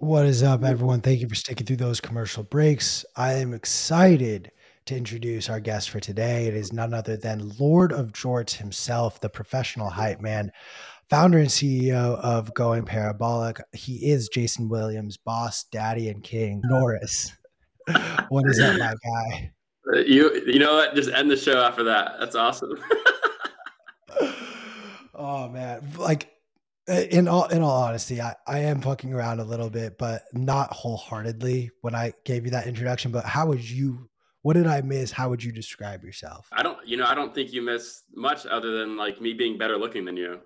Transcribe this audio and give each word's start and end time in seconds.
What 0.00 0.24
is 0.24 0.42
up, 0.42 0.64
everyone? 0.64 1.02
Thank 1.02 1.20
you 1.20 1.28
for 1.28 1.34
sticking 1.34 1.66
through 1.66 1.76
those 1.76 2.00
commercial 2.00 2.42
breaks. 2.42 3.04
I 3.16 3.34
am 3.34 3.52
excited 3.52 4.50
to 4.86 4.96
introduce 4.96 5.50
our 5.50 5.60
guest 5.60 5.90
for 5.90 6.00
today. 6.00 6.46
It 6.46 6.54
is 6.54 6.72
none 6.72 6.94
other 6.94 7.18
than 7.18 7.52
Lord 7.58 7.92
of 7.92 8.12
Jorts 8.12 8.56
himself, 8.56 9.20
the 9.20 9.28
professional 9.28 9.90
hype 9.90 10.22
man, 10.22 10.52
founder 11.10 11.36
and 11.36 11.48
CEO 11.48 12.18
of 12.18 12.54
Going 12.54 12.86
Parabolic. 12.86 13.60
He 13.74 14.10
is 14.10 14.30
Jason 14.30 14.70
Williams, 14.70 15.18
boss, 15.18 15.64
daddy, 15.64 16.08
and 16.08 16.22
king. 16.22 16.62
Norris, 16.70 17.36
what 18.30 18.48
is 18.48 18.58
up, 18.58 18.78
my 18.78 18.94
guy? 19.04 19.52
You 20.06 20.32
you 20.46 20.60
know 20.60 20.76
what? 20.76 20.94
Just 20.94 21.10
end 21.10 21.30
the 21.30 21.36
show 21.36 21.60
after 21.60 21.84
that. 21.84 22.12
That's 22.18 22.36
awesome. 22.36 22.82
oh 25.14 25.50
man, 25.50 25.86
like 25.98 26.30
Uh, 26.90 27.02
in 27.10 27.28
all 27.28 27.46
in 27.46 27.62
all 27.62 27.82
honesty, 27.82 28.20
I, 28.20 28.34
I 28.48 28.58
am 28.60 28.80
fucking 28.80 29.12
around 29.14 29.38
a 29.38 29.44
little 29.44 29.70
bit, 29.70 29.96
but 29.96 30.24
not 30.32 30.72
wholeheartedly 30.72 31.70
when 31.82 31.94
I 31.94 32.12
gave 32.24 32.44
you 32.44 32.50
that 32.50 32.66
introduction. 32.66 33.12
But 33.12 33.24
how 33.24 33.46
would 33.46 33.62
you 33.62 34.10
what 34.42 34.54
did 34.54 34.66
I 34.66 34.80
miss? 34.80 35.12
How 35.12 35.28
would 35.28 35.44
you 35.44 35.52
describe 35.52 36.02
yourself? 36.02 36.48
I 36.52 36.62
don't 36.62 36.84
you 36.86 36.96
know, 36.96 37.06
I 37.06 37.14
don't 37.14 37.32
think 37.34 37.52
you 37.52 37.62
missed 37.62 38.04
much 38.14 38.44
other 38.46 38.78
than 38.78 38.96
like 38.96 39.20
me 39.20 39.34
being 39.34 39.56
better 39.56 39.76
looking 39.76 40.04
than 40.04 40.16
you. 40.16 40.40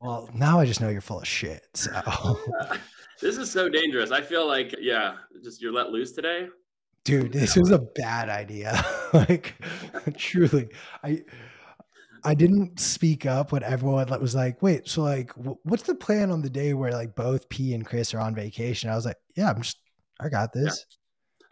well, 0.00 0.28
now 0.34 0.58
I 0.58 0.66
just 0.66 0.80
know 0.80 0.88
you're 0.88 1.00
full 1.00 1.20
of 1.20 1.28
shit. 1.28 1.62
So 1.74 1.92
this 3.20 3.36
is 3.36 3.50
so 3.50 3.68
dangerous. 3.68 4.10
I 4.10 4.22
feel 4.22 4.48
like, 4.48 4.74
yeah, 4.80 5.16
just 5.44 5.62
you're 5.62 5.72
let 5.72 5.90
loose 5.90 6.12
today. 6.12 6.48
Dude, 7.04 7.32
this 7.32 7.56
was 7.56 7.70
a 7.70 7.78
bad 7.78 8.28
idea. 8.28 8.84
like 9.12 9.54
truly. 10.16 10.68
I 11.02 11.22
I 12.24 12.34
didn't 12.34 12.80
speak 12.80 13.26
up 13.26 13.52
when 13.52 13.62
everyone 13.62 14.08
was 14.20 14.34
like, 14.34 14.62
"Wait, 14.62 14.88
so 14.88 15.02
like, 15.02 15.32
what's 15.64 15.84
the 15.84 15.94
plan 15.94 16.30
on 16.30 16.42
the 16.42 16.50
day 16.50 16.74
where 16.74 16.92
like 16.92 17.14
both 17.14 17.48
P 17.48 17.74
and 17.74 17.84
Chris 17.84 18.14
are 18.14 18.20
on 18.20 18.34
vacation?" 18.34 18.90
I 18.90 18.96
was 18.96 19.06
like, 19.06 19.16
"Yeah, 19.36 19.50
I'm 19.50 19.62
just, 19.62 19.78
I 20.20 20.28
got 20.28 20.52
this." 20.52 20.86
Yeah. 20.90 20.96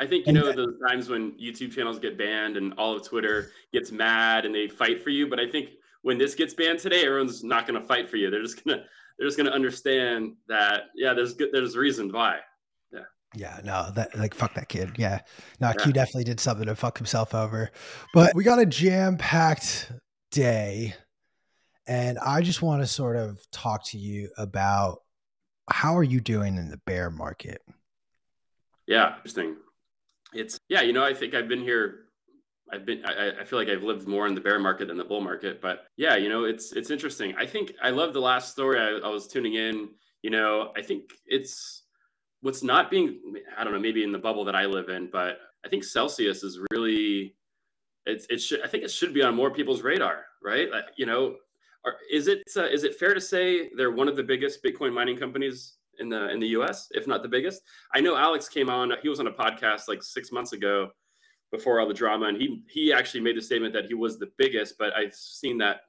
I 0.01 0.07
think 0.07 0.27
you 0.27 0.31
and 0.31 0.39
know 0.39 0.53
those 0.53 0.79
times 0.89 1.09
when 1.09 1.33
YouTube 1.33 1.73
channels 1.73 1.98
get 1.98 2.17
banned 2.17 2.57
and 2.57 2.73
all 2.75 2.97
of 2.97 3.05
Twitter 3.05 3.51
gets 3.73 3.91
mad 3.91 4.45
and 4.45 4.55
they 4.55 4.69
fight 4.69 5.03
for 5.03 5.11
you. 5.11 5.29
But 5.29 5.41
I 5.41 5.51
think 5.51 5.70
when 6.03 6.19
this 6.19 6.34
gets 6.34 6.55
banned 6.55 6.79
today, 6.79 7.05
everyone's 7.05 7.42
not 7.42 7.67
going 7.67 7.81
to 7.81 7.87
fight 7.87 8.09
for 8.09 8.17
you. 8.17 8.31
They're 8.31 8.42
just 8.42 8.64
gonna 8.64 8.85
they're 9.19 9.27
just 9.27 9.37
gonna 9.37 9.51
understand 9.51 10.35
that 10.48 10.85
yeah, 10.95 11.14
there's 11.14 11.35
good 11.35 11.51
there's 11.53 11.77
reasons 11.77 12.12
why. 12.12 12.39
Yeah. 12.92 13.01
Yeah, 13.35 13.61
no, 13.64 13.91
that 13.95 14.17
like 14.17 14.35
fuck 14.35 14.55
that 14.55 14.69
kid. 14.69 14.92
Yeah, 14.97 15.20
no, 15.61 15.69
yeah. 15.69 15.75
Q 15.75 15.92
definitely 15.92 16.25
did 16.25 16.39
something 16.39 16.67
to 16.67 16.77
fuck 16.77 16.97
himself 16.97 17.35
over. 17.35 17.70
But 18.14 18.35
we 18.35 18.45
got 18.45 18.61
a 18.61 18.67
jam 18.67 19.17
packed 19.17 19.91
day. 20.31 20.95
And 21.87 22.19
I 22.19 22.43
just 22.43 22.62
want 22.62 22.83
to 22.83 22.87
sort 22.87 23.17
of 23.17 23.41
talk 23.51 23.84
to 23.87 23.98
you 23.98 24.31
about 24.37 25.03
how 25.70 25.97
are 25.97 26.03
you 26.03 26.20
doing 26.20 26.57
in 26.57 26.70
the 26.70 26.77
bear 26.79 27.11
market? 27.11 27.62
Yeah, 28.87 29.17
interesting. 29.17 29.57
It's 30.33 30.59
yeah, 30.69 30.83
you 30.83 30.93
know, 30.93 31.05
I 31.05 31.15
think 31.15 31.35
I've 31.35 31.48
been 31.48 31.62
here. 31.62 32.07
I've 32.70 32.85
been. 32.85 33.05
I, 33.05 33.41
I 33.41 33.45
feel 33.45 33.59
like 33.59 33.69
I've 33.69 33.83
lived 33.83 34.07
more 34.07 34.27
in 34.27 34.35
the 34.35 34.41
bear 34.41 34.59
market 34.59 34.89
than 34.89 34.98
the 34.98 35.05
bull 35.05 35.20
market. 35.20 35.61
But 35.62 35.87
yeah, 35.97 36.17
you 36.17 36.29
know, 36.29 36.45
it's 36.45 36.73
it's 36.73 36.91
interesting. 36.91 37.35
I 37.37 37.47
think 37.47 37.73
I 37.83 37.91
love 37.91 38.13
the 38.13 38.20
last 38.20 38.53
story. 38.53 38.79
I, 38.79 39.07
I 39.07 39.09
was 39.09 39.27
tuning 39.27 39.55
in. 39.55 39.89
You 40.23 40.31
know, 40.31 40.73
I 40.77 40.83
think 40.83 41.13
it's 41.27 41.85
what's 42.41 42.63
not 42.63 42.91
being. 42.91 43.20
I 43.57 43.65
don't 43.65 43.73
know. 43.73 43.79
Maybe 43.79 44.05
in 44.05 44.13
the 44.13 44.19
bubble 44.19 44.45
that 44.45 44.57
I 44.57 44.67
live 44.67 44.91
in, 44.91 45.09
but 45.11 45.39
I 45.65 45.69
think 45.69 45.85
Celsius 45.85 46.42
is 46.42 46.61
really 46.70 47.35
it's 48.09 48.27
it 48.31 48.39
should 48.39 48.62
I 48.62 48.69
think 48.69 48.84
it 48.84 48.91
should 48.91 49.14
be 49.14 49.23
on 49.23 49.34
more 49.34 49.51
people's 49.51 49.83
radar, 49.83 50.25
right? 50.42 50.70
Like, 50.70 50.87
you 50.97 51.06
know, 51.06 51.37
are, 51.84 51.95
is 52.11 52.27
it 52.27 52.42
uh, 52.56 52.64
is 52.64 52.84
it 52.84 52.97
fair 52.97 53.14
to 53.14 53.20
say 53.20 53.70
they're 53.77 53.91
one 53.91 54.09
of 54.09 54.17
the 54.17 54.23
biggest 54.23 54.62
Bitcoin 54.64 54.92
mining 54.92 55.17
companies 55.17 55.75
in 55.98 56.09
the 56.09 56.31
in 56.31 56.41
the 56.41 56.48
U.S., 56.48 56.89
if 56.92 57.06
not 57.06 57.23
the 57.23 57.29
biggest? 57.29 57.63
I 57.95 58.01
know 58.01 58.17
Alex 58.17 58.48
came 58.48 58.70
on; 58.70 58.92
he 59.02 59.08
was 59.08 59.20
on 59.20 59.27
a 59.27 59.33
podcast 59.33 59.89
like 59.89 60.02
six 60.02 60.33
months 60.33 60.52
ago, 60.52 60.91
before 61.51 61.80
all 61.80 61.89
the 61.89 61.95
drama, 61.95 62.27
and 62.27 62.36
he 62.36 62.63
he 62.69 62.92
actually 62.92 63.20
made 63.20 63.36
the 63.36 63.42
statement 63.42 63.73
that 63.74 63.86
he 63.86 63.95
was 63.95 64.19
the 64.19 64.30
biggest, 64.36 64.77
but 64.79 64.95
I've 64.95 65.14
seen 65.14 65.58
that 65.58 65.83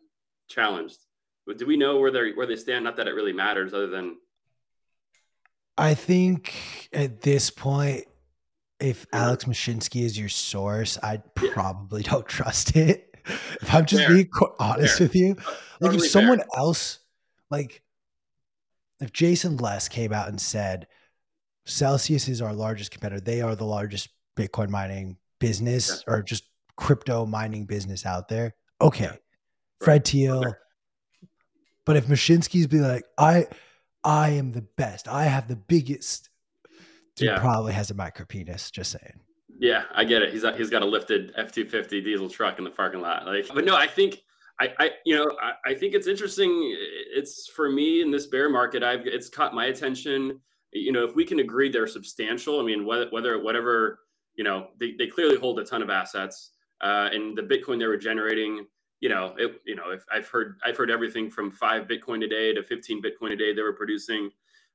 challenged. 0.48 1.00
But 1.46 1.58
do 1.58 1.66
we 1.66 1.78
know 1.78 1.98
where 1.98 2.12
they 2.12 2.32
where 2.32 2.46
they 2.46 2.56
stand? 2.56 2.84
Not 2.84 2.98
that 2.98 3.08
it 3.08 3.16
really 3.16 3.34
matters, 3.34 3.74
other 3.74 3.88
than 3.88 4.18
I 5.78 5.94
think 5.94 6.90
at 6.94 7.22
this 7.22 7.50
point 7.50 8.06
if 8.80 9.06
Alex 9.12 9.46
Mashinsky 9.46 10.04
is 10.04 10.18
your 10.18 10.30
source, 10.30 10.98
I 11.02 11.18
probably 11.36 12.04
don't 12.04 12.28
trust 12.28 12.76
it. 12.76 13.06
If 13.62 13.76
I'm 13.76 13.86
just 13.86 14.06
fair. 14.06 14.16
being 14.16 14.30
honest 14.60 14.98
fair. 14.98 15.06
with 15.06 15.16
you, 15.16 15.36
uh, 15.38 15.52
like 15.82 15.92
totally 15.92 16.06
if 16.06 16.12
someone 16.12 16.40
fair. 16.40 16.48
else, 16.58 17.00
like 17.52 17.84
if 19.00 19.14
Jason 19.14 19.58
Les 19.58 19.88
came 19.88 20.14
out 20.14 20.30
and 20.30 20.42
said 20.42 20.88
Celsius 21.66 22.28
is 22.28 22.42
our 22.42 22.54
largest 22.54 22.90
competitor, 22.90 23.22
they 23.22 23.42
are 23.42 23.56
the 23.56 23.66
largest 23.66 24.10
Bitcoin 24.36 24.70
mining 24.70 25.18
business 25.40 26.04
yeah. 26.08 26.14
or 26.14 26.24
just 26.24 26.46
crypto 26.76 27.24
mining 27.26 27.66
business 27.66 28.04
out 28.04 28.30
there. 28.30 28.56
Okay, 28.82 29.04
yeah. 29.04 29.16
Fred 29.80 29.94
right. 29.94 30.08
Thiel. 30.08 30.40
Okay. 30.40 30.58
But 31.86 31.98
if 31.98 32.08
Mashinsky's 32.08 32.68
be 32.68 32.80
like, 32.80 33.04
I, 33.18 33.48
I 34.04 34.30
am 34.32 34.52
the 34.52 34.62
best. 34.62 35.08
I 35.08 35.26
have 35.26 35.48
the 35.48 35.56
biggest 35.56 36.30
Dude 37.20 37.30
yeah. 37.30 37.40
probably 37.40 37.74
has 37.74 37.92
a 37.92 37.94
micro 37.94 38.26
penis. 38.26 38.72
Just 38.72 38.92
saying. 38.92 39.20
Yeah, 39.60 39.84
I 39.94 40.06
get 40.06 40.22
it. 40.22 40.32
He's 40.32 40.44
he's 40.58 40.70
got 40.70 40.82
a 40.82 40.86
lifted 40.86 41.34
F 41.36 41.52
two 41.52 41.66
fifty 41.66 42.02
diesel 42.02 42.30
truck 42.30 42.58
in 42.58 42.64
the 42.64 42.72
parking 42.72 43.02
lot. 43.02 43.26
Like, 43.26 43.48
but 43.54 43.66
no, 43.66 43.76
I 43.76 43.88
think 43.88 44.22
I, 44.60 44.74
I 44.80 44.92
you 45.06 45.16
know 45.16 45.38
I, 45.42 45.72
I 45.72 45.74
think 45.74 45.94
it's 45.94 46.08
interesting. 46.08 46.76
It's 47.14 47.48
for 47.48 47.70
me 47.70 48.02
in 48.02 48.10
this 48.12 48.28
bear 48.28 48.50
market. 48.50 48.84
I've 48.84 49.06
it's 49.06 49.30
caught 49.30 49.54
my 49.54 49.66
attention. 49.66 50.40
You 50.72 50.92
know, 50.92 51.04
if 51.04 51.16
we 51.16 51.26
can 51.26 51.40
agree 51.40 51.70
they're 51.70 51.88
substantial. 51.88 52.60
I 52.60 52.64
mean, 52.64 52.86
whether 52.86 53.08
whether 53.10 53.42
whatever 53.42 54.00
you 54.40 54.46
know, 54.46 54.70
they, 54.80 54.94
they 54.98 55.06
clearly 55.06 55.36
hold 55.36 55.60
a 55.60 55.66
ton 55.66 55.82
of 55.82 55.90
assets. 55.90 56.52
Uh, 56.80 57.10
and 57.12 57.38
the 57.38 57.42
Bitcoin 57.42 57.78
they 57.78 57.86
were 57.86 57.98
generating, 57.98 58.66
you 59.02 59.10
know, 59.10 59.36
it, 59.38 59.60
you 59.66 59.76
know, 59.76 59.92
if 59.92 60.06
I've 60.10 60.30
heard 60.30 60.58
I've 60.66 60.78
heard 60.78 60.90
everything 60.90 61.30
from 61.30 61.52
five 61.52 61.90
Bitcoin 61.90 62.24
a 62.24 62.28
day 62.28 62.54
to 62.54 62.64
15 62.64 63.02
Bitcoin 63.02 63.34
a 63.34 63.36
day 63.36 63.54
they 63.54 63.62
were 63.62 63.74
producing. 63.74 64.32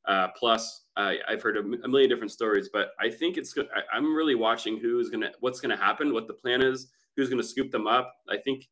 Uh, 0.07 0.29
plus, 0.37 0.83
uh, 0.97 1.13
I've 1.29 1.43
heard 1.43 1.57
a, 1.57 1.63
million 1.63 2.11
different 2.11 2.31
stories, 2.31 2.69
but 2.73 2.91
I 3.01 3.09
think 3.09 3.37
it's 3.37 3.53
good. 3.53 3.69
I, 3.75 3.97
am 3.97 4.15
really 4.15 4.35
watching 4.35 4.79
who's 4.79 5.09
gonna, 5.09 5.31
what's 5.41 5.61
gonna 5.61 5.77
happen, 5.77 6.13
what 6.13 6.27
the 6.27 6.35
plan 6.35 6.61
is, 6.61 6.89
who's 7.17 7.31
gonna 7.31 7.43
scoop 7.43 7.71
them 7.71 7.87
up. 7.87 8.15
I 8.29 8.37
think 8.37 8.69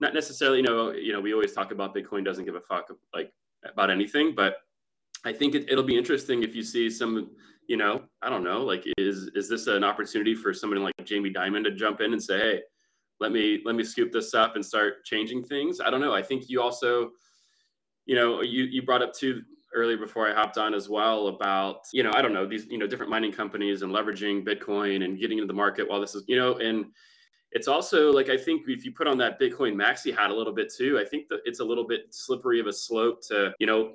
not 0.00 0.14
necessarily, 0.14 0.58
you 0.58 0.64
know, 0.64 0.92
you 0.92 1.12
know, 1.12 1.20
we 1.20 1.32
always 1.32 1.52
talk 1.52 1.72
about 1.72 1.94
Bitcoin 1.94 2.24
doesn't 2.24 2.44
give 2.44 2.54
a 2.54 2.60
fuck 2.60 2.88
like 3.14 3.32
about 3.64 3.90
anything, 3.90 4.34
but 4.34 4.58
I 5.24 5.32
think 5.32 5.54
it, 5.54 5.70
it'll 5.70 5.84
be 5.84 5.96
interesting 5.96 6.42
if 6.42 6.54
you 6.54 6.62
see 6.62 6.88
some, 6.90 7.30
you 7.66 7.76
know, 7.76 8.02
I 8.22 8.30
don't 8.30 8.44
know, 8.44 8.62
like 8.62 8.84
is 8.98 9.30
is 9.34 9.48
this 9.48 9.66
an 9.66 9.82
opportunity 9.82 10.34
for 10.34 10.52
somebody 10.52 10.80
like 10.80 10.94
Jamie 11.04 11.32
Dimon 11.32 11.64
to 11.64 11.72
jump 11.72 12.00
in 12.00 12.12
and 12.12 12.22
say, 12.22 12.38
hey, 12.38 12.62
let 13.18 13.32
me 13.32 13.60
let 13.64 13.74
me 13.74 13.84
scoop 13.84 14.12
this 14.12 14.34
up 14.34 14.54
and 14.54 14.64
start 14.64 15.04
changing 15.04 15.42
things? 15.42 15.80
I 15.80 15.90
don't 15.90 16.00
know. 16.00 16.14
I 16.14 16.22
think 16.22 16.48
you 16.48 16.60
also, 16.60 17.10
you 18.04 18.14
know, 18.14 18.42
you 18.42 18.64
you 18.64 18.82
brought 18.82 19.02
up 19.02 19.14
too 19.14 19.42
earlier 19.76 19.98
before 19.98 20.28
I 20.28 20.34
hopped 20.34 20.58
on 20.58 20.74
as 20.74 20.88
well 20.88 21.28
about, 21.28 21.86
you 21.92 22.02
know, 22.02 22.10
I 22.14 22.22
don't 22.22 22.32
know, 22.32 22.46
these, 22.46 22.66
you 22.66 22.78
know, 22.78 22.86
different 22.86 23.10
mining 23.10 23.30
companies 23.30 23.82
and 23.82 23.92
leveraging 23.92 24.44
Bitcoin 24.44 25.04
and 25.04 25.18
getting 25.18 25.38
into 25.38 25.46
the 25.46 25.52
market 25.52 25.88
while 25.88 26.00
this 26.00 26.14
is, 26.14 26.24
you 26.26 26.36
know, 26.36 26.56
and 26.56 26.86
it's 27.52 27.68
also 27.68 28.10
like 28.12 28.28
I 28.28 28.36
think 28.36 28.62
if 28.66 28.84
you 28.84 28.92
put 28.92 29.06
on 29.06 29.18
that 29.18 29.38
Bitcoin 29.38 29.74
maxi 29.74 30.14
hat 30.14 30.30
a 30.30 30.34
little 30.34 30.52
bit 30.52 30.72
too, 30.74 30.98
I 30.98 31.04
think 31.04 31.28
that 31.28 31.40
it's 31.44 31.60
a 31.60 31.64
little 31.64 31.86
bit 31.86 32.06
slippery 32.10 32.58
of 32.58 32.66
a 32.66 32.72
slope 32.72 33.20
to, 33.28 33.54
you 33.60 33.66
know, 33.66 33.92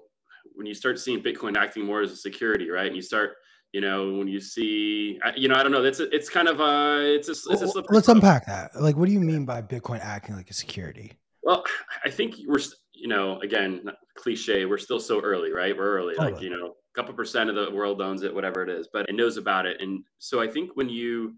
when 0.56 0.66
you 0.66 0.74
start 0.74 1.00
seeing 1.00 1.22
Bitcoin 1.22 1.58
acting 1.58 1.86
more 1.86 2.02
as 2.02 2.12
a 2.12 2.16
security, 2.16 2.69
right? 2.69 2.88
And 2.88 2.96
you 2.96 3.02
start, 3.02 3.36
you 3.72 3.81
know, 3.81 4.13
when 4.13 4.28
you 4.28 4.40
see, 4.40 5.19
you 5.36 5.48
know, 5.48 5.56
I 5.56 5.63
don't 5.63 5.72
know, 5.72 5.81
that's 5.81 6.00
a, 6.00 6.13
it's 6.16 6.30
kind 6.30 6.48
of 6.48 6.59
a, 6.59 7.16
it's 7.16 7.28
a, 7.28 7.31
it's 7.31 7.62
a 7.62 7.68
slippery. 7.68 7.96
Let's 7.96 8.06
slope. 8.06 8.18
unpack 8.18 8.46
that. 8.48 8.72
Like, 8.81 8.98
what 8.98 9.08
do 9.08 9.13
you 9.13 9.19
mean 9.19 9.46
by 9.46 9.62
Bitcoin 9.62 10.00
acting 10.02 10.36
like 10.36 10.50
a 10.50 10.53
security? 10.53 11.13
Well, 11.44 11.63
I 12.04 12.10
think 12.10 12.36
we're, 12.48 12.60
you 13.01 13.07
know, 13.07 13.39
again, 13.39 13.83
cliche, 14.15 14.65
we're 14.65 14.77
still 14.77 15.00
so 15.00 15.19
early, 15.21 15.51
right? 15.51 15.75
We're 15.75 15.98
early, 15.98 16.13
totally. 16.13 16.33
like, 16.33 16.42
you 16.44 16.51
know, 16.51 16.68
a 16.68 16.94
couple 16.94 17.15
percent 17.15 17.50
of 17.50 17.56
the 17.56 17.71
world 17.71 18.00
owns 18.00 18.21
it, 18.21 18.33
whatever 18.33 18.62
it 18.62 18.69
is, 18.69 18.88
but 18.94 19.09
it 19.09 19.15
knows 19.15 19.38
about 19.38 19.65
it. 19.65 19.81
And 19.81 20.03
so 20.19 20.39
I 20.39 20.48
think 20.48 20.71
when 20.75 20.88
you, 20.88 21.33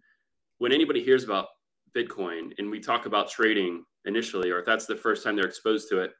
when 0.58 0.74
anybody 0.74 1.02
hears 1.02 1.24
about 1.24 1.48
Bitcoin 1.96 2.52
and 2.58 2.70
we 2.70 2.82
talk 2.82 3.06
about 3.06 3.30
trading 3.30 3.86
initially, 4.04 4.52
or 4.52 4.60
if 4.60 4.66
that's 4.66 4.86
the 4.86 4.96
first 4.96 5.24
time 5.24 5.38
they're 5.38 5.46
exposed 5.46 5.88
to 5.92 6.00
it, 6.00 6.12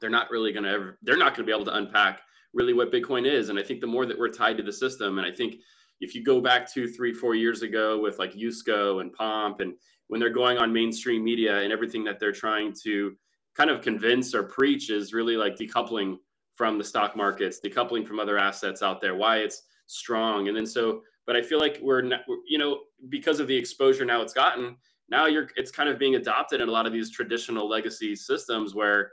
they're 0.00 0.08
not 0.08 0.30
really 0.30 0.50
going 0.50 0.64
to 0.64 0.70
ever, 0.70 0.98
they're 1.02 1.18
not 1.18 1.34
going 1.36 1.46
to 1.46 1.52
be 1.52 1.54
able 1.54 1.66
to 1.66 1.76
unpack 1.76 2.22
really 2.54 2.72
what 2.72 2.90
Bitcoin 2.90 3.30
is. 3.30 3.50
And 3.50 3.58
I 3.58 3.62
think 3.62 3.82
the 3.82 3.86
more 3.86 4.06
that 4.06 4.18
we're 4.18 4.30
tied 4.30 4.56
to 4.56 4.62
the 4.62 4.72
system, 4.72 5.18
and 5.18 5.26
I 5.26 5.30
think 5.30 5.56
if 6.00 6.14
you 6.14 6.24
go 6.24 6.40
back 6.40 6.72
two, 6.72 6.88
three, 6.88 7.12
four 7.12 7.34
years 7.34 7.60
ago 7.60 8.00
with 8.00 8.18
like 8.18 8.32
Yusko 8.32 9.02
and 9.02 9.12
Pomp, 9.12 9.60
and 9.60 9.74
when 10.08 10.20
they're 10.20 10.30
going 10.30 10.56
on 10.56 10.72
mainstream 10.72 11.22
media 11.22 11.58
and 11.58 11.70
everything 11.70 12.02
that 12.04 12.18
they're 12.18 12.32
trying 12.32 12.72
to 12.84 13.14
kind 13.54 13.70
of 13.70 13.82
convince 13.82 14.34
or 14.34 14.42
preach 14.42 14.90
is 14.90 15.12
really 15.12 15.36
like 15.36 15.56
decoupling 15.56 16.18
from 16.54 16.78
the 16.78 16.84
stock 16.84 17.16
markets, 17.16 17.60
decoupling 17.64 18.06
from 18.06 18.20
other 18.20 18.38
assets 18.38 18.82
out 18.82 19.00
there, 19.00 19.14
why 19.14 19.38
it's 19.38 19.62
strong. 19.86 20.48
And 20.48 20.56
then 20.56 20.66
so, 20.66 21.02
but 21.26 21.36
I 21.36 21.42
feel 21.42 21.58
like 21.58 21.78
we're, 21.82 22.04
you 22.46 22.58
know, 22.58 22.80
because 23.08 23.40
of 23.40 23.46
the 23.46 23.56
exposure 23.56 24.04
now 24.04 24.20
it's 24.22 24.32
gotten, 24.32 24.76
now 25.08 25.26
you're, 25.26 25.48
it's 25.56 25.70
kind 25.70 25.88
of 25.88 25.98
being 25.98 26.16
adopted 26.16 26.60
in 26.60 26.68
a 26.68 26.72
lot 26.72 26.86
of 26.86 26.92
these 26.92 27.10
traditional 27.10 27.68
legacy 27.68 28.14
systems 28.14 28.74
where 28.74 29.10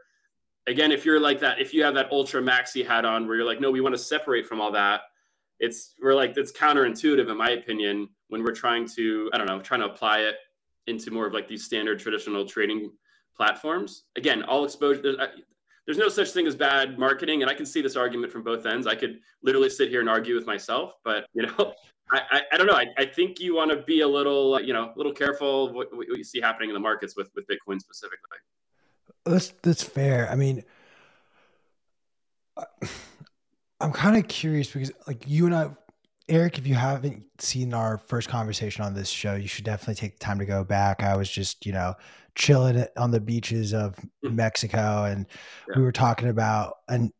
again, 0.67 0.91
if 0.91 1.05
you're 1.05 1.19
like 1.19 1.39
that, 1.39 1.59
if 1.59 1.73
you 1.73 1.83
have 1.83 1.95
that 1.95 2.11
ultra 2.11 2.41
maxi 2.41 2.85
hat 2.85 3.05
on 3.05 3.27
where 3.27 3.37
you're 3.37 3.45
like, 3.45 3.61
no, 3.61 3.71
we 3.71 3.81
want 3.81 3.95
to 3.95 3.99
separate 3.99 4.45
from 4.45 4.61
all 4.61 4.71
that, 4.71 5.01
it's 5.59 5.95
we're 6.01 6.13
like 6.13 6.37
it's 6.37 6.51
counterintuitive 6.51 7.31
in 7.31 7.37
my 7.37 7.51
opinion 7.51 8.07
when 8.27 8.43
we're 8.43 8.53
trying 8.53 8.87
to 8.87 9.29
I 9.33 9.37
don't 9.37 9.47
know 9.47 9.59
trying 9.59 9.79
to 9.79 9.87
apply 9.87 10.19
it 10.19 10.35
into 10.85 11.09
more 11.09 11.25
of 11.25 11.33
like 11.33 11.47
these 11.47 11.65
standard 11.65 11.99
traditional 11.99 12.45
trading 12.45 12.91
platforms. 13.37 14.03
Again, 14.15 14.43
all 14.43 14.65
exposure. 14.65 15.01
There's, 15.01 15.17
there's 15.85 15.97
no 15.97 16.09
such 16.09 16.31
thing 16.31 16.47
as 16.47 16.55
bad 16.55 16.99
marketing, 16.99 17.41
and 17.41 17.49
I 17.49 17.53
can 17.53 17.65
see 17.65 17.81
this 17.81 17.95
argument 17.95 18.31
from 18.31 18.43
both 18.43 18.65
ends. 18.65 18.87
I 18.87 18.95
could 18.95 19.19
literally 19.41 19.69
sit 19.69 19.89
here 19.89 20.01
and 20.01 20.09
argue 20.09 20.35
with 20.35 20.45
myself, 20.45 20.95
but 21.05 21.27
you 21.33 21.43
know, 21.43 21.73
I, 22.11 22.21
I, 22.29 22.41
I, 22.53 22.57
don't 22.57 22.67
know. 22.67 22.73
I, 22.73 22.87
I 22.97 23.05
think 23.05 23.39
you 23.39 23.55
want 23.55 23.71
to 23.71 23.77
be 23.77 24.01
a 24.01 24.07
little, 24.07 24.55
uh, 24.55 24.59
you 24.59 24.73
know, 24.73 24.91
a 24.93 24.97
little 24.97 25.13
careful 25.13 25.73
what, 25.73 25.95
what 25.95 26.07
you 26.07 26.23
see 26.23 26.41
happening 26.41 26.69
in 26.69 26.73
the 26.73 26.79
markets 26.79 27.15
with 27.15 27.29
with 27.35 27.45
Bitcoin 27.47 27.79
specifically. 27.79 28.37
That's 29.25 29.53
that's 29.61 29.83
fair. 29.83 30.29
I 30.29 30.35
mean, 30.35 30.63
I'm 33.79 33.91
kind 33.91 34.17
of 34.17 34.27
curious 34.27 34.71
because 34.71 34.91
like 35.05 35.23
you 35.27 35.45
and 35.45 35.55
I, 35.55 35.69
Eric, 36.29 36.57
if 36.57 36.67
you 36.67 36.75
haven't 36.75 37.23
seen 37.39 37.73
our 37.73 37.97
first 37.97 38.27
conversation 38.27 38.83
on 38.83 38.93
this 38.93 39.09
show, 39.09 39.35
you 39.35 39.47
should 39.47 39.63
definitely 39.63 39.95
take 39.95 40.19
the 40.19 40.25
time 40.25 40.39
to 40.39 40.45
go 40.45 40.63
back. 40.63 41.01
I 41.01 41.15
was 41.15 41.29
just, 41.29 41.65
you 41.65 41.71
know, 41.71 41.95
chilling 42.35 42.85
on 42.97 43.11
the 43.11 43.19
beaches 43.19 43.73
of 43.73 43.95
hmm. 44.23 44.35
Mexico 44.35 45.05
and 45.05 45.25
yeah. 45.69 45.77
we 45.77 45.83
were 45.83 45.91
talking 45.91 46.29
about 46.29 46.75
and 46.87 47.11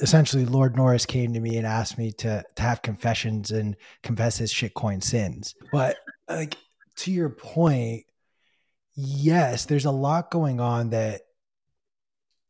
essentially 0.00 0.46
Lord 0.46 0.76
Norris 0.76 1.04
came 1.04 1.34
to 1.34 1.40
me 1.40 1.58
and 1.58 1.66
asked 1.66 1.98
me 1.98 2.10
to 2.12 2.42
to 2.56 2.62
have 2.62 2.80
confessions 2.80 3.50
and 3.50 3.76
confess 4.02 4.38
his 4.38 4.52
shitcoin 4.52 5.02
sins. 5.02 5.54
But 5.70 5.96
like 6.28 6.56
to 6.96 7.12
your 7.12 7.28
point, 7.28 8.04
yes, 8.94 9.66
there's 9.66 9.84
a 9.84 9.90
lot 9.90 10.30
going 10.30 10.58
on 10.58 10.90
that 10.90 11.20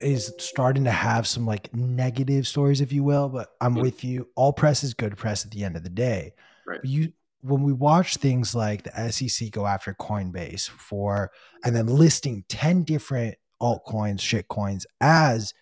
is 0.02 0.34
starting 0.38 0.84
to 0.84 0.90
have 0.90 1.26
some 1.26 1.46
like 1.46 1.75
negative 1.75 2.46
stories, 2.46 2.81
if 2.81 2.93
you 2.93 3.04
will. 3.04 3.28
But 3.28 3.50
I'm 3.60 3.75
mm-hmm. 3.75 3.82
with 3.82 4.04
you. 4.04 4.28
All 4.37 4.52
press 4.52 4.82
is 4.82 4.94
good 4.94 5.16
press 5.16 5.44
at 5.44 5.50
the 5.50 5.64
end 5.64 5.76
of 5.76 5.82
the 5.82 5.90
day. 5.90 6.34
Right. 6.66 6.81
You 6.84 7.12
when 7.43 7.62
we 7.62 7.72
watch 7.72 8.16
things 8.16 8.54
like 8.54 8.84
the 8.84 9.10
SEC 9.10 9.50
go 9.50 9.66
after 9.66 9.94
Coinbase 9.94 10.69
for 10.69 11.32
and 11.64 11.75
then 11.75 11.87
listing 11.87 12.44
10 12.49 12.84
different 12.84 13.37
altcoins, 13.60 14.20
shit 14.20 14.46
coins 14.46 14.87
as 15.00 15.52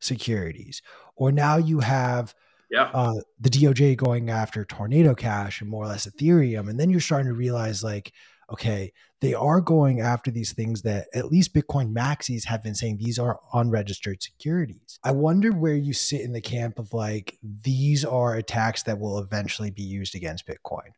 securities, 0.00 0.82
or 1.14 1.30
now 1.30 1.56
you 1.56 1.80
have 1.80 2.34
yeah. 2.70 2.88
Uh, 2.94 3.14
the 3.40 3.50
DOJ 3.50 3.96
going 3.96 4.30
after 4.30 4.64
Tornado 4.64 5.14
Cash 5.14 5.60
and 5.60 5.68
more 5.68 5.84
or 5.84 5.88
less 5.88 6.06
Ethereum. 6.06 6.70
And 6.70 6.78
then 6.78 6.88
you're 6.88 7.00
starting 7.00 7.26
to 7.26 7.34
realize, 7.34 7.82
like, 7.82 8.12
okay, 8.52 8.92
they 9.20 9.34
are 9.34 9.60
going 9.60 10.00
after 10.00 10.30
these 10.30 10.52
things 10.52 10.82
that 10.82 11.08
at 11.14 11.26
least 11.26 11.54
Bitcoin 11.54 11.92
maxis 11.92 12.46
have 12.46 12.62
been 12.62 12.74
saying 12.74 12.96
these 12.96 13.18
are 13.18 13.38
unregistered 13.52 14.22
securities. 14.22 14.98
I 15.04 15.12
wonder 15.12 15.52
where 15.52 15.74
you 15.74 15.92
sit 15.92 16.22
in 16.22 16.32
the 16.32 16.40
camp 16.40 16.78
of 16.78 16.92
like 16.92 17.38
these 17.42 18.04
are 18.04 18.34
attacks 18.34 18.82
that 18.84 18.98
will 18.98 19.18
eventually 19.18 19.70
be 19.70 19.82
used 19.82 20.14
against 20.14 20.46
Bitcoin. 20.46 20.92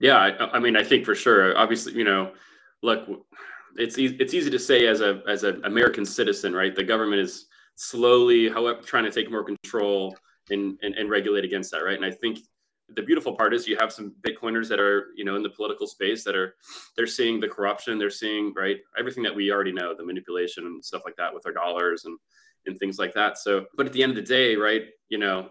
Yeah, 0.00 0.16
I, 0.16 0.56
I 0.56 0.58
mean, 0.58 0.76
I 0.76 0.84
think 0.84 1.04
for 1.04 1.14
sure. 1.14 1.56
Obviously, 1.56 1.94
you 1.94 2.04
know, 2.04 2.32
look, 2.82 3.08
it's 3.76 3.98
easy, 3.98 4.16
it's 4.16 4.34
easy 4.34 4.50
to 4.50 4.58
say 4.58 4.86
as 4.86 5.00
a 5.00 5.22
as 5.26 5.44
an 5.44 5.64
American 5.64 6.04
citizen, 6.04 6.54
right? 6.54 6.74
The 6.74 6.84
government 6.84 7.20
is 7.20 7.46
slowly, 7.76 8.48
however, 8.48 8.82
trying 8.82 9.04
to 9.04 9.10
take 9.10 9.30
more 9.30 9.44
control 9.44 10.16
and, 10.50 10.78
and, 10.82 10.94
and 10.94 11.08
regulate 11.08 11.44
against 11.44 11.70
that, 11.70 11.78
right? 11.78 11.96
And 11.96 12.04
I 12.04 12.10
think 12.10 12.40
the 12.94 13.02
beautiful 13.02 13.34
part 13.34 13.52
is 13.52 13.68
you 13.68 13.76
have 13.76 13.92
some 13.92 14.14
bitcoiners 14.22 14.68
that 14.68 14.80
are 14.80 15.08
you 15.14 15.24
know 15.24 15.36
in 15.36 15.42
the 15.42 15.50
political 15.50 15.86
space 15.86 16.24
that 16.24 16.34
are 16.34 16.54
they're 16.96 17.06
seeing 17.06 17.38
the 17.38 17.48
corruption 17.48 17.98
they're 17.98 18.10
seeing 18.10 18.52
right 18.56 18.78
everything 18.98 19.22
that 19.22 19.34
we 19.34 19.52
already 19.52 19.72
know 19.72 19.94
the 19.94 20.04
manipulation 20.04 20.64
and 20.64 20.84
stuff 20.84 21.02
like 21.04 21.16
that 21.16 21.32
with 21.32 21.44
our 21.46 21.52
dollars 21.52 22.04
and 22.04 22.18
and 22.66 22.78
things 22.78 22.98
like 22.98 23.14
that. 23.14 23.38
So 23.38 23.66
but 23.76 23.86
at 23.86 23.92
the 23.92 24.02
end 24.02 24.10
of 24.10 24.16
the 24.16 24.22
day 24.22 24.56
right 24.56 24.86
you 25.08 25.18
know 25.18 25.48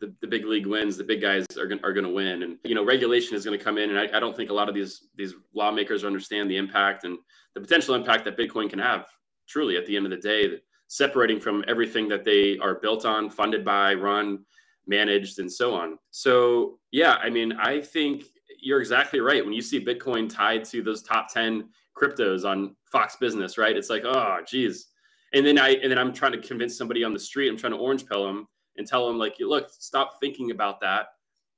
the, 0.00 0.12
the 0.20 0.26
big 0.26 0.44
league 0.44 0.66
wins 0.66 0.96
the 0.96 1.04
big 1.04 1.20
guys 1.20 1.46
are 1.56 1.66
going 1.66 1.82
are 1.84 1.92
going 1.92 2.06
to 2.06 2.12
win. 2.12 2.42
And 2.42 2.58
you 2.64 2.74
know 2.74 2.84
regulation 2.84 3.36
is 3.36 3.44
going 3.44 3.58
to 3.58 3.64
come 3.64 3.78
in. 3.78 3.90
And 3.90 3.98
I, 3.98 4.16
I 4.16 4.20
don't 4.20 4.36
think 4.36 4.50
a 4.50 4.54
lot 4.54 4.68
of 4.68 4.74
these 4.74 5.08
these 5.16 5.34
lawmakers 5.54 6.04
understand 6.04 6.50
the 6.50 6.56
impact 6.56 7.04
and 7.04 7.18
the 7.54 7.60
potential 7.60 7.94
impact 7.94 8.24
that 8.24 8.38
bitcoin 8.38 8.68
can 8.68 8.78
have 8.78 9.06
truly 9.46 9.76
at 9.76 9.86
the 9.86 9.96
end 9.96 10.06
of 10.06 10.10
the 10.10 10.16
day 10.16 10.58
separating 10.88 11.40
from 11.40 11.64
everything 11.66 12.08
that 12.08 12.24
they 12.24 12.58
are 12.58 12.76
built 12.76 13.04
on 13.04 13.30
funded 13.30 13.64
by 13.64 13.94
run 13.94 14.44
managed 14.86 15.38
and 15.38 15.50
so 15.50 15.74
on. 15.74 15.98
So, 16.10 16.78
yeah, 16.92 17.14
I 17.14 17.30
mean, 17.30 17.52
I 17.54 17.80
think 17.80 18.24
you're 18.60 18.80
exactly 18.80 19.20
right. 19.20 19.44
When 19.44 19.54
you 19.54 19.62
see 19.62 19.84
Bitcoin 19.84 20.28
tied 20.28 20.64
to 20.66 20.82
those 20.82 21.02
top 21.02 21.32
10 21.32 21.68
cryptos 21.96 22.44
on 22.44 22.74
Fox 22.90 23.16
Business, 23.16 23.58
right? 23.58 23.76
It's 23.76 23.90
like, 23.90 24.04
oh, 24.04 24.38
geez. 24.46 24.88
And 25.32 25.44
then 25.44 25.58
I 25.58 25.70
and 25.70 25.90
then 25.90 25.98
I'm 25.98 26.12
trying 26.12 26.32
to 26.32 26.38
convince 26.38 26.78
somebody 26.78 27.02
on 27.02 27.12
the 27.12 27.18
street, 27.18 27.48
I'm 27.48 27.56
trying 27.56 27.72
to 27.72 27.78
orange 27.78 28.06
pill 28.06 28.24
them 28.24 28.46
and 28.76 28.86
tell 28.86 29.06
them 29.06 29.18
like, 29.18 29.36
look, 29.40 29.68
stop 29.70 30.20
thinking 30.20 30.52
about 30.52 30.80
that. 30.80 31.06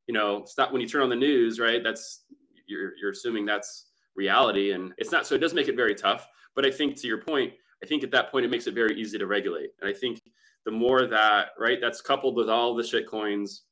You 0.06 0.14
know, 0.14 0.44
stop 0.46 0.72
when 0.72 0.80
you 0.80 0.88
turn 0.88 1.02
on 1.02 1.10
the 1.10 1.16
news, 1.16 1.60
right? 1.60 1.82
That's 1.82 2.24
you're 2.66 2.96
you're 2.96 3.10
assuming 3.10 3.44
that's 3.44 3.86
reality 4.14 4.72
and 4.72 4.94
it's 4.96 5.12
not 5.12 5.26
so 5.26 5.34
it 5.34 5.40
does 5.40 5.52
make 5.52 5.68
it 5.68 5.76
very 5.76 5.94
tough. 5.94 6.26
But 6.54 6.64
I 6.64 6.70
think 6.70 6.96
to 6.96 7.06
your 7.06 7.18
point, 7.18 7.52
I 7.82 7.86
think 7.86 8.02
at 8.02 8.10
that 8.12 8.30
point 8.30 8.46
it 8.46 8.50
makes 8.50 8.66
it 8.66 8.74
very 8.74 8.98
easy 8.98 9.18
to 9.18 9.26
regulate. 9.26 9.70
And 9.80 9.90
I 9.90 9.92
think 9.92 10.22
the 10.66 10.70
more 10.70 11.06
that 11.06 11.50
right 11.58 11.78
that's 11.80 12.02
coupled 12.02 12.36
with 12.36 12.50
all 12.50 12.74
the 12.74 12.84
shit 12.84 13.08
coins 13.08 13.62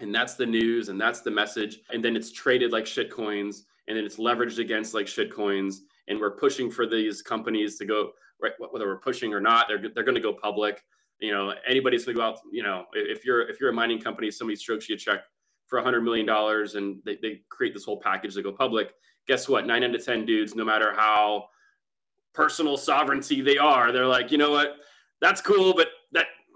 and 0.00 0.14
that's 0.14 0.34
the 0.34 0.46
news 0.46 0.88
and 0.88 0.98
that's 0.98 1.20
the 1.20 1.30
message 1.30 1.80
and 1.90 2.02
then 2.02 2.16
it's 2.16 2.32
traded 2.32 2.72
like 2.72 2.86
shit 2.86 3.10
coins 3.10 3.64
and 3.88 3.96
then 3.96 4.04
it's 4.04 4.16
leveraged 4.16 4.58
against 4.58 4.94
like 4.94 5.08
shit 5.08 5.30
coins 5.32 5.82
and 6.06 6.18
we're 6.18 6.36
pushing 6.36 6.70
for 6.70 6.86
these 6.86 7.20
companies 7.20 7.76
to 7.76 7.84
go 7.84 8.12
right 8.40 8.52
whether 8.70 8.86
we're 8.86 9.00
pushing 9.00 9.34
or 9.34 9.40
not 9.40 9.66
they're, 9.68 9.82
they're 9.94 10.04
going 10.04 10.14
to 10.14 10.20
go 10.20 10.32
public. 10.32 10.82
You 11.20 11.32
know 11.32 11.52
anybody's 11.66 12.04
going 12.04 12.14
to 12.14 12.20
go 12.20 12.26
out 12.26 12.38
you 12.52 12.62
know 12.62 12.84
if 12.92 13.24
you're 13.24 13.48
if 13.48 13.60
you're 13.60 13.70
a 13.70 13.74
mining 13.74 14.00
company 14.00 14.30
somebody 14.30 14.54
strokes 14.54 14.88
you 14.88 14.94
a 14.94 14.98
check 14.98 15.24
for 15.66 15.80
a 15.80 15.82
hundred 15.82 16.02
million 16.02 16.24
dollars 16.24 16.76
and 16.76 17.00
they, 17.04 17.18
they 17.20 17.40
create 17.48 17.74
this 17.74 17.84
whole 17.84 18.00
package 18.00 18.34
to 18.34 18.42
go 18.42 18.52
public 18.52 18.92
guess 19.26 19.48
what? 19.48 19.66
Nine 19.66 19.82
out 19.82 19.94
of 19.94 20.04
ten 20.04 20.24
dudes 20.24 20.54
no 20.54 20.64
matter 20.64 20.94
how 20.94 21.48
personal 22.32 22.76
sovereignty 22.76 23.40
they 23.40 23.58
are 23.58 23.90
they're 23.90 24.06
like 24.06 24.30
you 24.30 24.38
know 24.38 24.52
what? 24.52 24.76
That's 25.20 25.40
cool 25.40 25.74
but 25.74 25.88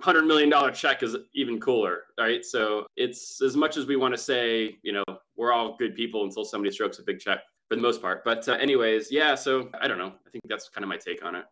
hundred 0.03 0.27
million 0.27 0.51
dollar 0.51 0.71
check 0.73 1.03
is 1.03 1.17
even 1.35 1.61
cooler, 1.61 2.03
right? 2.19 2.45
So 2.45 2.87
it's 2.97 3.41
as 3.41 3.57
much 3.57 3.77
as 3.77 3.87
we 3.87 3.97
want 3.97 4.13
to 4.13 4.19
say, 4.19 4.77
you 4.83 4.93
know, 4.93 5.05
we're 5.37 5.53
all 5.53 5.77
good 5.77 5.95
people 5.95 6.25
until 6.25 6.45
somebody 6.45 6.73
strokes 6.73 6.99
a 6.99 7.03
big 7.03 7.21
check 7.21 7.39
for 7.69 7.77
the 7.77 7.83
most 7.83 8.03
part. 8.03 8.25
But 8.25 8.47
uh, 8.49 8.53
anyways, 8.55 9.13
yeah. 9.13 9.35
So 9.37 9.71
I 9.81 9.87
don't 9.87 9.99
know. 9.99 10.13
I 10.27 10.31
think 10.31 10.43
that's 10.49 10.69
kind 10.69 10.85
of 10.85 10.89
my 10.89 10.97
take 10.97 11.25
on 11.25 11.37
it. 11.37 11.45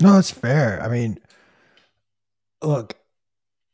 No, 0.00 0.12
that's 0.12 0.30
fair. 0.30 0.80
I 0.82 0.88
mean, 0.88 1.18
look, 2.62 2.94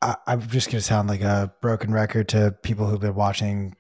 I, 0.01 0.17
am 0.27 0.43
just 0.49 0.71
gonna 0.71 0.81
sound 0.81 1.09
like 1.09 1.23
a 1.23 1.53
broken 1.61 1.93
record 1.93 2.29
to 2.31 2.57
people 2.63 2.87
who've 2.87 3.01
been 3.01 3.17
watching 3.17 3.75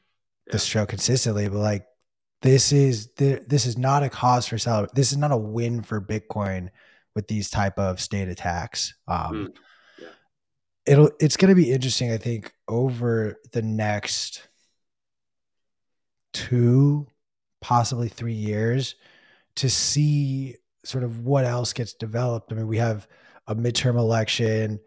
yeah. 0.46 0.52
this 0.52 0.64
show 0.64 0.84
consistently, 0.84 1.48
but 1.48 1.58
like 1.58 1.86
this 2.42 2.72
is 2.72 3.12
this 3.14 3.66
is 3.66 3.78
not 3.78 4.02
a 4.02 4.08
cause 4.08 4.48
for 4.48 4.58
celebration. 4.58 4.94
This 4.96 5.12
is 5.12 5.18
not 5.18 5.30
a 5.30 5.36
win 5.36 5.82
for 5.82 6.00
Bitcoin 6.00 6.70
with 7.14 7.28
these 7.28 7.48
type 7.50 7.78
of 7.78 8.00
state 8.00 8.28
attacks. 8.28 8.94
Um, 9.06 9.32
mm 9.32 9.54
it'll 10.86 11.10
it's 11.20 11.36
going 11.36 11.48
to 11.48 11.54
be 11.54 11.72
interesting 11.72 12.12
i 12.12 12.16
think 12.16 12.52
over 12.68 13.40
the 13.52 13.62
next 13.62 14.48
two 16.34 17.06
possibly 17.60 18.08
three 18.08 18.34
years 18.34 18.96
to 19.56 19.70
see 19.70 20.56
sort 20.84 21.04
of 21.04 21.20
what 21.20 21.46
else 21.46 21.72
gets 21.72 21.94
developed. 21.94 22.52
I 22.52 22.56
mean 22.56 22.66
we 22.66 22.76
have 22.76 23.08
a 23.46 23.54
midterm 23.54 23.96
election. 23.96 24.80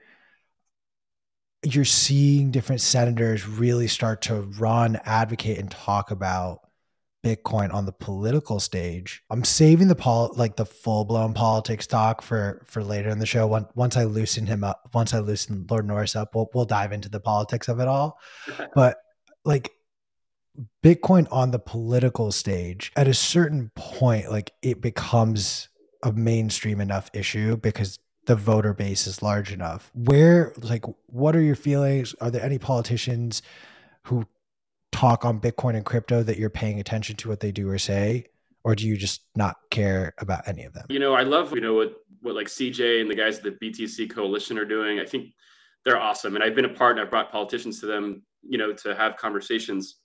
You're 1.63 1.85
seeing 1.85 2.51
different 2.51 2.81
senators 2.81 3.47
really 3.47 3.87
start 3.87 4.21
to 4.23 4.41
run 4.41 4.99
advocate 5.05 5.57
and 5.57 5.71
talk 5.71 6.11
about 6.11 6.59
Bitcoin 7.27 7.73
on 7.73 7.85
the 7.85 7.91
political 7.91 8.59
stage. 8.59 9.21
I'm 9.29 9.43
saving 9.43 9.89
the 9.89 9.95
pol 9.95 10.31
like 10.35 10.55
the 10.55 10.65
full 10.65 11.03
blown 11.03 11.33
politics 11.33 11.85
talk 11.85 12.21
for 12.21 12.61
for 12.65 12.81
later 12.81 13.09
in 13.09 13.19
the 13.19 13.25
show. 13.25 13.45
Once 13.47 13.67
once 13.75 13.97
I 13.97 14.05
loosen 14.05 14.45
him 14.45 14.63
up, 14.63 14.89
once 14.93 15.13
I 15.13 15.19
loosen 15.19 15.65
Lord 15.69 15.85
Norris 15.85 16.15
up, 16.15 16.35
we'll 16.35 16.49
we'll 16.53 16.65
dive 16.65 16.93
into 16.93 17.09
the 17.09 17.19
politics 17.19 17.67
of 17.67 17.81
it 17.81 17.87
all. 17.87 18.17
but 18.75 18.97
like 19.43 19.71
Bitcoin 20.81 21.27
on 21.31 21.51
the 21.51 21.59
political 21.59 22.31
stage, 22.31 22.93
at 22.95 23.09
a 23.09 23.13
certain 23.13 23.71
point, 23.75 24.31
like 24.31 24.53
it 24.61 24.81
becomes 24.81 25.67
a 26.03 26.13
mainstream 26.13 26.79
enough 26.79 27.09
issue 27.13 27.57
because 27.57 27.99
the 28.25 28.35
voter 28.35 28.73
base 28.73 29.05
is 29.05 29.21
large 29.21 29.51
enough. 29.51 29.91
Where 29.93 30.53
like 30.61 30.85
what 31.07 31.35
are 31.35 31.41
your 31.41 31.55
feelings? 31.55 32.15
Are 32.21 32.31
there 32.31 32.43
any 32.43 32.57
politicians 32.57 33.41
who 34.03 34.25
talk 34.91 35.25
on 35.25 35.39
Bitcoin 35.39 35.75
and 35.75 35.85
crypto 35.85 36.23
that 36.23 36.37
you're 36.37 36.49
paying 36.49 36.79
attention 36.79 37.15
to 37.17 37.29
what 37.29 37.39
they 37.39 37.51
do 37.51 37.69
or 37.69 37.77
say? 37.77 38.25
Or 38.63 38.75
do 38.75 38.85
you 38.85 38.97
just 38.97 39.21
not 39.35 39.55
care 39.69 40.13
about 40.17 40.47
any 40.47 40.63
of 40.63 40.73
them? 40.73 40.85
You 40.89 40.99
know, 40.99 41.13
I 41.13 41.23
love, 41.23 41.53
you 41.53 41.61
know, 41.61 41.73
what, 41.73 41.95
what 42.21 42.35
like 42.35 42.47
CJ 42.47 43.01
and 43.01 43.09
the 43.09 43.15
guys 43.15 43.37
at 43.37 43.43
the 43.43 43.51
BTC 43.51 44.09
coalition 44.09 44.57
are 44.57 44.65
doing. 44.65 44.99
I 44.99 45.05
think 45.05 45.33
they're 45.85 45.99
awesome. 45.99 46.35
And 46.35 46.43
I've 46.43 46.55
been 46.55 46.65
a 46.65 46.73
part 46.73 46.97
and 46.97 47.01
I've 47.01 47.09
brought 47.09 47.31
politicians 47.31 47.79
to 47.79 47.85
them, 47.85 48.23
you 48.41 48.57
know, 48.57 48.73
to 48.73 48.93
have 48.95 49.15
conversations. 49.15 49.97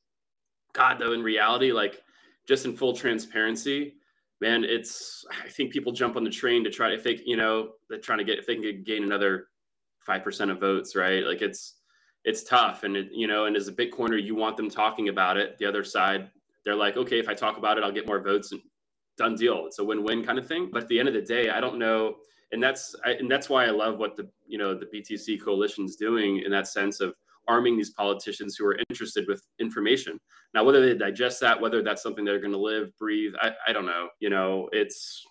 God, 0.75 0.99
though, 1.01 1.13
in 1.13 1.23
reality, 1.23 1.73
like 1.73 2.01
just 2.47 2.65
in 2.65 2.77
full 2.77 2.93
transparency, 2.93 3.95
man, 4.41 4.65
it's 4.65 5.25
I 5.45 5.49
think 5.49 5.73
people 5.73 5.93
jump 5.93 6.17
on 6.17 6.25
the 6.25 6.31
train 6.31 6.63
to 6.65 6.71
try 6.71 6.91
to 6.91 6.99
think, 6.99 7.23
you 7.25 7.37
know, 7.37 7.73
they're 7.89 7.99
trying 7.99 8.19
to 8.19 8.25
get 8.25 8.39
if 8.39 8.47
they 8.47 8.57
can 8.57 8.83
gain 8.85 9.03
another 9.03 9.49
five 10.01 10.23
percent 10.23 10.51
of 10.51 10.61
votes, 10.61 10.95
right? 10.95 11.25
Like 11.25 11.43
it's 11.43 11.77
it's 12.25 12.43
tough, 12.45 12.85
and 12.85 12.97
it, 12.97 13.09
you 13.13 13.27
know, 13.27 13.47
and 13.47 13.57
as 13.57 13.69
a 13.69 13.73
Bitcoiner, 13.73 14.23
you 14.23 14.35
want 14.35 14.57
them 14.57 14.71
talking 14.71 15.09
about 15.09 15.37
it. 15.37 15.59
The 15.59 15.67
other 15.67 15.85
side, 15.85 16.31
they're 16.65 16.77
like, 16.77 16.97
okay, 16.97 17.19
if 17.19 17.29
I 17.29 17.35
talk 17.35 17.59
about 17.59 17.79
it, 17.79 17.85
I'll 17.85 17.93
get 17.93 18.07
more 18.07 18.21
votes, 18.21 18.53
and 18.53 18.61
done 19.17 19.35
deal. 19.35 19.67
It's 19.67 19.79
a 19.79 19.85
win-win 19.85 20.25
kind 20.25 20.39
of 20.39 20.47
thing. 20.47 20.71
But 20.73 20.85
at 20.85 20.89
the 20.89 20.99
end 20.99 21.09
of 21.09 21.15
the 21.15 21.23
day, 21.23 21.51
I 21.51 21.61
don't 21.61 21.79
know, 21.79 22.17
and 22.53 22.63
that's 22.63 22.95
I, 23.05 23.13
and 23.13 23.31
that's 23.31 23.49
why 23.49 23.67
I 23.67 23.71
love 23.71 23.99
what 23.99 24.17
the 24.17 24.29
you 24.47 24.59
know 24.59 24.75
the 24.75 24.87
BTC 24.87 25.43
coalition 25.43 25.85
is 25.85 25.97
doing 25.97 26.43
in 26.45 26.51
that 26.53 26.69
sense 26.69 27.01
of 27.01 27.15
arming 27.49 27.77
these 27.77 27.91
politicians 27.91 28.57
who 28.57 28.67
are 28.67 28.79
interested 28.89 29.27
with 29.27 29.43
information. 29.59 30.19
Now, 30.55 30.65
whether 30.65 30.81
they 30.81 30.97
digest 30.97 31.41
that, 31.41 31.61
whether 31.61 31.83
that's 31.83 32.03
something 32.03 32.25
they're 32.25 32.39
going 32.39 32.53
to 32.53 32.59
live, 32.59 32.97
breathe, 32.99 33.33
I, 33.41 33.51
I 33.67 33.73
don't 33.73 33.87
know. 33.87 34.09
You 34.21 34.31
know, 34.31 34.69
it's 34.73 35.25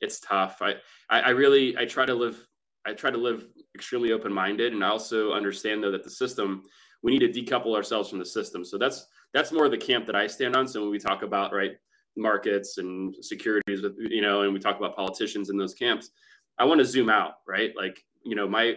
it's 0.00 0.20
tough. 0.20 0.58
I, 0.60 0.74
I, 1.08 1.20
I 1.20 1.28
really 1.30 1.76
I 1.78 1.84
try 1.84 2.04
to 2.04 2.14
live 2.14 2.46
I 2.90 2.94
try 2.94 3.10
to 3.10 3.18
live 3.18 3.46
extremely 3.74 4.12
open 4.12 4.32
minded, 4.32 4.72
and 4.72 4.84
I 4.84 4.88
also 4.88 5.32
understand 5.32 5.82
though 5.82 5.92
that 5.92 6.04
the 6.04 6.10
system 6.10 6.62
we 7.02 7.16
need 7.16 7.32
to 7.32 7.42
decouple 7.42 7.74
ourselves 7.74 8.10
from 8.10 8.18
the 8.18 8.26
system. 8.26 8.64
So 8.64 8.76
that's 8.76 9.06
that's 9.32 9.52
more 9.52 9.64
of 9.64 9.70
the 9.70 9.78
camp 9.78 10.06
that 10.06 10.16
I 10.16 10.26
stand 10.26 10.56
on. 10.56 10.68
So 10.68 10.82
when 10.82 10.90
we 10.90 10.98
talk 10.98 11.22
about 11.22 11.52
right 11.52 11.72
markets 12.16 12.78
and 12.78 13.14
securities 13.20 13.82
with 13.82 13.94
you 13.98 14.22
know, 14.22 14.42
and 14.42 14.52
we 14.52 14.60
talk 14.60 14.76
about 14.76 14.96
politicians 14.96 15.50
in 15.50 15.56
those 15.56 15.74
camps, 15.74 16.10
I 16.58 16.64
want 16.64 16.78
to 16.80 16.84
zoom 16.84 17.08
out, 17.08 17.34
right? 17.46 17.72
Like 17.76 18.04
you 18.24 18.34
know, 18.34 18.48
my 18.48 18.74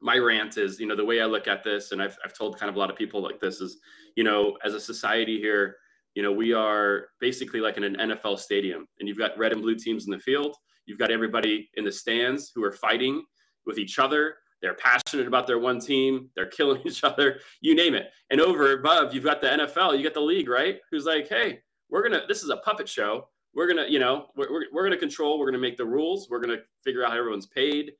my 0.00 0.18
rant 0.18 0.58
is, 0.58 0.78
you 0.78 0.86
know, 0.86 0.96
the 0.96 1.04
way 1.04 1.20
I 1.20 1.26
look 1.26 1.48
at 1.48 1.64
this, 1.64 1.92
and 1.92 2.02
I've, 2.02 2.16
I've 2.24 2.36
told 2.36 2.58
kind 2.58 2.68
of 2.68 2.76
a 2.76 2.78
lot 2.78 2.90
of 2.90 2.96
people 2.96 3.22
like 3.22 3.40
this 3.40 3.60
is, 3.60 3.78
you 4.14 4.24
know, 4.24 4.56
as 4.62 4.74
a 4.74 4.80
society 4.80 5.38
here, 5.40 5.76
you 6.14 6.22
know, 6.22 6.32
we 6.32 6.52
are 6.52 7.08
basically 7.18 7.60
like 7.60 7.76
in 7.76 7.84
an 7.84 7.96
NFL 7.96 8.38
stadium, 8.38 8.86
and 9.00 9.08
you've 9.08 9.18
got 9.18 9.36
red 9.36 9.52
and 9.52 9.62
blue 9.62 9.74
teams 9.74 10.06
in 10.06 10.10
the 10.10 10.18
field. 10.18 10.56
You've 10.86 10.98
got 10.98 11.10
everybody 11.10 11.68
in 11.74 11.84
the 11.84 11.92
stands 11.92 12.50
who 12.54 12.64
are 12.64 12.72
fighting 12.72 13.24
with 13.66 13.78
each 13.78 13.98
other. 13.98 14.36
They're 14.62 14.74
passionate 14.74 15.26
about 15.26 15.46
their 15.46 15.58
one 15.58 15.78
team. 15.80 16.30
They're 16.34 16.46
killing 16.58 16.80
each 16.84 17.04
other. 17.04 17.40
You 17.60 17.74
name 17.74 17.94
it. 17.94 18.10
And 18.30 18.40
over 18.40 18.72
above, 18.72 19.14
you've 19.14 19.24
got 19.24 19.40
the 19.40 19.48
NFL. 19.48 19.96
You 19.96 20.04
got 20.04 20.14
the 20.14 20.20
league, 20.20 20.48
right? 20.48 20.78
Who's 20.90 21.04
like, 21.04 21.28
hey, 21.28 21.60
we're 21.90 22.02
gonna. 22.02 22.22
This 22.26 22.42
is 22.42 22.50
a 22.50 22.56
puppet 22.58 22.88
show. 22.88 23.28
We're 23.54 23.68
gonna, 23.68 23.86
you 23.88 23.98
know, 23.98 24.26
we're, 24.36 24.50
we're, 24.50 24.64
we're 24.72 24.84
gonna 24.84 24.96
control. 24.96 25.38
We're 25.38 25.46
gonna 25.46 25.58
make 25.58 25.76
the 25.76 25.86
rules. 25.86 26.28
We're 26.30 26.40
gonna 26.40 26.58
figure 26.82 27.04
out 27.04 27.12
how 27.12 27.18
everyone's 27.18 27.46
paid 27.46 27.92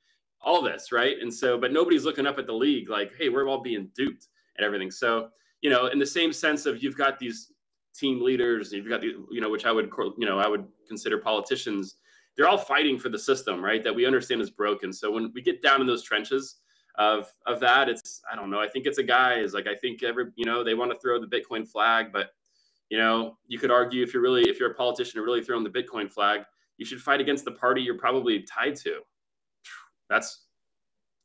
all 0.47 0.63
this, 0.63 0.93
right? 0.93 1.17
And 1.21 1.33
so, 1.33 1.59
but 1.59 1.73
nobody's 1.73 2.05
looking 2.05 2.27
up 2.27 2.39
at 2.39 2.47
the 2.47 2.53
league 2.53 2.89
like, 2.89 3.13
hey, 3.19 3.29
we're 3.29 3.49
all 3.49 3.61
being 3.61 3.91
duped 3.95 4.29
and 4.57 4.65
everything. 4.65 4.91
So, 4.91 5.29
you 5.61 5.71
know, 5.71 5.87
in 5.87 5.99
the 5.99 6.07
same 6.07 6.33
sense 6.33 6.67
of 6.67 6.83
you've 6.83 6.97
got 6.97 7.19
these 7.19 7.53
team 7.95 8.23
leaders, 8.23 8.73
you've 8.73 8.89
got 8.89 9.01
the, 9.01 9.15
you 9.31 9.41
know, 9.41 9.51
which 9.51 9.67
I 9.67 9.73
would, 9.73 9.91
you 10.19 10.27
know, 10.27 10.39
I 10.39 10.47
would 10.47 10.67
consider 10.87 11.19
politicians. 11.19 11.97
They're 12.37 12.49
all 12.49 12.59
fighting 12.59 12.99
for 12.99 13.09
the 13.09 13.19
system, 13.19 13.65
right? 13.65 13.83
That 13.83 13.95
we 13.95 14.07
understand 14.07 14.41
is 14.41 14.51
broken. 14.51 14.93
So 14.93 15.11
when 15.11 15.33
we 15.35 15.43
get 15.43 15.63
down 15.63 15.81
in 15.81 15.87
those 15.87 16.03
trenches 16.03 16.57
of 16.97 17.33
of 17.47 17.61
that, 17.61 17.89
it's 17.89 18.23
I 18.31 18.37
don't 18.37 18.51
know. 18.51 18.61
I 18.61 18.69
think 18.69 18.87
it's 18.87 18.99
a 18.99 19.03
guy 19.03 19.35
is 19.35 19.55
like 19.55 19.67
I 19.67 19.75
think 19.75 20.03
every 20.03 20.27
you 20.37 20.45
know 20.45 20.63
they 20.63 20.75
want 20.75 20.91
to 20.93 20.99
throw 20.99 21.21
the 21.21 21.27
Bitcoin 21.27 21.67
flag, 21.67 22.13
but 22.13 22.31
you 22.91 22.99
know 22.99 23.37
you 23.47 23.59
could 23.59 23.71
argue 23.71 24.03
if 24.03 24.13
you're 24.13 24.23
really 24.23 24.49
if 24.49 24.61
you're 24.61 24.73
a 24.73 24.75
politician 24.75 25.19
and 25.19 25.27
really 25.27 25.43
throwing 25.43 25.65
the 25.65 25.71
Bitcoin 25.71 26.11
flag, 26.11 26.43
you 26.79 26.85
should 26.85 27.01
fight 27.01 27.21
against 27.21 27.45
the 27.45 27.53
party 27.53 27.81
you're 27.81 27.99
probably 27.99 28.43
tied 28.43 28.77
to 28.77 29.01
that's 30.09 30.45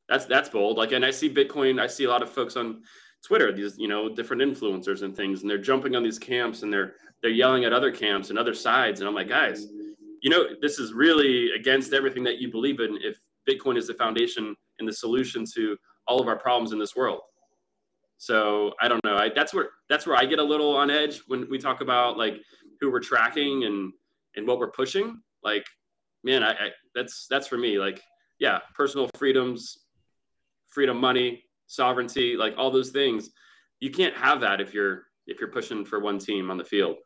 that's 0.08 0.26
that's 0.26 0.50
bold. 0.50 0.78
Like, 0.78 0.92
and 0.92 1.06
I 1.06 1.12
see 1.12 1.34
Bitcoin. 1.34 1.80
I 1.80 1.88
see 1.88 2.04
a 2.04 2.10
lot 2.10 2.22
of 2.22 2.30
folks 2.30 2.56
on 2.56 2.84
Twitter, 3.24 3.52
these 3.52 3.78
you 3.78 3.88
know 3.88 4.14
different 4.14 4.42
influencers 4.42 5.04
and 5.04 5.16
things, 5.16 5.42
and 5.42 5.50
they're 5.50 5.58
jumping 5.58 5.96
on 5.96 6.04
these 6.04 6.20
camps 6.20 6.64
and 6.64 6.74
they're 6.74 6.96
they're 7.22 7.32
yelling 7.32 7.66
at 7.66 7.74
other 7.74 7.92
camps 7.92 8.30
and 8.30 8.40
other 8.40 8.54
sides. 8.54 9.00
And 9.00 9.08
I'm 9.08 9.16
like, 9.16 9.30
guys, 9.30 9.68
you 10.22 10.30
know, 10.30 10.46
this 10.62 10.80
is 10.80 10.94
really 10.94 11.52
against 11.52 11.94
everything 11.94 12.24
that 12.24 12.40
you 12.40 12.52
believe 12.52 12.80
in. 12.80 12.98
If 13.02 13.18
Bitcoin 13.50 13.78
is 13.78 13.88
the 13.88 13.94
foundation 13.96 14.56
and 14.80 14.88
the 14.88 14.94
solution 14.94 15.46
to 15.56 15.76
all 16.08 16.22
of 16.22 16.28
our 16.28 16.38
problems 16.38 16.72
in 16.72 16.80
this 16.80 16.96
world. 16.96 17.22
So 18.18 18.74
I 18.80 18.88
don't 18.88 19.04
know. 19.04 19.16
I, 19.16 19.30
that's 19.36 19.54
where 19.54 19.70
that's 19.90 20.06
where 20.06 20.16
I 20.16 20.26
get 20.26 20.38
a 20.38 20.44
little 20.44 20.76
on 20.76 20.92
edge 20.92 21.22
when 21.28 21.50
we 21.50 21.58
talk 21.58 21.82
about 21.82 22.18
like 22.18 22.36
who 22.80 22.92
we're 22.92 23.00
tracking 23.00 23.66
and 23.66 23.92
and 24.36 24.48
what 24.48 24.60
we're 24.60 24.72
pushing. 24.72 25.20
Like, 25.44 25.66
man, 26.24 26.44
I, 26.44 26.52
I 26.52 26.70
that's 26.94 27.26
that's 27.30 27.48
for 27.48 27.58
me. 27.58 27.80
Like, 27.80 28.00
yeah, 28.40 28.60
personal 28.76 29.10
freedoms, 29.18 29.80
freedom, 30.68 30.98
money, 30.98 31.44
sovereignty, 31.66 32.38
like 32.38 32.54
all 32.58 32.70
those 32.70 32.92
things. 32.92 33.32
You 33.80 33.90
can't 33.90 34.16
have 34.16 34.40
that 34.42 34.62
if 34.62 34.72
you're 34.72 35.08
if 35.26 35.40
you're 35.40 35.50
pushing 35.50 35.84
for 35.84 36.00
one 36.00 36.20
team 36.20 36.52
on 36.52 36.58
the 36.58 36.64
field. 36.64 36.98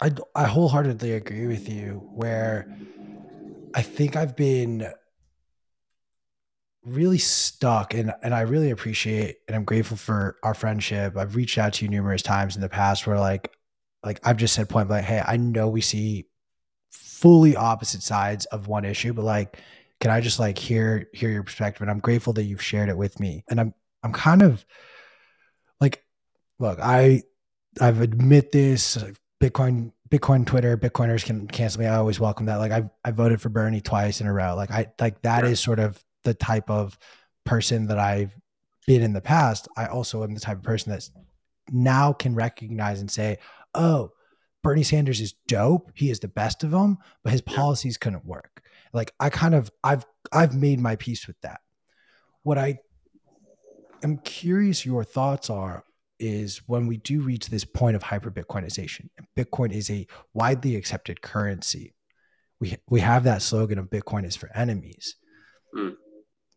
I 0.00 0.12
I 0.34 0.44
wholeheartedly 0.44 1.12
agree 1.12 1.46
with 1.46 1.68
you. 1.68 2.08
Where 2.14 2.68
I 3.74 3.82
think 3.82 4.16
I've 4.16 4.36
been 4.36 4.86
really 6.84 7.18
stuck 7.18 7.94
and 7.94 8.12
and 8.22 8.34
I 8.34 8.42
really 8.42 8.70
appreciate 8.70 9.38
and 9.48 9.56
I'm 9.56 9.64
grateful 9.64 9.96
for 9.96 10.36
our 10.42 10.54
friendship. 10.54 11.16
I've 11.16 11.36
reached 11.36 11.58
out 11.58 11.72
to 11.74 11.84
you 11.84 11.90
numerous 11.90 12.22
times 12.22 12.56
in 12.56 12.62
the 12.62 12.68
past 12.68 13.06
where 13.06 13.18
like 13.18 13.50
like 14.02 14.20
I've 14.26 14.36
just 14.36 14.54
said 14.54 14.68
point 14.68 14.88
blank, 14.88 15.06
hey, 15.06 15.22
I 15.24 15.36
know 15.38 15.68
we 15.68 15.80
see 15.80 16.26
fully 16.92 17.56
opposite 17.56 18.02
sides 18.02 18.46
of 18.46 18.68
one 18.68 18.84
issue, 18.84 19.12
but 19.14 19.24
like, 19.24 19.58
can 20.00 20.10
I 20.10 20.20
just 20.20 20.38
like 20.38 20.58
hear 20.58 21.08
hear 21.14 21.30
your 21.30 21.42
perspective? 21.42 21.82
And 21.82 21.90
I'm 21.90 22.00
grateful 22.00 22.34
that 22.34 22.44
you've 22.44 22.62
shared 22.62 22.90
it 22.90 22.96
with 22.98 23.18
me. 23.20 23.44
And 23.50 23.60
I'm 23.60 23.74
I'm 24.02 24.12
kind 24.12 24.42
of 24.42 24.64
like, 25.80 26.04
look, 26.58 26.78
I 26.80 27.22
I've 27.80 28.00
admit 28.00 28.52
this. 28.52 28.98
Bitcoin 29.44 29.92
Bitcoin 30.08 30.46
Twitter 30.46 30.78
Bitcoiners 30.78 31.22
can 31.22 31.46
cancel 31.46 31.82
me. 31.82 31.86
I 31.86 31.96
always 31.96 32.18
welcome 32.18 32.46
that. 32.46 32.56
Like 32.56 32.72
I 32.72 32.88
I 33.04 33.10
voted 33.10 33.42
for 33.42 33.50
Bernie 33.50 33.82
twice 33.82 34.22
in 34.22 34.26
a 34.26 34.32
row. 34.32 34.54
Like 34.54 34.70
I 34.70 34.86
like 34.98 35.20
that 35.22 35.44
is 35.44 35.60
sort 35.60 35.78
of 35.78 36.02
the 36.22 36.32
type 36.32 36.70
of 36.70 36.98
person 37.44 37.88
that 37.88 37.98
I've 37.98 38.34
been 38.86 39.02
in 39.02 39.12
the 39.12 39.20
past. 39.20 39.68
I 39.76 39.86
also 39.86 40.22
am 40.22 40.32
the 40.32 40.40
type 40.40 40.56
of 40.56 40.62
person 40.62 40.92
that 40.92 41.06
now 41.70 42.14
can 42.14 42.34
recognize 42.34 43.00
and 43.00 43.10
say, 43.10 43.36
oh, 43.74 44.12
Bernie 44.62 44.82
Sanders 44.82 45.20
is 45.20 45.34
dope. 45.46 45.90
He 45.94 46.08
is 46.08 46.20
the 46.20 46.28
best 46.28 46.64
of 46.64 46.70
them, 46.70 46.96
but 47.22 47.32
his 47.32 47.42
policies 47.42 47.98
couldn't 47.98 48.24
work. 48.24 48.62
Like 48.94 49.12
I 49.20 49.28
kind 49.28 49.54
of 49.54 49.70
I've 49.82 50.06
I've 50.32 50.54
made 50.54 50.80
my 50.80 50.96
peace 50.96 51.26
with 51.26 51.38
that. 51.42 51.60
What 52.44 52.56
I 52.56 52.78
am 54.02 54.16
curious 54.18 54.86
your 54.86 55.04
thoughts 55.04 55.50
are 55.50 55.84
is 56.18 56.62
when 56.66 56.86
we 56.86 56.96
do 56.98 57.20
reach 57.20 57.48
this 57.48 57.64
point 57.64 57.96
of 57.96 58.02
hyper 58.02 58.30
Bitcoinization, 58.30 59.08
Bitcoin 59.36 59.72
is 59.72 59.90
a 59.90 60.06
widely 60.32 60.76
accepted 60.76 61.22
currency. 61.22 61.94
We 62.60 62.76
we 62.88 63.00
have 63.00 63.24
that 63.24 63.42
slogan 63.42 63.78
of 63.78 63.90
Bitcoin 63.90 64.24
is 64.24 64.36
for 64.36 64.50
enemies. 64.54 65.16
Mm. 65.74 65.96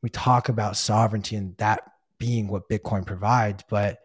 We 0.02 0.10
talk 0.10 0.50
about 0.50 0.78
sovereignty 0.78 1.36
and 1.36 1.58
that 1.58 1.82
being 2.20 2.48
what 2.48 2.70
Bitcoin 2.70 3.06
provides, 3.06 3.64
but 3.70 4.00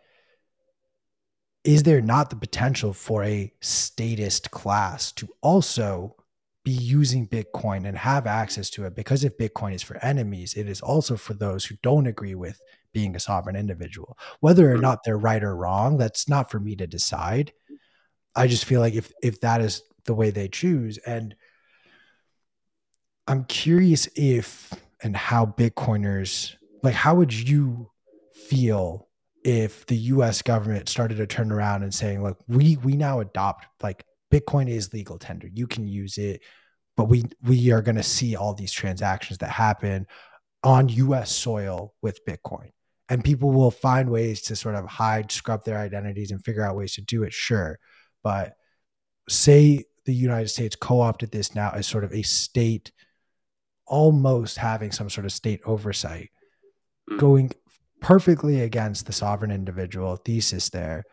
is 1.65 1.85
there 1.85 2.01
not 2.01 2.31
the 2.31 2.37
potential 2.37 2.93
for 2.93 3.23
a 3.23 3.53
statist 3.61 4.51
class 4.51 5.13
to 5.13 5.29
also 5.43 6.17
be 6.65 6.73
using 6.73 7.27
Bitcoin 7.27 7.87
and 7.87 7.97
have 7.97 8.27
access 8.27 8.69
to 8.71 8.85
it? 8.85 8.97
Because 8.97 9.23
if 9.23 9.39
Bitcoin 9.39 9.75
is 9.75 9.83
for 9.83 9.97
enemies, 10.05 10.55
it 10.55 10.69
is 10.69 10.81
also 10.81 11.17
for 11.17 11.35
those 11.35 11.65
who 11.65 11.77
don't 11.83 12.07
agree 12.07 12.35
with 12.35 12.61
being 12.93 13.17
a 13.17 13.21
sovereign 13.21 13.57
individual. 13.57 14.17
Whether 14.41 14.73
or 14.73 14.79
not 14.79 15.05
they're 15.05 15.19
right 15.19 15.43
or 15.43 15.57
wrong, 15.57 15.99
that's 15.99 16.29
not 16.29 16.51
for 16.51 16.61
me 16.61 16.77
to 16.77 16.87
decide. 16.87 17.53
I 18.35 18.47
just 18.47 18.65
feel 18.65 18.81
like 18.81 18.95
if 18.95 19.13
if 19.23 19.41
that 19.41 19.61
is 19.61 19.83
the 20.05 20.15
way 20.15 20.31
they 20.31 20.49
choose, 20.49 20.99
and 20.99 21.35
I'm 23.27 23.45
curious 23.45 24.09
if 24.17 24.73
and 25.03 25.17
how 25.17 25.47
Bitcoiners 25.47 26.55
like 26.83 26.95
how 26.95 27.15
would 27.15 27.33
you 27.33 27.91
feel 28.35 29.09
if 29.45 29.87
the 29.87 29.97
US 29.97 30.43
government 30.43 30.89
started 30.89 31.17
to 31.17 31.27
turn 31.27 31.51
around 31.51 31.83
and 31.83 31.93
saying, 31.93 32.23
look, 32.23 32.39
we 32.49 32.77
we 32.77 32.97
now 32.97 33.21
adopt 33.21 33.67
like 33.83 34.05
Bitcoin 34.33 34.69
is 34.69 34.93
legal 34.93 35.19
tender. 35.19 35.49
You 35.53 35.67
can 35.67 35.87
use 35.87 36.19
it, 36.19 36.43
but 36.97 37.05
we 37.09 37.25
we 37.45 37.71
are 37.73 37.83
going 37.83 37.97
to 37.97 38.03
see 38.03 38.37
all 38.37 38.55
these 38.55 38.73
transactions 38.73 39.39
that 39.39 39.51
happen 39.51 40.07
on 40.63 40.89
US 40.89 41.31
soil 41.31 41.95
with 42.03 42.25
Bitcoin. 42.25 42.71
And 43.13 43.23
people 43.23 43.51
will 43.51 43.71
find 43.71 44.09
ways 44.09 44.41
to 44.45 44.57
sort 44.57 44.75
of 44.75 44.87
hide, 44.87 45.31
scrub 45.31 45.67
their 45.67 45.77
identities 45.77 46.31
and 46.31 46.43
figure 46.43 46.65
out 46.65 46.77
ways 46.77 46.95
to 46.95 47.03
do 47.03 47.25
it, 47.25 47.35
sure. 47.35 47.79
But 48.23 48.55
say 49.29 49.85
the 50.07 50.15
United 50.15 50.49
States 50.49 50.77
co-opted 50.77 51.31
this 51.31 51.55
now 51.55 51.73
as 51.75 51.87
sort 51.87 52.05
of 52.05 52.13
a 52.15 52.23
state 52.23 52.91
almost 53.87 54.57
having 54.57 54.93
some 54.93 55.11
sort 55.11 55.27
of 55.27 55.33
state 55.33 55.61
oversight 55.67 56.31
mm. 57.11 57.19
going 57.19 57.51
perfectly 58.01 58.63
against 58.63 59.05
the 59.05 59.13
sovereign 59.13 59.51
individual 59.51 60.17
thesis 60.17 60.71
there. 60.71 61.05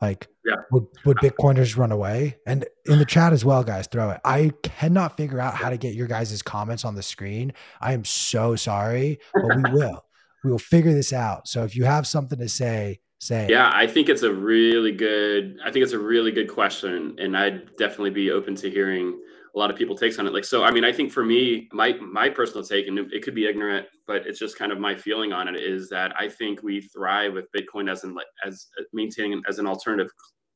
Like, 0.00 0.28
yeah. 0.46 0.56
would, 0.70 0.86
would 1.04 1.18
Bitcoiners 1.18 1.76
run 1.76 1.92
away? 1.92 2.38
And 2.46 2.64
in 2.86 2.98
the 2.98 3.04
chat 3.14 3.34
as 3.34 3.44
well, 3.44 3.62
guys, 3.62 3.86
throw 3.86 4.08
it. 4.12 4.20
I 4.24 4.50
cannot 4.62 5.18
figure 5.18 5.40
out 5.40 5.56
how 5.56 5.68
to 5.68 5.76
get 5.76 5.92
your 5.92 6.06
guys' 6.06 6.40
comments 6.40 6.86
on 6.86 6.94
the 6.94 7.02
screen. 7.02 7.52
I 7.82 7.92
am 7.92 8.06
so 8.06 8.56
sorry, 8.56 9.20
but 9.34 9.56
we 9.56 9.62
will. 9.74 10.05
We 10.46 10.52
will 10.52 10.58
figure 10.58 10.92
this 10.92 11.12
out. 11.12 11.48
So 11.48 11.64
if 11.64 11.74
you 11.74 11.84
have 11.84 12.06
something 12.06 12.38
to 12.38 12.48
say, 12.48 13.00
say? 13.18 13.48
Yeah, 13.50 13.70
I 13.74 13.88
think 13.88 14.08
it's 14.08 14.22
a 14.22 14.32
really 14.32 14.92
good. 14.92 15.58
I 15.64 15.72
think 15.72 15.82
it's 15.82 15.92
a 15.92 15.98
really 15.98 16.30
good 16.30 16.48
question, 16.48 17.16
and 17.18 17.36
I'd 17.36 17.76
definitely 17.76 18.10
be 18.10 18.30
open 18.30 18.54
to 18.56 18.70
hearing 18.70 19.20
a 19.54 19.58
lot 19.58 19.70
of 19.70 19.76
people 19.76 19.96
takes 19.96 20.20
on 20.20 20.26
it. 20.26 20.32
Like, 20.32 20.44
so 20.44 20.62
I 20.62 20.70
mean, 20.70 20.84
I 20.84 20.92
think 20.92 21.10
for 21.10 21.24
me, 21.24 21.68
my 21.72 21.94
my 21.94 22.28
personal 22.28 22.62
take, 22.62 22.86
and 22.86 22.96
it 23.12 23.22
could 23.24 23.34
be 23.34 23.48
ignorant, 23.48 23.88
but 24.06 24.24
it's 24.24 24.38
just 24.38 24.56
kind 24.56 24.70
of 24.70 24.78
my 24.78 24.94
feeling 24.94 25.32
on 25.32 25.48
it 25.48 25.60
is 25.60 25.88
that 25.88 26.12
I 26.16 26.28
think 26.28 26.62
we 26.62 26.80
thrive 26.80 27.32
with 27.32 27.46
Bitcoin 27.56 27.90
as 27.90 28.04
like 28.04 28.26
as 28.44 28.68
maintaining 28.92 29.42
as 29.48 29.58
an 29.58 29.66
alternative 29.66 30.12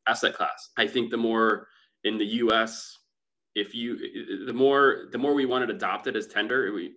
asset 0.06 0.34
class. 0.34 0.70
I 0.76 0.86
think 0.86 1.10
the 1.10 1.16
more 1.16 1.66
in 2.04 2.16
the 2.16 2.26
U.S. 2.26 2.96
If 3.56 3.74
you, 3.74 4.46
the 4.46 4.52
more 4.52 5.08
the 5.10 5.18
more 5.18 5.34
we 5.34 5.46
want 5.46 5.64
it 5.64 5.70
adopted 5.70 6.14
as 6.14 6.28
tender, 6.28 6.72
we, 6.72 6.92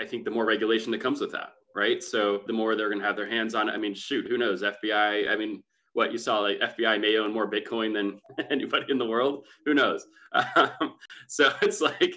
I 0.00 0.06
think 0.06 0.24
the 0.24 0.30
more 0.30 0.46
regulation 0.46 0.90
that 0.92 1.02
comes 1.02 1.20
with 1.20 1.32
that 1.32 1.50
right? 1.78 2.02
So 2.02 2.42
the 2.46 2.52
more 2.52 2.74
they're 2.74 2.88
going 2.88 3.00
to 3.00 3.06
have 3.06 3.16
their 3.16 3.28
hands 3.28 3.54
on 3.54 3.68
it. 3.68 3.72
I 3.72 3.76
mean, 3.76 3.94
shoot, 3.94 4.26
who 4.28 4.36
knows? 4.36 4.62
FBI. 4.62 5.30
I 5.30 5.36
mean, 5.36 5.62
what 5.92 6.12
you 6.12 6.18
saw, 6.18 6.40
like 6.40 6.58
FBI 6.58 7.00
may 7.00 7.16
own 7.16 7.32
more 7.32 7.48
Bitcoin 7.50 7.94
than 7.94 8.20
anybody 8.50 8.86
in 8.90 8.98
the 8.98 9.06
world. 9.06 9.46
Who 9.64 9.74
knows? 9.74 10.06
Um, 10.56 10.96
so 11.26 11.50
it's 11.62 11.80
like, 11.80 12.14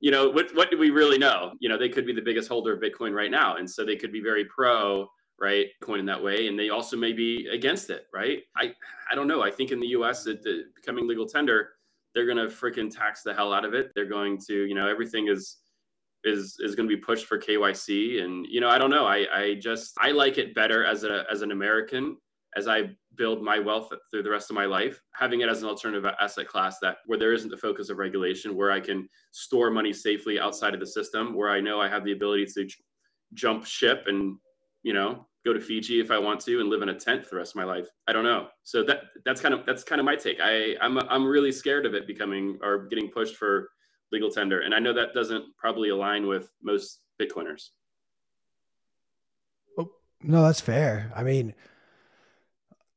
you 0.00 0.10
know, 0.10 0.28
what 0.28 0.54
what 0.54 0.70
do 0.70 0.76
we 0.76 0.90
really 0.90 1.16
know? 1.16 1.54
You 1.58 1.70
know, 1.70 1.78
they 1.78 1.88
could 1.88 2.04
be 2.04 2.12
the 2.12 2.20
biggest 2.20 2.50
holder 2.50 2.74
of 2.74 2.82
Bitcoin 2.82 3.14
right 3.14 3.30
now, 3.30 3.56
and 3.56 3.68
so 3.68 3.82
they 3.82 3.96
could 3.96 4.12
be 4.12 4.20
very 4.20 4.44
pro 4.44 5.08
right 5.38 5.68
coin 5.82 5.98
in 6.00 6.06
that 6.06 6.22
way 6.22 6.48
and 6.48 6.58
they 6.58 6.70
also 6.70 6.96
may 6.96 7.12
be 7.12 7.46
against 7.52 7.90
it 7.90 8.06
right 8.12 8.44
i 8.56 8.72
i 9.10 9.14
don't 9.14 9.28
know 9.28 9.42
i 9.42 9.50
think 9.50 9.70
in 9.70 9.78
the 9.80 9.88
us 9.88 10.26
it, 10.26 10.40
it 10.44 10.74
becoming 10.74 11.06
legal 11.06 11.26
tender 11.26 11.70
they're 12.14 12.24
going 12.24 12.38
to 12.38 12.46
freaking 12.46 12.90
tax 12.90 13.22
the 13.22 13.34
hell 13.34 13.52
out 13.52 13.64
of 13.64 13.74
it 13.74 13.90
they're 13.94 14.08
going 14.08 14.38
to 14.38 14.64
you 14.64 14.74
know 14.74 14.88
everything 14.88 15.28
is 15.28 15.58
is 16.26 16.58
is 16.60 16.74
going 16.74 16.88
to 16.88 16.94
be 16.94 17.00
pushed 17.00 17.26
for 17.26 17.38
KYC. 17.38 18.22
And 18.22 18.46
you 18.46 18.60
know, 18.60 18.68
I 18.68 18.78
don't 18.78 18.90
know. 18.90 19.06
I 19.06 19.26
I 19.32 19.54
just 19.54 19.96
I 20.00 20.10
like 20.10 20.36
it 20.36 20.54
better 20.54 20.84
as 20.84 21.04
a 21.04 21.24
as 21.30 21.42
an 21.42 21.52
American 21.52 22.16
as 22.56 22.66
I 22.66 22.90
build 23.16 23.42
my 23.42 23.58
wealth 23.58 23.92
through 24.10 24.22
the 24.22 24.30
rest 24.30 24.50
of 24.50 24.56
my 24.56 24.64
life, 24.64 25.00
having 25.12 25.42
it 25.42 25.48
as 25.48 25.62
an 25.62 25.68
alternative 25.68 26.10
asset 26.18 26.48
class 26.48 26.78
that 26.80 26.98
where 27.06 27.18
there 27.18 27.34
isn't 27.34 27.50
the 27.50 27.56
focus 27.56 27.90
of 27.90 27.98
regulation, 27.98 28.56
where 28.56 28.72
I 28.72 28.80
can 28.80 29.08
store 29.32 29.70
money 29.70 29.92
safely 29.92 30.40
outside 30.40 30.74
of 30.74 30.80
the 30.80 30.86
system, 30.86 31.34
where 31.34 31.50
I 31.50 31.60
know 31.60 31.80
I 31.80 31.88
have 31.88 32.04
the 32.04 32.12
ability 32.12 32.46
to 32.46 32.64
j- 32.64 32.74
jump 33.34 33.64
ship 33.64 34.04
and 34.06 34.36
you 34.82 34.92
know 34.92 35.26
go 35.44 35.52
to 35.52 35.60
Fiji 35.60 36.00
if 36.00 36.10
I 36.10 36.18
want 36.18 36.40
to 36.40 36.60
and 36.60 36.68
live 36.68 36.82
in 36.82 36.88
a 36.88 36.98
tent 36.98 37.24
for 37.24 37.30
the 37.30 37.36
rest 37.36 37.52
of 37.52 37.56
my 37.56 37.64
life. 37.64 37.86
I 38.08 38.12
don't 38.12 38.24
know. 38.24 38.48
So 38.64 38.82
that 38.84 39.02
that's 39.24 39.40
kind 39.40 39.54
of 39.54 39.64
that's 39.64 39.84
kind 39.84 40.00
of 40.00 40.04
my 40.04 40.16
take. 40.16 40.38
I 40.42 40.76
I'm 40.80 40.98
I'm 40.98 41.24
really 41.24 41.52
scared 41.52 41.86
of 41.86 41.94
it 41.94 42.06
becoming 42.06 42.58
or 42.62 42.86
getting 42.86 43.10
pushed 43.10 43.36
for 43.36 43.70
legal 44.12 44.30
tender. 44.30 44.60
And 44.60 44.74
I 44.74 44.78
know 44.78 44.92
that 44.92 45.14
doesn't 45.14 45.56
probably 45.56 45.90
align 45.90 46.26
with 46.26 46.50
most 46.62 47.00
Bitcoiners. 47.20 47.70
Oh, 49.78 49.90
no, 50.22 50.42
that's 50.42 50.60
fair. 50.60 51.12
I 51.14 51.22
mean, 51.22 51.54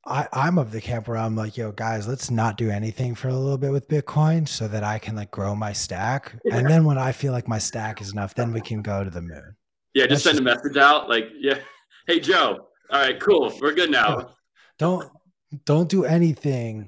I, 0.06 0.28
I'm 0.34 0.58
of 0.58 0.72
the 0.72 0.82
camp 0.82 1.08
where 1.08 1.18
I'm 1.18 1.36
like, 1.36 1.58
yo, 1.58 1.72
guys, 1.72 2.08
let's 2.08 2.32
not 2.32 2.58
do 2.58 2.70
anything 2.70 3.16
for 3.16 3.28
a 3.28 3.34
little 3.34 3.58
bit 3.58 3.72
with 3.72 3.88
Bitcoin 3.88 4.48
so 4.48 4.68
that 4.68 4.84
I 4.84 4.98
can 4.98 5.16
like 5.16 5.32
grow 5.32 5.56
my 5.56 5.74
stack. 5.74 6.36
Yeah. 6.46 6.58
And 6.58 6.68
then 6.68 6.84
when 6.84 6.98
I 6.98 7.12
feel 7.12 7.32
like 7.32 7.48
my 7.48 7.60
stack 7.60 8.02
is 8.02 8.14
enough, 8.14 8.34
then 8.34 8.52
we 8.52 8.62
can 8.62 8.82
go 8.82 9.04
to 9.04 9.10
the 9.10 9.22
moon. 9.22 9.56
Yeah, 9.94 10.06
just 10.08 10.24
That's 10.24 10.38
send 10.38 10.46
just... 10.46 10.64
a 10.64 10.64
message 10.64 10.78
out 10.78 11.10
like, 11.10 11.26
yeah, 11.40 11.60
hey 12.08 12.20
Joe. 12.20 12.68
All 12.92 13.00
right, 13.00 13.20
cool. 13.20 13.54
We're 13.62 13.74
good 13.74 13.92
now. 13.92 14.32
Don't 14.80 15.10
don't 15.66 15.90
do 15.90 16.06
anything 16.06 16.88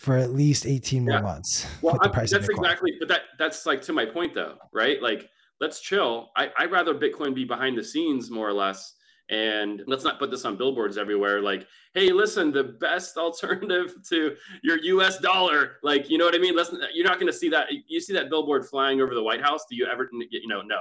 for 0.00 0.16
at 0.16 0.32
least 0.32 0.64
18 0.64 1.04
more 1.04 1.12
yeah. 1.12 1.20
months. 1.20 1.66
Well, 1.82 1.98
that's 2.02 2.32
exactly, 2.32 2.94
but 2.98 3.08
that 3.08 3.22
that's 3.38 3.66
like 3.66 3.82
to 3.82 3.92
my 3.92 4.06
point 4.06 4.34
though, 4.34 4.56
right? 4.72 5.00
Like, 5.02 5.28
let's 5.60 5.80
chill. 5.80 6.30
I, 6.36 6.50
I'd 6.58 6.70
rather 6.70 6.94
Bitcoin 6.94 7.34
be 7.34 7.44
behind 7.44 7.76
the 7.76 7.84
scenes 7.84 8.30
more 8.30 8.48
or 8.48 8.52
less. 8.54 8.94
And 9.28 9.82
let's 9.86 10.02
not 10.02 10.18
put 10.18 10.30
this 10.30 10.44
on 10.44 10.56
billboards 10.56 10.96
everywhere. 10.96 11.40
Like, 11.40 11.66
hey, 11.94 12.12
listen, 12.12 12.50
the 12.50 12.64
best 12.64 13.16
alternative 13.18 13.94
to 14.08 14.36
your 14.62 14.78
U.S. 14.78 15.18
dollar. 15.18 15.76
Like, 15.82 16.08
you 16.08 16.16
know 16.18 16.24
what 16.24 16.34
I 16.34 16.38
mean? 16.38 16.56
Listen, 16.56 16.80
you're 16.94 17.06
not 17.06 17.20
going 17.20 17.30
to 17.30 17.38
see 17.38 17.50
that. 17.50 17.68
You 17.86 18.00
see 18.00 18.14
that 18.14 18.30
billboard 18.30 18.66
flying 18.66 19.02
over 19.02 19.14
the 19.14 19.22
White 19.22 19.42
House? 19.42 19.64
Do 19.68 19.76
you 19.76 19.86
ever, 19.86 20.08
you 20.30 20.48
know, 20.48 20.62
no, 20.62 20.80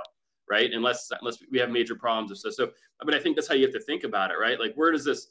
right? 0.49 0.71
Unless 0.71 1.11
unless 1.19 1.37
we 1.51 1.59
have 1.59 1.69
major 1.69 1.95
problems 1.95 2.31
or 2.31 2.35
so. 2.35 2.49
So, 2.49 2.71
but 3.03 3.13
I 3.13 3.19
think 3.19 3.35
that's 3.35 3.49
how 3.49 3.55
you 3.55 3.63
have 3.63 3.73
to 3.73 3.81
think 3.81 4.05
about 4.05 4.31
it, 4.31 4.35
right? 4.41 4.59
Like, 4.59 4.73
where 4.75 4.91
does 4.91 5.03
this 5.03 5.27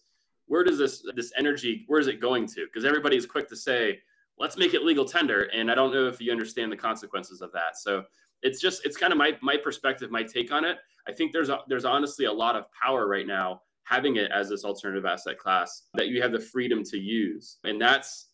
where 0.48 0.64
does 0.64 0.78
this 0.78 1.04
this 1.14 1.32
energy 1.36 1.84
where 1.86 2.00
is 2.00 2.08
it 2.08 2.20
going 2.20 2.46
to? 2.48 2.66
Because 2.66 2.84
everybody 2.84 3.16
is 3.16 3.26
quick 3.26 3.48
to 3.48 3.56
say 3.56 4.00
let's 4.38 4.56
make 4.56 4.74
it 4.74 4.84
legal 4.84 5.04
tender 5.04 5.50
and 5.52 5.68
i 5.68 5.74
don't 5.74 5.92
know 5.92 6.06
if 6.06 6.20
you 6.20 6.30
understand 6.30 6.70
the 6.70 6.76
consequences 6.76 7.40
of 7.40 7.52
that. 7.52 7.76
So 7.76 8.04
it's 8.42 8.60
just 8.60 8.84
it's 8.84 8.96
kind 8.96 9.12
of 9.12 9.18
my 9.18 9.36
my 9.42 9.56
perspective 9.56 10.10
my 10.10 10.22
take 10.22 10.52
on 10.52 10.64
it. 10.64 10.78
I 11.06 11.12
think 11.12 11.32
there's 11.32 11.48
a, 11.48 11.60
there's 11.68 11.84
honestly 11.84 12.26
a 12.26 12.32
lot 12.32 12.56
of 12.56 12.66
power 12.72 13.08
right 13.08 13.26
now 13.26 13.62
having 13.84 14.16
it 14.16 14.30
as 14.30 14.48
this 14.48 14.64
alternative 14.64 15.06
asset 15.06 15.38
class 15.38 15.84
that 15.94 16.08
you 16.08 16.20
have 16.20 16.32
the 16.32 16.38
freedom 16.38 16.84
to 16.84 16.98
use. 16.98 17.56
And 17.64 17.80
that's 17.80 18.28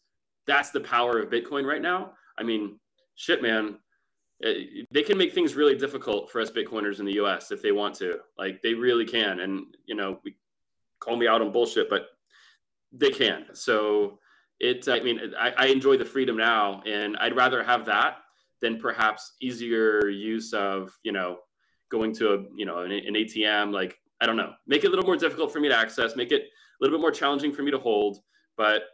that's 0.46 0.70
the 0.70 0.80
power 0.80 1.18
of 1.20 1.30
bitcoin 1.30 1.64
right 1.64 1.82
now. 1.82 2.12
I 2.38 2.42
mean 2.42 2.78
shit 3.14 3.42
man. 3.42 3.78
Eh, 4.42 4.82
they 4.90 5.02
can 5.02 5.16
make 5.16 5.32
things 5.32 5.54
really 5.54 5.76
difficult 5.76 6.30
for 6.30 6.40
us 6.40 6.50
bitcoiners 6.50 6.98
in 6.98 7.06
the 7.06 7.12
us 7.12 7.50
if 7.50 7.62
they 7.62 7.72
want 7.72 7.94
to. 7.96 8.18
Like 8.36 8.60
they 8.62 8.74
really 8.74 9.06
can. 9.06 9.40
And 9.40 9.66
you 9.86 9.94
know 9.94 10.20
we 10.24 10.36
call 11.04 11.16
me 11.16 11.28
out 11.28 11.42
on 11.42 11.52
bullshit, 11.52 11.90
but 11.90 12.06
they 12.92 13.10
can. 13.10 13.46
So 13.52 14.18
it, 14.60 14.88
I 14.88 15.00
mean, 15.00 15.20
I, 15.38 15.52
I 15.56 15.66
enjoy 15.66 15.96
the 15.96 16.04
freedom 16.04 16.36
now, 16.36 16.82
and 16.86 17.16
I'd 17.18 17.36
rather 17.36 17.62
have 17.62 17.84
that 17.86 18.18
than 18.62 18.78
perhaps 18.78 19.32
easier 19.40 20.08
use 20.08 20.52
of, 20.52 20.96
you 21.02 21.12
know, 21.12 21.38
going 21.90 22.14
to 22.14 22.34
a, 22.34 22.44
you 22.56 22.64
know, 22.64 22.78
an, 22.78 22.92
an 22.92 23.14
ATM. 23.14 23.72
Like, 23.72 23.98
I 24.20 24.26
don't 24.26 24.36
know, 24.36 24.52
make 24.66 24.84
it 24.84 24.86
a 24.86 24.90
little 24.90 25.04
more 25.04 25.16
difficult 25.16 25.52
for 25.52 25.60
me 25.60 25.68
to 25.68 25.76
access, 25.76 26.16
make 26.16 26.32
it 26.32 26.42
a 26.42 26.46
little 26.80 26.96
bit 26.96 27.02
more 27.02 27.10
challenging 27.10 27.52
for 27.52 27.62
me 27.62 27.70
to 27.70 27.78
hold, 27.78 28.18
but 28.56 28.84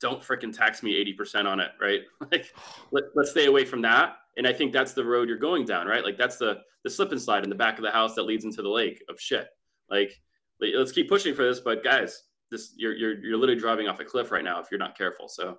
don't 0.00 0.22
freaking 0.22 0.56
tax 0.56 0.82
me 0.82 0.92
80% 1.18 1.46
on 1.46 1.60
it, 1.60 1.70
right? 1.80 2.00
Like, 2.30 2.52
let, 2.90 3.04
let's 3.14 3.30
stay 3.30 3.46
away 3.46 3.64
from 3.64 3.82
that. 3.82 4.16
And 4.36 4.46
I 4.46 4.52
think 4.52 4.72
that's 4.72 4.92
the 4.92 5.04
road 5.04 5.28
you're 5.28 5.38
going 5.38 5.64
down, 5.64 5.86
right? 5.86 6.04
Like, 6.04 6.16
that's 6.16 6.36
the 6.36 6.60
the 6.82 6.90
slip 6.90 7.12
and 7.12 7.20
slide 7.20 7.44
in 7.44 7.50
the 7.50 7.56
back 7.56 7.76
of 7.76 7.84
the 7.84 7.90
house 7.90 8.14
that 8.14 8.22
leads 8.22 8.44
into 8.44 8.62
the 8.62 8.68
lake 8.68 9.02
of 9.10 9.20
shit. 9.20 9.48
Like, 9.90 10.18
let's 10.60 10.92
keep 10.92 11.08
pushing 11.08 11.34
for 11.34 11.44
this. 11.44 11.60
But 11.60 11.82
guys, 11.82 12.22
this 12.50 12.72
you're 12.76 12.94
you're 12.94 13.24
you're 13.24 13.36
literally 13.36 13.60
driving 13.60 13.88
off 13.88 14.00
a 14.00 14.04
cliff 14.04 14.30
right 14.30 14.44
now 14.44 14.60
if 14.60 14.68
you're 14.70 14.78
not 14.78 14.96
careful. 14.96 15.28
So 15.28 15.58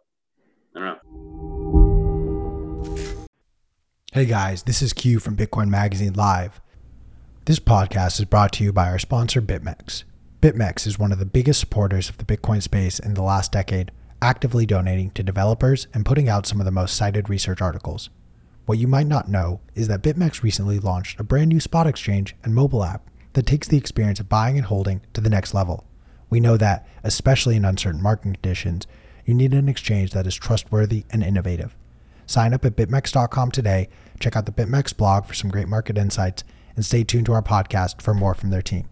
I 0.76 0.80
don't 0.80 0.88
know. 0.88 1.22
Hey 4.14 4.26
guys, 4.26 4.64
this 4.64 4.82
is 4.82 4.92
Q 4.94 5.20
from 5.20 5.38
Bitcoin 5.38 5.70
Magazine 5.70 6.14
Live. 6.14 6.60
This 7.46 7.60
podcast 7.60 8.20
is 8.20 8.26
brought 8.26 8.52
to 8.54 8.64
you 8.64 8.74
by 8.74 8.90
our 8.90 9.00
sponsor 9.00 9.42
BitMEX. 9.42 10.04
BitMEX 10.42 10.86
is 10.86 11.00
one 11.00 11.12
of 11.12 11.20
the 11.20 11.26
biggest 11.26 11.60
supporters 11.60 12.10
of 12.10 12.18
the 12.18 12.26
Bitcoin 12.26 12.62
space 12.62 13.00
in 13.00 13.14
the 13.14 13.24
last 13.24 13.52
decade, 13.52 13.92
actively 14.22 14.66
donating 14.66 15.12
to 15.12 15.24
developers 15.24 15.88
and 15.94 16.06
putting 16.06 16.28
out 16.28 16.46
some 16.46 16.60
of 16.60 16.66
the 16.66 16.72
most 16.72 16.96
cited 16.96 17.30
research 17.30 17.62
articles. 17.62 18.10
What 18.66 18.78
you 18.78 18.88
might 18.88 19.08
not 19.08 19.30
know 19.30 19.62
is 19.76 19.88
that 19.88 20.04
BitMEX 20.04 20.44
recently 20.44 20.80
launched 20.80 21.20
a 21.20 21.24
brand 21.24 21.50
new 21.50 21.60
spot 21.60 21.88
exchange 21.88 22.36
and 22.44 22.54
mobile 22.54 22.84
app 22.84 23.10
that 23.34 23.46
takes 23.46 23.68
the 23.68 23.78
experience 23.78 24.20
of 24.20 24.30
buying 24.30 24.58
and 24.58 24.66
holding 24.66 25.02
to 25.14 25.22
the 25.22 25.30
next 25.30 25.54
level. 25.54 25.86
We 26.30 26.40
know 26.40 26.58
that, 26.58 26.88
especially 27.04 27.56
in 27.56 27.66
uncertain 27.66 28.02
market 28.02 28.34
conditions, 28.34 28.88
you 29.26 29.34
need 29.34 29.54
an 29.54 29.70
exchange 29.70 30.12
that 30.12 30.28
is 30.28 30.36
trustworthy 30.36 31.06
and 31.12 31.24
innovative. 31.24 31.76
Sign 32.26 32.54
up 32.54 32.64
at 32.66 32.76
bitmex.com 32.76 33.52
today, 33.52 33.90
check 34.20 34.36
out 34.36 34.46
the 34.46 34.52
BitMEX 34.52 34.96
blog 34.96 35.26
for 35.26 35.34
some 35.34 35.50
great 35.50 35.68
market 35.68 35.98
insights, 35.98 36.44
and 36.76 36.86
stay 36.86 37.04
tuned 37.04 37.26
to 37.26 37.34
our 37.34 37.42
podcast 37.42 38.02
for 38.02 38.14
more 38.14 38.34
from 38.34 38.50
their 38.50 38.62
team. 38.62 38.88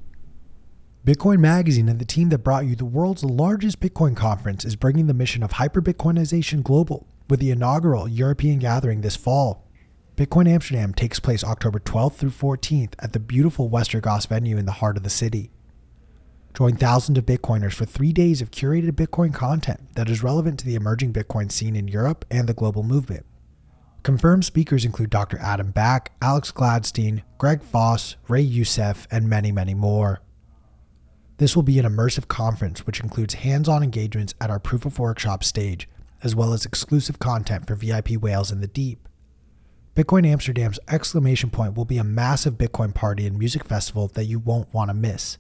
Bitcoin 1.06 1.40
Magazine 1.40 1.88
and 1.88 2.00
the 2.00 2.06
team 2.06 2.30
that 2.30 2.40
brought 2.40 2.66
you 2.66 2.76
the 2.76 2.84
world's 2.84 3.24
largest 3.24 3.80
Bitcoin 3.80 4.16
conference 4.16 4.66
is 4.66 4.76
bringing 4.76 5.08
the 5.08 5.14
mission 5.14 5.42
of 5.42 5.54
hyper 5.54 5.82
Bitcoinization 5.82 6.62
global 6.62 7.08
with 7.30 7.40
the 7.40 7.52
inaugural 7.52 8.08
European 8.08 8.60
gathering 8.60 9.00
this 9.02 9.16
fall 9.16 9.66
Bitcoin 10.20 10.50
Amsterdam 10.50 10.94
takes 10.94 11.18
place 11.18 11.46
October 11.46 11.80
12th 11.80 12.16
through 12.16 12.32
14th 12.32 12.92
at 13.00 13.14
the 13.14 13.22
beautiful 13.22 13.70
Westergas 13.70 14.28
venue 14.28 14.58
in 14.58 14.66
the 14.66 14.74
heart 14.74 14.98
of 14.98 15.04
the 15.04 15.10
city. 15.10 15.50
Join 16.54 16.76
thousands 16.76 17.18
of 17.18 17.26
Bitcoiners 17.26 17.72
for 17.72 17.86
three 17.86 18.12
days 18.12 18.42
of 18.42 18.52
curated 18.52 18.92
Bitcoin 18.92 19.34
content 19.34 19.80
that 19.96 20.10
is 20.10 20.22
relevant 20.22 20.60
to 20.60 20.66
the 20.66 20.76
emerging 20.76 21.14
Bitcoin 21.14 21.50
scene 21.50 21.74
in 21.74 21.88
Europe 21.88 22.26
and 22.30 22.50
the 22.50 22.54
global 22.54 22.84
movement. 22.84 23.26
Confirmed 24.04 24.44
speakers 24.44 24.84
include 24.84 25.10
Dr. 25.10 25.40
Adam 25.40 25.72
Back, 25.72 26.12
Alex 26.22 26.52
Gladstein, 26.52 27.22
Greg 27.38 27.64
Foss, 27.64 28.18
Ray 28.28 28.42
Youssef, 28.42 29.08
and 29.10 29.30
many, 29.30 29.54
many 29.54 29.74
more. 29.74 30.20
This 31.38 31.56
will 31.56 31.64
be 31.64 31.80
an 31.80 31.86
immersive 31.86 32.28
conference 32.28 32.86
which 32.86 33.00
includes 33.00 33.36
hands 33.36 33.70
on 33.70 33.84
engagements 33.84 34.36
at 34.42 34.50
our 34.50 34.60
Proof 34.60 34.86
of 34.86 35.00
Workshop 35.00 35.46
stage, 35.46 35.88
as 36.22 36.36
well 36.36 36.52
as 36.52 36.66
exclusive 36.66 37.20
content 37.20 37.66
for 37.66 37.76
VIP 37.76 38.18
whales 38.18 38.52
in 38.52 38.60
the 38.60 38.68
deep. 38.68 39.08
Bitcoin 39.96 40.26
Amsterdam's 40.26 40.80
exclamation 40.88 41.50
point 41.50 41.76
will 41.76 41.86
be 41.86 41.98
a 41.98 42.04
massive 42.04 42.58
Bitcoin 42.58 42.94
party 42.94 43.26
and 43.26 43.38
music 43.38 43.66
festival 43.66 44.08
that 44.10 44.26
you 44.26 44.40
won't 44.40 44.74
want 44.74 44.90
to 44.90 44.94
miss. 44.94 45.38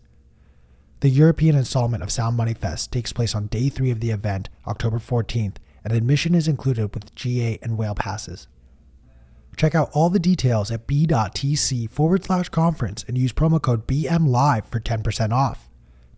The 1.01 1.09
European 1.09 1.55
installment 1.55 2.03
of 2.03 2.11
Sound 2.11 2.35
Money 2.35 2.53
Fest 2.53 2.91
takes 2.91 3.13
place 3.13 3.33
on 3.33 3.47
day 3.47 3.69
three 3.69 3.89
of 3.89 4.01
the 4.01 4.11
event, 4.11 4.49
October 4.67 4.99
14th, 4.99 5.55
and 5.83 5.93
admission 5.93 6.35
is 6.35 6.47
included 6.47 6.93
with 6.93 7.15
GA 7.15 7.57
and 7.61 7.77
whale 7.77 7.95
passes. 7.95 8.47
Check 9.55 9.75
out 9.75 9.89
all 9.93 10.09
the 10.09 10.19
details 10.19 10.71
at 10.71 10.87
b.tc 10.87 11.89
forward 11.89 12.25
slash 12.25 12.49
conference 12.49 13.05
and 13.07 13.17
use 13.17 13.31
promo 13.31 13.61
code 13.61 13.87
BMLive 13.87 14.65
for 14.65 14.79
10% 14.79 15.31
off. 15.31 15.69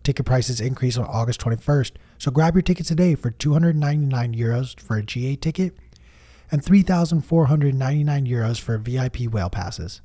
Ticket 0.02 0.26
prices 0.26 0.60
increase 0.60 0.96
on 0.96 1.06
August 1.06 1.40
21st, 1.40 1.92
so 2.18 2.30
grab 2.32 2.56
your 2.56 2.62
ticket 2.62 2.86
today 2.86 3.14
for 3.14 3.30
299 3.30 4.34
euros 4.34 4.78
for 4.80 4.96
a 4.96 5.02
GA 5.02 5.36
ticket 5.36 5.76
and 6.52 6.62
3,499 6.62 8.26
euros 8.26 8.60
for 8.60 8.78
VIP 8.78 9.22
whale 9.22 9.50
passes. 9.50 10.02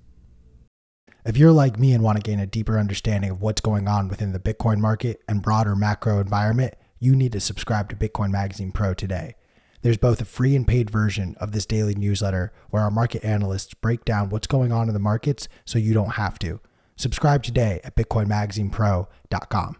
If 1.26 1.36
you're 1.36 1.52
like 1.52 1.78
me 1.78 1.92
and 1.92 2.02
want 2.02 2.16
to 2.16 2.24
gain 2.24 2.40
a 2.40 2.48
deeper 2.48 2.80
understanding 2.80 3.30
of 3.30 3.42
what's 3.42 3.60
going 3.60 3.90
on 3.90 4.08
within 4.08 4.32
the 4.32 4.40
Bitcoin 4.40 4.80
market 4.80 5.22
and 5.28 5.42
broader 5.42 5.76
macro 5.76 6.22
environment, 6.22 6.76
you 7.00 7.18
need 7.18 7.34
to 7.34 7.42
subscribe 7.42 7.90
to 7.90 7.98
Bitcoin 7.98 8.32
Magazine 8.32 8.72
Pro 8.72 8.94
today. 8.94 9.36
There's 9.82 9.98
both 9.98 10.22
a 10.22 10.26
free 10.26 10.56
and 10.56 10.66
paid 10.66 10.90
version 10.90 11.36
of 11.40 11.52
this 11.52 11.66
daily 11.66 11.96
newsletter 11.96 12.54
where 12.70 12.82
our 12.82 12.90
market 12.90 13.26
analysts 13.26 13.74
break 13.74 14.06
down 14.06 14.30
what's 14.30 14.48
going 14.48 14.72
on 14.72 14.88
in 14.88 14.94
the 14.94 15.00
markets 15.00 15.50
so 15.66 15.78
you 15.78 15.94
don't 15.94 16.14
have 16.14 16.40
to. 16.40 16.62
Subscribe 16.96 17.44
today 17.44 17.82
at 17.84 17.96
bitcoinmagazinepro.com. 17.96 19.78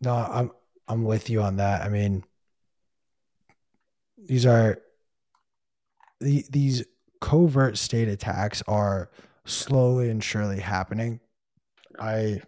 No, 0.00 0.14
I'm 0.14 0.50
I'm 0.88 1.04
with 1.04 1.30
you 1.30 1.42
on 1.42 1.56
that. 1.56 1.82
I 1.82 1.88
mean, 1.88 2.24
these 4.26 4.46
are 4.46 4.78
the, 6.20 6.44
these 6.50 6.84
covert 7.20 7.76
state 7.78 8.08
attacks 8.08 8.62
are 8.66 9.10
slowly 9.44 10.10
and 10.10 10.22
surely 10.22 10.60
happening. 10.60 11.20
I 11.98 12.40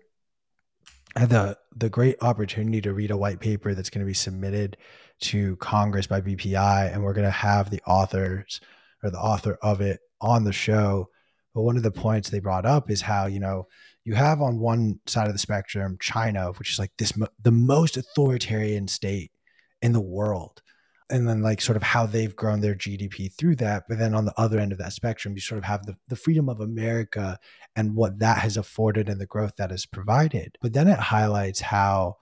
had 1.15 1.31
the 1.31 1.59
the 1.75 1.89
great 1.89 2.17
opportunity 2.23 2.81
to 2.83 2.93
read 2.93 3.11
a 3.11 3.17
white 3.17 3.41
paper 3.41 3.75
that's 3.75 3.91
going 3.91 4.05
to 4.05 4.09
be 4.09 4.15
submitted 4.15 4.77
to 5.19 5.57
Congress 5.57 6.07
by 6.07 6.21
BPI, 6.21 6.93
and 6.93 7.03
we're 7.03 7.15
going 7.15 7.25
to 7.25 7.31
have 7.31 7.71
the 7.71 7.81
authors 7.87 8.61
or 9.03 9.11
the 9.11 9.19
author 9.19 9.59
of 9.63 9.81
it 9.81 10.01
on 10.21 10.45
the 10.45 10.53
show. 10.53 11.09
But 11.55 11.63
one 11.63 11.77
of 11.77 11.83
the 11.83 11.91
points 11.91 12.29
they 12.29 12.41
brought 12.41 12.67
up 12.67 12.91
is 12.91 13.01
how 13.01 13.27
you 13.27 13.41
know 13.41 13.67
you 14.05 14.15
have 14.15 14.43
on 14.43 14.59
one 14.59 15.01
side 15.07 15.27
of 15.27 15.33
the 15.33 15.39
spectrum 15.39 15.97
China, 16.01 16.53
which 16.53 16.71
is 16.71 16.79
like 16.79 16.93
this 16.99 17.13
the 17.43 17.51
most 17.51 17.97
authoritarian 17.97 18.89
state 18.89 19.33
in 19.81 19.93
the 19.93 20.01
world, 20.01 20.63
and 21.09 21.29
then 21.29 21.43
like 21.43 21.61
sort 21.61 21.77
of 21.77 21.83
how 21.83 22.07
they've 22.07 22.35
grown 22.35 22.61
their 22.61 22.75
GDP 22.75 23.33
through 23.33 23.57
that. 23.57 23.85
But 23.89 23.99
then 23.99 24.15
on 24.15 24.25
the 24.25 24.35
other 24.37 24.59
end 24.59 24.73
of 24.73 24.79
that 24.79 24.93
spectrum, 24.93 25.35
you 25.35 25.41
sort 25.41 25.59
of 25.59 25.65
have 25.65 25.87
the, 25.87 25.97
the 26.09 26.17
freedom 26.17 26.49
of 26.49 26.61
America 26.61 27.39
and 27.77 27.95
what 27.95 28.19
that 28.19 28.39
has 28.39 28.57
afforded 28.57 29.09
and 29.09 29.21
the 29.21 29.27
growth 29.27 29.57
that 29.57 29.71
has 29.71 29.87
provided. 29.87 30.57
But 30.61 30.73
then 30.73 30.89
it 30.89 30.99
highlights 30.99 31.61
how 31.61 32.17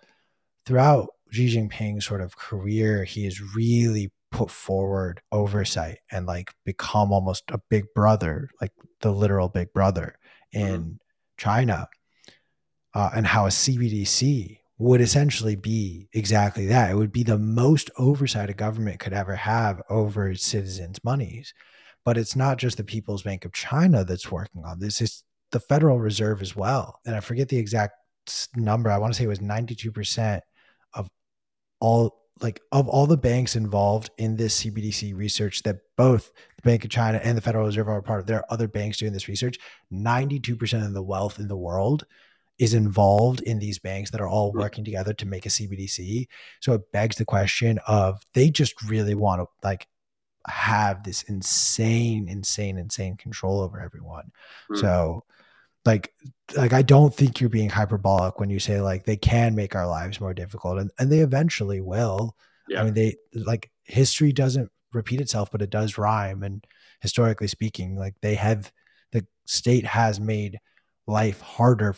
throughout 0.67 1.09
Xi 1.31 1.57
Jinping's 1.57 2.05
sort 2.05 2.21
of 2.21 2.37
career, 2.37 3.05
he 3.05 3.25
has 3.25 3.41
really 3.55 4.13
put 4.31 4.51
forward 4.51 5.23
oversight 5.33 5.99
and 6.11 6.27
like 6.27 6.53
become 6.65 7.13
almost 7.13 7.45
a 7.51 7.61
big 7.71 7.85
brother, 7.95 8.51
like 8.61 8.73
the 9.01 9.13
literal 9.13 9.49
big 9.49 9.73
brother 9.73 10.17
in 10.53 10.81
mm-hmm. 10.81 10.93
China. 11.39 11.89
Uh, 12.93 13.11
and 13.17 13.27
how 13.27 13.47
a 13.47 13.49
CBDC 13.49 14.59
would 14.85 15.01
essentially 15.01 15.57
be 15.57 16.09
exactly 16.13 16.67
that. 16.67 16.91
It 16.91 16.95
would 16.95 17.11
be 17.11 17.23
the 17.23 17.39
most 17.39 17.91
oversight 17.97 18.51
a 18.51 18.53
government 18.55 19.01
could 19.01 19.15
ever 19.15 19.35
have 19.35 19.81
over 19.89 20.29
its 20.29 20.45
citizens' 20.45 21.03
monies. 21.03 21.55
But 22.05 22.19
it's 22.19 22.37
not 22.37 22.59
just 22.59 22.77
the 22.77 22.85
People's 22.85 23.23
Bank 23.23 23.47
of 23.47 23.55
China 23.55 24.05
that's 24.05 24.31
working 24.31 24.63
on 24.63 24.81
this, 24.81 25.01
it's 25.01 25.25
the 25.53 25.61
Federal 25.61 25.99
Reserve 26.01 26.43
as 26.43 26.55
well. 26.55 27.01
And 27.07 27.17
I 27.17 27.21
forget 27.21 27.49
the 27.49 27.57
exact 27.57 27.95
number. 28.57 28.91
I 28.91 28.99
want 28.99 29.15
to 29.15 29.17
say 29.17 29.25
it 29.25 29.29
was 29.29 29.39
92% 29.39 30.43
of 30.93 31.09
all 31.81 32.21
like 32.43 32.61
of 32.71 32.87
all 32.87 33.07
the 33.07 33.17
banks 33.17 33.57
involved 33.57 34.11
in 34.19 34.37
this 34.37 34.63
CBDC 34.63 35.15
research 35.15 35.63
that 35.63 35.79
both 35.97 36.31
the 36.57 36.63
Bank 36.63 36.85
of 36.85 36.91
China 36.91 37.19
and 37.25 37.39
the 37.39 37.43
Federal 37.43 37.65
Reserve 37.65 37.89
are 37.89 38.03
part 38.03 38.21
of, 38.21 38.27
there 38.27 38.41
are 38.41 38.53
other 38.53 38.69
banks 38.69 38.99
doing 38.99 39.15
this 39.15 39.29
research. 39.29 39.57
92% 39.91 40.85
of 40.85 40.93
the 40.93 41.03
wealth 41.03 41.39
in 41.39 41.49
the 41.49 41.57
world 41.57 42.05
is 42.59 42.75
involved 42.75 43.41
in 43.41 43.59
these 43.59 43.79
banks 43.79 44.11
that 44.11 44.21
are 44.21 44.29
all 44.29 44.53
working 44.53 44.85
together 44.85 45.13
to 45.15 45.27
make 45.27 45.45
a 45.45 45.49
CBDC. 45.49 46.27
So 46.61 46.75
it 46.75 46.93
begs 46.93 47.17
the 47.17 47.25
question 47.25 47.81
of 47.87 48.23
they 48.33 48.51
just 48.51 48.81
really 48.83 49.15
want 49.15 49.41
to 49.41 49.47
like 49.63 49.89
have 50.47 51.03
this 51.03 51.23
insane, 51.25 52.29
insane, 52.29 52.79
insane 52.79 53.17
control 53.17 53.61
over 53.61 53.81
everyone. 53.81 54.31
Mm. 54.71 54.81
So 54.81 55.25
like 55.85 56.13
like 56.57 56.73
I 56.73 56.83
don't 56.83 57.15
think 57.15 57.41
you're 57.41 57.51
being 57.51 57.71
hyperbolic 57.71 58.39
when 58.39 58.51
you 58.51 58.59
say 58.59 58.81
like 58.81 59.05
they 59.05 59.17
can 59.17 59.55
make 59.55 59.75
our 59.75 59.87
lives 59.87 60.21
more 60.21 60.35
difficult 60.35 60.79
and, 60.79 60.91
and 60.99 61.11
they 61.11 61.21
eventually 61.21 61.81
will. 61.81 62.37
Yeah. 62.69 62.81
I 62.81 62.85
mean 62.85 62.95
they 62.95 63.17
like 63.35 63.71
history 63.85 64.33
doesn't 64.33 64.71
repeat 64.93 65.21
itself, 65.21 65.51
but 65.51 65.63
it 65.63 65.71
does 65.71 65.99
rhyme. 65.99 66.43
And 66.43 66.65
historically 67.01 67.49
speaking, 67.49 67.97
like 67.97 68.15
they 68.23 68.35
have 68.37 68.73
the 69.13 69.27
state 69.45 69.85
has 69.85 70.21
made 70.21 70.61
life 71.07 71.41
harder. 71.41 71.95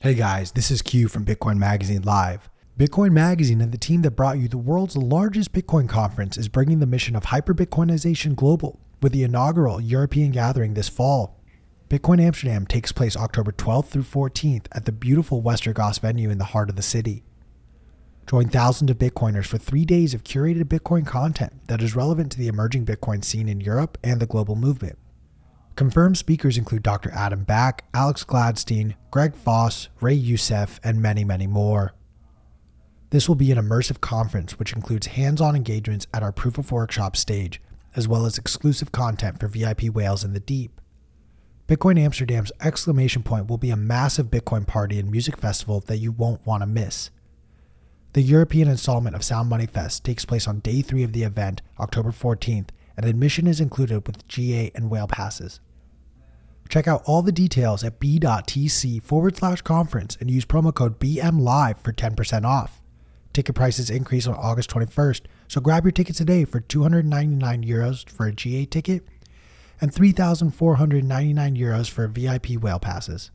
Hey 0.00 0.14
guys, 0.14 0.52
this 0.52 0.70
is 0.70 0.80
Q 0.80 1.08
from 1.08 1.24
Bitcoin 1.24 1.56
Magazine 1.56 2.02
Live. 2.02 2.48
Bitcoin 2.78 3.10
Magazine 3.10 3.60
and 3.60 3.72
the 3.72 3.78
team 3.78 4.02
that 4.02 4.12
brought 4.12 4.38
you 4.38 4.46
the 4.46 4.56
world's 4.56 4.96
largest 4.96 5.52
Bitcoin 5.52 5.88
conference 5.88 6.38
is 6.38 6.46
bringing 6.46 6.78
the 6.78 6.86
mission 6.86 7.16
of 7.16 7.24
hyperbitcoinization 7.24 8.36
global 8.36 8.78
with 9.02 9.10
the 9.10 9.24
inaugural 9.24 9.80
European 9.80 10.30
gathering 10.30 10.74
this 10.74 10.88
fall. 10.88 11.42
Bitcoin 11.90 12.20
Amsterdam 12.20 12.64
takes 12.64 12.92
place 12.92 13.16
October 13.16 13.50
12th 13.50 13.86
through 13.86 14.04
14th 14.04 14.66
at 14.70 14.84
the 14.84 14.92
beautiful 14.92 15.42
Westergas 15.42 15.98
venue 15.98 16.30
in 16.30 16.38
the 16.38 16.44
heart 16.44 16.70
of 16.70 16.76
the 16.76 16.82
city. 16.82 17.24
Join 18.28 18.48
thousands 18.50 18.92
of 18.92 18.98
Bitcoiners 18.98 19.46
for 19.46 19.58
three 19.58 19.84
days 19.84 20.14
of 20.14 20.22
curated 20.22 20.62
Bitcoin 20.66 21.08
content 21.08 21.66
that 21.66 21.82
is 21.82 21.96
relevant 21.96 22.30
to 22.30 22.38
the 22.38 22.46
emerging 22.46 22.86
Bitcoin 22.86 23.24
scene 23.24 23.48
in 23.48 23.60
Europe 23.60 23.98
and 24.04 24.20
the 24.20 24.26
global 24.26 24.54
movement. 24.54 24.96
Confirmed 25.78 26.18
speakers 26.18 26.58
include 26.58 26.82
Dr. 26.82 27.12
Adam 27.12 27.44
Back, 27.44 27.84
Alex 27.94 28.24
Gladstein, 28.24 28.96
Greg 29.12 29.36
Foss, 29.36 29.88
Ray 30.00 30.14
Youssef, 30.14 30.80
and 30.82 31.00
many, 31.00 31.22
many 31.22 31.46
more. 31.46 31.94
This 33.10 33.28
will 33.28 33.36
be 33.36 33.52
an 33.52 33.58
immersive 33.58 34.00
conference 34.00 34.58
which 34.58 34.72
includes 34.72 35.06
hands 35.06 35.40
on 35.40 35.54
engagements 35.54 36.08
at 36.12 36.24
our 36.24 36.32
Proof 36.32 36.58
of 36.58 36.72
Workshop 36.72 37.14
stage, 37.16 37.62
as 37.94 38.08
well 38.08 38.26
as 38.26 38.38
exclusive 38.38 38.90
content 38.90 39.38
for 39.38 39.46
VIP 39.46 39.82
whales 39.82 40.24
in 40.24 40.32
the 40.32 40.40
deep. 40.40 40.80
Bitcoin 41.68 41.96
Amsterdam's 41.96 42.50
exclamation 42.60 43.22
point 43.22 43.46
will 43.46 43.56
be 43.56 43.70
a 43.70 43.76
massive 43.76 44.26
Bitcoin 44.26 44.66
party 44.66 44.98
and 44.98 45.12
music 45.12 45.36
festival 45.36 45.78
that 45.86 45.98
you 45.98 46.10
won't 46.10 46.44
want 46.44 46.60
to 46.60 46.66
miss. 46.66 47.10
The 48.14 48.22
European 48.22 48.66
installment 48.66 49.14
of 49.14 49.22
Sound 49.22 49.48
Money 49.48 49.66
Fest 49.66 50.04
takes 50.04 50.24
place 50.24 50.48
on 50.48 50.58
day 50.58 50.82
three 50.82 51.04
of 51.04 51.12
the 51.12 51.22
event, 51.22 51.62
October 51.78 52.10
14th, 52.10 52.70
and 52.96 53.06
admission 53.06 53.46
is 53.46 53.60
included 53.60 54.08
with 54.08 54.26
GA 54.26 54.72
and 54.74 54.90
whale 54.90 55.06
passes. 55.06 55.60
Check 56.68 56.86
out 56.86 57.02
all 57.06 57.22
the 57.22 57.32
details 57.32 57.82
at 57.82 57.98
b.tc 57.98 59.02
forward 59.02 59.36
slash 59.36 59.62
conference 59.62 60.16
and 60.20 60.30
use 60.30 60.44
promo 60.44 60.74
code 60.74 60.98
BMLive 60.98 61.78
for 61.78 61.92
10% 61.92 62.44
off. 62.44 62.82
Ticket 63.32 63.54
prices 63.54 63.90
increase 63.90 64.26
on 64.26 64.34
August 64.34 64.70
21st, 64.70 65.22
so 65.46 65.60
grab 65.60 65.84
your 65.84 65.92
tickets 65.92 66.18
today 66.18 66.44
for 66.44 66.60
299 66.60 67.64
euros 67.64 68.08
for 68.08 68.26
a 68.26 68.32
GA 68.32 68.66
ticket 68.66 69.06
and 69.80 69.94
3,499 69.94 71.56
euros 71.56 71.88
for 71.88 72.06
VIP 72.08 72.50
whale 72.60 72.80
passes. 72.80 73.30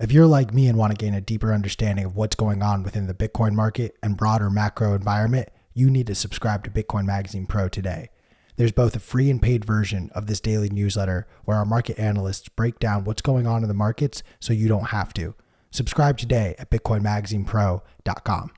If 0.00 0.12
you're 0.12 0.26
like 0.26 0.54
me 0.54 0.68
and 0.68 0.78
want 0.78 0.92
to 0.92 1.04
gain 1.04 1.14
a 1.14 1.20
deeper 1.20 1.52
understanding 1.52 2.04
of 2.04 2.14
what's 2.14 2.36
going 2.36 2.62
on 2.62 2.84
within 2.84 3.08
the 3.08 3.14
Bitcoin 3.14 3.54
market 3.54 3.96
and 4.00 4.16
broader 4.16 4.48
macro 4.48 4.94
environment, 4.94 5.48
you 5.74 5.90
need 5.90 6.06
to 6.06 6.14
subscribe 6.14 6.62
to 6.64 6.70
Bitcoin 6.70 7.04
Magazine 7.04 7.46
Pro 7.46 7.68
today. 7.68 8.10
There's 8.58 8.72
both 8.72 8.96
a 8.96 9.00
free 9.00 9.30
and 9.30 9.40
paid 9.40 9.64
version 9.64 10.10
of 10.16 10.26
this 10.26 10.40
daily 10.40 10.68
newsletter 10.68 11.28
where 11.44 11.56
our 11.56 11.64
market 11.64 11.96
analysts 11.96 12.48
break 12.48 12.80
down 12.80 13.04
what's 13.04 13.22
going 13.22 13.46
on 13.46 13.62
in 13.62 13.68
the 13.68 13.74
markets 13.74 14.24
so 14.40 14.52
you 14.52 14.66
don't 14.66 14.88
have 14.88 15.14
to. 15.14 15.36
Subscribe 15.70 16.18
today 16.18 16.56
at 16.58 16.68
bitcoinmagazinepro.com. 16.68 18.50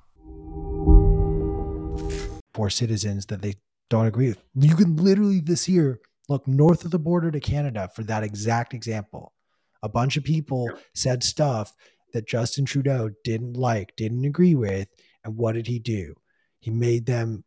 For 2.55 2.71
citizens 2.71 3.27
that 3.27 3.43
they 3.43 3.57
don't 3.91 4.07
agree 4.07 4.29
with, 4.29 4.43
you 4.55 4.75
can 4.75 4.97
literally 4.97 5.39
this 5.39 5.69
year 5.69 6.01
look 6.31 6.49
north 6.49 6.87
of 6.87 6.93
the 6.93 6.99
border 6.99 7.31
to 7.31 7.39
Canada 7.39 7.91
for 7.95 8.03
that 8.05 8.23
exact 8.23 8.73
example. 8.73 9.35
A 9.83 9.89
bunch 9.91 10.17
of 10.17 10.25
people 10.25 10.71
said 10.95 11.23
stuff 11.23 11.75
that 12.15 12.27
Justin 12.27 12.65
Trudeau 12.65 13.11
didn't 13.23 13.59
like, 13.59 13.97
didn't 13.97 14.25
agree 14.25 14.55
with. 14.55 14.89
And 15.23 15.37
what 15.37 15.53
did 15.53 15.67
he 15.67 15.79
do? 15.79 16.15
He 16.59 16.71
made 16.71 17.05
them 17.05 17.45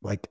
like 0.00 0.28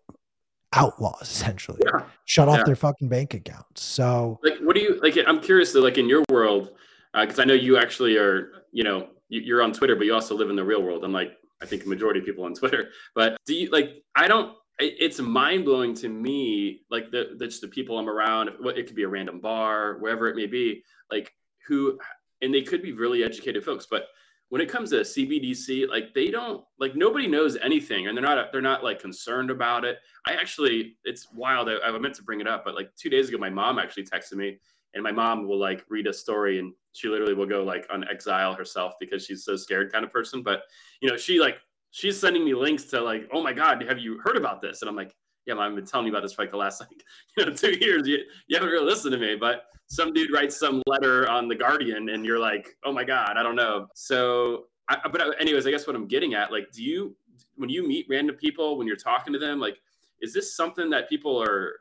outlaws 0.75 1.21
essentially 1.21 1.79
yeah. 1.86 2.03
shut 2.25 2.47
off 2.47 2.57
yeah. 2.57 2.63
their 2.63 2.75
fucking 2.75 3.07
bank 3.07 3.33
accounts 3.33 3.81
so 3.81 4.39
like 4.43 4.57
what 4.62 4.75
do 4.75 4.81
you 4.81 4.99
like 5.01 5.17
i'm 5.27 5.39
curious 5.39 5.71
though 5.73 5.81
like 5.81 5.97
in 5.97 6.07
your 6.07 6.23
world 6.29 6.71
uh, 7.13 7.21
because 7.21 7.39
uh, 7.39 7.43
i 7.43 7.45
know 7.45 7.53
you 7.53 7.77
actually 7.77 8.17
are 8.17 8.51
you 8.71 8.83
know 8.83 9.07
you, 9.29 9.55
are 9.55 9.62
on 9.62 9.71
twitter 9.71 9.95
but 9.95 10.05
you 10.05 10.13
also 10.13 10.36
live 10.36 10.49
in 10.49 10.55
the 10.55 10.63
real 10.63 10.81
world 10.81 11.03
i'm 11.03 11.13
like 11.13 11.38
i 11.62 11.65
think 11.65 11.86
a 11.86 11.88
majority 11.88 12.19
of 12.19 12.25
people 12.25 12.43
on 12.43 12.53
twitter 12.53 12.89
but 13.15 13.38
do 13.45 13.53
you 13.53 13.69
like 13.71 14.03
i 14.15 14.27
don't 14.27 14.55
it's 14.79 15.19
mind-blowing 15.19 15.93
to 15.93 16.09
me 16.09 16.81
like 16.89 17.12
the, 17.12 17.36
the 17.38 17.45
just 17.45 17.62
the 17.62 17.67
people 17.67 17.97
i'm 17.97 18.09
around 18.09 18.49
it 18.49 18.88
could 18.88 18.95
be 18.95 19.03
a 19.03 19.07
random 19.07 19.39
bar 19.39 19.97
wherever 19.99 20.27
it 20.27 20.36
may 20.36 20.47
be 20.47 20.83
like 21.12 21.31
who 21.67 21.99
and 22.41 22.53
they 22.53 22.62
could 22.62 22.81
be 22.81 22.91
really 22.91 23.23
educated 23.23 23.63
folks 23.63 23.86
but 23.89 24.07
when 24.49 24.62
it 24.62 24.69
comes 24.69 24.91
to 24.91 24.97
CBDC, 24.97 25.89
like 25.89 26.13
they 26.13 26.29
don't 26.29 26.63
like 26.79 26.95
nobody 26.95 27.27
knows 27.27 27.58
anything, 27.58 28.08
and 28.08 28.17
they're 28.17 28.23
not 28.23 28.51
they're 28.51 28.62
not 28.62 28.84
like 28.84 28.99
concerned 28.99 29.49
about 29.49 29.84
it. 29.86 29.97
I 30.25 30.34
actually, 30.34 30.97
it's 31.03 31.32
wild. 31.34 31.69
I, 31.69 31.77
I 31.84 31.97
meant 31.97 32.15
to 32.15 32.23
bring 32.23 32.39
it 32.39 32.47
up, 32.47 32.63
but 32.63 32.75
like 32.75 32.91
two 32.95 33.10
days 33.10 33.29
ago, 33.29 33.38
my 33.38 33.49
mom 33.49 33.79
actually 33.79 34.06
texted 34.06 34.34
me, 34.34 34.60
and 34.93 35.03
my 35.03 35.12
mom 35.12 35.47
will 35.47 35.60
like 35.60 35.84
read 35.89 36.08
a 36.08 36.13
story 36.13 36.60
and 36.60 36.73
she 36.93 37.08
literally 37.08 37.34
will 37.34 37.45
go 37.45 37.63
like 37.63 37.88
on 37.91 38.08
exile 38.10 38.53
herself 38.53 38.93
because 38.99 39.25
she's 39.25 39.43
so 39.43 39.56
scared 39.56 39.91
kind 39.91 40.06
of 40.06 40.12
person 40.12 40.43
but 40.43 40.63
you 41.01 41.10
know 41.10 41.17
she 41.17 41.39
like 41.39 41.58
she's 41.91 42.19
sending 42.19 42.45
me 42.45 42.53
links 42.53 42.86
to 42.86 43.01
like 43.01 43.27
oh 43.34 43.41
my 43.41 43.53
god 43.53 43.84
have 43.88 43.99
you 43.99 44.19
heard 44.23 44.38
about 44.38 44.62
this 44.62 44.82
and 44.82 44.89
i'm 44.89 44.95
like 44.95 45.15
yeah 45.45 45.53
mom, 45.53 45.69
i've 45.69 45.75
been 45.75 45.86
telling 45.86 46.06
you 46.06 46.13
about 46.13 46.21
this 46.21 46.34
for 46.34 46.43
like 46.43 46.51
the 46.51 46.58
last 46.58 46.79
like 46.79 46.89
you 47.38 47.45
know 47.45 47.51
two 47.51 47.77
years 47.79 48.08
you, 48.08 48.19
you 48.47 48.56
haven't 48.56 48.71
really 48.71 48.86
listened 48.86 49.12
to 49.12 49.17
me 49.17 49.36
but 49.36 49.65
some 49.93 50.13
dude 50.13 50.32
writes 50.32 50.58
some 50.58 50.82
letter 50.88 51.29
on 51.29 51.47
the 51.47 51.56
guardian 51.56 52.10
and 52.10 52.25
you're 52.25 52.39
like 52.39 52.75
oh 52.84 52.91
my 52.91 53.03
god 53.03 53.38
i 53.38 53.43
don't 53.43 53.56
know 53.56 53.88
so 53.95 54.65
I, 54.89 54.97
but 55.12 55.39
anyways 55.39 55.67
i 55.67 55.71
guess 55.71 55.88
what 55.88 55.95
i'm 55.95 56.08
getting 56.08 56.34
at 56.34 56.51
like 56.51 56.71
do 56.71 56.84
you 56.84 57.15
when 57.56 57.69
you 57.69 57.88
meet 57.88 58.06
random 58.10 58.36
people 58.36 58.77
when 58.77 58.88
you're 58.88 58.95
talking 58.95 59.34
to 59.34 59.39
them 59.39 59.60
like 59.60 59.77
is 60.21 60.34
this 60.34 60.56
something 60.56 60.89
that 60.89 61.10
people 61.10 61.41
are 61.41 61.73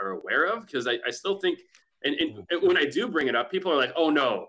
are 0.00 0.10
aware 0.10 0.44
of 0.44 0.64
because 0.64 0.86
I, 0.86 0.98
I 1.06 1.10
still 1.10 1.40
think 1.40 1.58
and, 2.04 2.14
and, 2.14 2.30
mm-hmm. 2.30 2.40
and 2.50 2.62
when 2.62 2.76
I 2.76 2.84
do 2.84 3.08
bring 3.08 3.28
it 3.28 3.34
up, 3.34 3.50
people 3.50 3.72
are 3.72 3.76
like, 3.76 3.92
"Oh 3.96 4.10
no, 4.10 4.48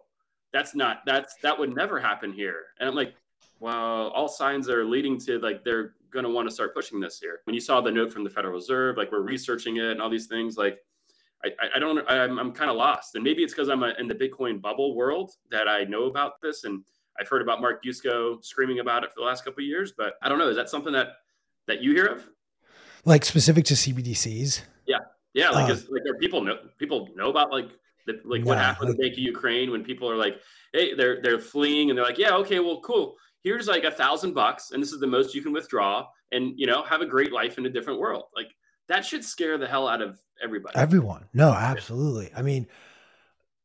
that's 0.54 0.76
not 0.76 1.00
that's 1.06 1.36
that 1.42 1.58
would 1.58 1.76
never 1.76 2.00
happen 2.00 2.32
here." 2.32 2.68
And 2.80 2.88
I'm 2.88 2.96
like, 2.96 3.16
"Well, 3.60 4.10
all 4.10 4.28
signs 4.28 4.70
are 4.70 4.86
leading 4.86 5.20
to 5.22 5.40
like 5.40 5.64
they're 5.64 5.96
going 6.12 6.26
to 6.26 6.32
want 6.32 6.48
to 6.48 6.54
start 6.54 6.76
pushing 6.76 7.00
this 7.00 7.20
here." 7.20 7.40
When 7.46 7.54
you 7.54 7.62
saw 7.62 7.82
the 7.82 7.92
note 7.92 8.12
from 8.14 8.24
the 8.24 8.30
Federal 8.30 8.54
Reserve, 8.54 8.98
like 8.98 9.12
we're 9.12 9.22
researching 9.22 9.78
it 9.78 9.86
and 9.86 10.02
all 10.02 10.10
these 10.10 10.28
things, 10.28 10.58
like 10.58 10.80
I, 11.44 11.52
I 11.76 11.80
don't 11.80 12.04
I'm, 12.10 12.38
I'm 12.38 12.52
kind 12.52 12.70
of 12.70 12.76
lost, 12.76 13.16
and 13.16 13.24
maybe 13.24 13.44
it's 13.44 13.54
because 13.54 13.70
I'm 13.70 13.84
a, 13.84 13.94
in 14.00 14.08
the 14.08 14.16
Bitcoin 14.16 14.62
bubble 14.62 14.96
world 14.96 15.32
that 15.52 15.68
I 15.68 15.84
know 15.84 16.06
about 16.06 16.42
this, 16.42 16.64
and 16.66 16.84
I've 17.20 17.28
heard 17.28 17.42
about 17.42 17.62
Mark 17.62 17.84
Yusko 17.84 18.44
screaming 18.44 18.80
about 18.80 19.04
it 19.04 19.12
for 19.12 19.22
the 19.22 19.26
last 19.26 19.46
couple 19.46 19.62
of 19.62 19.68
years, 19.68 19.94
but 19.98 20.16
I 20.22 20.30
don't 20.30 20.38
know. 20.38 20.50
Is 20.50 20.56
that 20.56 20.70
something 20.70 20.94
that 20.94 21.10
that 21.68 21.82
you 21.82 21.94
hear 21.94 22.08
of? 22.08 22.28
Like 23.06 23.24
specific 23.24 23.66
to 23.66 23.74
CBDCs? 23.76 24.62
Yeah. 24.86 24.98
Yeah, 25.34 25.52
like, 25.52 25.70
uh, 25.70 25.74
is, 25.74 25.88
like 25.90 26.02
are 26.08 26.18
people 26.18 26.42
know 26.42 26.58
people 26.78 27.10
know 27.16 27.30
about 27.30 27.52
like 27.52 27.70
the, 28.08 28.20
like 28.26 28.44
what 28.44 28.58
happened 28.58 28.90
like, 28.90 28.98
in 28.98 29.02
Bank 29.02 29.14
of 29.14 29.20
Ukraine 29.20 29.72
when 29.72 29.84
people 29.84 30.10
are 30.10 30.16
like, 30.16 30.40
hey, 30.74 30.96
they're 30.96 31.22
they're 31.22 31.40
fleeing 31.40 31.90
and 31.90 31.98
they're 31.98 32.06
like, 32.06 32.18
yeah, 32.18 32.36
okay, 32.38 32.60
well, 32.60 32.82
cool. 32.82 33.16
Here's 33.44 33.68
like 33.68 33.84
a 33.84 33.92
thousand 33.92 34.34
bucks, 34.34 34.72
and 34.72 34.82
this 34.82 34.92
is 34.92 35.00
the 35.00 35.08
most 35.08 35.36
you 35.36 35.42
can 35.42 35.54
withdraw, 35.54 36.08
and 36.32 36.54
you 36.58 36.66
know, 36.66 36.84
have 36.84 37.02
a 37.02 37.06
great 37.06 37.32
life 37.32 37.58
in 37.58 37.66
a 37.66 37.70
different 37.70 38.00
world. 38.00 38.24
Like 38.36 38.48
that 38.90 39.06
should 39.06 39.24
scare 39.24 39.58
the 39.58 39.68
hell 39.68 39.88
out 39.88 40.02
of 40.02 40.20
everybody. 40.44 40.78
Everyone, 40.78 41.26
no, 41.34 41.52
absolutely. 41.52 42.32
I 42.36 42.42
mean, 42.42 42.68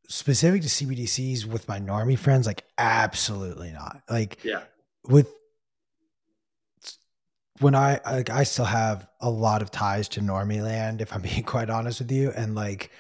specific 0.09 0.63
to 0.63 0.69
CBDCs 0.69 1.47
with 1.47 1.67
my 1.67 1.81
normie 1.81 2.19
friends, 2.19 2.47
like 2.47 2.65
absolutely 2.79 3.73
not. 3.73 4.03
Like, 4.09 4.45
yeah, 4.45 4.63
with 5.07 5.29
when 7.61 7.75
I 7.75 8.01
like 8.05 8.31
I 8.31 8.45
still 8.45 8.65
have 8.65 9.07
a 9.21 9.31
lot 9.31 9.63
of 9.63 9.71
ties 9.71 10.09
to 10.11 10.21
normie 10.21 10.63
land, 10.63 11.01
if 11.01 11.13
I'm 11.13 11.23
being 11.23 11.45
quite 11.45 11.71
honest 11.71 12.01
with 12.01 12.13
you. 12.13 12.31
And 12.31 12.55
like 12.55 12.91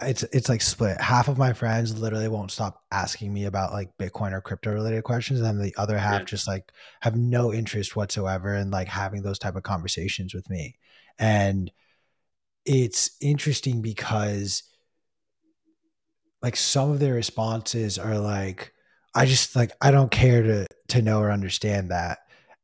it's 0.00 0.22
it's 0.24 0.48
like 0.48 0.62
split. 0.62 1.00
Half 1.00 1.28
of 1.28 1.38
my 1.38 1.52
friends 1.52 1.98
literally 1.98 2.28
won't 2.28 2.50
stop 2.50 2.82
asking 2.92 3.32
me 3.32 3.44
about 3.46 3.72
like 3.72 3.96
Bitcoin 3.98 4.32
or 4.32 4.40
crypto 4.40 4.72
related 4.72 5.04
questions. 5.04 5.40
And 5.40 5.60
the 5.60 5.74
other 5.76 5.98
half 5.98 6.20
yeah. 6.20 6.24
just 6.24 6.46
like 6.46 6.72
have 7.00 7.16
no 7.16 7.52
interest 7.52 7.96
whatsoever 7.96 8.54
in 8.54 8.70
like 8.70 8.88
having 8.88 9.22
those 9.22 9.38
type 9.38 9.56
of 9.56 9.62
conversations 9.62 10.34
with 10.34 10.48
me. 10.50 10.76
And 11.18 11.70
it's 12.64 13.10
interesting 13.20 13.82
because 13.82 14.62
like 16.42 16.56
some 16.56 16.90
of 16.90 17.00
their 17.00 17.14
responses 17.14 17.98
are 17.98 18.18
like, 18.18 18.72
I 19.14 19.24
just 19.26 19.56
like 19.56 19.72
I 19.80 19.90
don't 19.90 20.10
care 20.10 20.42
to 20.42 20.66
to 20.88 21.02
know 21.02 21.20
or 21.20 21.30
understand 21.30 21.90
that. 21.90 22.18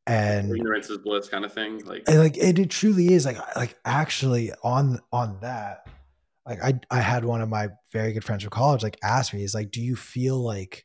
And 0.06 0.54
ignorance 0.54 0.90
is 0.90 0.98
bliss 0.98 1.28
kind 1.28 1.44
of 1.44 1.52
thing 1.52 1.84
like 1.84 2.02
and 2.08 2.18
like 2.18 2.36
it, 2.36 2.58
it 2.58 2.70
truly 2.70 3.12
is 3.12 3.24
like 3.24 3.38
like 3.56 3.76
actually 3.84 4.52
on 4.64 4.98
on 5.12 5.38
that 5.42 5.86
like 6.44 6.60
i 6.60 6.74
i 6.90 7.00
had 7.00 7.24
one 7.24 7.40
of 7.40 7.48
my 7.48 7.68
very 7.92 8.12
good 8.12 8.24
friends 8.24 8.42
from 8.42 8.50
college 8.50 8.82
like 8.82 8.98
ask 9.04 9.32
me 9.32 9.44
is 9.44 9.54
like 9.54 9.70
do 9.70 9.80
you 9.80 9.94
feel 9.94 10.42
like 10.42 10.84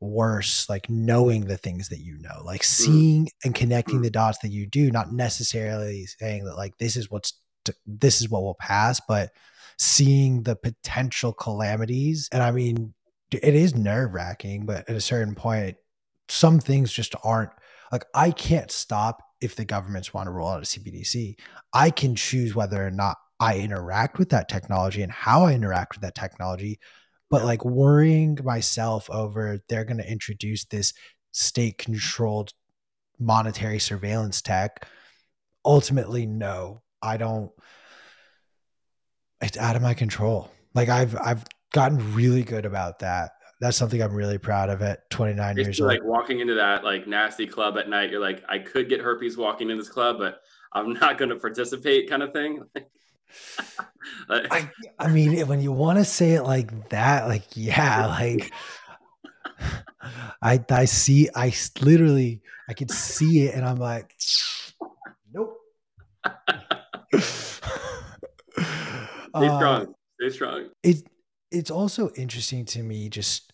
worse 0.00 0.68
like 0.68 0.88
knowing 0.88 1.44
the 1.44 1.58
things 1.58 1.88
that 1.90 1.98
you 1.98 2.18
know 2.18 2.42
like 2.44 2.62
mm-hmm. 2.62 2.84
seeing 2.84 3.28
and 3.44 3.54
connecting 3.54 3.98
mm. 3.98 4.02
the 4.02 4.10
dots 4.10 4.38
that 4.38 4.50
you 4.50 4.66
do 4.66 4.90
not 4.90 5.12
necessarily 5.12 6.06
saying 6.06 6.44
that 6.44 6.56
like 6.56 6.76
this 6.78 6.96
is 6.96 7.10
what's 7.10 7.34
this 7.86 8.20
is 8.20 8.28
what 8.30 8.42
will 8.42 8.56
pass 8.58 9.00
but 9.06 9.30
seeing 9.78 10.42
the 10.42 10.56
potential 10.56 11.34
calamities 11.34 12.28
and 12.32 12.42
i 12.42 12.50
mean 12.50 12.94
it 13.30 13.54
is 13.54 13.74
nerve 13.74 14.14
wracking 14.14 14.64
but 14.64 14.88
at 14.88 14.96
a 14.96 15.00
certain 15.00 15.34
point 15.34 15.76
some 16.30 16.60
things 16.60 16.92
just 16.92 17.14
aren't 17.24 17.50
like 17.92 18.04
I 18.14 18.30
can't 18.30 18.70
stop 18.70 19.22
if 19.40 19.56
the 19.56 19.64
governments 19.64 20.14
want 20.14 20.26
to 20.26 20.30
roll 20.30 20.48
out 20.48 20.62
a 20.62 20.66
CBDC. 20.66 21.36
I 21.72 21.90
can 21.90 22.14
choose 22.14 22.54
whether 22.54 22.86
or 22.86 22.90
not 22.90 23.16
I 23.40 23.58
interact 23.58 24.18
with 24.18 24.30
that 24.30 24.48
technology 24.48 25.02
and 25.02 25.10
how 25.10 25.44
I 25.44 25.54
interact 25.54 25.94
with 25.94 26.02
that 26.02 26.14
technology. 26.14 26.78
But 27.30 27.44
like 27.44 27.64
worrying 27.64 28.38
myself 28.42 29.08
over 29.10 29.62
they're 29.68 29.84
going 29.84 29.98
to 29.98 30.10
introduce 30.10 30.64
this 30.64 30.92
state 31.32 31.78
controlled 31.78 32.52
monetary 33.18 33.78
surveillance 33.78 34.42
tech, 34.42 34.86
ultimately, 35.64 36.26
no, 36.26 36.82
I 37.00 37.16
don't. 37.16 37.50
It's 39.40 39.56
out 39.56 39.76
of 39.76 39.82
my 39.82 39.94
control. 39.94 40.50
Like 40.74 40.88
I've 40.88 41.16
I've 41.16 41.44
gotten 41.72 42.14
really 42.14 42.42
good 42.42 42.66
about 42.66 42.98
that 42.98 43.30
that's 43.60 43.76
something 43.76 44.02
I'm 44.02 44.14
really 44.14 44.38
proud 44.38 44.70
of 44.70 44.80
at 44.80 45.08
29 45.10 45.56
years 45.58 45.80
old. 45.80 45.88
Like 45.88 46.02
walking 46.02 46.40
into 46.40 46.54
that 46.54 46.82
like 46.82 47.06
nasty 47.06 47.46
club 47.46 47.76
at 47.76 47.88
night, 47.88 48.10
you're 48.10 48.20
like, 48.20 48.42
I 48.48 48.58
could 48.58 48.88
get 48.88 49.00
herpes 49.00 49.36
walking 49.36 49.68
in 49.68 49.76
this 49.76 49.90
club, 49.90 50.16
but 50.18 50.40
I'm 50.72 50.94
not 50.94 51.18
going 51.18 51.28
to 51.28 51.36
participate, 51.36 52.08
kind 52.08 52.22
of 52.22 52.32
thing. 52.32 52.62
I, 54.28 54.70
I 54.98 55.08
mean, 55.08 55.46
when 55.46 55.60
you 55.60 55.72
want 55.72 55.98
to 55.98 56.04
say 56.04 56.32
it 56.32 56.42
like 56.42 56.88
that, 56.90 57.28
like 57.28 57.44
yeah, 57.54 58.06
like 58.20 58.52
I 60.42 60.64
I 60.70 60.84
see, 60.86 61.28
I 61.34 61.52
literally, 61.80 62.42
I 62.68 62.74
could 62.74 62.90
see 62.90 63.46
it, 63.46 63.54
and 63.54 63.64
I'm 63.64 63.78
like, 63.78 64.14
nope. 65.32 65.56
Stay 69.30 69.46
uh, 69.48 69.56
strong. 69.56 69.94
Stay 70.20 70.30
strong. 70.30 70.68
It 70.82 71.08
it's 71.50 71.70
also 71.70 72.10
interesting 72.10 72.64
to 72.64 72.82
me 72.82 73.08
just 73.08 73.52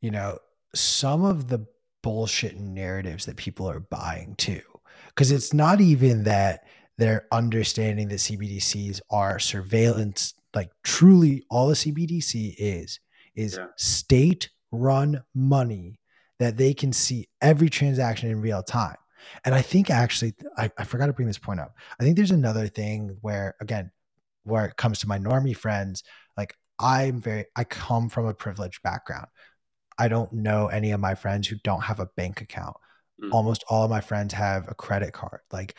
you 0.00 0.10
know 0.10 0.38
some 0.74 1.24
of 1.24 1.48
the 1.48 1.66
bullshit 2.02 2.58
narratives 2.58 3.26
that 3.26 3.36
people 3.36 3.68
are 3.68 3.80
buying 3.80 4.34
too 4.36 4.62
because 5.08 5.30
it's 5.30 5.52
not 5.52 5.80
even 5.80 6.24
that 6.24 6.66
they're 7.02 7.26
understanding 7.32 8.08
that 8.08 8.16
cbdc's 8.16 9.00
are 9.10 9.38
surveillance 9.38 10.34
like 10.54 10.70
truly 10.82 11.44
all 11.50 11.70
a 11.70 11.74
cbdc 11.74 12.54
is 12.58 13.00
is 13.34 13.56
yeah. 13.56 13.66
state 13.76 14.50
run 14.70 15.22
money 15.34 15.98
that 16.38 16.56
they 16.56 16.72
can 16.72 16.92
see 16.92 17.28
every 17.40 17.68
transaction 17.68 18.30
in 18.30 18.40
real 18.40 18.62
time 18.62 18.96
and 19.44 19.54
i 19.54 19.62
think 19.62 19.90
actually 19.90 20.34
I, 20.56 20.70
I 20.78 20.84
forgot 20.84 21.06
to 21.06 21.12
bring 21.12 21.28
this 21.28 21.38
point 21.38 21.60
up 21.60 21.74
i 21.98 22.04
think 22.04 22.16
there's 22.16 22.30
another 22.30 22.68
thing 22.68 23.16
where 23.20 23.54
again 23.60 23.90
where 24.44 24.64
it 24.66 24.76
comes 24.76 24.98
to 25.00 25.08
my 25.08 25.18
normie 25.18 25.56
friends 25.56 26.02
like 26.36 26.56
I'm 26.82 27.20
very, 27.20 27.46
I 27.54 27.64
come 27.64 28.08
from 28.08 28.26
a 28.26 28.34
privileged 28.34 28.82
background. 28.82 29.28
I 29.98 30.08
don't 30.08 30.32
know 30.32 30.66
any 30.66 30.90
of 30.90 31.00
my 31.00 31.14
friends 31.14 31.46
who 31.46 31.56
don't 31.62 31.82
have 31.82 32.00
a 32.00 32.08
bank 32.16 32.40
account. 32.40 32.76
Mm. 33.22 33.32
Almost 33.32 33.64
all 33.68 33.84
of 33.84 33.90
my 33.90 34.00
friends 34.00 34.34
have 34.34 34.68
a 34.68 34.74
credit 34.74 35.12
card. 35.12 35.40
Like 35.52 35.76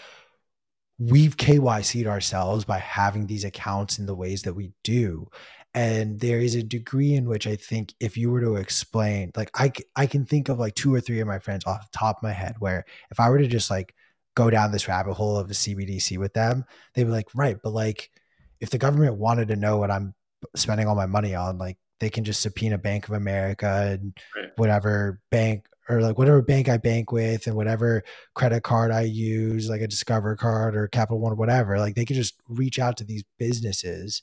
we've 1.10 1.38
KYC'd 1.38 2.08
ourselves 2.08 2.66
by 2.66 2.80
having 2.80 3.28
these 3.28 3.44
accounts 3.44 4.00
in 4.00 4.06
the 4.06 4.16
ways 4.16 4.44
that 4.44 4.54
we 4.54 4.72
do. 4.84 5.28
And 5.76 6.20
there 6.20 6.40
is 6.40 6.54
a 6.54 6.62
degree 6.62 7.16
in 7.16 7.28
which 7.28 7.48
I 7.48 7.56
think 7.56 7.94
if 8.00 8.16
you 8.16 8.30
were 8.30 8.42
to 8.42 8.58
explain, 8.58 9.32
like 9.36 9.50
I, 9.56 9.72
I 9.96 10.06
can 10.06 10.26
think 10.26 10.50
of 10.50 10.60
like 10.60 10.76
two 10.76 10.94
or 10.94 11.02
three 11.02 11.20
of 11.20 11.28
my 11.28 11.40
friends 11.40 11.66
off 11.66 11.92
the 11.92 11.98
top 11.98 12.18
of 12.18 12.24
my 12.24 12.32
head 12.32 12.56
where 12.60 12.86
if 13.10 13.20
I 13.20 13.30
were 13.30 13.40
to 13.40 13.48
just 13.48 13.72
like 13.72 13.96
go 14.36 14.52
down 14.52 14.72
this 14.72 14.88
rabbit 14.88 15.14
hole 15.14 15.38
of 15.38 15.50
a 15.50 15.54
CBDC 15.54 16.20
with 16.20 16.34
them, 16.34 16.66
they'd 16.94 17.06
be 17.06 17.10
like, 17.10 17.28
right, 17.34 17.58
but 17.62 17.74
like 17.74 18.12
if 18.60 18.70
the 18.70 18.78
government 18.78 19.18
wanted 19.18 19.48
to 19.48 19.56
know 19.56 19.78
what 19.78 19.90
I'm 19.90 20.14
spending 20.56 20.88
all 20.88 20.96
my 20.96 21.06
money 21.06 21.36
on. 21.36 21.58
Like 21.58 21.78
they 22.00 22.10
can 22.10 22.24
just 22.24 22.42
subpoena 22.42 22.78
Bank 22.78 23.08
of 23.08 23.14
America 23.14 23.90
and 23.92 24.18
right. 24.36 24.52
whatever 24.56 25.20
bank 25.32 25.68
or 25.90 26.02
like 26.02 26.18
whatever 26.18 26.42
bank 26.42 26.70
I 26.70 26.78
bank 26.78 27.12
with 27.12 27.48
and 27.48 27.56
whatever 27.56 28.04
credit 28.34 28.64
card 28.64 28.92
I 28.92 29.02
use, 29.02 29.70
like 29.70 29.82
a 29.82 29.88
Discover 29.88 30.36
card 30.36 30.76
or 30.76 30.88
Capital 30.88 31.20
One, 31.20 31.34
or 31.34 31.36
whatever. 31.36 31.78
Like 31.80 31.96
they 31.96 32.06
could 32.06 32.16
just 32.16 32.36
reach 32.48 32.80
out 32.80 32.98
to 32.98 33.04
these 33.04 33.24
businesses 33.38 34.22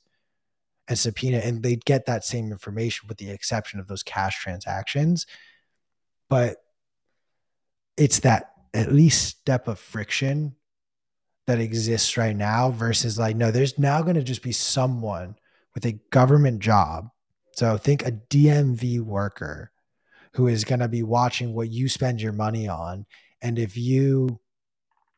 and 0.88 0.99
subpoena, 0.99 1.38
and 1.38 1.62
they'd 1.62 1.85
get 1.85 2.07
that 2.07 2.25
same 2.25 2.51
information 2.51 3.09
with 3.09 3.18
the 3.18 3.31
exception 3.31 3.79
of 3.79 3.87
those 3.87 4.03
cash 4.03 4.40
transactions. 4.42 5.27
But 6.29 6.57
it's 7.96 8.20
that 8.20 8.53
at 8.73 8.92
least 8.92 9.27
step 9.29 9.68
of 9.68 9.79
friction 9.79 10.57
that 11.46 11.61
exists 11.61 12.16
right 12.16 12.37
now 12.37 12.70
versus 12.70 13.18
like, 13.18 13.37
no, 13.37 13.51
there's 13.51 13.79
now 13.79 14.03
going 14.03 14.16
to 14.16 14.23
just 14.23 14.42
be 14.42 14.53
someone 14.53 15.37
with 15.75 15.85
a 15.85 15.99
government 16.11 16.61
job. 16.61 17.11
So 17.57 17.77
think 17.77 18.07
a 18.07 18.12
DMV 18.12 19.01
worker 19.01 19.73
who 20.35 20.49
is 20.49 20.64
going 20.64 20.81
to 20.81 20.88
be 20.88 21.03
watching 21.03 21.55
what 21.55 21.71
you 21.71 21.88
spend 21.88 22.21
your 22.21 22.33
money 22.33 22.69
on. 22.69 23.07
And 23.43 23.59
if 23.59 23.77
you 23.77 24.40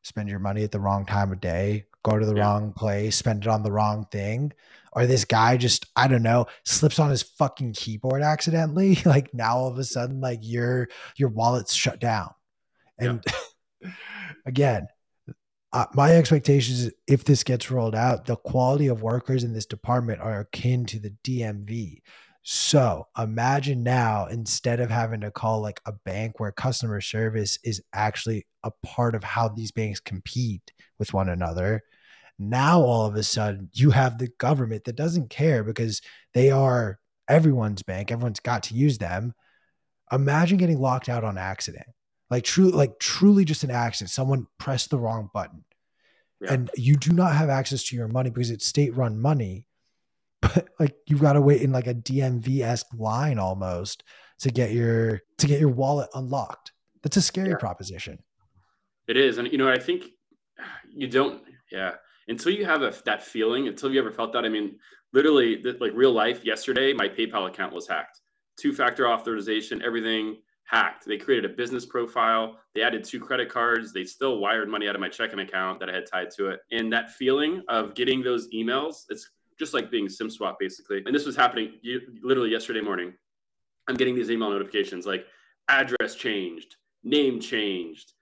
spend 0.02 0.28
your 0.28 0.38
money 0.38 0.64
at 0.64 0.72
the 0.72 0.80
wrong 0.80 1.06
time 1.06 1.32
of 1.32 1.40
day, 1.40 1.86
go 2.02 2.18
to 2.18 2.26
the 2.26 2.34
yeah. 2.34 2.42
wrong 2.42 2.72
place, 2.72 3.16
spend 3.16 3.44
it 3.44 3.48
on 3.48 3.62
the 3.62 3.72
wrong 3.72 4.06
thing, 4.10 4.52
or 4.92 5.06
this 5.06 5.24
guy 5.24 5.56
just 5.56 5.86
I 5.96 6.08
don't 6.08 6.22
know 6.22 6.46
slips 6.64 6.98
on 6.98 7.10
his 7.10 7.22
fucking 7.22 7.72
keyboard 7.74 8.22
accidentally, 8.22 8.98
like 9.04 9.32
now 9.34 9.56
all 9.56 9.68
of 9.68 9.78
a 9.78 9.84
sudden 9.84 10.20
like 10.20 10.40
your 10.42 10.88
your 11.16 11.28
wallet's 11.28 11.74
shut 11.74 12.00
down. 12.00 12.30
And 12.98 13.22
yeah. 13.80 13.90
again, 14.46 14.88
uh, 15.72 15.86
my 15.94 16.14
expectations 16.14 16.90
if 17.06 17.24
this 17.24 17.44
gets 17.44 17.70
rolled 17.70 17.94
out, 17.94 18.26
the 18.26 18.36
quality 18.36 18.88
of 18.88 19.02
workers 19.02 19.44
in 19.44 19.52
this 19.52 19.66
department 19.66 20.20
are 20.20 20.40
akin 20.40 20.84
to 20.86 20.98
the 20.98 21.14
DMV. 21.24 22.00
So 22.42 23.06
imagine 23.16 23.84
now, 23.84 24.26
instead 24.26 24.80
of 24.80 24.90
having 24.90 25.20
to 25.20 25.30
call 25.30 25.60
like 25.60 25.80
a 25.86 25.92
bank 25.92 26.40
where 26.40 26.50
customer 26.50 27.00
service 27.00 27.58
is 27.62 27.80
actually 27.92 28.46
a 28.64 28.72
part 28.82 29.14
of 29.14 29.22
how 29.22 29.48
these 29.48 29.70
banks 29.70 30.00
compete 30.00 30.72
with 30.98 31.14
one 31.14 31.28
another, 31.28 31.82
now 32.38 32.80
all 32.80 33.06
of 33.06 33.14
a 33.14 33.22
sudden 33.22 33.70
you 33.72 33.90
have 33.90 34.18
the 34.18 34.28
government 34.38 34.84
that 34.84 34.96
doesn't 34.96 35.30
care 35.30 35.62
because 35.62 36.00
they 36.34 36.50
are 36.50 36.98
everyone's 37.28 37.82
bank, 37.82 38.10
everyone's 38.10 38.40
got 38.40 38.64
to 38.64 38.74
use 38.74 38.98
them. 38.98 39.34
Imagine 40.10 40.58
getting 40.58 40.80
locked 40.80 41.08
out 41.08 41.22
on 41.22 41.38
accident. 41.38 41.86
Like 42.28 42.42
true, 42.42 42.70
like 42.70 42.98
truly 42.98 43.44
just 43.44 43.62
an 43.62 43.70
accident. 43.70 44.10
Someone 44.10 44.48
pressed 44.58 44.90
the 44.90 44.98
wrong 44.98 45.30
button. 45.32 45.64
Yeah. 46.40 46.54
And 46.54 46.70
you 46.74 46.96
do 46.96 47.12
not 47.12 47.36
have 47.36 47.50
access 47.50 47.84
to 47.84 47.96
your 47.96 48.08
money 48.08 48.30
because 48.30 48.50
it's 48.50 48.66
state 48.66 48.96
run 48.96 49.20
money 49.20 49.66
but 50.42 50.68
like 50.78 50.94
you've 51.06 51.22
got 51.22 51.34
to 51.34 51.40
wait 51.40 51.62
in 51.62 51.72
like 51.72 51.86
a 51.86 51.94
DMV 51.94 52.60
esque 52.60 52.88
line 52.98 53.38
almost 53.38 54.02
to 54.40 54.50
get 54.50 54.72
your 54.72 55.20
to 55.38 55.46
get 55.46 55.60
your 55.60 55.70
wallet 55.70 56.10
unlocked. 56.14 56.72
That's 57.02 57.16
a 57.16 57.22
scary 57.22 57.50
yeah. 57.50 57.56
proposition. 57.56 58.18
It 59.08 59.16
is, 59.16 59.38
and 59.38 59.50
you 59.50 59.58
know, 59.58 59.70
I 59.70 59.78
think 59.78 60.04
you 60.94 61.08
don't. 61.08 61.42
Yeah, 61.70 61.92
until 62.28 62.52
you 62.52 62.66
have 62.66 62.82
a, 62.82 62.92
that 63.06 63.22
feeling, 63.22 63.68
until 63.68 63.90
you 63.90 63.98
ever 63.98 64.12
felt 64.12 64.32
that. 64.34 64.44
I 64.44 64.48
mean, 64.48 64.78
literally, 65.12 65.62
like 65.80 65.92
real 65.94 66.12
life. 66.12 66.44
Yesterday, 66.44 66.92
my 66.92 67.08
PayPal 67.08 67.48
account 67.48 67.72
was 67.72 67.88
hacked. 67.88 68.20
Two 68.58 68.74
factor 68.74 69.08
authorization, 69.08 69.82
everything 69.82 70.36
hacked. 70.64 71.06
They 71.06 71.16
created 71.18 71.50
a 71.50 71.54
business 71.54 71.86
profile. 71.86 72.58
They 72.74 72.82
added 72.82 73.04
two 73.04 73.20
credit 73.20 73.48
cards. 73.48 73.92
They 73.92 74.04
still 74.04 74.38
wired 74.38 74.68
money 74.68 74.88
out 74.88 74.94
of 74.94 75.00
my 75.00 75.08
checking 75.08 75.40
account 75.40 75.80
that 75.80 75.88
I 75.88 75.94
had 75.94 76.04
tied 76.10 76.30
to 76.36 76.48
it. 76.48 76.60
And 76.70 76.92
that 76.92 77.10
feeling 77.10 77.62
of 77.68 77.94
getting 77.94 78.22
those 78.22 78.48
emails, 78.52 79.04
it's 79.08 79.30
just 79.58 79.74
like 79.74 79.90
being 79.90 80.08
sim 80.08 80.30
swap 80.30 80.58
basically. 80.58 81.02
And 81.04 81.14
this 81.14 81.26
was 81.26 81.36
happening 81.36 81.74
literally 82.22 82.50
yesterday 82.50 82.80
morning. 82.80 83.12
I'm 83.88 83.96
getting 83.96 84.14
these 84.14 84.30
email 84.30 84.50
notifications 84.50 85.06
like 85.06 85.26
address 85.68 86.14
changed, 86.14 86.76
name 87.02 87.40
changed, 87.40 88.12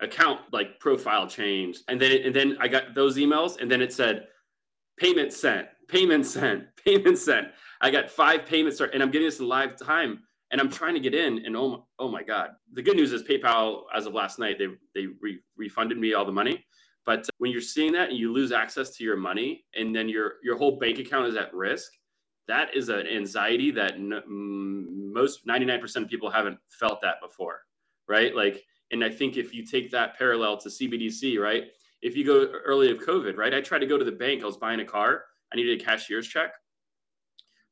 account 0.00 0.40
like 0.52 0.80
profile 0.80 1.26
changed, 1.26 1.82
and 1.88 2.00
then 2.00 2.22
and 2.24 2.34
then 2.34 2.56
I 2.60 2.68
got 2.68 2.94
those 2.94 3.16
emails, 3.16 3.60
and 3.60 3.70
then 3.70 3.82
it 3.82 3.92
said 3.92 4.26
payment 4.98 5.32
sent, 5.32 5.68
payment 5.88 6.26
sent, 6.26 6.64
payment 6.84 7.18
sent. 7.18 7.48
I 7.80 7.90
got 7.90 8.10
five 8.10 8.46
payments, 8.46 8.80
and 8.80 9.02
I'm 9.02 9.10
getting 9.10 9.26
this 9.26 9.40
in 9.40 9.48
live 9.48 9.76
time, 9.76 10.20
and 10.50 10.60
I'm 10.60 10.70
trying 10.70 10.94
to 10.94 11.00
get 11.00 11.14
in, 11.14 11.44
and 11.44 11.56
oh 11.56 11.68
my, 11.68 11.78
oh 11.98 12.08
my 12.10 12.22
god! 12.22 12.50
The 12.72 12.82
good 12.82 12.96
news 12.96 13.12
is 13.12 13.22
PayPal, 13.22 13.82
as 13.94 14.06
of 14.06 14.14
last 14.14 14.38
night, 14.38 14.58
they 14.58 14.68
they 14.94 15.06
re- 15.20 15.40
refunded 15.56 15.98
me 15.98 16.14
all 16.14 16.24
the 16.24 16.32
money. 16.32 16.64
But 17.06 17.28
when 17.38 17.50
you're 17.50 17.60
seeing 17.60 17.92
that 17.92 18.10
and 18.10 18.18
you 18.18 18.32
lose 18.32 18.52
access 18.52 18.90
to 18.96 19.04
your 19.04 19.16
money 19.16 19.64
and 19.74 19.94
then 19.94 20.08
your 20.08 20.34
your 20.42 20.56
whole 20.56 20.78
bank 20.78 20.98
account 20.98 21.26
is 21.26 21.36
at 21.36 21.52
risk, 21.54 21.92
that 22.46 22.74
is 22.76 22.88
an 22.88 23.06
anxiety 23.06 23.70
that 23.72 23.96
mm, 23.98 24.84
most 25.12 25.46
99% 25.46 25.96
of 25.96 26.08
people 26.08 26.30
haven't 26.30 26.58
felt 26.68 27.00
that 27.02 27.20
before, 27.20 27.62
right? 28.08 28.34
Like 28.34 28.64
and 28.90 29.04
I 29.04 29.10
think 29.10 29.36
if 29.36 29.54
you 29.54 29.64
take 29.64 29.90
that 29.92 30.18
parallel 30.18 30.56
to 30.58 30.68
CBDC, 30.68 31.38
right? 31.38 31.64
If 32.02 32.16
you 32.16 32.24
go 32.24 32.46
early 32.64 32.90
of 32.90 32.98
COVID, 32.98 33.36
right? 33.36 33.54
I 33.54 33.60
tried 33.60 33.80
to 33.80 33.86
go 33.86 33.98
to 33.98 34.04
the 34.04 34.12
bank, 34.12 34.42
I 34.42 34.46
was 34.46 34.56
buying 34.56 34.80
a 34.80 34.84
car, 34.84 35.24
I 35.52 35.56
needed 35.56 35.80
a 35.80 35.84
cashier's 35.84 36.26
check. 36.26 36.52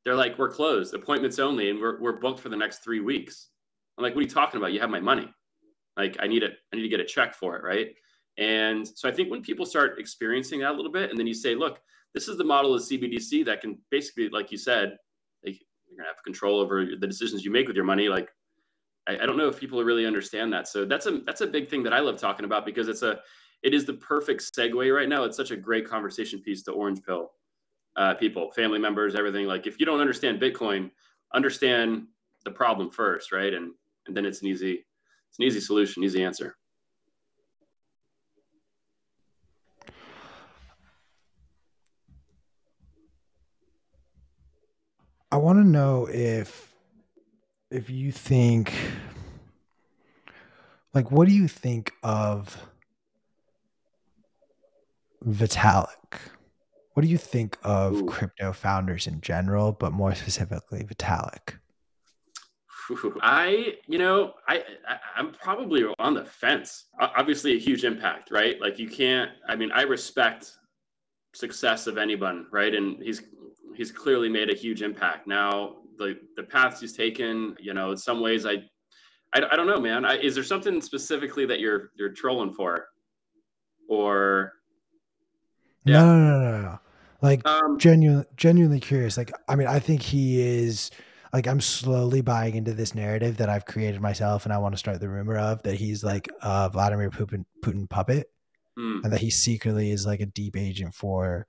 They're 0.05 0.15
like, 0.15 0.39
we're 0.39 0.51
closed, 0.51 0.95
appointments 0.95 1.39
only, 1.39 1.71
and 1.71 1.81
we're, 1.81 2.01
we're 2.01 2.19
booked 2.19 2.41
for 2.41 2.49
the 2.49 2.57
next 2.57 2.79
three 2.79 3.01
weeks. 3.01 3.49
I'm 3.97 4.03
like, 4.03 4.15
what 4.15 4.21
are 4.21 4.23
you 4.23 4.31
talking 4.31 4.59
about? 4.59 4.73
You 4.73 4.81
have 4.81 4.91
my 4.91 5.01
money. 5.01 5.29
Like, 5.97 6.17
I 6.21 6.29
need 6.29 6.43
it, 6.43 6.59
I 6.73 6.77
need 6.77 6.83
to 6.83 6.89
get 6.89 7.01
a 7.01 7.05
check 7.05 7.35
for 7.35 7.57
it, 7.57 7.65
right? 7.65 7.89
And 8.39 8.87
so 8.87 9.09
I 9.09 9.13
think 9.13 9.31
when 9.31 9.43
people 9.43 9.67
start 9.67 9.99
experiencing 9.99 10.61
that 10.61 10.73
a 10.73 10.75
little 10.75 10.93
bit, 10.93 11.11
and 11.11 11.19
then 11.19 11.27
you 11.27 11.35
say, 11.35 11.55
look, 11.55 11.81
this 12.15 12.29
is 12.29 12.39
the 12.39 12.45
model 12.45 12.75
of 12.75 12.83
CBDC 12.83 13.45
that 13.47 13.61
can 13.61 13.79
basically, 13.91 14.29
like 14.29 14.51
you 14.51 14.59
said, 14.59 14.97
like 15.45 15.61
you're 15.87 15.99
gonna 15.99 16.09
have 16.09 16.23
control 16.25 16.61
over 16.61 16.87
the 16.99 17.07
decisions 17.07 17.45
you 17.45 17.51
make 17.51 17.67
with 17.67 17.77
your 17.77 17.85
money. 17.85 18.09
Like, 18.09 18.31
I, 19.09 19.19
I 19.19 19.27
don't 19.27 19.37
know 19.37 19.49
if 19.49 19.59
people 19.59 19.83
really 19.83 20.07
understand 20.07 20.53
that. 20.53 20.69
So 20.69 20.85
that's 20.85 21.07
a 21.07 21.19
that's 21.27 21.41
a 21.41 21.47
big 21.47 21.69
thing 21.69 21.83
that 21.83 21.93
I 21.93 21.99
love 21.99 22.17
talking 22.17 22.45
about 22.45 22.65
because 22.65 22.89
it's 22.89 23.03
a 23.03 23.21
it 23.63 23.75
is 23.75 23.85
the 23.85 23.95
perfect 23.95 24.43
segue 24.43 24.95
right 24.95 25.09
now. 25.09 25.25
It's 25.25 25.37
such 25.37 25.51
a 25.51 25.57
great 25.57 25.89
conversation 25.89 26.41
piece 26.41 26.63
to 26.65 26.73
orange 26.73 27.03
pill 27.05 27.33
uh, 27.97 28.15
people, 28.15 28.53
family 28.53 28.79
members, 28.79 29.17
everything. 29.17 29.47
Like 29.47 29.67
if 29.67 29.81
you 29.81 29.85
don't 29.85 30.01
understand 30.01 30.41
Bitcoin, 30.41 30.91
understand 31.35 32.07
the 32.45 32.51
problem 32.53 32.89
first, 32.89 33.33
right? 33.33 33.53
And 33.53 33.73
and 34.07 34.17
then 34.17 34.25
it's 34.25 34.41
an 34.43 34.49
easy 34.49 34.87
it's 35.29 35.39
an 35.39 35.45
easy 35.45 35.61
solution, 35.61 36.05
easy 36.05 36.23
answer. 36.23 36.57
Want 45.59 45.67
to 45.67 45.73
know 45.73 46.09
if 46.09 46.73
if 47.71 47.91
you 47.91 48.13
think 48.13 48.73
like 50.95 51.11
what 51.11 51.27
do 51.27 51.35
you 51.35 51.49
think 51.49 51.93
of 52.03 52.57
Vitalik? 55.27 56.21
What 56.95 57.03
do 57.03 57.09
you 57.09 57.19
think 57.19 57.59
of 57.65 57.95
Ooh. 57.95 58.07
crypto 58.07 58.53
founders 58.53 59.09
in 59.09 59.21
general, 59.21 59.73
but 59.73 59.93
more 59.93 60.15
specifically 60.15 60.85
Vitalik? 60.85 61.55
I, 63.21 63.75
you 63.87 63.99
know, 63.99 64.35
I, 64.47 64.63
I 64.89 65.21
am 65.21 65.33
probably 65.33 65.85
on 65.99 66.15
the 66.15 66.25
fence. 66.25 66.87
Obviously, 67.01 67.55
a 67.55 67.59
huge 67.59 67.85
impact, 67.85 68.31
right? 68.31 68.61
Like 68.61 68.79
you 68.79 68.89
can't. 68.89 69.33
I 69.49 69.57
mean, 69.57 69.73
I 69.73 69.83
respect 69.83 70.53
success 71.35 71.87
of 71.87 71.99
anyone, 71.99 72.47
right? 72.51 72.75
And 72.75 73.03
he's 73.03 73.23
he's 73.79 73.93
clearly 73.93 74.29
made 74.29 74.51
a 74.51 74.55
huge 74.55 74.83
impact. 74.83 75.27
Now, 75.27 75.77
the 75.97 76.19
the 76.37 76.43
paths 76.43 76.81
he's 76.81 76.93
taken, 76.93 77.57
you 77.59 77.73
know, 77.73 77.93
in 77.93 77.97
some 77.97 78.21
ways, 78.21 78.45
I, 78.45 78.55
I, 79.35 79.43
I 79.53 79.57
don't 79.57 79.69
know, 79.69 79.81
man. 79.81 80.05
I, 80.05 80.19
is 80.19 80.35
there 80.35 80.45
something 80.45 80.83
specifically 80.83 81.47
that 81.47 81.61
you're 81.61 81.93
you're 81.97 82.13
trolling 82.13 82.53
for, 82.53 82.89
or? 83.89 84.53
Yeah. 85.85 86.03
No, 86.03 86.19
no, 86.19 86.41
no, 86.41 86.51
no, 86.51 86.63
no. 86.63 86.79
Like 87.23 87.47
um, 87.47 87.79
genuinely, 87.79 88.27
genuinely 88.37 88.81
curious. 88.81 89.17
Like, 89.17 89.33
I 89.49 89.57
mean, 89.57 89.69
I 89.69 89.79
think 89.79 90.03
he 90.03 90.43
is. 90.43 90.91
Like, 91.31 91.47
I'm 91.47 91.61
slowly 91.61 92.23
buying 92.23 92.55
into 92.55 92.73
this 92.73 92.95
narrative 92.95 93.37
that 93.37 93.51
I've 93.51 93.67
created 93.67 94.01
myself, 94.01 94.47
and 94.47 94.53
I 94.53 94.57
want 94.57 94.73
to 94.73 94.79
start 94.79 94.99
the 94.99 95.11
rumor 95.11 95.37
of 95.37 95.63
that 95.65 95.75
he's 95.75 96.03
like 96.03 96.27
a 96.41 96.71
Vladimir 96.71 97.11
Putin, 97.11 97.45
Putin 97.63 97.89
puppet, 97.89 98.31
mm. 98.79 99.05
and 99.05 99.13
that 99.13 99.21
he 99.21 99.29
secretly 99.29 99.91
is 99.91 100.07
like 100.07 100.21
a 100.21 100.27
deep 100.27 100.57
agent 100.57 100.95
for 100.95 101.47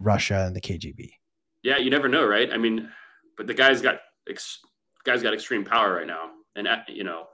Russia 0.00 0.46
and 0.48 0.56
the 0.56 0.60
KGB 0.60 1.12
yeah, 1.62 1.78
you 1.78 1.90
never 1.90 2.08
know, 2.08 2.24
right? 2.26 2.50
I 2.52 2.56
mean, 2.56 2.90
but 3.36 3.46
the 3.46 3.54
guy's 3.54 3.80
got 3.80 4.00
ex- 4.28 4.60
guy's 5.04 5.22
got 5.22 5.34
extreme 5.34 5.64
power 5.64 5.94
right 5.94 6.06
now, 6.06 6.30
and 6.56 6.66
uh, 6.68 6.78
you 6.88 7.04
know, 7.04 7.26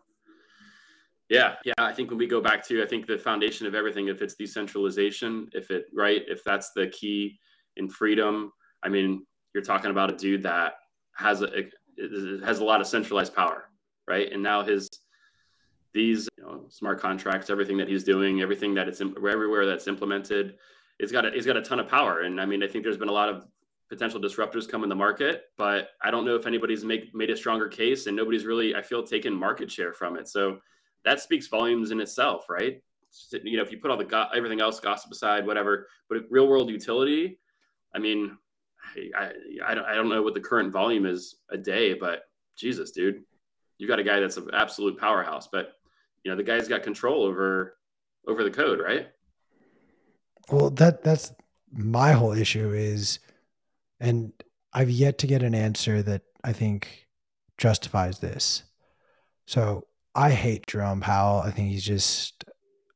yeah, 1.29 1.55
yeah. 1.65 1.75
I 1.79 1.93
think 1.93 2.11
when 2.11 2.19
we 2.19 2.27
go 2.27 2.41
back 2.41 2.67
to, 2.69 2.83
I 2.83 2.87
think 2.87 3.07
the 3.07 3.19
foundation 3.19 3.67
of 3.67 3.75
everything, 3.75 4.09
if 4.09 4.23
it's 4.23 4.35
decentralization, 4.35 5.49
if 5.53 5.71
it 5.71 5.87
right, 5.95 6.23
if 6.27 6.45
that's 6.45 6.73
the 6.73 6.89
key 6.89 7.39
in 7.77 7.89
freedom. 7.89 8.53
I 8.83 8.89
mean, 8.89 9.27
you're 9.55 9.65
talking 9.65 9.91
about 9.91 10.13
a 10.13 10.17
dude 10.17 10.43
that 10.45 10.75
has 11.17 11.43
a 11.43 11.49
has 12.45 12.59
a 12.61 12.65
lot 12.65 12.81
of 12.81 12.87
centralized 12.87 13.35
power, 13.35 13.69
right? 14.07 14.31
And 14.33 14.43
now 14.43 14.63
his 14.63 14.89
these 15.95 16.29
you 16.37 16.45
know, 16.45 16.67
smart 16.69 17.01
contracts, 17.01 17.49
everything 17.49 17.79
that 17.79 17.89
he's 17.89 18.05
doing, 18.05 18.43
everything 18.43 18.75
that 18.75 18.87
it's 18.87 19.01
everywhere 19.01 19.65
that's 19.67 19.89
implemented, 19.89 20.57
it's 20.99 21.11
got 21.11 21.25
a, 21.25 21.31
he's 21.31 21.47
got 21.47 21.57
a 21.57 21.63
ton 21.63 21.81
of 21.81 21.89
power. 21.89 22.21
And 22.21 22.41
I 22.41 22.45
mean, 22.45 22.63
I 22.63 22.69
think 22.69 22.85
there's 22.85 22.99
been 22.99 23.09
a 23.09 23.13
lot 23.13 23.31
of 23.31 23.45
potential 23.89 24.21
disruptors 24.21 24.69
come 24.69 24.83
in 24.83 24.89
the 24.89 24.95
market, 24.95 25.45
but 25.57 25.91
I 26.03 26.11
don't 26.11 26.25
know 26.25 26.35
if 26.35 26.47
anybody's 26.47 26.85
make, 26.85 27.15
made 27.15 27.31
a 27.31 27.37
stronger 27.37 27.69
case 27.69 28.07
and 28.07 28.17
nobody's 28.17 28.45
really, 28.45 28.75
I 28.75 28.83
feel, 28.83 29.03
taken 29.03 29.35
market 29.35 29.71
share 29.71 29.93
from 29.93 30.17
it. 30.17 30.29
So 30.29 30.59
that 31.05 31.21
speaks 31.21 31.47
volumes 31.47 31.93
in 31.93 32.01
itself, 32.01 32.47
right? 32.49 32.83
You 33.31 33.57
know, 33.57 33.63
if 33.63 33.71
you 33.71 33.79
put 33.79 33.91
all 33.91 33.97
the 33.97 34.05
go- 34.05 34.29
everything 34.35 34.61
else, 34.61 34.81
gossip 34.81 35.13
aside, 35.13 35.47
whatever, 35.47 35.87
but 36.09 36.25
real 36.31 36.49
world 36.49 36.69
utility, 36.69 37.39
I 37.95 37.99
mean, 37.99 38.37
I, 39.17 39.31
I, 39.65 39.75
don't, 39.75 39.85
I 39.85 39.95
don't 39.95 40.09
know 40.09 40.23
what 40.23 40.35
the 40.35 40.41
current 40.41 40.73
volume 40.73 41.07
is 41.07 41.37
a 41.51 41.57
day, 41.57 41.95
but 41.95 42.23
Jesus, 42.57 42.91
dude, 42.91 43.23
you 43.79 43.87
got 43.87 43.99
a 43.99 44.05
guy 44.05 44.21
that's 44.21 44.37
an 44.37 44.51
absolute 44.53 44.99
powerhouse, 44.99 45.49
but 45.51 45.73
you 46.25 46.31
know, 46.31 46.37
the 46.37 46.43
guy's 46.43 46.67
got 46.67 46.83
control 46.83 47.23
over, 47.23 47.77
over 48.27 48.43
the 48.43 48.51
code, 48.51 48.81
right? 48.81 49.09
Well, 50.51 50.71
that 50.71 51.03
that's 51.03 51.33
my 51.73 52.13
whole 52.13 52.33
issue 52.33 52.73
is 52.73 53.19
and 54.01 54.33
I've 54.73 54.91
yet 54.91 55.19
to 55.19 55.27
get 55.27 55.43
an 55.43 55.55
answer 55.55 56.03
that 56.03 56.23
I 56.45 56.53
think 56.53 57.07
justifies 57.59 58.19
this. 58.21 58.63
So 59.47 59.87
I 60.15 60.31
hate 60.31 60.67
Jerome 60.67 61.01
Powell. 61.01 61.41
I 61.41 61.51
think 61.51 61.71
he's 61.71 61.85
just 61.85 62.45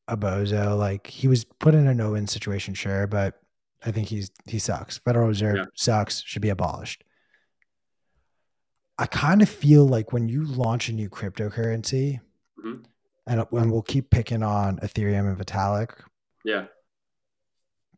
a 0.08 0.16
bozo. 0.16 0.76
Like 0.78 1.06
he 1.06 1.28
was 1.28 1.44
put 1.44 1.74
in 1.74 1.86
a 1.86 1.94
no 1.94 2.12
win 2.12 2.26
situation, 2.26 2.74
sure, 2.74 3.06
but 3.06 3.40
I 3.84 3.92
think 3.92 4.08
he's 4.08 4.30
he 4.46 4.58
sucks. 4.58 4.98
Federal 4.98 5.28
Reserve 5.28 5.56
Yeah. 5.56 5.64
sucks. 5.74 6.22
Should 6.22 6.42
be 6.42 6.48
abolished. 6.50 7.04
I 8.98 9.06
kind 9.06 9.40
of 9.40 9.48
feel 9.48 9.86
like 9.86 10.12
when 10.12 10.28
you 10.28 10.44
launch 10.44 10.88
a 10.88 10.92
new 10.92 11.08
cryptocurrency, 11.08 12.20
Mhm. 12.62 12.84
and 13.26 13.46
and 13.52 13.72
we'll 13.72 13.80
keep 13.82 14.10
picking 14.10 14.42
on 14.42 14.78
Ethereum 14.80 15.28
and 15.30 15.38
Vitalik, 15.38 15.92
Yeah. 16.44 16.66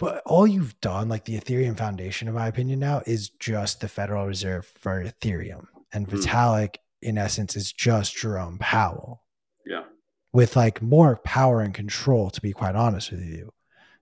But 0.03 0.23
all 0.27 0.47
you've 0.47 0.79
done, 0.81 1.09
like 1.09 1.25
the 1.25 1.39
Ethereum 1.39 1.77
Foundation, 1.79 2.29
in 2.29 2.35
my 2.35 2.47
opinion, 2.49 2.79
now 2.81 3.03
is 3.07 3.29
just 3.31 3.81
the 3.81 3.89
Federal 3.89 4.27
Reserve 4.27 4.67
for 4.67 5.03
Ethereum, 5.05 5.67
and 5.93 6.07
Mm. 6.09 6.13
Vitalik, 6.19 6.77
in 7.01 7.17
essence, 7.19 7.57
is 7.57 7.73
just 7.73 8.17
Jerome 8.17 8.59
Powell. 8.59 9.23
Yeah. 9.67 9.85
with 10.33 10.57
like 10.57 10.83
more 10.83 11.17
power 11.17 11.61
and 11.61 11.73
control 11.75 12.31
to 12.31 12.41
be 12.41 12.53
quite 12.53 12.75
honest 12.75 13.11
with 13.13 13.23
you 13.25 13.53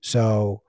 so 0.01 0.63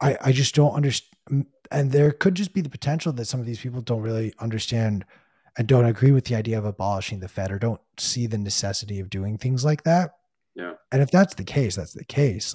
i 0.00 0.16
i 0.20 0.30
just 0.32 0.54
don't 0.54 0.74
understand 0.74 1.46
and 1.70 1.90
there 1.90 2.12
could 2.12 2.34
just 2.34 2.52
be 2.52 2.60
the 2.60 2.68
potential 2.68 3.12
that 3.14 3.24
some 3.24 3.40
of 3.40 3.46
these 3.46 3.60
people 3.60 3.80
don't 3.80 4.02
really 4.02 4.32
understand 4.38 5.04
and 5.56 5.66
don't 5.66 5.86
agree 5.86 6.12
with 6.12 6.26
the 6.26 6.34
idea 6.34 6.58
of 6.58 6.64
abolishing 6.66 7.20
the 7.20 7.28
fed 7.28 7.50
or 7.50 7.58
don't 7.58 7.80
see 7.98 8.26
the 8.26 8.38
necessity 8.38 9.00
of 9.00 9.08
doing 9.10 9.38
things 9.38 9.64
like 9.64 9.82
that 9.84 10.10
Yeah. 10.54 10.74
and 10.92 11.00
if 11.02 11.10
that's 11.10 11.34
the 11.34 11.44
case 11.44 11.74
that's 11.76 11.94
the 11.94 12.04
case 12.04 12.54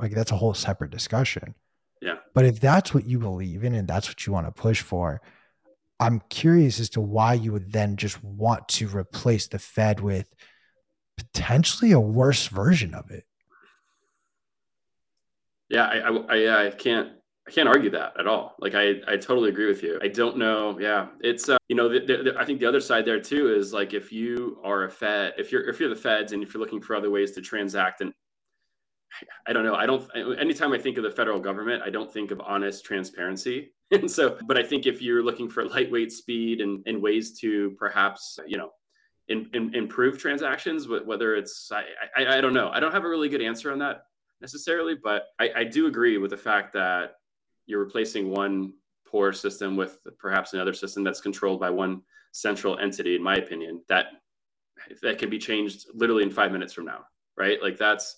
like 0.00 0.12
that's 0.12 0.32
a 0.32 0.36
whole 0.36 0.54
separate 0.54 0.90
discussion 0.90 1.54
Yeah. 2.02 2.16
but 2.34 2.44
if 2.44 2.58
that's 2.58 2.92
what 2.92 3.06
you 3.06 3.18
believe 3.18 3.62
in 3.64 3.74
and 3.74 3.86
that's 3.86 4.08
what 4.08 4.26
you 4.26 4.32
want 4.32 4.46
to 4.46 4.52
push 4.52 4.80
for 4.80 5.20
i'm 6.00 6.20
curious 6.30 6.80
as 6.80 6.88
to 6.90 7.00
why 7.00 7.34
you 7.34 7.52
would 7.52 7.70
then 7.72 7.96
just 7.96 8.22
want 8.24 8.66
to 8.68 8.88
replace 8.88 9.46
the 9.46 9.58
fed 9.58 10.00
with 10.00 10.28
potentially 11.16 11.92
a 11.92 12.00
worse 12.00 12.48
version 12.48 12.94
of 12.94 13.10
it 13.10 13.24
Yeah, 15.68 15.84
I, 15.84 15.98
I, 16.34 16.66
I, 16.66 16.70
can't, 16.70 17.10
I 17.46 17.50
can't 17.52 17.68
argue 17.68 17.90
that 17.90 18.18
at 18.18 18.26
all. 18.26 18.56
Like, 18.58 18.74
I, 18.74 18.94
I 19.06 19.16
totally 19.16 19.50
agree 19.50 19.66
with 19.68 19.84
you. 19.84 20.00
I 20.02 20.08
don't 20.08 20.36
know. 20.36 20.76
Yeah, 20.80 21.06
it's, 21.20 21.48
uh, 21.48 21.58
you 21.68 21.76
know, 21.76 21.88
the, 21.88 22.00
the, 22.00 22.16
the- 22.24 22.36
I 22.40 22.44
think 22.44 22.58
the 22.58 22.66
other 22.66 22.80
side 22.80 23.04
there 23.04 23.20
too 23.20 23.54
is 23.54 23.72
like 23.72 23.94
if 23.94 24.10
you 24.10 24.58
are 24.64 24.82
a 24.84 24.90
Fed, 24.90 25.34
if 25.38 25.52
you're, 25.52 25.68
if 25.68 25.78
you're 25.78 25.88
the 25.88 25.94
Feds, 25.94 26.32
and 26.32 26.42
if 26.42 26.52
you're 26.52 26.60
looking 26.60 26.80
for 26.80 26.96
other 26.96 27.08
ways 27.10 27.30
to 27.32 27.40
transact, 27.40 28.00
and 28.00 28.12
I 29.46 29.52
don't 29.52 29.64
know, 29.64 29.74
I 29.74 29.86
don't. 29.86 30.08
Anytime 30.38 30.72
I 30.72 30.78
think 30.78 30.96
of 30.96 31.04
the 31.04 31.10
federal 31.10 31.40
government, 31.40 31.82
I 31.84 31.90
don't 31.90 32.12
think 32.12 32.30
of 32.30 32.40
honest 32.40 32.84
transparency. 32.84 33.72
And 33.92 34.08
so, 34.08 34.38
but 34.46 34.56
I 34.56 34.62
think 34.62 34.86
if 34.86 35.02
you're 35.02 35.20
looking 35.20 35.48
for 35.48 35.64
lightweight 35.64 36.12
speed 36.12 36.60
and, 36.60 36.80
and 36.86 37.02
ways 37.02 37.36
to 37.40 37.72
perhaps, 37.76 38.38
you 38.46 38.56
know, 38.56 38.70
in, 39.26 39.50
in, 39.52 39.74
improve 39.74 40.16
transactions, 40.16 40.84
wh- 40.84 41.04
whether 41.04 41.34
it's, 41.34 41.72
I, 41.72 41.82
I, 42.16 42.38
I 42.38 42.40
don't 42.40 42.54
know, 42.54 42.68
I 42.68 42.78
don't 42.78 42.92
have 42.92 43.02
a 43.02 43.08
really 43.08 43.28
good 43.28 43.42
answer 43.42 43.72
on 43.72 43.80
that 43.80 44.04
necessarily, 44.40 44.94
but 44.94 45.24
I, 45.40 45.50
I 45.56 45.64
do 45.64 45.88
agree 45.88 46.18
with 46.18 46.30
the 46.30 46.36
fact 46.36 46.72
that 46.74 47.16
you're 47.66 47.80
replacing 47.80 48.30
one 48.30 48.74
poor 49.06 49.32
system 49.32 49.76
with 49.76 49.98
perhaps 50.18 50.52
another 50.52 50.72
system 50.72 51.02
that's 51.02 51.20
controlled 51.20 51.58
by 51.58 51.70
one 51.70 52.02
central 52.32 52.78
entity. 52.78 53.16
In 53.16 53.22
my 53.24 53.36
opinion, 53.36 53.82
that 53.88 54.06
that 55.02 55.18
can 55.18 55.30
be 55.30 55.38
changed 55.38 55.86
literally 55.94 56.22
in 56.22 56.30
five 56.30 56.52
minutes 56.52 56.72
from 56.72 56.86
now, 56.86 57.06
right? 57.36 57.60
Like 57.62 57.76
that's 57.76 58.16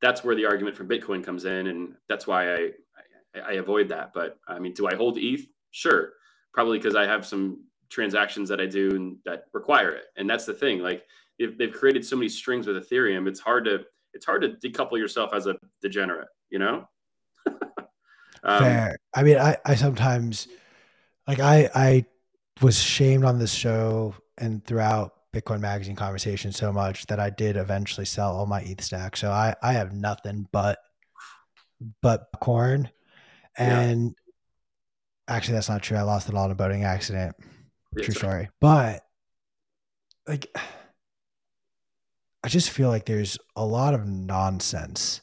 that's 0.00 0.22
where 0.22 0.34
the 0.34 0.46
argument 0.46 0.76
for 0.76 0.84
Bitcoin 0.84 1.24
comes 1.24 1.44
in, 1.44 1.66
and 1.66 1.94
that's 2.08 2.26
why 2.26 2.54
I 2.54 2.70
I, 3.34 3.40
I 3.48 3.52
avoid 3.54 3.88
that. 3.88 4.12
But 4.14 4.38
I 4.46 4.58
mean, 4.58 4.74
do 4.74 4.86
I 4.86 4.94
hold 4.94 5.18
ETH? 5.18 5.46
Sure, 5.70 6.12
probably 6.52 6.78
because 6.78 6.94
I 6.94 7.06
have 7.06 7.26
some 7.26 7.64
transactions 7.90 8.48
that 8.48 8.60
I 8.60 8.66
do 8.66 8.94
and 8.94 9.16
that 9.24 9.44
require 9.52 9.92
it, 9.92 10.04
and 10.16 10.28
that's 10.28 10.44
the 10.44 10.54
thing. 10.54 10.80
Like 10.80 11.04
if 11.38 11.56
they've 11.56 11.72
created 11.72 12.04
so 12.04 12.16
many 12.16 12.28
strings 12.28 12.66
with 12.66 12.76
Ethereum, 12.76 13.28
it's 13.28 13.40
hard 13.40 13.64
to 13.66 13.84
it's 14.14 14.26
hard 14.26 14.42
to 14.42 14.48
decouple 14.68 14.98
yourself 14.98 15.32
as 15.32 15.46
a 15.46 15.56
degenerate, 15.80 16.28
you 16.50 16.58
know? 16.58 16.88
um, 18.42 18.62
Fair. 18.62 18.96
I 19.14 19.22
mean, 19.22 19.38
I, 19.38 19.56
I 19.64 19.74
sometimes 19.74 20.48
like 21.26 21.40
I 21.40 21.70
I 21.74 22.04
was 22.60 22.80
shamed 22.80 23.24
on 23.24 23.38
this 23.38 23.52
show 23.52 24.14
and 24.36 24.64
throughout 24.64 25.14
Bitcoin 25.34 25.60
magazine 25.60 25.96
conversation 25.96 26.52
so 26.52 26.72
much 26.72 27.06
that 27.06 27.20
I 27.20 27.30
did 27.30 27.56
eventually 27.56 28.06
sell 28.06 28.34
all 28.36 28.46
my 28.46 28.60
ETH 28.62 28.82
stack. 28.82 29.16
So 29.16 29.30
I 29.30 29.54
I 29.62 29.72
have 29.74 29.92
nothing 29.92 30.48
but 30.52 30.78
but 32.02 32.28
corn. 32.40 32.90
Yeah. 33.58 33.80
And 33.80 34.14
actually 35.28 35.54
that's 35.54 35.68
not 35.68 35.82
true. 35.82 35.96
I 35.98 36.02
lost 36.02 36.28
it 36.28 36.34
all 36.34 36.46
in 36.46 36.50
a 36.50 36.54
boating 36.54 36.84
accident. 36.84 37.36
True 38.00 38.14
story. 38.14 38.48
But 38.60 39.02
like 40.26 40.46
I 42.42 42.48
just 42.48 42.70
feel 42.70 42.88
like 42.88 43.04
there's 43.04 43.38
a 43.56 43.64
lot 43.64 43.94
of 43.94 44.06
nonsense 44.06 45.20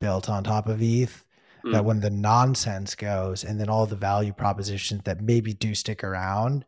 built 0.00 0.28
on 0.28 0.42
top 0.44 0.68
of 0.68 0.82
ETH 0.82 1.24
that 1.64 1.82
Mm. 1.82 1.84
when 1.84 2.00
the 2.00 2.10
nonsense 2.10 2.96
goes 2.96 3.44
and 3.44 3.60
then 3.60 3.68
all 3.68 3.86
the 3.86 3.94
value 3.94 4.32
propositions 4.32 5.02
that 5.04 5.20
maybe 5.20 5.52
do 5.52 5.76
stick 5.76 6.02
around 6.02 6.64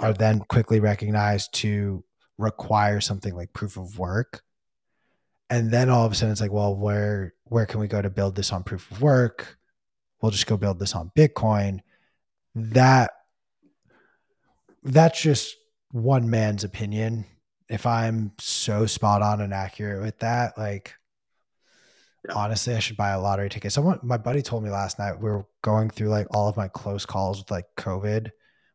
are 0.00 0.12
then 0.12 0.40
quickly 0.40 0.80
recognized 0.80 1.54
to 1.54 2.04
require 2.38 3.00
something 3.00 3.34
like 3.34 3.52
proof 3.52 3.76
of 3.76 3.98
work. 3.98 4.42
And 5.50 5.70
then 5.70 5.90
all 5.90 6.06
of 6.06 6.12
a 6.12 6.14
sudden 6.14 6.32
it's 6.32 6.40
like 6.40 6.50
well 6.52 6.74
where 6.74 7.34
where 7.44 7.66
can 7.66 7.78
we 7.80 7.86
go 7.88 8.00
to 8.00 8.10
build 8.10 8.34
this 8.34 8.52
on 8.52 8.64
proof 8.64 8.90
of 8.90 9.02
work? 9.02 9.58
We'll 10.20 10.30
just 10.30 10.46
go 10.46 10.56
build 10.56 10.78
this 10.78 10.94
on 10.94 11.10
bitcoin. 11.16 11.80
That 12.54 13.10
that's 14.82 15.20
just 15.20 15.56
one 15.90 16.28
man's 16.30 16.64
opinion. 16.64 17.26
If 17.68 17.86
i'm 17.86 18.32
so 18.38 18.86
spot 18.86 19.22
on 19.22 19.40
and 19.40 19.54
accurate 19.54 20.02
with 20.02 20.18
that 20.18 20.58
like 20.58 20.94
Yeah. 22.26 22.34
honestly 22.34 22.74
i 22.74 22.78
should 22.80 22.96
buy 22.96 23.10
a 23.10 23.20
lottery 23.20 23.48
ticket. 23.48 23.72
Someone 23.72 23.98
my 24.02 24.16
buddy 24.16 24.42
told 24.42 24.62
me 24.64 24.70
last 24.70 24.98
night 24.98 25.20
we 25.20 25.30
were 25.30 25.46
going 25.62 25.90
through 25.90 26.08
like 26.08 26.26
all 26.34 26.48
of 26.48 26.56
my 26.56 26.68
close 26.68 27.06
calls 27.06 27.38
with 27.38 27.50
like 27.50 27.66
covid 27.76 28.30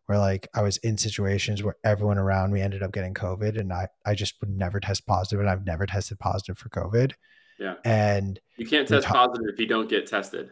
where 0.08 0.18
like 0.18 0.48
i 0.56 0.62
was 0.62 0.78
in 0.78 0.98
situations 0.98 1.62
where 1.64 1.78
everyone 1.84 2.18
around 2.18 2.52
me 2.52 2.60
ended 2.62 2.82
up 2.82 2.92
getting 2.92 3.14
covid 3.14 3.60
and 3.60 3.72
i 3.72 3.88
i 4.06 4.14
just 4.16 4.36
would 4.42 4.50
never 4.50 4.80
test 4.80 5.06
positive 5.06 5.40
and 5.40 5.50
i've 5.50 5.66
never 5.66 5.86
tested 5.86 6.18
positive 6.20 6.58
for 6.58 6.70
covid. 6.70 7.14
Yeah. 7.60 7.76
and 7.86 8.40
You 8.58 8.68
can't 8.68 8.88
test 8.88 9.08
ta- 9.08 9.14
positive 9.14 9.48
if 9.54 9.60
you 9.60 9.66
don't 9.68 9.90
get 9.90 10.06
tested. 10.08 10.52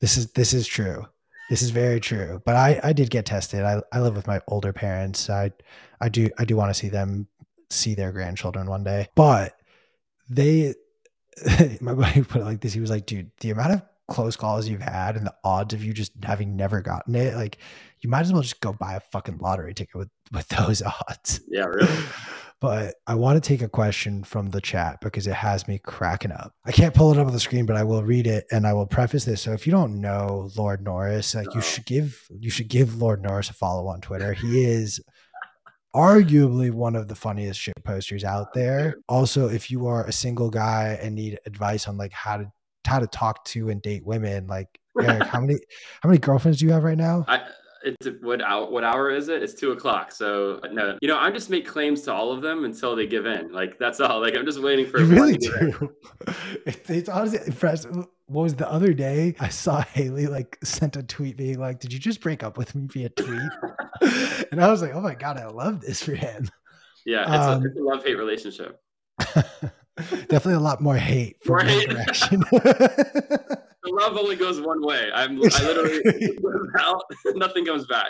this 0.00 0.16
is 0.16 0.32
this 0.32 0.52
is 0.54 0.66
true. 0.66 1.06
This 1.50 1.60
is 1.60 1.68
very 1.70 2.00
true. 2.00 2.40
But 2.46 2.56
i 2.56 2.80
i 2.82 2.92
did 2.94 3.10
get 3.10 3.26
tested. 3.26 3.62
I 3.62 3.82
i 3.92 4.00
live 4.00 4.16
with 4.16 4.26
my 4.26 4.40
older 4.48 4.72
parents. 4.72 5.28
I 5.28 5.52
i 6.00 6.08
do 6.08 6.28
i 6.38 6.44
do 6.46 6.56
want 6.56 6.70
to 6.70 6.78
see 6.78 6.88
them 6.88 7.28
see 7.70 7.94
their 7.94 8.10
grandchildren 8.12 8.66
one 8.68 8.84
day. 8.84 9.08
But 9.14 9.54
they 10.30 10.74
my 11.82 11.92
buddy 11.94 12.22
put 12.22 12.40
it 12.40 12.44
like 12.44 12.60
this. 12.62 12.72
He 12.72 12.80
was 12.80 12.90
like 12.90 13.04
dude 13.06 13.30
the 13.40 13.50
amount 13.50 13.72
of 13.74 13.82
close 14.08 14.36
calls 14.36 14.68
you've 14.68 14.82
had 14.82 15.16
and 15.16 15.26
the 15.26 15.34
odds 15.44 15.72
of 15.74 15.82
you 15.82 15.92
just 15.92 16.12
having 16.22 16.56
never 16.56 16.82
gotten 16.82 17.14
it 17.14 17.34
like 17.34 17.58
you 18.00 18.10
might 18.10 18.20
as 18.20 18.32
well 18.32 18.42
just 18.42 18.60
go 18.60 18.72
buy 18.72 18.94
a 18.94 19.00
fucking 19.00 19.38
lottery 19.38 19.72
ticket 19.72 19.94
with 19.94 20.08
with 20.32 20.46
those 20.48 20.82
odds 20.82 21.40
Yeah, 21.48 21.64
really. 21.64 22.04
but 22.60 22.94
I 23.06 23.14
want 23.14 23.42
to 23.42 23.46
take 23.46 23.62
a 23.62 23.68
question 23.68 24.22
from 24.24 24.50
the 24.50 24.60
chat 24.60 24.98
because 25.02 25.26
it 25.26 25.34
has 25.34 25.68
me 25.68 25.78
cracking 25.78 26.32
up. 26.32 26.52
I 26.64 26.72
can't 26.72 26.94
pull 26.94 27.12
it 27.12 27.18
up 27.18 27.26
on 27.26 27.32
the 27.32 27.40
screen, 27.40 27.66
but 27.66 27.76
I 27.76 27.82
will 27.84 28.02
read 28.02 28.26
it 28.26 28.46
and 28.50 28.66
I 28.66 28.72
will 28.72 28.86
preface 28.86 29.24
this. 29.26 29.42
So 29.42 29.52
if 29.52 29.66
you 29.66 29.70
don't 29.70 30.00
know 30.00 30.50
Lord 30.56 30.82
Norris, 30.82 31.34
like 31.34 31.46
No. 31.48 31.54
you 31.56 31.60
should 31.62 31.84
give 31.86 32.26
you 32.30 32.50
should 32.50 32.68
give 32.68 33.00
Lord 33.00 33.22
Norris 33.22 33.50
a 33.50 33.54
follow 33.54 33.86
on 33.88 34.00
Twitter. 34.00 34.32
He 34.34 34.64
is 34.64 35.00
arguably 35.94 36.70
one 36.72 36.96
of 36.96 37.08
the 37.08 37.14
funniest 37.14 37.60
shit 37.60 37.74
posters 37.84 38.24
out 38.24 38.52
there. 38.54 38.96
Also, 39.08 39.48
if 39.48 39.70
you 39.70 39.86
are 39.86 40.04
a 40.06 40.12
single 40.12 40.50
guy 40.50 40.98
and 41.00 41.14
need 41.14 41.38
advice 41.46 41.86
on 41.86 41.96
like 41.96 42.12
how 42.12 42.36
to 42.38 42.50
how 42.86 42.98
to 42.98 43.06
talk 43.06 43.44
to 43.46 43.70
and 43.70 43.80
date 43.82 44.04
women, 44.04 44.46
like 44.46 44.68
Eric, 45.00 45.24
how 45.24 45.40
many 45.40 45.54
how 46.02 46.08
many 46.08 46.18
girlfriends 46.18 46.58
do 46.58 46.66
you 46.66 46.72
have 46.72 46.84
right 46.84 46.98
now? 46.98 47.24
I 47.28 47.42
it's 47.84 48.08
what 48.22 48.40
hour 48.42 48.70
what 48.70 48.82
hour 48.82 49.10
is 49.10 49.28
it? 49.28 49.42
It's 49.42 49.54
two 49.54 49.72
o'clock. 49.72 50.10
So 50.10 50.58
no, 50.72 50.96
you 51.02 51.08
know, 51.08 51.18
I 51.18 51.30
just 51.30 51.50
make 51.50 51.66
claims 51.66 52.00
to 52.02 52.12
all 52.12 52.32
of 52.32 52.40
them 52.40 52.64
until 52.64 52.96
they 52.96 53.06
give 53.06 53.26
in. 53.26 53.52
Like 53.52 53.78
that's 53.78 54.00
all. 54.00 54.20
Like 54.20 54.36
I'm 54.36 54.46
just 54.46 54.60
waiting 54.62 54.86
for 54.86 55.00
You 55.00 55.06
really 55.06 55.36
do. 55.36 55.94
It, 56.66 56.88
it's 56.88 57.10
honestly 57.10 57.40
impressive. 57.46 57.94
What 58.26 58.42
was 58.42 58.54
the 58.54 58.70
other 58.70 58.94
day? 58.94 59.34
I 59.38 59.48
saw 59.48 59.82
Haley 59.82 60.26
like 60.26 60.56
sent 60.64 60.96
a 60.96 61.02
tweet 61.02 61.36
being 61.36 61.58
like, 61.58 61.78
"Did 61.78 61.92
you 61.92 61.98
just 61.98 62.22
break 62.22 62.42
up 62.42 62.56
with 62.56 62.74
me 62.74 62.86
via 62.86 63.10
tweet?" 63.10 63.50
and 64.50 64.64
I 64.64 64.70
was 64.70 64.80
like, 64.80 64.94
"Oh 64.94 65.02
my 65.02 65.14
god, 65.14 65.36
I 65.36 65.46
love 65.48 65.82
this 65.82 66.02
for 66.02 66.14
him." 66.14 66.48
Yeah, 67.04 67.22
it's, 67.22 67.30
Um, 67.30 67.62
a, 67.62 67.66
it's 67.66 67.78
a 67.78 67.82
love 67.82 68.02
hate 68.02 68.14
relationship. 68.14 68.80
Definitely 69.96 70.54
a 70.54 70.60
lot 70.60 70.80
more 70.80 70.96
hate 70.96 71.36
one 71.46 71.66
hate. 71.66 71.88
direction. 71.88 72.40
The 72.50 73.90
love 74.00 74.16
only 74.16 74.34
goes 74.36 74.60
one 74.60 74.84
way. 74.84 75.10
I'm 75.14 75.38
I 75.38 75.42
literally 75.62 76.00
out, 76.78 77.02
nothing 77.34 77.64
comes 77.66 77.86
back. 77.86 78.06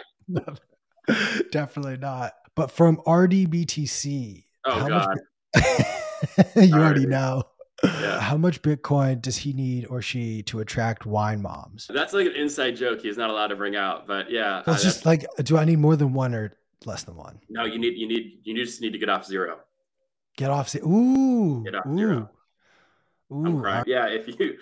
Definitely 1.51 1.97
not. 1.99 2.33
But 2.55 2.71
from 2.71 2.99
RDBTC, 3.07 4.45
Oh 4.67 4.89
god. 4.89 5.19
much? 5.55 6.47
you 6.57 6.75
already 6.75 7.07
know. 7.07 7.43
Yeah. 7.83 8.21
How 8.21 8.37
much 8.39 8.63
Bitcoin 8.63 9.21
does 9.21 9.37
he 9.37 9.53
need 9.53 9.87
or 9.91 10.01
she 10.01 10.43
to 10.45 10.61
attract 10.61 11.05
wine 11.05 11.43
moms? 11.43 11.91
That's 11.93 12.13
like 12.15 12.27
an 12.27 12.33
inside 12.35 12.77
joke 12.77 13.01
he's 13.03 13.19
not 13.19 13.29
allowed 13.29 13.49
to 13.49 13.57
bring 13.57 13.77
out. 13.77 14.07
But 14.07 14.31
yeah. 14.31 14.63
Uh, 14.67 14.73
it's 14.73 14.83
just 14.83 15.05
like, 15.05 15.27
do 15.43 15.59
I 15.59 15.65
need 15.65 15.81
more 15.81 15.97
than 15.97 16.15
one 16.15 16.35
or 16.35 16.53
less 16.87 17.03
than 17.03 17.17
one? 17.17 17.41
no, 17.51 17.65
you 17.65 17.79
need 17.79 17.99
you 17.99 18.07
need 18.09 18.39
you 18.45 18.55
just 18.65 18.81
need 18.81 18.93
to 18.93 18.99
get 18.99 19.09
off 19.11 19.27
zero. 19.27 19.59
Get 20.37 20.51
off. 20.51 20.69
se- 20.69 20.81
Ooh. 20.81 21.63
Get 21.65 21.75
off 21.75 21.87
ooh. 21.87 21.97
zero. 21.97 22.31
I'm 23.31 23.57
Ooh. 23.57 23.61
crying. 23.61 23.85
Yeah, 23.87 24.07
if 24.07 24.29
you 24.29 24.59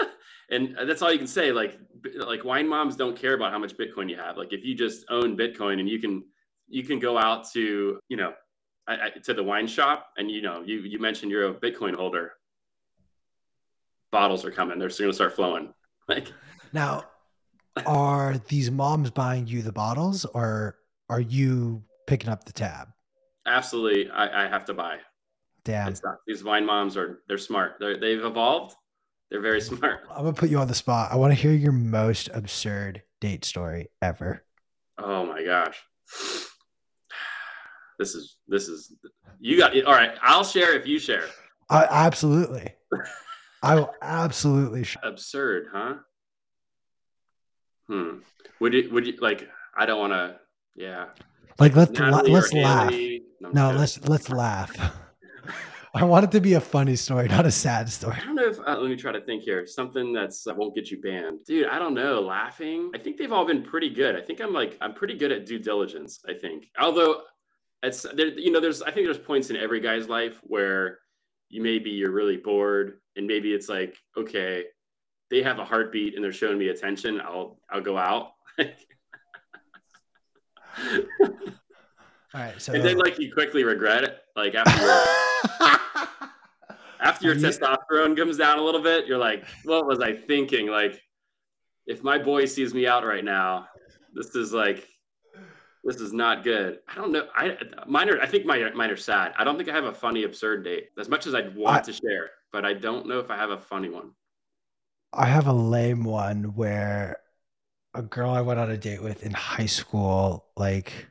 and 0.50 0.76
uh, 0.76 0.84
that's 0.84 1.02
all 1.02 1.12
you 1.12 1.18
can 1.18 1.26
say. 1.26 1.52
Like 1.52 1.78
like 2.16 2.44
wine 2.44 2.68
moms 2.68 2.96
don't 2.96 3.16
care 3.16 3.34
about 3.34 3.52
how 3.52 3.58
much 3.58 3.76
Bitcoin 3.76 4.10
you 4.10 4.16
have. 4.16 4.36
Like 4.36 4.52
if 4.52 4.64
you 4.64 4.74
just 4.74 5.04
own 5.08 5.36
Bitcoin 5.36 5.80
and 5.80 5.88
you 5.88 5.98
can 5.98 6.24
you 6.68 6.82
can 6.82 6.98
go 6.98 7.18
out 7.18 7.50
to 7.52 8.00
you 8.08 8.16
know 8.16 8.32
I, 8.86 8.94
I, 8.94 9.10
to 9.24 9.34
the 9.34 9.42
wine 9.42 9.66
shop 9.66 10.08
and 10.16 10.30
you 10.30 10.42
know 10.42 10.62
you 10.64 10.80
you 10.80 10.98
mentioned 10.98 11.30
you're 11.30 11.48
a 11.48 11.54
Bitcoin 11.54 11.94
holder. 11.94 12.32
Bottles 14.10 14.44
are 14.44 14.50
coming. 14.50 14.78
They're 14.78 14.88
going 14.88 15.10
to 15.10 15.14
start 15.14 15.34
flowing. 15.34 15.72
Like 16.08 16.32
now, 16.72 17.04
are 17.86 18.36
these 18.48 18.72
moms 18.72 19.12
buying 19.12 19.46
you 19.46 19.62
the 19.62 19.70
bottles, 19.70 20.24
or 20.24 20.78
are 21.08 21.20
you 21.20 21.84
picking 22.08 22.28
up 22.28 22.42
the 22.42 22.52
tab? 22.52 22.88
Absolutely, 23.46 24.10
I, 24.10 24.44
I 24.44 24.48
have 24.48 24.64
to 24.66 24.74
buy. 24.74 24.98
Damn, 25.64 25.94
these 26.26 26.42
wine 26.42 26.66
moms 26.66 26.96
are 26.96 27.22
they're 27.28 27.38
smart. 27.38 27.74
They're, 27.78 27.96
they've 27.96 28.24
evolved. 28.24 28.74
They're 29.30 29.40
very 29.40 29.60
smart. 29.60 30.00
I'm 30.10 30.24
gonna 30.24 30.32
put 30.32 30.50
you 30.50 30.58
on 30.58 30.68
the 30.68 30.74
spot. 30.74 31.12
I 31.12 31.16
want 31.16 31.32
to 31.32 31.38
hear 31.38 31.52
your 31.52 31.72
most 31.72 32.28
absurd 32.34 33.02
date 33.20 33.44
story 33.44 33.88
ever. 34.00 34.44
Oh 34.98 35.24
my 35.24 35.42
gosh 35.42 35.82
this 37.98 38.14
is 38.14 38.36
this 38.48 38.68
is 38.68 38.94
you 39.40 39.58
got 39.58 39.74
it. 39.74 39.84
all 39.86 39.94
right. 39.94 40.12
I'll 40.22 40.44
share 40.44 40.74
if 40.74 40.86
you 40.86 40.98
share. 40.98 41.24
I 41.68 41.86
absolutely. 41.90 42.68
I 43.62 43.76
will 43.76 43.94
absolutely. 44.02 44.84
Share. 44.84 45.02
Absurd, 45.04 45.68
huh? 45.72 45.94
Hmm. 47.88 48.18
Would 48.60 48.74
you 48.74 48.90
would 48.92 49.06
you 49.06 49.16
like? 49.20 49.48
I 49.76 49.86
don't 49.86 49.98
want 49.98 50.12
to. 50.12 50.36
Yeah. 50.76 51.06
Like 51.58 51.76
let's 51.76 51.98
la- 51.98 52.20
let's 52.20 52.52
laugh. 52.52 52.92
No, 53.40 53.50
no 53.52 53.70
let's 53.72 54.00
let's 54.08 54.30
laugh. 54.30 54.72
I 55.94 56.04
want 56.04 56.24
it 56.24 56.30
to 56.30 56.40
be 56.40 56.54
a 56.54 56.60
funny 56.60 56.96
story, 56.96 57.28
not 57.28 57.44
a 57.44 57.50
sad 57.50 57.90
story. 57.90 58.16
I 58.16 58.24
don't 58.24 58.34
know 58.34 58.48
if 58.48 58.58
uh, 58.60 58.78
let 58.78 58.88
me 58.88 58.96
try 58.96 59.12
to 59.12 59.20
think 59.20 59.42
here. 59.42 59.66
Something 59.66 60.12
that's 60.12 60.42
that 60.44 60.56
won't 60.56 60.74
get 60.74 60.90
you 60.90 61.00
banned, 61.02 61.44
dude. 61.44 61.68
I 61.68 61.78
don't 61.78 61.92
know. 61.92 62.20
Laughing. 62.20 62.90
I 62.94 62.98
think 62.98 63.18
they've 63.18 63.32
all 63.32 63.44
been 63.44 63.62
pretty 63.62 63.90
good. 63.90 64.16
I 64.16 64.22
think 64.22 64.40
I'm 64.40 64.54
like 64.54 64.78
I'm 64.80 64.94
pretty 64.94 65.14
good 65.14 65.32
at 65.32 65.44
due 65.44 65.58
diligence. 65.58 66.20
I 66.26 66.32
think, 66.32 66.68
although 66.80 67.22
it's 67.82 68.02
there, 68.14 68.28
you 68.28 68.50
know, 68.50 68.60
there's 68.60 68.80
I 68.80 68.90
think 68.90 69.06
there's 69.06 69.18
points 69.18 69.50
in 69.50 69.56
every 69.56 69.80
guy's 69.80 70.08
life 70.08 70.40
where 70.44 70.98
you 71.50 71.62
maybe 71.62 71.90
you're 71.90 72.10
really 72.10 72.38
bored 72.38 73.00
and 73.16 73.26
maybe 73.26 73.52
it's 73.52 73.68
like, 73.68 73.94
okay, 74.16 74.64
they 75.30 75.42
have 75.42 75.58
a 75.58 75.64
heartbeat 75.64 76.14
and 76.14 76.24
they're 76.24 76.32
showing 76.32 76.58
me 76.58 76.68
attention. 76.68 77.20
I'll 77.20 77.58
I'll 77.70 77.82
go 77.82 77.98
out. 77.98 78.32
All 82.34 82.40
right. 82.40 82.60
So 82.60 82.72
and 82.72 82.84
then 82.84 82.98
like 82.98 83.18
you 83.18 83.32
quickly 83.32 83.64
regret 83.64 84.04
it. 84.04 84.18
Like 84.36 84.54
after 84.54 84.82
your, 84.82 85.68
after 87.00 87.26
your 87.26 87.34
testosterone 87.36 88.16
comes 88.16 88.38
down 88.38 88.58
a 88.58 88.62
little 88.62 88.82
bit, 88.82 89.06
you're 89.06 89.18
like, 89.18 89.44
what 89.64 89.86
was 89.86 90.00
I 90.00 90.14
thinking? 90.14 90.68
Like 90.68 91.00
if 91.86 92.02
my 92.02 92.18
boy 92.18 92.46
sees 92.46 92.72
me 92.72 92.86
out 92.86 93.04
right 93.04 93.24
now, 93.24 93.66
this 94.14 94.34
is 94.34 94.52
like 94.52 94.88
this 95.84 95.96
is 95.96 96.12
not 96.12 96.44
good. 96.44 96.78
I 96.88 96.94
don't 96.94 97.12
know. 97.12 97.26
I 97.34 97.56
mine 97.86 98.08
are. 98.08 98.20
I 98.20 98.26
think 98.26 98.46
my 98.46 98.70
mine 98.70 98.90
are 98.90 98.96
sad. 98.96 99.32
I 99.36 99.44
don't 99.44 99.56
think 99.56 99.68
I 99.68 99.74
have 99.74 99.84
a 99.84 99.92
funny 99.92 100.24
absurd 100.24 100.64
date 100.64 100.88
as 100.98 101.08
much 101.08 101.26
as 101.26 101.34
I'd 101.34 101.54
want 101.56 101.76
I, 101.76 101.80
to 101.80 101.92
share, 101.92 102.30
but 102.52 102.64
I 102.64 102.72
don't 102.72 103.06
know 103.06 103.18
if 103.18 103.30
I 103.30 103.36
have 103.36 103.50
a 103.50 103.58
funny 103.58 103.88
one. 103.88 104.12
I 105.12 105.26
have 105.26 105.46
a 105.46 105.52
lame 105.52 106.04
one 106.04 106.54
where 106.54 107.18
a 107.94 108.02
girl 108.02 108.30
I 108.30 108.40
went 108.40 108.58
on 108.58 108.70
a 108.70 108.76
date 108.76 109.02
with 109.02 109.22
in 109.22 109.32
high 109.32 109.66
school, 109.66 110.46
like, 110.56 111.08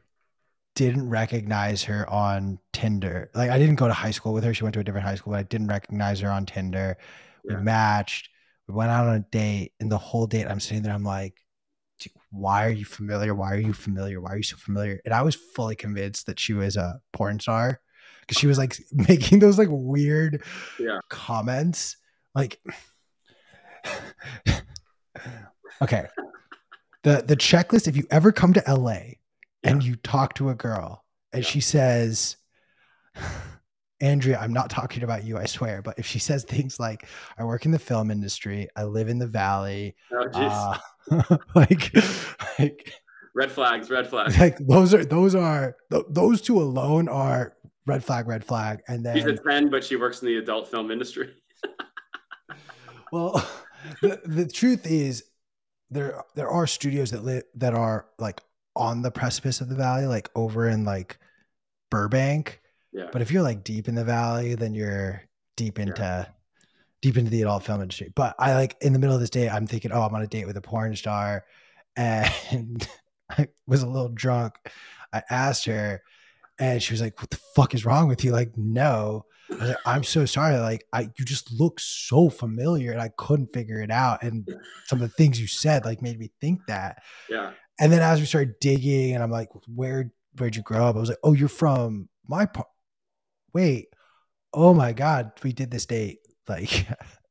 didn't 0.75 1.09
recognize 1.09 1.83
her 1.83 2.09
on 2.09 2.59
Tinder. 2.73 3.29
Like, 3.35 3.51
I 3.51 3.59
didn't 3.59 3.75
go 3.75 3.87
to 3.87 3.93
high 3.93 4.11
school 4.11 4.33
with 4.33 4.43
her. 4.43 4.53
She 4.53 4.63
went 4.63 4.73
to 4.73 4.79
a 4.79 4.83
different 4.83 5.05
high 5.05 5.15
school, 5.15 5.33
but 5.33 5.39
I 5.39 5.43
didn't 5.43 5.67
recognize 5.67 6.19
her 6.21 6.29
on 6.29 6.45
Tinder. 6.45 6.97
We 7.43 7.53
yeah. 7.53 7.59
matched. 7.59 8.29
We 8.67 8.75
went 8.75 8.91
out 8.91 9.07
on 9.07 9.15
a 9.15 9.19
date, 9.19 9.73
and 9.79 9.91
the 9.91 9.97
whole 9.97 10.27
date, 10.27 10.47
I'm 10.47 10.59
sitting 10.59 10.83
there. 10.83 10.93
I'm 10.93 11.03
like, 11.03 11.35
why 12.31 12.65
are 12.65 12.71
you 12.71 12.85
familiar? 12.85 13.35
Why 13.35 13.51
are 13.51 13.59
you 13.59 13.73
familiar? 13.73 14.21
Why 14.21 14.31
are 14.33 14.37
you 14.37 14.43
so 14.43 14.57
familiar? 14.57 15.01
And 15.05 15.13
I 15.13 15.21
was 15.21 15.35
fully 15.35 15.75
convinced 15.75 16.25
that 16.27 16.39
she 16.39 16.53
was 16.53 16.77
a 16.77 16.99
porn 17.13 17.39
star 17.39 17.81
because 18.21 18.39
she 18.39 18.47
was 18.47 18.57
like 18.57 18.77
making 18.91 19.39
those 19.39 19.57
like 19.57 19.67
weird 19.69 20.43
yeah. 20.79 20.99
comments. 21.09 21.97
Like, 22.33 22.59
okay, 25.81 26.07
the 27.03 27.23
the 27.25 27.35
checklist. 27.35 27.87
If 27.87 27.95
you 27.95 28.05
ever 28.11 28.31
come 28.31 28.53
to 28.53 28.63
LA 28.67 28.91
yeah. 28.91 29.13
and 29.63 29.83
you 29.83 29.95
talk 29.97 30.33
to 30.35 30.49
a 30.49 30.55
girl 30.55 31.03
and 31.33 31.43
yeah. 31.43 31.49
she 31.49 31.61
says. 31.61 32.37
Andrea, 34.01 34.39
I'm 34.39 34.51
not 34.51 34.71
talking 34.71 35.03
about 35.03 35.25
you, 35.25 35.37
I 35.37 35.45
swear. 35.45 35.83
But 35.83 35.99
if 35.99 36.07
she 36.07 36.17
says 36.17 36.43
things 36.43 36.79
like, 36.79 37.07
I 37.37 37.43
work 37.43 37.65
in 37.65 37.71
the 37.71 37.77
film 37.77 38.09
industry, 38.09 38.67
I 38.75 38.85
live 38.85 39.09
in 39.09 39.19
the 39.19 39.27
valley, 39.27 39.95
oh, 40.11 40.27
uh, 40.33 41.37
like, 41.55 41.95
like 42.57 42.93
red 43.35 43.51
flags, 43.51 43.89
red 43.89 44.07
flags. 44.07 44.39
Like 44.39 44.57
those 44.57 44.95
are 44.95 45.05
those 45.05 45.35
are 45.35 45.75
those 46.09 46.41
two 46.41 46.59
alone 46.59 47.07
are 47.09 47.53
red 47.85 48.03
flag, 48.03 48.27
red 48.27 48.43
flag. 48.43 48.81
And 48.87 49.05
then 49.05 49.15
she's 49.15 49.25
a 49.25 49.35
10, 49.35 49.69
but 49.69 49.83
she 49.83 49.95
works 49.95 50.21
in 50.21 50.27
the 50.27 50.37
adult 50.37 50.69
film 50.69 50.91
industry. 50.91 51.33
well, 53.11 53.47
the, 54.01 54.21
the 54.25 54.47
truth 54.47 54.85
is 54.85 55.25
there 55.91 56.23
there 56.35 56.49
are 56.49 56.65
studios 56.65 57.11
that 57.11 57.23
live 57.23 57.43
that 57.55 57.73
are 57.73 58.07
like 58.17 58.41
on 58.75 59.01
the 59.01 59.11
precipice 59.11 59.61
of 59.61 59.69
the 59.69 59.75
valley, 59.75 60.05
like 60.05 60.29
over 60.35 60.67
in 60.67 60.85
like 60.85 61.19
Burbank. 61.89 62.61
Yeah. 62.91 63.07
But 63.11 63.21
if 63.21 63.31
you're 63.31 63.43
like 63.43 63.63
deep 63.63 63.87
in 63.87 63.95
the 63.95 64.03
valley, 64.03 64.55
then 64.55 64.73
you're 64.73 65.23
deep 65.55 65.77
into 65.77 66.01
yeah 66.01 66.25
deep 67.01 67.17
into 67.17 67.31
the 67.31 67.41
adult 67.41 67.63
film 67.63 67.81
industry. 67.81 68.11
But 68.15 68.35
I 68.39 68.53
like 68.53 68.77
in 68.81 68.93
the 68.93 68.99
middle 68.99 69.15
of 69.15 69.21
this 69.21 69.29
day, 69.29 69.49
I'm 69.49 69.67
thinking, 69.67 69.91
oh, 69.91 70.01
I'm 70.01 70.13
on 70.13 70.21
a 70.21 70.27
date 70.27 70.45
with 70.45 70.57
a 70.57 70.61
porn 70.61 70.95
star. 70.95 71.45
And 71.97 72.87
I 73.29 73.49
was 73.67 73.83
a 73.83 73.87
little 73.87 74.07
drunk. 74.07 74.53
I 75.11 75.23
asked 75.29 75.65
her, 75.65 76.01
and 76.57 76.81
she 76.81 76.93
was 76.93 77.01
like, 77.01 77.19
What 77.19 77.29
the 77.29 77.39
fuck 77.53 77.73
is 77.73 77.85
wrong 77.85 78.07
with 78.07 78.23
you? 78.23 78.31
Like, 78.31 78.55
no. 78.55 79.25
I 79.59 79.65
like, 79.65 79.77
I'm 79.85 80.03
so 80.03 80.25
sorry. 80.25 80.57
Like, 80.57 80.85
I 80.93 81.09
you 81.17 81.25
just 81.25 81.51
look 81.51 81.79
so 81.79 82.29
familiar 82.29 82.91
and 82.91 83.01
I 83.01 83.09
couldn't 83.17 83.53
figure 83.53 83.81
it 83.81 83.91
out. 83.91 84.23
And 84.23 84.47
some 84.85 85.01
of 85.01 85.09
the 85.09 85.15
things 85.15 85.39
you 85.39 85.47
said 85.47 85.85
like 85.85 86.01
made 86.01 86.19
me 86.19 86.31
think 86.39 86.61
that. 86.67 87.03
Yeah. 87.29 87.51
And 87.79 87.91
then 87.91 88.01
as 88.01 88.19
we 88.19 88.25
started 88.25 88.59
digging, 88.59 89.15
and 89.15 89.23
I'm 89.23 89.31
like, 89.31 89.49
Where 89.67 90.11
where'd 90.37 90.55
you 90.55 90.63
grow 90.63 90.85
up? 90.85 90.95
I 90.95 90.99
was 90.99 91.09
like, 91.09 91.19
Oh, 91.23 91.33
you're 91.33 91.49
from 91.49 92.09
my 92.27 92.45
part. 92.45 92.67
Wait. 93.53 93.87
Oh 94.53 94.73
my 94.73 94.91
God, 94.91 95.31
we 95.43 95.53
did 95.53 95.71
this 95.71 95.85
date 95.85 96.19
like 96.49 96.87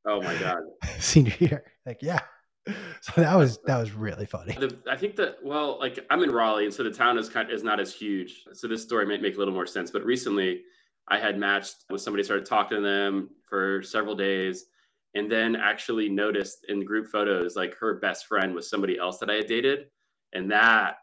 oh 0.07 0.21
my 0.23 0.35
god 0.37 0.59
senior 0.99 1.35
year 1.39 1.65
like 1.87 1.99
yeah 2.01 2.21
so 3.01 3.21
that 3.21 3.35
was 3.37 3.59
that 3.67 3.79
was 3.79 3.93
really 3.93 4.27
funny 4.27 4.55
the, 4.55 4.77
i 4.91 4.97
think 4.97 5.17
that 5.17 5.37
well 5.43 5.79
like 5.79 5.99
i'm 6.11 6.23
in 6.23 6.31
raleigh 6.31 6.65
and 6.65 6.73
so 6.73 6.83
the 6.83 6.91
town 6.91 7.19
is 7.19 7.29
kind 7.29 7.49
of, 7.49 7.55
is 7.55 7.63
not 7.63 7.81
as 7.81 7.93
huge 7.93 8.45
so 8.53 8.69
this 8.69 8.83
story 8.83 9.07
might 9.07 9.23
make 9.23 9.35
a 9.35 9.39
little 9.39 9.55
more 9.55 9.67
sense 9.67 9.91
but 9.91 10.05
recently 10.05 10.63
i 11.11 11.19
had 11.19 11.39
matched 11.39 11.85
with 11.91 12.01
somebody 12.01 12.23
started 12.23 12.47
talking 12.47 12.79
to 12.79 12.83
them 12.83 13.31
for 13.49 13.83
several 13.83 14.15
days 14.15 14.67
and 15.15 15.31
then 15.31 15.57
actually 15.57 16.09
noticed 16.09 16.67
in 16.69 16.85
group 16.85 17.07
photos 17.07 17.57
like 17.57 17.77
her 17.77 17.95
best 17.95 18.27
friend 18.27 18.55
was 18.55 18.69
somebody 18.71 18.99
else 18.99 19.19
that 19.19 19.31
i 19.31 19.35
had 19.35 19.47
dated 19.47 19.87
and 20.33 20.51
that 20.51 20.97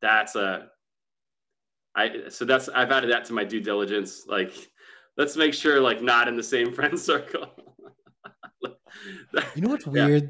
that's 0.00 0.36
a 0.36 0.68
i 1.94 2.10
so 2.28 2.44
that's 2.44 2.68
i've 2.70 2.90
added 2.90 3.10
that 3.10 3.24
to 3.24 3.32
my 3.32 3.44
due 3.44 3.60
diligence 3.60 4.26
like 4.26 4.52
let's 5.16 5.36
make 5.36 5.54
sure 5.54 5.80
like 5.80 6.02
not 6.02 6.28
in 6.28 6.36
the 6.36 6.42
same 6.42 6.72
friend 6.74 6.98
circle. 6.98 7.46
you 8.62 9.62
know 9.62 9.70
what's 9.70 9.86
weird? 9.86 10.22
Yeah. 10.22 10.28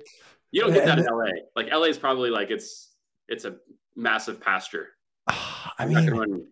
You 0.52 0.60
don't 0.62 0.72
get 0.72 0.86
that 0.86 0.98
in 0.98 1.04
LA. 1.10 1.30
Like 1.56 1.72
LA 1.72 1.84
is 1.84 1.98
probably 1.98 2.30
like 2.30 2.50
it's 2.50 2.94
it's 3.28 3.44
a 3.44 3.56
massive 3.96 4.40
pasture. 4.40 4.88
I 5.28 5.86
mean, 5.86 6.46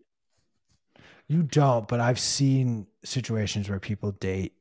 you 1.32 1.42
don't, 1.42 1.88
but 1.88 2.00
I've 2.00 2.20
seen 2.20 2.86
situations 3.04 3.68
where 3.68 3.80
people 3.80 4.12
date 4.12 4.52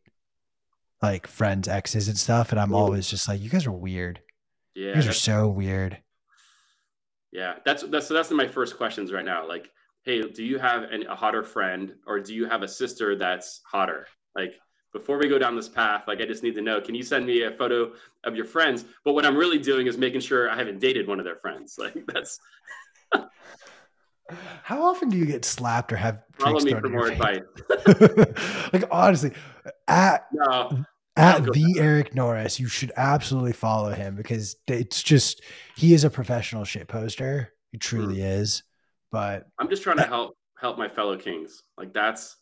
like 1.01 1.28
friends' 1.28 1.67
exes 1.67 2.07
and 2.07 2.17
stuff, 2.17 2.51
and 2.51 2.59
I'm 2.59 2.74
always 2.74 3.09
just 3.09 3.28
like, 3.28 3.41
you 3.41 3.49
guys 3.49 3.65
are 3.65 3.72
weird. 3.72 4.22
Yeah, 4.76 4.89
you 4.89 4.93
guys 4.93 5.07
are 5.07 5.13
so 5.13 5.47
weird. 5.47 5.97
Yeah, 7.32 7.55
that's 7.65 7.84
that's 7.84 8.07
so 8.07 8.13
that's 8.13 8.32
my 8.32 8.47
first 8.47 8.78
questions 8.78 9.11
right 9.11 9.26
now. 9.26 9.47
Like, 9.47 9.69
hey, 10.03 10.22
do 10.22 10.43
you 10.43 10.59
have 10.59 10.84
an, 10.84 11.07
a 11.07 11.15
hotter 11.15 11.43
friend 11.43 11.95
or 12.07 12.19
do 12.19 12.34
you 12.34 12.45
have 12.47 12.61
a 12.63 12.67
sister 12.67 13.15
that's 13.15 13.61
hotter? 13.65 14.07
Like, 14.36 14.53
before 14.93 15.17
we 15.17 15.28
go 15.28 15.38
down 15.38 15.55
this 15.55 15.69
path, 15.69 16.03
like, 16.07 16.22
I 16.22 16.26
just 16.26 16.43
need 16.43 16.55
to 16.55 16.61
know, 16.61 16.82
can 16.82 16.95
you 16.95 17.03
send 17.03 17.26
me 17.26 17.43
a 17.43 17.51
photo 17.51 17.93
of 18.24 18.36
your 18.36 18.45
friends? 18.45 18.86
But 19.03 19.13
what 19.13 19.26
I'm 19.26 19.36
really 19.36 19.59
doing 19.59 19.88
is 19.88 19.97
making 19.97 20.22
sure 20.22 20.49
I 20.49 20.55
haven't 20.55 20.80
dated 20.80 21.07
one 21.07 21.19
of 21.19 21.26
their 21.26 21.38
friends. 21.38 21.76
Like, 21.80 22.05
that's. 22.07 22.39
How 24.64 24.84
often 24.84 25.10
do 25.10 25.18
you 25.18 25.26
get 25.26 25.46
slapped 25.46 25.92
or 25.92 25.96
have 25.98 26.24
follow 26.40 26.60
me 26.60 26.74
for 26.74 26.90
more 26.90 27.08
advice? 27.08 27.42
like 28.74 28.84
honestly, 28.92 29.32
at 29.88 30.28
no, 30.32 30.84
at 31.18 31.44
the 31.44 31.76
Eric 31.80 32.16
Norris, 32.16 32.60
you 32.60 32.68
should 32.68 32.92
absolutely 32.96 33.54
follow 33.54 33.92
him 33.92 34.16
because 34.16 34.56
it's 34.68 35.04
just 35.04 35.42
he 35.76 35.94
is 35.94 36.04
a 36.04 36.10
professional 36.10 36.64
shit 36.64 36.88
poster. 36.88 37.54
He 37.72 37.78
truly 37.78 38.18
mm. 38.18 38.40
is. 38.40 38.64
But 39.12 39.48
I'm 39.60 39.70
just 39.70 39.84
trying 39.84 39.98
to 39.98 40.06
help 40.06 40.38
help 40.58 40.78
my 40.78 40.88
fellow 40.88 41.18
kings. 41.18 41.64
Like 41.78 41.94
that's 41.94 42.38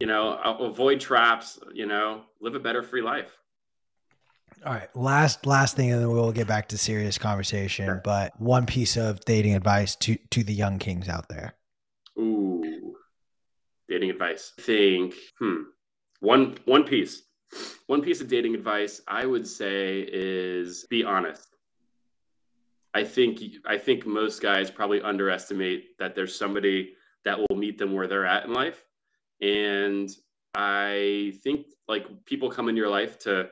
you 0.00 0.06
know, 0.06 0.38
avoid 0.60 1.00
traps, 1.00 1.58
you 1.72 1.86
know, 1.86 2.22
live 2.40 2.54
a 2.54 2.60
better 2.60 2.82
free 2.82 3.02
life. 3.02 3.30
All 4.64 4.72
right, 4.72 4.94
last 4.94 5.44
last 5.44 5.74
thing, 5.74 5.90
and 5.90 6.00
then 6.00 6.10
we'll 6.10 6.30
get 6.30 6.46
back 6.46 6.68
to 6.68 6.78
serious 6.78 7.18
conversation. 7.18 7.86
Sure. 7.86 8.00
But 8.04 8.40
one 8.40 8.64
piece 8.64 8.96
of 8.96 9.20
dating 9.24 9.54
advice 9.54 9.96
to 9.96 10.16
to 10.30 10.44
the 10.44 10.52
young 10.52 10.78
kings 10.78 11.08
out 11.08 11.28
there. 11.28 11.54
Ooh, 12.16 12.94
dating 13.88 14.10
advice. 14.10 14.52
think 14.60 15.14
hmm, 15.40 15.62
one 16.20 16.58
one 16.64 16.84
piece, 16.84 17.22
one 17.86 18.02
piece 18.02 18.20
of 18.20 18.28
dating 18.28 18.54
advice 18.54 19.00
I 19.08 19.26
would 19.26 19.48
say 19.48 20.06
is 20.08 20.86
be 20.88 21.02
honest. 21.02 21.48
I 22.94 23.02
think 23.02 23.40
I 23.66 23.78
think 23.78 24.06
most 24.06 24.40
guys 24.40 24.70
probably 24.70 25.02
underestimate 25.02 25.98
that 25.98 26.14
there's 26.14 26.38
somebody 26.38 26.92
that 27.24 27.38
will 27.38 27.56
meet 27.56 27.78
them 27.78 27.92
where 27.92 28.06
they're 28.06 28.26
at 28.26 28.44
in 28.44 28.52
life, 28.52 28.84
and 29.40 30.08
I 30.54 31.32
think 31.42 31.66
like 31.88 32.06
people 32.26 32.48
come 32.48 32.68
in 32.68 32.76
your 32.76 32.88
life 32.88 33.18
to 33.20 33.48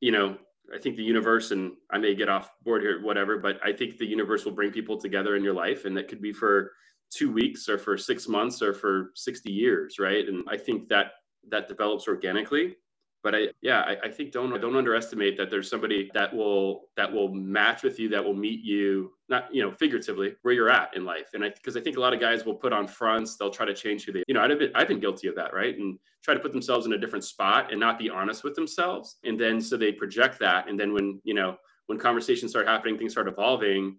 you 0.00 0.12
know, 0.12 0.36
I 0.74 0.78
think 0.78 0.96
the 0.96 1.02
universe, 1.02 1.50
and 1.50 1.72
I 1.90 1.98
may 1.98 2.14
get 2.14 2.28
off 2.28 2.52
board 2.62 2.82
here, 2.82 3.02
whatever, 3.02 3.38
but 3.38 3.58
I 3.64 3.72
think 3.72 3.96
the 3.96 4.06
universe 4.06 4.44
will 4.44 4.52
bring 4.52 4.70
people 4.70 4.98
together 4.98 5.36
in 5.36 5.42
your 5.42 5.54
life, 5.54 5.84
and 5.84 5.96
that 5.96 6.08
could 6.08 6.20
be 6.20 6.32
for 6.32 6.72
two 7.10 7.32
weeks 7.32 7.68
or 7.68 7.78
for 7.78 7.96
six 7.96 8.28
months 8.28 8.60
or 8.60 8.74
for 8.74 9.12
60 9.14 9.50
years, 9.50 9.98
right? 9.98 10.28
And 10.28 10.44
I 10.48 10.58
think 10.58 10.88
that 10.88 11.12
that 11.50 11.68
develops 11.68 12.06
organically 12.06 12.76
but 13.22 13.34
I 13.34 13.48
yeah 13.62 13.80
I, 13.80 13.96
I, 14.04 14.10
think 14.10 14.32
don't 14.32 14.58
don't 14.60 14.76
underestimate 14.76 15.36
that 15.38 15.50
there's 15.50 15.68
somebody 15.68 16.10
that 16.14 16.34
will 16.34 16.88
that 16.96 17.12
will 17.12 17.32
match 17.32 17.82
with 17.82 17.98
you 17.98 18.08
that 18.10 18.24
will 18.24 18.34
meet 18.34 18.62
you 18.62 19.12
not 19.28 19.52
you 19.52 19.62
know 19.62 19.70
figuratively 19.70 20.36
where 20.42 20.54
you're 20.54 20.70
at 20.70 20.96
in 20.96 21.04
life. 21.04 21.30
And 21.34 21.44
I 21.44 21.50
because 21.50 21.76
I 21.76 21.80
think 21.80 21.96
a 21.96 22.00
lot 22.00 22.14
of 22.14 22.20
guys 22.20 22.44
will 22.44 22.54
put 22.54 22.72
on 22.72 22.86
fronts 22.86 23.36
they'll 23.36 23.50
try 23.50 23.66
to 23.66 23.74
change 23.74 24.04
who 24.04 24.12
they 24.12 24.22
you 24.26 24.34
know 24.34 24.40
I've 24.40 24.58
been 24.58 24.72
I've 24.74 24.88
been 24.88 25.00
guilty 25.00 25.28
of 25.28 25.34
that 25.36 25.52
right? 25.52 25.76
And 25.76 25.98
try 26.22 26.34
to 26.34 26.40
put 26.40 26.52
themselves 26.52 26.86
in 26.86 26.92
a 26.92 26.98
different 26.98 27.24
spot 27.24 27.70
and 27.70 27.80
not 27.80 27.98
be 27.98 28.10
honest 28.10 28.44
with 28.44 28.54
themselves. 28.54 29.16
And 29.24 29.38
then 29.38 29.60
so 29.60 29.76
they 29.76 29.92
project 29.92 30.38
that. 30.40 30.68
And 30.68 30.78
then 30.78 30.92
when 30.92 31.20
you 31.24 31.34
know 31.34 31.56
when 31.86 31.98
conversations 31.98 32.52
start 32.52 32.66
happening 32.66 32.98
things 32.98 33.12
start 33.12 33.28
evolving 33.28 33.96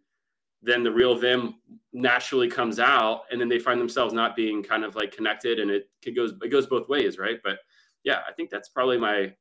then 0.62 0.84
the 0.84 0.92
real 0.92 1.18
them 1.18 1.56
naturally 1.94 2.50
comes 2.50 2.80
out. 2.80 3.22
And 3.32 3.40
then 3.40 3.48
they 3.48 3.60
find 3.60 3.80
themselves 3.80 4.14
not 4.14 4.36
being 4.36 4.62
kind 4.62 4.84
of 4.84 4.96
like 4.96 5.16
connected. 5.16 5.60
And 5.60 5.72
it, 5.72 5.90
it 6.06 6.16
goes 6.16 6.34
it 6.44 6.50
goes 6.50 6.68
both 6.68 6.90
ways 6.90 7.18
right? 7.18 7.40
But 7.44 7.60
yeah, 8.04 8.20
I 8.28 8.34
think 8.34 8.50
that's 8.50 8.70
probably 8.70 8.98
my 8.98 9.34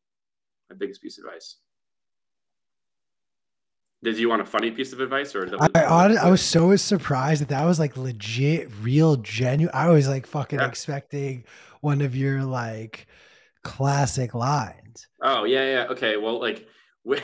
my 0.71 0.77
biggest 0.77 1.03
piece 1.03 1.19
of 1.19 1.25
advice. 1.25 1.57
Did 4.03 4.17
you 4.19 4.29
want 4.29 4.43
a 4.43 4.45
funny 4.45 4.71
piece 4.71 4.93
of 4.93 5.01
advice 5.01 5.35
or? 5.35 5.47
Was- 5.47 5.71
I, 5.75 5.83
I, 5.83 6.13
I 6.15 6.31
was 6.31 6.43
so 6.43 6.75
surprised 6.77 7.43
that 7.43 7.49
that 7.49 7.65
was 7.65 7.81
like 7.81 7.97
legit, 7.97 8.71
real, 8.81 9.17
genuine. 9.17 9.75
I 9.75 9.89
was 9.89 10.09
like 10.09 10.27
fucking 10.27 10.61
yeah. 10.61 10.69
expecting 10.69 11.45
one 11.81 12.01
of 12.01 12.15
your 12.15 12.45
like 12.45 13.09
classic 13.65 14.35
lines. 14.35 15.09
Oh 15.23 15.45
yeah, 15.45 15.65
yeah. 15.65 15.87
Okay, 15.91 16.17
well, 16.17 16.41
like, 16.41 16.69
like 17.05 17.21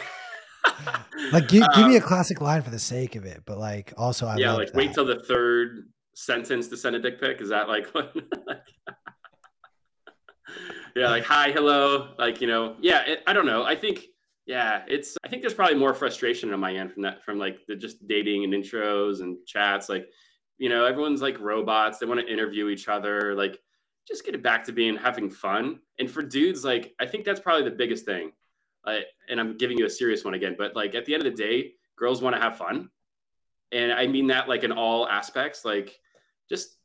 give, 1.48 1.64
give 1.76 1.86
me 1.86 1.94
a 1.94 2.00
um, 2.00 2.06
classic 2.06 2.40
line 2.40 2.62
for 2.62 2.70
the 2.70 2.78
sake 2.78 3.14
of 3.14 3.24
it, 3.24 3.42
but 3.46 3.58
like 3.58 3.92
also 3.96 4.26
I 4.26 4.36
yeah, 4.36 4.52
like 4.52 4.68
that. 4.68 4.76
wait 4.76 4.94
till 4.94 5.04
the 5.04 5.20
third 5.20 5.88
sentence 6.16 6.66
to 6.68 6.76
send 6.76 6.96
a 6.96 6.98
dick 6.98 7.20
pic. 7.20 7.40
Is 7.40 7.50
that 7.50 7.68
like? 7.68 7.86
yeah, 10.94 11.10
like 11.10 11.24
hi, 11.24 11.50
hello, 11.50 12.14
like 12.18 12.40
you 12.40 12.46
know, 12.46 12.76
yeah. 12.80 13.02
It, 13.02 13.22
I 13.26 13.32
don't 13.32 13.46
know. 13.46 13.64
I 13.64 13.74
think 13.74 14.06
yeah, 14.46 14.82
it's. 14.86 15.16
I 15.24 15.28
think 15.28 15.42
there's 15.42 15.54
probably 15.54 15.76
more 15.76 15.94
frustration 15.94 16.52
on 16.52 16.60
my 16.60 16.74
end 16.74 16.92
from 16.92 17.02
that, 17.02 17.24
from 17.24 17.38
like 17.38 17.66
the 17.66 17.74
just 17.74 18.06
dating 18.06 18.44
and 18.44 18.52
intros 18.52 19.20
and 19.20 19.38
chats. 19.46 19.88
Like, 19.88 20.08
you 20.58 20.68
know, 20.68 20.84
everyone's 20.84 21.22
like 21.22 21.40
robots. 21.40 21.98
They 21.98 22.06
want 22.06 22.20
to 22.20 22.32
interview 22.32 22.68
each 22.68 22.88
other. 22.88 23.34
Like, 23.34 23.58
just 24.06 24.24
get 24.24 24.34
it 24.34 24.42
back 24.42 24.64
to 24.64 24.72
being 24.72 24.96
having 24.96 25.30
fun. 25.30 25.80
And 25.98 26.10
for 26.10 26.22
dudes, 26.22 26.64
like, 26.64 26.94
I 27.00 27.06
think 27.06 27.24
that's 27.24 27.40
probably 27.40 27.64
the 27.64 27.76
biggest 27.76 28.04
thing. 28.04 28.32
Uh, 28.84 28.98
and 29.30 29.40
I'm 29.40 29.56
giving 29.56 29.78
you 29.78 29.86
a 29.86 29.90
serious 29.90 30.24
one 30.24 30.34
again, 30.34 30.56
but 30.58 30.76
like 30.76 30.94
at 30.94 31.06
the 31.06 31.14
end 31.14 31.26
of 31.26 31.34
the 31.34 31.42
day, 31.42 31.72
girls 31.96 32.20
want 32.20 32.36
to 32.36 32.42
have 32.42 32.58
fun, 32.58 32.90
and 33.72 33.92
I 33.92 34.06
mean 34.06 34.26
that 34.26 34.48
like 34.48 34.62
in 34.62 34.72
all 34.72 35.08
aspects. 35.08 35.64
Like, 35.64 35.98
just 36.48 36.76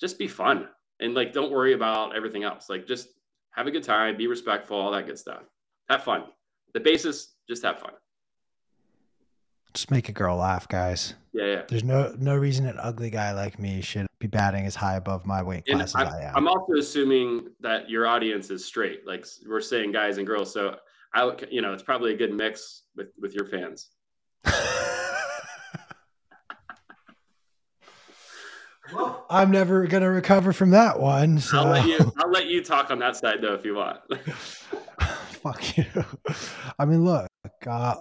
just 0.00 0.18
be 0.18 0.28
fun 0.28 0.68
and 1.00 1.14
like 1.14 1.32
don't 1.32 1.50
worry 1.50 1.72
about 1.72 2.14
everything 2.14 2.44
else. 2.44 2.70
Like, 2.70 2.86
just 2.86 3.08
have 3.52 3.66
a 3.66 3.70
good 3.70 3.82
time, 3.82 4.16
be 4.16 4.26
respectful, 4.26 4.76
all 4.76 4.90
that 4.92 5.06
good 5.06 5.18
stuff. 5.18 5.42
Have 5.88 6.04
fun. 6.04 6.24
The 6.74 6.80
basis, 6.80 7.34
just 7.48 7.64
have 7.64 7.80
fun. 7.80 7.92
Just 9.74 9.90
make 9.90 10.08
a 10.08 10.12
girl 10.12 10.36
laugh, 10.36 10.68
guys. 10.68 11.14
Yeah, 11.32 11.44
yeah. 11.44 11.62
There's 11.68 11.84
no 11.84 12.14
no 12.18 12.34
reason 12.34 12.66
an 12.66 12.78
ugly 12.80 13.10
guy 13.10 13.32
like 13.32 13.58
me 13.58 13.80
should 13.80 14.06
be 14.18 14.26
batting 14.26 14.66
as 14.66 14.74
high 14.74 14.96
above 14.96 15.26
my 15.26 15.42
weight 15.42 15.66
class 15.66 15.94
as 15.94 15.94
I 15.94 16.22
am. 16.22 16.36
I'm 16.36 16.48
also 16.48 16.72
assuming 16.78 17.48
that 17.60 17.88
your 17.88 18.06
audience 18.06 18.50
is 18.50 18.64
straight. 18.64 19.06
Like 19.06 19.26
we're 19.46 19.60
saying 19.60 19.92
guys 19.92 20.18
and 20.18 20.26
girls. 20.26 20.52
So 20.52 20.76
I 21.14 21.30
you 21.50 21.62
know, 21.62 21.72
it's 21.72 21.82
probably 21.82 22.12
a 22.12 22.16
good 22.16 22.32
mix 22.32 22.84
with 22.96 23.08
with 23.20 23.34
your 23.34 23.46
fans. 23.46 23.90
I'm 29.30 29.50
never 29.50 29.86
gonna 29.86 30.10
recover 30.10 30.52
from 30.52 30.70
that 30.70 30.98
one. 30.98 31.38
So. 31.38 31.58
I'll 31.58 31.68
let 31.68 31.86
you. 31.86 31.98
I'll 32.18 32.30
let 32.30 32.46
you 32.46 32.62
talk 32.62 32.90
on 32.90 32.98
that 33.00 33.16
side 33.16 33.38
though, 33.42 33.54
if 33.54 33.64
you 33.64 33.74
want. 33.74 34.00
Fuck 35.00 35.76
you. 35.76 35.86
I 36.78 36.84
mean, 36.84 37.04
look, 37.04 37.28
uh, 37.66 37.94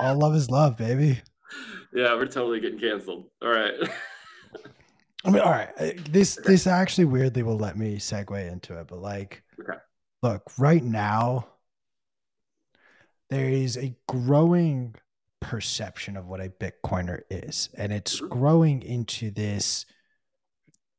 all 0.00 0.18
love 0.18 0.34
is 0.34 0.50
love, 0.50 0.76
baby. 0.76 1.20
Yeah, 1.92 2.14
we're 2.14 2.26
totally 2.26 2.60
getting 2.60 2.78
canceled. 2.78 3.26
All 3.42 3.50
right. 3.50 3.74
I 5.24 5.30
mean, 5.30 5.42
all 5.42 5.50
right. 5.50 5.70
Uh, 5.78 5.90
this 6.10 6.38
okay. 6.38 6.52
this 6.52 6.66
actually 6.66 7.06
weirdly 7.06 7.42
will 7.42 7.58
let 7.58 7.76
me 7.76 7.96
segue 7.96 8.50
into 8.50 8.78
it, 8.78 8.88
but 8.88 9.00
like, 9.00 9.42
okay. 9.60 9.78
look, 10.22 10.42
right 10.58 10.82
now, 10.82 11.46
there 13.28 13.48
is 13.48 13.76
a 13.76 13.94
growing 14.08 14.94
perception 15.40 16.16
of 16.16 16.26
what 16.26 16.40
a 16.40 16.48
Bitcoiner 16.48 17.22
is. 17.30 17.70
And 17.76 17.92
it's 17.92 18.16
mm-hmm. 18.16 18.28
growing 18.28 18.82
into 18.82 19.30
this 19.30 19.86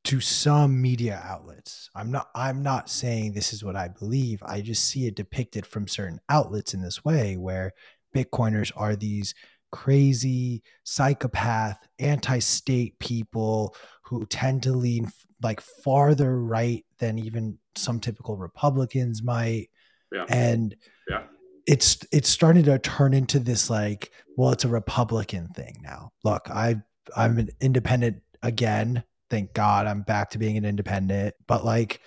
to 0.06 0.20
some 0.20 0.82
media 0.82 1.22
outlets. 1.24 1.90
I'm 1.96 2.12
not 2.12 2.30
I'm 2.36 2.64
not 2.64 2.90
saying 2.90 3.34
this 3.34 3.54
is 3.54 3.64
what 3.64 3.76
I 3.76 3.88
believe. 3.88 4.42
I 4.44 4.62
just 4.62 4.86
see 4.86 5.06
it 5.08 5.16
depicted 5.16 5.66
from 5.66 5.88
certain 5.88 6.20
outlets 6.30 6.74
in 6.74 6.82
this 6.82 7.06
way 7.06 7.38
where 7.38 7.74
Bitcoiners 8.16 8.72
are 8.76 8.96
these 8.96 9.36
crazy 9.72 10.64
psychopath 10.84 11.78
anti-state 12.00 13.00
people 13.00 13.76
who 14.04 14.26
tend 14.26 14.64
to 14.64 14.74
lean 14.74 15.10
like 15.42 15.62
farther 15.62 16.40
right 16.42 16.86
than 17.00 17.18
even 17.20 17.58
some 17.76 18.00
typical 18.00 18.38
Republicans 18.38 19.24
might. 19.24 19.70
Yeah. 20.12 20.26
And 20.30 20.76
yeah 21.10 21.24
it's 21.68 22.00
it's 22.12 22.30
starting 22.30 22.64
to 22.64 22.80
turn 22.80 23.14
into 23.14 23.40
this 23.40 23.70
like 23.70 24.12
well 24.36 24.52
it's 24.52 24.66
a 24.66 24.70
republican 24.70 25.48
thing 25.50 25.80
now 25.84 26.12
look 26.24 26.50
i 26.50 26.76
i'm 27.16 27.38
an 27.38 27.50
independent 27.60 28.18
again 28.42 29.04
thank 29.32 29.54
god 29.54 29.88
i'm 29.88 30.04
back 30.04 30.30
to 30.30 30.38
being 30.38 30.58
an 30.58 30.66
independent 30.66 31.34
but 31.48 31.66
like 31.66 32.02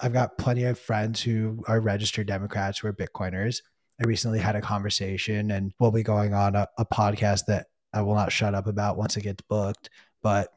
i've 0.00 0.12
got 0.12 0.38
plenty 0.38 0.64
of 0.64 0.78
friends 0.78 1.20
who 1.20 1.64
are 1.66 1.80
registered 1.80 2.26
democrats 2.26 2.78
who 2.78 2.88
are 2.88 2.92
bitcoiners 2.92 3.62
i 4.00 4.04
recently 4.04 4.38
had 4.38 4.54
a 4.54 4.60
conversation 4.60 5.50
and 5.50 5.72
we'll 5.80 5.90
be 5.90 6.04
going 6.04 6.34
on 6.34 6.54
a, 6.54 6.68
a 6.78 6.84
podcast 6.84 7.46
that 7.46 7.66
i 7.92 8.00
will 8.00 8.14
not 8.14 8.30
shut 8.30 8.54
up 8.54 8.68
about 8.68 8.96
once 8.96 9.16
it 9.16 9.22
gets 9.22 9.42
booked 9.48 9.90
but 10.22 10.50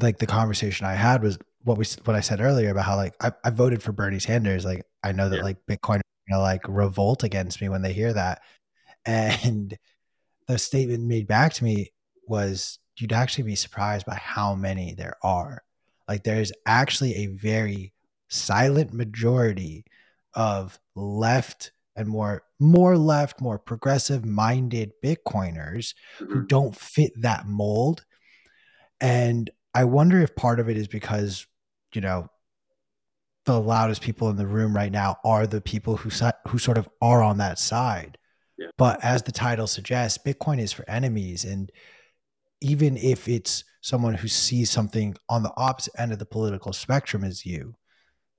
like 0.00 0.18
the 0.18 0.26
conversation 0.26 0.86
i 0.86 0.94
had 0.94 1.22
was 1.22 1.38
what 1.62 1.78
we 1.78 1.84
what 2.04 2.16
i 2.16 2.20
said 2.20 2.40
earlier 2.40 2.70
about 2.70 2.84
how 2.84 2.96
like 2.96 3.14
i, 3.20 3.30
I 3.44 3.50
voted 3.50 3.82
for 3.82 3.92
bernie 3.92 4.18
sanders 4.18 4.64
like 4.64 4.82
i 5.04 5.12
know 5.12 5.28
that 5.28 5.36
yeah. 5.36 5.42
like 5.42 5.58
bitcoin 5.70 6.00
to 6.30 6.38
like 6.38 6.62
revolt 6.68 7.24
against 7.24 7.60
me 7.60 7.68
when 7.68 7.82
they 7.82 7.92
hear 7.92 8.12
that. 8.12 8.42
And 9.04 9.76
the 10.46 10.58
statement 10.58 11.04
made 11.04 11.26
back 11.26 11.54
to 11.54 11.64
me 11.64 11.92
was 12.26 12.78
you'd 13.00 13.12
actually 13.12 13.44
be 13.44 13.54
surprised 13.54 14.06
by 14.06 14.16
how 14.16 14.54
many 14.54 14.94
there 14.94 15.16
are. 15.22 15.62
Like 16.08 16.24
there's 16.24 16.52
actually 16.66 17.14
a 17.16 17.26
very 17.26 17.92
silent 18.28 18.92
majority 18.92 19.84
of 20.34 20.78
left 20.94 21.72
and 21.96 22.08
more 22.08 22.44
more 22.60 22.96
left, 22.96 23.40
more 23.40 23.58
progressive 23.58 24.24
minded 24.24 24.92
Bitcoiners 25.04 25.94
mm-hmm. 26.18 26.32
who 26.32 26.46
don't 26.46 26.74
fit 26.74 27.12
that 27.20 27.46
mold. 27.46 28.04
And 29.00 29.50
I 29.74 29.84
wonder 29.84 30.20
if 30.20 30.34
part 30.34 30.60
of 30.60 30.68
it 30.68 30.76
is 30.76 30.88
because, 30.88 31.46
you 31.94 32.00
know, 32.00 32.28
the 33.44 33.60
loudest 33.60 34.02
people 34.02 34.28
in 34.28 34.36
the 34.36 34.46
room 34.46 34.74
right 34.74 34.92
now 34.92 35.16
are 35.24 35.46
the 35.46 35.60
people 35.60 35.96
who 35.96 36.10
who 36.48 36.58
sort 36.58 36.78
of 36.78 36.88
are 37.00 37.22
on 37.22 37.38
that 37.38 37.58
side. 37.58 38.18
Yeah. 38.58 38.68
But 38.76 39.02
as 39.04 39.22
the 39.22 39.32
title 39.32 39.66
suggests, 39.66 40.18
Bitcoin 40.24 40.60
is 40.60 40.72
for 40.72 40.88
enemies, 40.88 41.44
and 41.44 41.70
even 42.60 42.96
if 42.96 43.28
it's 43.28 43.64
someone 43.80 44.14
who 44.14 44.28
sees 44.28 44.70
something 44.70 45.16
on 45.28 45.42
the 45.42 45.52
opposite 45.56 45.92
end 45.98 46.12
of 46.12 46.18
the 46.18 46.26
political 46.26 46.72
spectrum 46.72 47.24
as 47.24 47.46
you, 47.46 47.76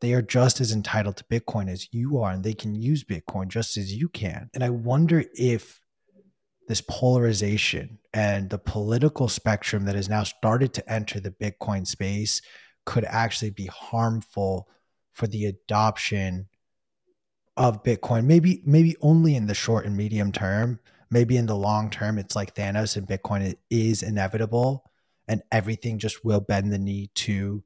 they 0.02 0.14
are 0.14 0.22
just 0.22 0.62
as 0.62 0.72
entitled 0.72 1.18
to 1.18 1.24
Bitcoin 1.26 1.70
as 1.70 1.88
you 1.92 2.20
are, 2.20 2.32
and 2.32 2.44
they 2.44 2.54
can 2.54 2.74
use 2.74 3.04
Bitcoin 3.04 3.48
just 3.48 3.78
as 3.78 3.94
you 3.94 4.08
can. 4.10 4.50
And 4.54 4.64
I 4.64 4.70
wonder 4.70 5.24
if 5.34 5.82
this 6.68 6.82
polarization 6.82 7.98
and 8.14 8.50
the 8.50 8.60
political 8.60 9.28
spectrum 9.28 9.86
that 9.86 9.96
has 9.96 10.08
now 10.08 10.24
started 10.24 10.74
to 10.76 10.92
enter 10.92 11.20
the 11.20 11.32
Bitcoin 11.32 11.86
space 11.86 12.42
could 12.86 13.06
actually 13.06 13.50
be 13.50 13.66
harmful 13.66 14.70
for 15.14 15.28
the 15.28 15.46
adoption 15.46 16.48
of 17.58 17.84
Bitcoin. 17.84 18.26
Maybe 18.26 18.62
maybe 18.66 18.96
only 19.02 19.36
in 19.36 19.48
the 19.48 19.54
short 19.54 19.86
and 19.86 19.98
medium 19.98 20.32
term. 20.32 20.80
Maybe 21.12 21.38
in 21.38 21.48
the 21.48 21.56
long 21.56 21.90
term, 21.90 22.20
it's 22.20 22.36
like 22.36 22.54
Thanos 22.54 22.96
and 22.96 23.08
Bitcoin 23.08 23.56
is 23.70 24.04
inevitable, 24.04 24.84
and 25.28 25.42
everything 25.52 25.98
just 25.98 26.24
will 26.24 26.40
bend 26.40 26.72
the 26.72 26.78
knee 26.78 27.10
to 27.16 27.64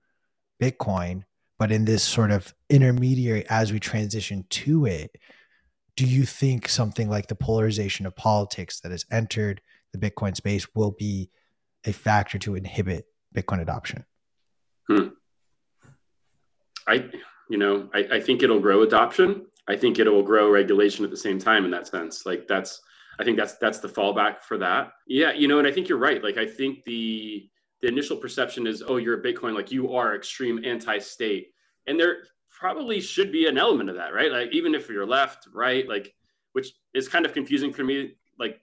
Bitcoin. 0.62 1.24
But 1.60 1.72
in 1.72 1.86
this 1.86 2.04
sort 2.04 2.32
of 2.32 2.54
intermediary, 2.70 3.46
as 3.50 3.72
we 3.72 3.80
transition 3.80 4.46
to 4.50 4.86
it, 4.86 5.18
do 5.96 6.06
you 6.06 6.26
think 6.26 6.68
something 6.68 7.10
like 7.10 7.28
the 7.28 7.36
polarization 7.36 8.06
of 8.06 8.16
politics 8.16 8.80
that 8.80 8.92
has 8.92 9.06
entered 9.12 9.62
the 9.92 10.00
Bitcoin 10.00 10.36
space 10.36 10.74
will 10.74 10.92
be 10.92 11.30
a 11.86 11.94
factor 11.94 12.40
to 12.40 12.56
inhibit 12.56 13.06
Bitcoin 13.36 13.62
adoption? 13.62 14.06
Hmm. 14.88 15.10
I, 16.88 17.10
you 17.50 17.58
know, 17.58 17.90
I, 17.94 18.08
I 18.14 18.20
think 18.20 18.42
it'll 18.42 18.60
grow 18.60 18.82
adoption. 18.82 19.46
I 19.68 19.78
think 19.78 20.00
it 20.00 20.10
will 20.10 20.24
grow 20.24 20.50
regulation 20.50 21.06
at 21.06 21.12
the 21.12 21.18
same 21.18 21.40
time 21.40 21.64
in 21.64 21.72
that 21.72 21.88
sense. 21.88 22.26
Like 22.26 22.48
that's, 22.48 22.82
I 23.20 23.24
think 23.24 23.38
that's 23.38 23.58
that's 23.58 23.80
the 23.80 23.88
fallback 23.88 24.42
for 24.42 24.58
that. 24.58 24.94
Yeah, 25.08 25.34
you 25.34 25.48
know, 25.48 25.60
and 25.60 25.68
I 25.68 25.72
think 25.72 25.88
you're 25.88 25.98
right. 25.98 26.24
Like 26.24 26.38
I 26.38 26.46
think 26.46 26.84
the 26.84 27.50
the 27.82 27.88
initial 27.88 28.18
perception 28.18 28.66
is, 28.66 28.82
oh, 28.86 28.98
you're 28.98 29.20
a 29.20 29.24
Bitcoin, 29.24 29.54
like 29.54 29.72
you 29.72 29.94
are 29.94 30.16
extreme 30.16 30.64
anti-state, 30.64 31.50
and 31.86 32.00
there 32.00 32.24
probably 32.50 33.02
should 33.02 33.32
be 33.32 33.48
an 33.48 33.58
element 33.58 33.90
of 33.90 33.98
that, 33.98 34.14
right? 34.14 34.32
Like 34.32 34.54
even 34.54 34.74
if 34.74 34.90
you're 34.90 35.06
left, 35.06 35.48
right, 35.54 35.88
like 35.88 36.14
which 36.54 36.72
is 36.94 37.08
kind 37.08 37.26
of 37.26 37.34
confusing 37.34 37.74
for 37.74 37.84
me. 37.84 38.16
Like 38.40 38.62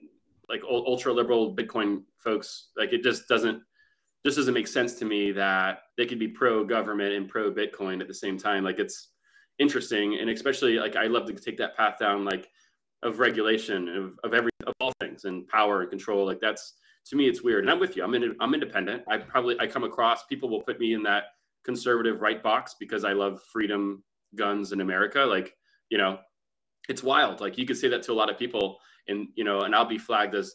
like 0.49 0.63
ultra 0.69 1.13
liberal 1.13 1.55
Bitcoin 1.55 2.03
folks, 2.17 2.69
like 2.75 2.93
it 2.93 3.03
just 3.03 3.27
doesn't 3.27 3.61
just 4.25 4.37
doesn't 4.37 4.53
make 4.53 4.67
sense 4.67 4.95
to 4.95 5.05
me 5.05 5.31
that 5.31 5.83
they 5.97 6.05
could 6.05 6.19
be 6.19 6.27
pro 6.27 6.63
government 6.63 7.13
and 7.13 7.27
pro 7.27 7.51
Bitcoin 7.51 8.01
at 8.01 8.07
the 8.07 8.13
same 8.13 8.37
time. 8.37 8.63
Like 8.63 8.79
it's 8.79 9.09
interesting, 9.59 10.19
and 10.19 10.29
especially 10.29 10.77
like 10.77 10.95
I 10.95 11.05
love 11.05 11.25
to 11.27 11.33
take 11.33 11.57
that 11.57 11.77
path 11.77 11.97
down, 11.99 12.25
like 12.25 12.49
of 13.03 13.19
regulation 13.19 13.87
of, 13.89 14.19
of 14.23 14.33
every 14.33 14.51
of 14.67 14.73
all 14.79 14.93
things 14.99 15.25
and 15.25 15.47
power 15.47 15.81
and 15.81 15.89
control. 15.89 16.25
Like 16.25 16.39
that's 16.39 16.73
to 17.07 17.15
me, 17.15 17.27
it's 17.27 17.41
weird. 17.41 17.63
And 17.63 17.71
I'm 17.71 17.79
with 17.79 17.95
you. 17.95 18.03
I'm 18.03 18.13
in, 18.13 18.35
I'm 18.39 18.53
independent. 18.53 19.03
I 19.09 19.17
probably 19.17 19.59
I 19.59 19.67
come 19.67 19.83
across 19.83 20.25
people 20.25 20.49
will 20.49 20.61
put 20.61 20.79
me 20.79 20.93
in 20.93 21.03
that 21.03 21.23
conservative 21.63 22.21
right 22.21 22.41
box 22.41 22.75
because 22.79 23.03
I 23.03 23.13
love 23.13 23.41
freedom, 23.51 24.03
guns, 24.35 24.71
in 24.71 24.81
America. 24.81 25.19
Like 25.21 25.55
you 25.89 25.97
know, 25.97 26.19
it's 26.89 27.03
wild. 27.03 27.41
Like 27.41 27.57
you 27.57 27.65
could 27.65 27.77
say 27.77 27.87
that 27.89 28.03
to 28.03 28.11
a 28.11 28.13
lot 28.13 28.29
of 28.29 28.37
people, 28.37 28.77
and 29.07 29.27
you 29.35 29.43
know, 29.43 29.61
and 29.61 29.75
I'll 29.75 29.85
be 29.85 29.97
flagged 29.97 30.35
as, 30.35 30.53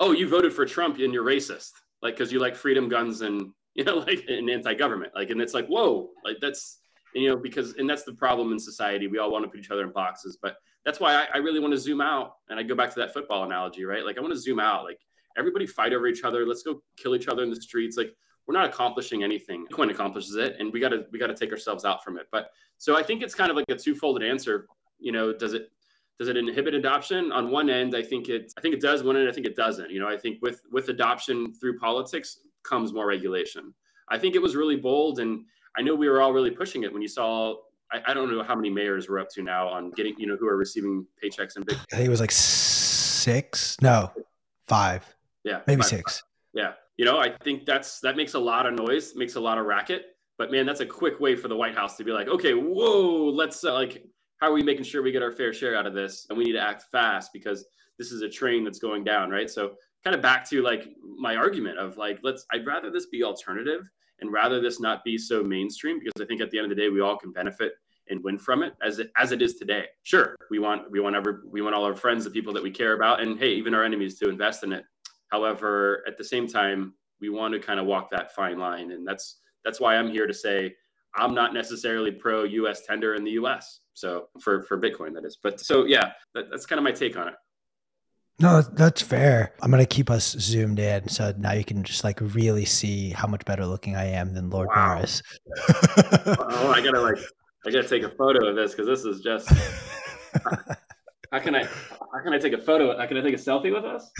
oh, 0.00 0.12
you 0.12 0.28
voted 0.28 0.52
for 0.52 0.66
Trump 0.66 0.98
and 0.98 1.12
you're 1.12 1.24
racist, 1.24 1.72
like 2.02 2.14
because 2.14 2.32
you 2.32 2.38
like 2.40 2.56
freedom, 2.56 2.88
guns, 2.88 3.22
and 3.22 3.52
you 3.74 3.84
know, 3.84 3.98
like 3.98 4.24
an 4.28 4.50
anti-government. 4.50 5.12
Like, 5.14 5.30
and 5.30 5.40
it's 5.40 5.54
like, 5.54 5.66
whoa, 5.68 6.10
like 6.24 6.36
that's 6.40 6.78
you 7.14 7.28
know, 7.28 7.36
because 7.36 7.74
and 7.74 7.88
that's 7.88 8.04
the 8.04 8.12
problem 8.12 8.52
in 8.52 8.58
society. 8.58 9.06
We 9.06 9.18
all 9.18 9.32
want 9.32 9.44
to 9.44 9.50
put 9.50 9.60
each 9.60 9.70
other 9.70 9.82
in 9.82 9.92
boxes, 9.92 10.38
but 10.40 10.56
that's 10.84 11.00
why 11.00 11.14
I, 11.14 11.26
I 11.34 11.38
really 11.38 11.60
want 11.60 11.72
to 11.72 11.78
zoom 11.78 12.00
out. 12.00 12.36
And 12.48 12.58
I 12.58 12.62
go 12.62 12.74
back 12.74 12.92
to 12.94 13.00
that 13.00 13.12
football 13.12 13.44
analogy, 13.44 13.84
right? 13.84 14.04
Like 14.04 14.18
I 14.18 14.20
want 14.20 14.32
to 14.32 14.40
zoom 14.40 14.60
out. 14.60 14.84
Like 14.84 14.98
everybody 15.36 15.66
fight 15.66 15.92
over 15.92 16.06
each 16.06 16.24
other. 16.24 16.46
Let's 16.46 16.62
go 16.62 16.82
kill 16.96 17.14
each 17.14 17.28
other 17.28 17.42
in 17.42 17.50
the 17.50 17.60
streets. 17.60 17.96
Like 17.96 18.14
we're 18.46 18.54
not 18.54 18.66
accomplishing 18.66 19.22
anything. 19.22 19.66
Bitcoin 19.70 19.90
accomplishes 19.90 20.36
it, 20.36 20.56
and 20.58 20.72
we 20.72 20.80
got 20.80 20.88
to 20.88 21.04
we 21.12 21.18
got 21.18 21.28
to 21.28 21.34
take 21.34 21.52
ourselves 21.52 21.84
out 21.84 22.02
from 22.02 22.18
it. 22.18 22.26
But 22.32 22.50
so 22.78 22.96
I 22.96 23.02
think 23.02 23.22
it's 23.22 23.34
kind 23.34 23.50
of 23.50 23.56
like 23.56 23.66
a 23.68 23.76
two-folded 23.76 24.26
answer. 24.28 24.66
You 24.98 25.12
know, 25.12 25.32
does 25.32 25.54
it 25.54 25.70
does 26.18 26.28
it 26.28 26.36
inhibit 26.36 26.74
adoption? 26.74 27.32
On 27.32 27.50
one 27.50 27.70
end, 27.70 27.94
I 27.94 28.02
think 28.02 28.28
it 28.28 28.52
I 28.58 28.60
think 28.60 28.74
it 28.74 28.80
does. 28.80 29.02
One 29.02 29.16
end, 29.16 29.28
I 29.28 29.32
think 29.32 29.46
it 29.46 29.56
doesn't. 29.56 29.90
You 29.90 30.00
know, 30.00 30.08
I 30.08 30.16
think 30.16 30.42
with 30.42 30.62
with 30.72 30.88
adoption 30.88 31.52
through 31.54 31.78
politics 31.78 32.40
comes 32.62 32.92
more 32.92 33.06
regulation. 33.06 33.72
I 34.08 34.18
think 34.18 34.34
it 34.34 34.42
was 34.42 34.56
really 34.56 34.76
bold, 34.76 35.20
and 35.20 35.44
I 35.76 35.82
know 35.82 35.94
we 35.94 36.08
were 36.08 36.20
all 36.20 36.32
really 36.32 36.50
pushing 36.50 36.82
it 36.82 36.92
when 36.92 37.02
you 37.02 37.08
saw. 37.08 37.54
I, 37.92 38.02
I 38.08 38.14
don't 38.14 38.30
know 38.30 38.42
how 38.42 38.54
many 38.54 38.70
mayors 38.70 39.08
we're 39.08 39.18
up 39.18 39.30
to 39.30 39.42
now 39.42 39.68
on 39.68 39.90
getting 39.92 40.14
you 40.18 40.26
know 40.26 40.36
who 40.36 40.46
are 40.46 40.56
receiving 40.56 41.06
paychecks 41.22 41.56
and 41.56 41.66
big. 41.66 41.76
I 41.92 41.96
think 41.96 42.06
it 42.06 42.10
was 42.10 42.20
like 42.20 42.30
six. 42.30 43.76
No, 43.80 44.10
five. 44.66 45.04
Yeah, 45.44 45.60
maybe 45.66 45.82
five, 45.82 45.90
six. 45.90 46.18
Five. 46.18 46.24
Yeah, 46.52 46.72
you 46.96 47.04
know, 47.04 47.18
I 47.18 47.34
think 47.42 47.66
that's 47.66 48.00
that 48.00 48.16
makes 48.16 48.34
a 48.34 48.38
lot 48.38 48.66
of 48.66 48.74
noise, 48.74 49.14
makes 49.16 49.36
a 49.36 49.40
lot 49.40 49.58
of 49.58 49.66
racket. 49.66 50.06
But 50.38 50.50
man, 50.50 50.64
that's 50.64 50.80
a 50.80 50.86
quick 50.86 51.20
way 51.20 51.36
for 51.36 51.48
the 51.48 51.56
White 51.56 51.74
House 51.74 51.96
to 51.98 52.04
be 52.04 52.12
like, 52.12 52.28
okay, 52.28 52.54
whoa, 52.54 53.30
let's 53.30 53.62
uh, 53.64 53.74
like, 53.74 54.04
how 54.38 54.48
are 54.48 54.54
we 54.54 54.62
making 54.62 54.84
sure 54.84 55.02
we 55.02 55.12
get 55.12 55.22
our 55.22 55.32
fair 55.32 55.52
share 55.52 55.76
out 55.76 55.86
of 55.86 55.94
this? 55.94 56.26
And 56.28 56.38
we 56.38 56.44
need 56.44 56.52
to 56.52 56.60
act 56.60 56.84
fast 56.90 57.30
because 57.32 57.66
this 57.98 58.10
is 58.10 58.22
a 58.22 58.28
train 58.28 58.64
that's 58.64 58.78
going 58.78 59.04
down, 59.04 59.28
right? 59.28 59.50
So 59.50 59.72
kind 60.02 60.16
of 60.16 60.22
back 60.22 60.48
to 60.48 60.62
like 60.62 60.88
my 61.18 61.36
argument 61.36 61.78
of 61.78 61.98
like, 61.98 62.20
let's. 62.22 62.46
I'd 62.52 62.66
rather 62.66 62.90
this 62.90 63.06
be 63.06 63.22
alternative 63.22 63.82
and 64.20 64.32
rather 64.32 64.60
this 64.60 64.80
not 64.80 65.04
be 65.04 65.16
so 65.18 65.42
mainstream 65.42 65.98
because 65.98 66.20
I 66.20 66.26
think 66.26 66.40
at 66.40 66.50
the 66.50 66.58
end 66.58 66.70
of 66.70 66.76
the 66.76 66.80
day 66.80 66.88
we 66.88 67.00
all 67.00 67.16
can 67.16 67.32
benefit 67.32 67.72
and 68.08 68.22
win 68.24 68.38
from 68.38 68.62
it 68.62 68.74
as 68.84 68.98
it 68.98 69.10
as 69.16 69.32
it 69.32 69.40
is 69.40 69.54
today. 69.54 69.86
Sure, 70.02 70.36
we 70.50 70.58
want 70.58 70.90
we 70.90 71.00
want 71.00 71.16
ever 71.16 71.42
we 71.50 71.62
want 71.62 71.74
all 71.74 71.84
our 71.84 71.94
friends, 71.94 72.24
the 72.24 72.30
people 72.30 72.52
that 72.52 72.62
we 72.62 72.70
care 72.70 72.94
about, 72.94 73.20
and 73.20 73.38
hey, 73.38 73.52
even 73.52 73.74
our 73.74 73.84
enemies 73.84 74.18
to 74.18 74.28
invest 74.28 74.64
in 74.64 74.72
it. 74.72 74.84
However, 75.28 76.02
at 76.06 76.18
the 76.18 76.24
same 76.24 76.46
time, 76.46 76.94
we 77.20 77.28
want 77.28 77.54
to 77.54 77.60
kind 77.60 77.78
of 77.78 77.86
walk 77.86 78.10
that 78.10 78.34
fine 78.34 78.58
line, 78.58 78.90
and 78.92 79.06
that's 79.06 79.38
that's 79.64 79.80
why 79.80 79.96
I'm 79.96 80.10
here 80.10 80.26
to 80.26 80.34
say 80.34 80.74
I'm 81.14 81.34
not 81.34 81.54
necessarily 81.54 82.10
pro 82.10 82.44
U.S. 82.44 82.82
tender 82.86 83.14
in 83.14 83.24
the 83.24 83.32
U.S. 83.32 83.80
So 83.94 84.28
for 84.40 84.62
for 84.62 84.80
Bitcoin, 84.80 85.14
that 85.14 85.24
is. 85.24 85.38
But 85.42 85.60
so 85.60 85.84
yeah, 85.84 86.12
that, 86.34 86.50
that's 86.50 86.66
kind 86.66 86.78
of 86.78 86.84
my 86.84 86.92
take 86.92 87.16
on 87.16 87.28
it. 87.28 87.34
No, 88.40 88.62
that's 88.62 89.02
fair. 89.02 89.52
I'm 89.60 89.70
gonna 89.70 89.84
keep 89.84 90.08
us 90.08 90.30
zoomed 90.30 90.78
in, 90.78 91.06
so 91.08 91.34
now 91.36 91.52
you 91.52 91.62
can 91.62 91.84
just 91.84 92.04
like 92.04 92.18
really 92.22 92.64
see 92.64 93.10
how 93.10 93.28
much 93.28 93.44
better 93.44 93.66
looking 93.66 93.96
I 93.96 94.06
am 94.06 94.32
than 94.32 94.48
Lord 94.48 94.68
wow. 94.68 94.94
Morris. 94.94 95.22
oh, 95.68 96.72
I 96.74 96.80
gotta 96.82 97.00
like, 97.00 97.18
I 97.66 97.70
gotta 97.70 97.86
take 97.86 98.02
a 98.02 98.08
photo 98.08 98.48
of 98.48 98.56
this 98.56 98.74
because 98.74 98.86
this 98.86 99.04
is 99.04 99.20
just. 99.20 99.46
how 101.30 101.38
can 101.38 101.54
I? 101.54 101.64
How 101.64 102.22
can 102.24 102.32
I 102.32 102.38
take 102.38 102.54
a 102.54 102.58
photo? 102.58 102.96
How 102.96 103.06
can 103.06 103.18
I 103.18 103.20
take 103.20 103.34
a 103.34 103.36
selfie 103.36 103.74
with 103.74 103.84
us? 103.84 104.10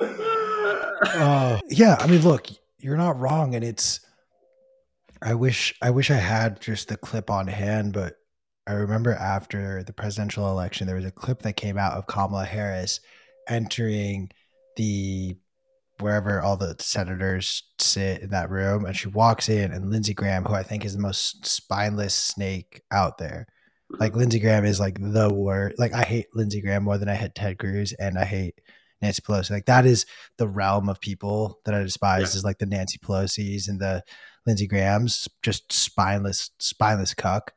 uh, 0.00 1.58
yeah, 1.70 1.96
I 1.98 2.06
mean, 2.06 2.22
look, 2.22 2.46
you're 2.78 2.96
not 2.96 3.18
wrong, 3.18 3.56
and 3.56 3.64
it's. 3.64 3.98
I 5.20 5.34
wish 5.34 5.74
I 5.82 5.90
wish 5.90 6.12
I 6.12 6.16
had 6.16 6.60
just 6.60 6.86
the 6.86 6.96
clip 6.96 7.30
on 7.30 7.48
hand, 7.48 7.94
but 7.94 8.21
I 8.66 8.74
remember 8.74 9.12
after 9.12 9.82
the 9.82 9.92
presidential 9.92 10.48
election, 10.48 10.86
there 10.86 10.96
was 10.96 11.04
a 11.04 11.10
clip 11.10 11.42
that 11.42 11.56
came 11.56 11.78
out 11.78 11.94
of 11.94 12.06
Kamala 12.06 12.44
Harris 12.44 13.00
entering 13.48 14.30
the 14.76 15.36
wherever 15.98 16.40
all 16.40 16.56
the 16.56 16.76
senators 16.78 17.62
sit 17.78 18.22
in 18.22 18.30
that 18.30 18.50
room, 18.50 18.84
and 18.84 18.96
she 18.96 19.08
walks 19.08 19.48
in, 19.48 19.72
and 19.72 19.90
Lindsey 19.90 20.14
Graham, 20.14 20.44
who 20.44 20.54
I 20.54 20.62
think 20.62 20.84
is 20.84 20.94
the 20.94 21.02
most 21.02 21.44
spineless 21.46 22.14
snake 22.14 22.82
out 22.90 23.18
there, 23.18 23.46
like 23.90 24.16
Lindsey 24.16 24.38
Graham 24.38 24.64
is 24.64 24.80
like 24.80 24.98
the 25.00 25.32
word. 25.32 25.74
Like 25.78 25.92
I 25.92 26.02
hate 26.02 26.26
Lindsey 26.34 26.60
Graham 26.60 26.84
more 26.84 26.98
than 26.98 27.08
I 27.08 27.14
hate 27.14 27.34
Ted 27.34 27.58
Cruz, 27.58 27.92
and 27.92 28.18
I 28.18 28.24
hate 28.24 28.60
Nancy 29.00 29.22
Pelosi. 29.22 29.50
Like 29.50 29.66
that 29.66 29.86
is 29.86 30.06
the 30.38 30.48
realm 30.48 30.88
of 30.88 31.00
people 31.00 31.58
that 31.64 31.74
I 31.74 31.82
despise. 31.82 32.34
Yeah. 32.34 32.38
Is 32.38 32.44
like 32.44 32.58
the 32.58 32.66
Nancy 32.66 32.98
Pelosi's 32.98 33.68
and 33.68 33.80
the 33.80 34.02
Lindsey 34.46 34.66
Grahams, 34.66 35.28
just 35.42 35.72
spineless, 35.72 36.50
spineless 36.58 37.14
cuck 37.14 37.52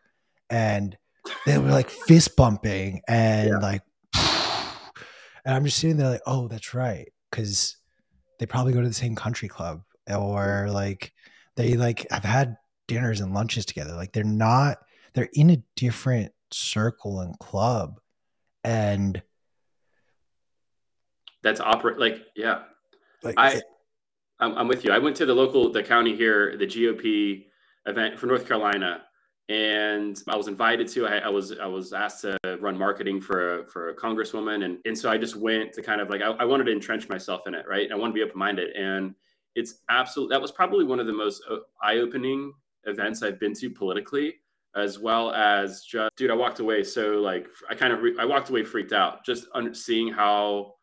and 0.50 0.98
they 1.46 1.58
were 1.58 1.72
like 1.72 1.90
fist 1.90 2.36
bumping 2.36 3.02
and 3.08 3.50
yeah. 3.50 3.58
like 3.58 3.82
and 5.46 5.56
i'm 5.56 5.66
just 5.66 5.80
sitting 5.80 5.98
there 5.98 6.10
like 6.10 6.22
oh 6.26 6.48
that's 6.48 6.74
right 6.74 7.12
because 7.30 7.78
they 8.40 8.46
probably 8.46 8.74
go 8.74 8.82
to 8.82 8.88
the 8.88 8.94
same 8.94 9.16
country 9.16 9.48
club 9.48 9.82
or 10.10 10.68
like 10.70 11.14
they 11.56 11.76
like 11.76 12.06
have 12.12 12.24
had 12.24 12.58
dinners 12.88 13.22
and 13.22 13.34
lunches 13.34 13.66
together. 13.66 13.94
Like 13.94 14.14
they're 14.14 14.24
not 14.24 14.78
they're 15.14 15.30
in 15.34 15.50
a 15.50 15.64
different 15.76 16.32
circle 16.52 17.22
and 17.22 17.38
club 17.40 18.00
and 18.64 19.22
that's 21.42 21.60
operate 21.60 22.00
like 22.00 22.26
yeah. 22.36 22.64
Like 23.24 23.36
i 23.38 23.62
I'm, 24.40 24.58
I'm 24.58 24.68
with 24.68 24.84
you. 24.84 24.92
I 24.92 25.00
went 25.00 25.16
to 25.18 25.26
the 25.26 25.34
local 25.34 25.72
the 25.72 25.84
county 25.84 26.16
here 26.16 26.58
the 26.58 26.68
gop 26.68 27.46
event 27.88 28.20
for 28.20 28.26
north 28.26 28.48
carolina 28.48 29.04
and 29.50 30.22
I 30.28 30.36
was 30.36 30.48
invited 30.48 30.88
to. 30.90 31.06
I, 31.06 31.18
I, 31.18 31.30
was 31.30 31.58
I 31.60 31.68
was 31.68 31.94
asked 31.94 32.22
to 32.22 32.38
run 32.60 32.78
marketing 32.78 33.22
for 33.22 33.60
a, 33.60 33.68
for 33.68 33.90
a 33.90 33.96
congresswoman, 33.96 34.66
and 34.66 34.80
and 34.86 34.98
so 34.98 35.10
I 35.10 35.18
just 35.18 35.36
went 35.36 35.74
to 35.74 35.82
kind 35.84 36.02
of 36.02 36.10
like 36.10 36.22
I, 36.22 36.32
I 36.32 36.46
wanted 36.46 36.66
to 36.66 36.72
entrench 36.72 37.08
myself 37.10 37.46
in 37.48 37.54
it, 37.54 37.66
right? 37.68 37.92
I 37.92 37.96
want 37.96 38.12
to 38.12 38.16
be 38.16 38.24
open 38.24 38.40
minded, 38.40 38.76
and 38.76 39.14
it's 39.56 39.82
absolutely 39.90 40.34
that 40.34 40.42
was 40.42 40.52
probably 40.52 40.84
one 40.84 41.00
of 41.00 41.06
the 41.06 41.14
most 41.14 41.44
uh, 41.50 41.58
eye 41.82 41.98
opening 41.98 42.54
events 42.86 43.22
I've 43.22 43.40
been 43.40 43.54
to 43.56 43.70
politically, 43.70 44.36
as 44.76 44.98
well 44.98 45.32
as 45.32 45.84
just 45.84 46.16
dude. 46.16 46.32
I 46.32 46.36
walked 46.36 46.60
away 46.60 46.84
so 46.84 47.20
like 47.22 47.48
I 47.70 47.76
kind 47.76 47.94
of 47.94 48.02
re- 48.02 48.18
I 48.20 48.26
walked 48.26 48.50
away 48.50 48.64
freaked 48.64 48.94
out 48.94 49.24
just 49.24 49.46
under, 49.54 49.76
seeing 49.76 50.12
how 50.12 50.74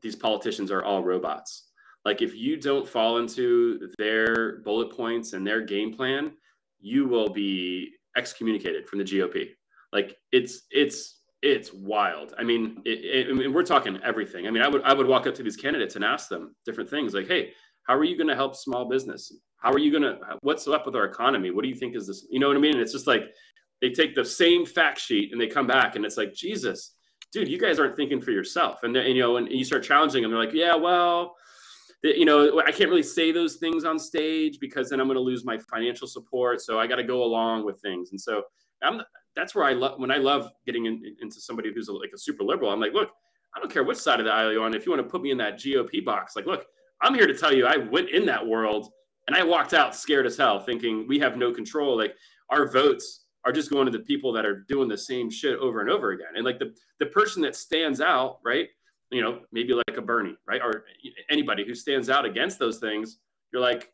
these 0.00 0.14
politicians 0.14 0.70
are 0.70 0.84
all 0.84 1.02
robots. 1.02 1.70
Like 2.04 2.22
if 2.22 2.34
you 2.36 2.56
don't 2.56 2.88
fall 2.88 3.18
into 3.18 3.90
their 3.98 4.60
bullet 4.60 4.90
points 4.92 5.32
and 5.32 5.44
their 5.44 5.60
game 5.60 5.92
plan 5.92 6.32
you 6.80 7.06
will 7.06 7.28
be 7.28 7.92
excommunicated 8.16 8.86
from 8.86 8.98
the 8.98 9.04
GOP. 9.04 9.50
Like 9.92 10.16
it's 10.32 10.62
it's 10.70 11.20
it's 11.42 11.72
wild. 11.72 12.34
I 12.38 12.44
mean, 12.44 12.82
it, 12.84 12.98
it, 13.04 13.30
I 13.30 13.32
mean, 13.32 13.52
we're 13.52 13.62
talking 13.62 13.98
everything. 14.04 14.46
I 14.46 14.50
mean, 14.50 14.62
I 14.62 14.68
would 14.68 14.82
I 14.82 14.92
would 14.92 15.06
walk 15.06 15.26
up 15.26 15.34
to 15.36 15.42
these 15.42 15.56
candidates 15.56 15.96
and 15.96 16.04
ask 16.04 16.28
them 16.28 16.54
different 16.64 16.90
things 16.90 17.14
like, 17.14 17.26
"Hey, 17.26 17.52
how 17.84 17.94
are 17.94 18.04
you 18.04 18.16
going 18.16 18.28
to 18.28 18.34
help 18.34 18.54
small 18.54 18.88
business? 18.88 19.32
how 19.60 19.70
are 19.72 19.78
you 19.78 19.92
gonna? 19.92 20.18
What's 20.40 20.66
up 20.66 20.86
with 20.86 20.96
our 20.96 21.04
economy? 21.04 21.50
What 21.50 21.62
do 21.62 21.68
you 21.68 21.74
think 21.74 21.94
is 21.94 22.06
this? 22.06 22.26
You 22.30 22.40
know 22.40 22.48
what 22.48 22.56
I 22.56 22.60
mean? 22.60 22.72
And 22.72 22.80
it's 22.80 22.92
just 22.92 23.06
like 23.06 23.24
they 23.80 23.90
take 23.90 24.14
the 24.14 24.24
same 24.24 24.66
fact 24.66 24.98
sheet 24.98 25.32
and 25.32 25.40
they 25.40 25.46
come 25.46 25.66
back 25.66 25.96
and 25.96 26.04
it's 26.04 26.16
like 26.16 26.34
Jesus, 26.34 26.94
dude, 27.32 27.48
you 27.48 27.58
guys 27.58 27.78
aren't 27.78 27.96
thinking 27.96 28.20
for 28.20 28.30
yourself. 28.30 28.82
And, 28.82 28.96
and 28.96 29.14
you 29.14 29.22
know, 29.22 29.36
and 29.36 29.50
you 29.50 29.64
start 29.64 29.82
challenging 29.82 30.22
them, 30.22 30.30
they're 30.30 30.40
like, 30.40 30.54
yeah, 30.54 30.74
well, 30.74 31.36
you 32.02 32.24
know, 32.24 32.60
I 32.60 32.72
can't 32.72 32.88
really 32.88 33.02
say 33.02 33.32
those 33.32 33.56
things 33.56 33.84
on 33.84 33.98
stage 33.98 34.58
because 34.60 34.88
then 34.90 35.00
I'm 35.00 35.06
going 35.06 35.16
to 35.16 35.22
lose 35.22 35.44
my 35.44 35.58
financial 35.58 36.06
support. 36.06 36.60
So 36.60 36.78
I 36.80 36.86
got 36.86 36.96
to 36.96 37.04
go 37.04 37.22
along 37.22 37.64
with 37.64 37.80
things. 37.80 38.10
And 38.10 38.20
so 38.20 38.42
I'm, 38.82 39.02
that's 39.36 39.54
where 39.54 39.64
I 39.64 39.72
love 39.72 39.98
when 39.98 40.10
I 40.10 40.16
love 40.16 40.50
getting 40.66 40.86
in, 40.86 41.02
into 41.20 41.40
somebody 41.40 41.72
who's 41.72 41.88
a, 41.88 41.92
like 41.92 42.10
a 42.14 42.18
super 42.18 42.42
liberal. 42.42 42.70
I'm 42.70 42.80
like, 42.80 42.94
look, 42.94 43.10
I 43.54 43.60
don't 43.60 43.70
care 43.70 43.84
which 43.84 43.98
side 43.98 44.20
of 44.20 44.26
the 44.26 44.32
aisle 44.32 44.52
you're 44.52 44.64
on. 44.64 44.74
If 44.74 44.86
you 44.86 44.92
want 44.92 45.04
to 45.04 45.10
put 45.10 45.22
me 45.22 45.30
in 45.30 45.38
that 45.38 45.58
GOP 45.58 46.04
box, 46.04 46.36
like, 46.36 46.46
look, 46.46 46.66
I'm 47.02 47.14
here 47.14 47.26
to 47.26 47.36
tell 47.36 47.52
you 47.52 47.66
I 47.66 47.76
went 47.76 48.10
in 48.10 48.26
that 48.26 48.46
world 48.46 48.90
and 49.26 49.36
I 49.36 49.42
walked 49.42 49.74
out 49.74 49.94
scared 49.94 50.26
as 50.26 50.36
hell, 50.36 50.60
thinking 50.60 51.06
we 51.06 51.18
have 51.18 51.36
no 51.36 51.52
control. 51.52 51.96
Like 51.96 52.14
our 52.48 52.70
votes 52.70 53.24
are 53.44 53.52
just 53.52 53.70
going 53.70 53.86
to 53.86 53.92
the 53.92 54.04
people 54.04 54.32
that 54.32 54.44
are 54.44 54.64
doing 54.68 54.88
the 54.88 54.98
same 54.98 55.30
shit 55.30 55.58
over 55.58 55.80
and 55.80 55.90
over 55.90 56.10
again. 56.10 56.28
And 56.34 56.44
like 56.44 56.58
the 56.58 56.74
the 56.98 57.06
person 57.06 57.42
that 57.42 57.56
stands 57.56 58.00
out, 58.00 58.38
right? 58.44 58.68
You 59.10 59.22
know, 59.22 59.40
maybe 59.52 59.74
like 59.74 59.96
a 59.96 60.02
Bernie, 60.02 60.36
right? 60.46 60.60
Or 60.62 60.84
anybody 61.28 61.64
who 61.66 61.74
stands 61.74 62.08
out 62.08 62.24
against 62.24 62.58
those 62.58 62.78
things, 62.78 63.18
you're 63.52 63.62
like, 63.62 63.92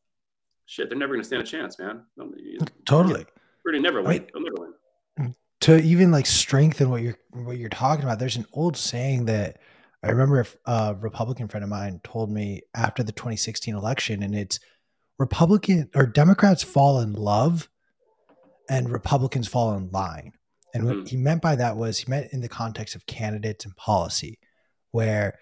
shit, 0.66 0.90
they're 0.90 0.98
never 0.98 1.14
going 1.14 1.22
to 1.22 1.26
stand 1.26 1.42
a 1.42 1.46
chance, 1.46 1.78
man. 1.78 2.02
Totally. 2.84 3.24
Really 3.64 3.80
never 3.80 4.02
win. 4.02 4.26
They'll 4.32 4.42
never 4.42 4.56
win. 4.58 5.34
To 5.60 5.80
even 5.80 6.10
like 6.10 6.26
strengthen 6.26 6.90
what 6.90 7.02
you're 7.02 7.16
what 7.32 7.56
you're 7.56 7.70
talking 7.70 8.04
about, 8.04 8.18
there's 8.18 8.36
an 8.36 8.46
old 8.52 8.76
saying 8.76 9.24
that 9.24 9.58
I 10.02 10.10
remember 10.10 10.46
a 10.66 10.94
Republican 11.00 11.48
friend 11.48 11.64
of 11.64 11.70
mine 11.70 12.00
told 12.04 12.30
me 12.30 12.62
after 12.74 13.02
the 13.02 13.10
2016 13.10 13.74
election, 13.74 14.22
and 14.22 14.34
it's 14.34 14.60
Republican 15.18 15.90
or 15.94 16.06
Democrats 16.06 16.62
fall 16.62 17.00
in 17.00 17.14
love 17.14 17.68
and 18.68 18.90
Republicans 18.90 19.48
fall 19.48 19.76
in 19.76 19.90
line. 19.90 20.32
And 20.74 20.84
what 20.84 20.96
mm-hmm. 20.96 21.06
he 21.06 21.16
meant 21.16 21.42
by 21.42 21.56
that 21.56 21.76
was 21.76 21.98
he 21.98 22.10
meant 22.10 22.32
in 22.32 22.40
the 22.42 22.48
context 22.48 22.94
of 22.94 23.06
candidates 23.06 23.64
and 23.64 23.74
policy, 23.76 24.38
where 24.90 25.38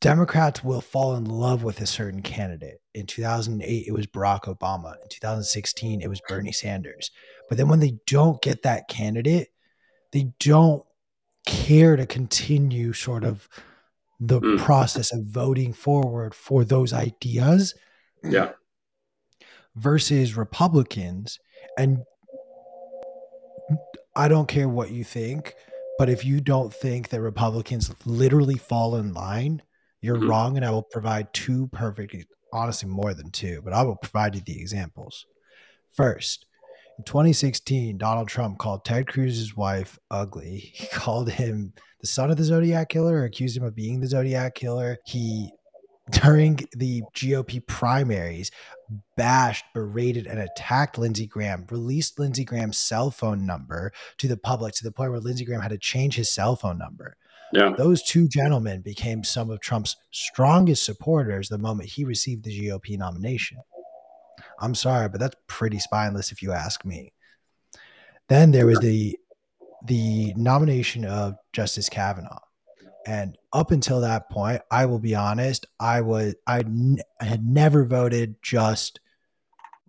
Democrats 0.00 0.64
will 0.64 0.80
fall 0.80 1.14
in 1.16 1.24
love 1.24 1.62
with 1.62 1.80
a 1.80 1.86
certain 1.86 2.22
candidate. 2.22 2.80
In 2.94 3.06
2008, 3.06 3.86
it 3.86 3.92
was 3.92 4.06
Barack 4.06 4.44
Obama. 4.44 4.94
In 5.02 5.08
2016, 5.08 6.00
it 6.00 6.08
was 6.08 6.22
Bernie 6.26 6.52
Sanders. 6.52 7.10
But 7.48 7.58
then 7.58 7.68
when 7.68 7.80
they 7.80 7.98
don't 8.06 8.40
get 8.40 8.62
that 8.62 8.88
candidate, 8.88 9.48
they 10.12 10.32
don't 10.40 10.84
care 11.46 11.96
to 11.96 12.06
continue 12.06 12.92
sort 12.92 13.24
of 13.24 13.48
the 14.18 14.40
mm. 14.40 14.58
process 14.58 15.12
of 15.12 15.24
voting 15.24 15.72
forward 15.72 16.34
for 16.34 16.64
those 16.64 16.92
ideas 16.92 17.74
yeah. 18.22 18.50
Versus 19.74 20.36
Republicans. 20.36 21.38
And 21.78 22.04
I 24.14 24.28
don't 24.28 24.48
care 24.48 24.68
what 24.68 24.90
you 24.90 25.04
think, 25.04 25.54
but 26.00 26.08
if 26.08 26.24
you 26.24 26.40
don't 26.40 26.72
think 26.72 27.10
that 27.10 27.20
Republicans 27.20 27.92
literally 28.06 28.56
fall 28.56 28.96
in 28.96 29.12
line, 29.12 29.60
you're 30.00 30.16
mm-hmm. 30.16 30.30
wrong. 30.30 30.56
And 30.56 30.64
I 30.64 30.70
will 30.70 30.82
provide 30.82 31.30
two 31.34 31.66
perfect, 31.74 32.16
honestly, 32.54 32.88
more 32.88 33.12
than 33.12 33.30
two, 33.30 33.60
but 33.62 33.74
I 33.74 33.82
will 33.82 33.96
provide 33.96 34.34
you 34.34 34.40
the 34.40 34.58
examples. 34.58 35.26
First, 35.92 36.46
in 36.96 37.04
2016, 37.04 37.98
Donald 37.98 38.28
Trump 38.28 38.56
called 38.56 38.82
Ted 38.82 39.08
Cruz's 39.08 39.54
wife 39.54 39.98
ugly. 40.10 40.72
He 40.74 40.86
called 40.86 41.32
him 41.32 41.74
the 42.00 42.06
son 42.06 42.30
of 42.30 42.38
the 42.38 42.44
Zodiac 42.44 42.88
killer, 42.88 43.22
accused 43.22 43.58
him 43.58 43.64
of 43.64 43.74
being 43.76 44.00
the 44.00 44.06
Zodiac 44.06 44.54
killer. 44.54 44.96
He 45.04 45.52
during 46.10 46.60
the 46.72 47.02
GOP 47.14 47.66
primaries 47.66 48.50
bashed, 49.16 49.64
berated, 49.74 50.26
and 50.26 50.40
attacked 50.40 50.98
Lindsey 50.98 51.26
Graham, 51.26 51.66
released 51.70 52.18
Lindsey 52.18 52.44
Graham's 52.44 52.78
cell 52.78 53.10
phone 53.10 53.46
number 53.46 53.92
to 54.18 54.28
the 54.28 54.36
public 54.36 54.74
to 54.74 54.84
the 54.84 54.92
point 54.92 55.10
where 55.10 55.20
Lindsey 55.20 55.44
Graham 55.44 55.60
had 55.60 55.70
to 55.70 55.78
change 55.78 56.16
his 56.16 56.30
cell 56.30 56.56
phone 56.56 56.78
number. 56.78 57.16
Yeah. 57.52 57.74
Those 57.76 58.02
two 58.02 58.28
gentlemen 58.28 58.80
became 58.80 59.24
some 59.24 59.50
of 59.50 59.60
Trump's 59.60 59.96
strongest 60.10 60.84
supporters 60.84 61.48
the 61.48 61.58
moment 61.58 61.88
he 61.88 62.04
received 62.04 62.44
the 62.44 62.68
GOP 62.68 62.96
nomination. 62.96 63.58
I'm 64.60 64.74
sorry, 64.74 65.08
but 65.08 65.20
that's 65.20 65.36
pretty 65.46 65.78
spineless 65.78 66.32
if 66.32 66.42
you 66.42 66.52
ask 66.52 66.84
me. 66.84 67.12
Then 68.28 68.52
there 68.52 68.66
was 68.66 68.78
the 68.78 69.18
the 69.86 70.34
nomination 70.36 71.04
of 71.04 71.34
Justice 71.52 71.88
Kavanaugh. 71.88 72.40
And 73.06 73.36
up 73.52 73.70
until 73.70 74.00
that 74.02 74.28
point, 74.30 74.62
I 74.70 74.86
will 74.86 74.98
be 74.98 75.14
honest, 75.14 75.66
I 75.78 76.02
was 76.02 76.34
I, 76.46 76.60
n- 76.60 76.98
I 77.20 77.24
had 77.24 77.44
never 77.44 77.84
voted 77.84 78.36
just 78.42 79.00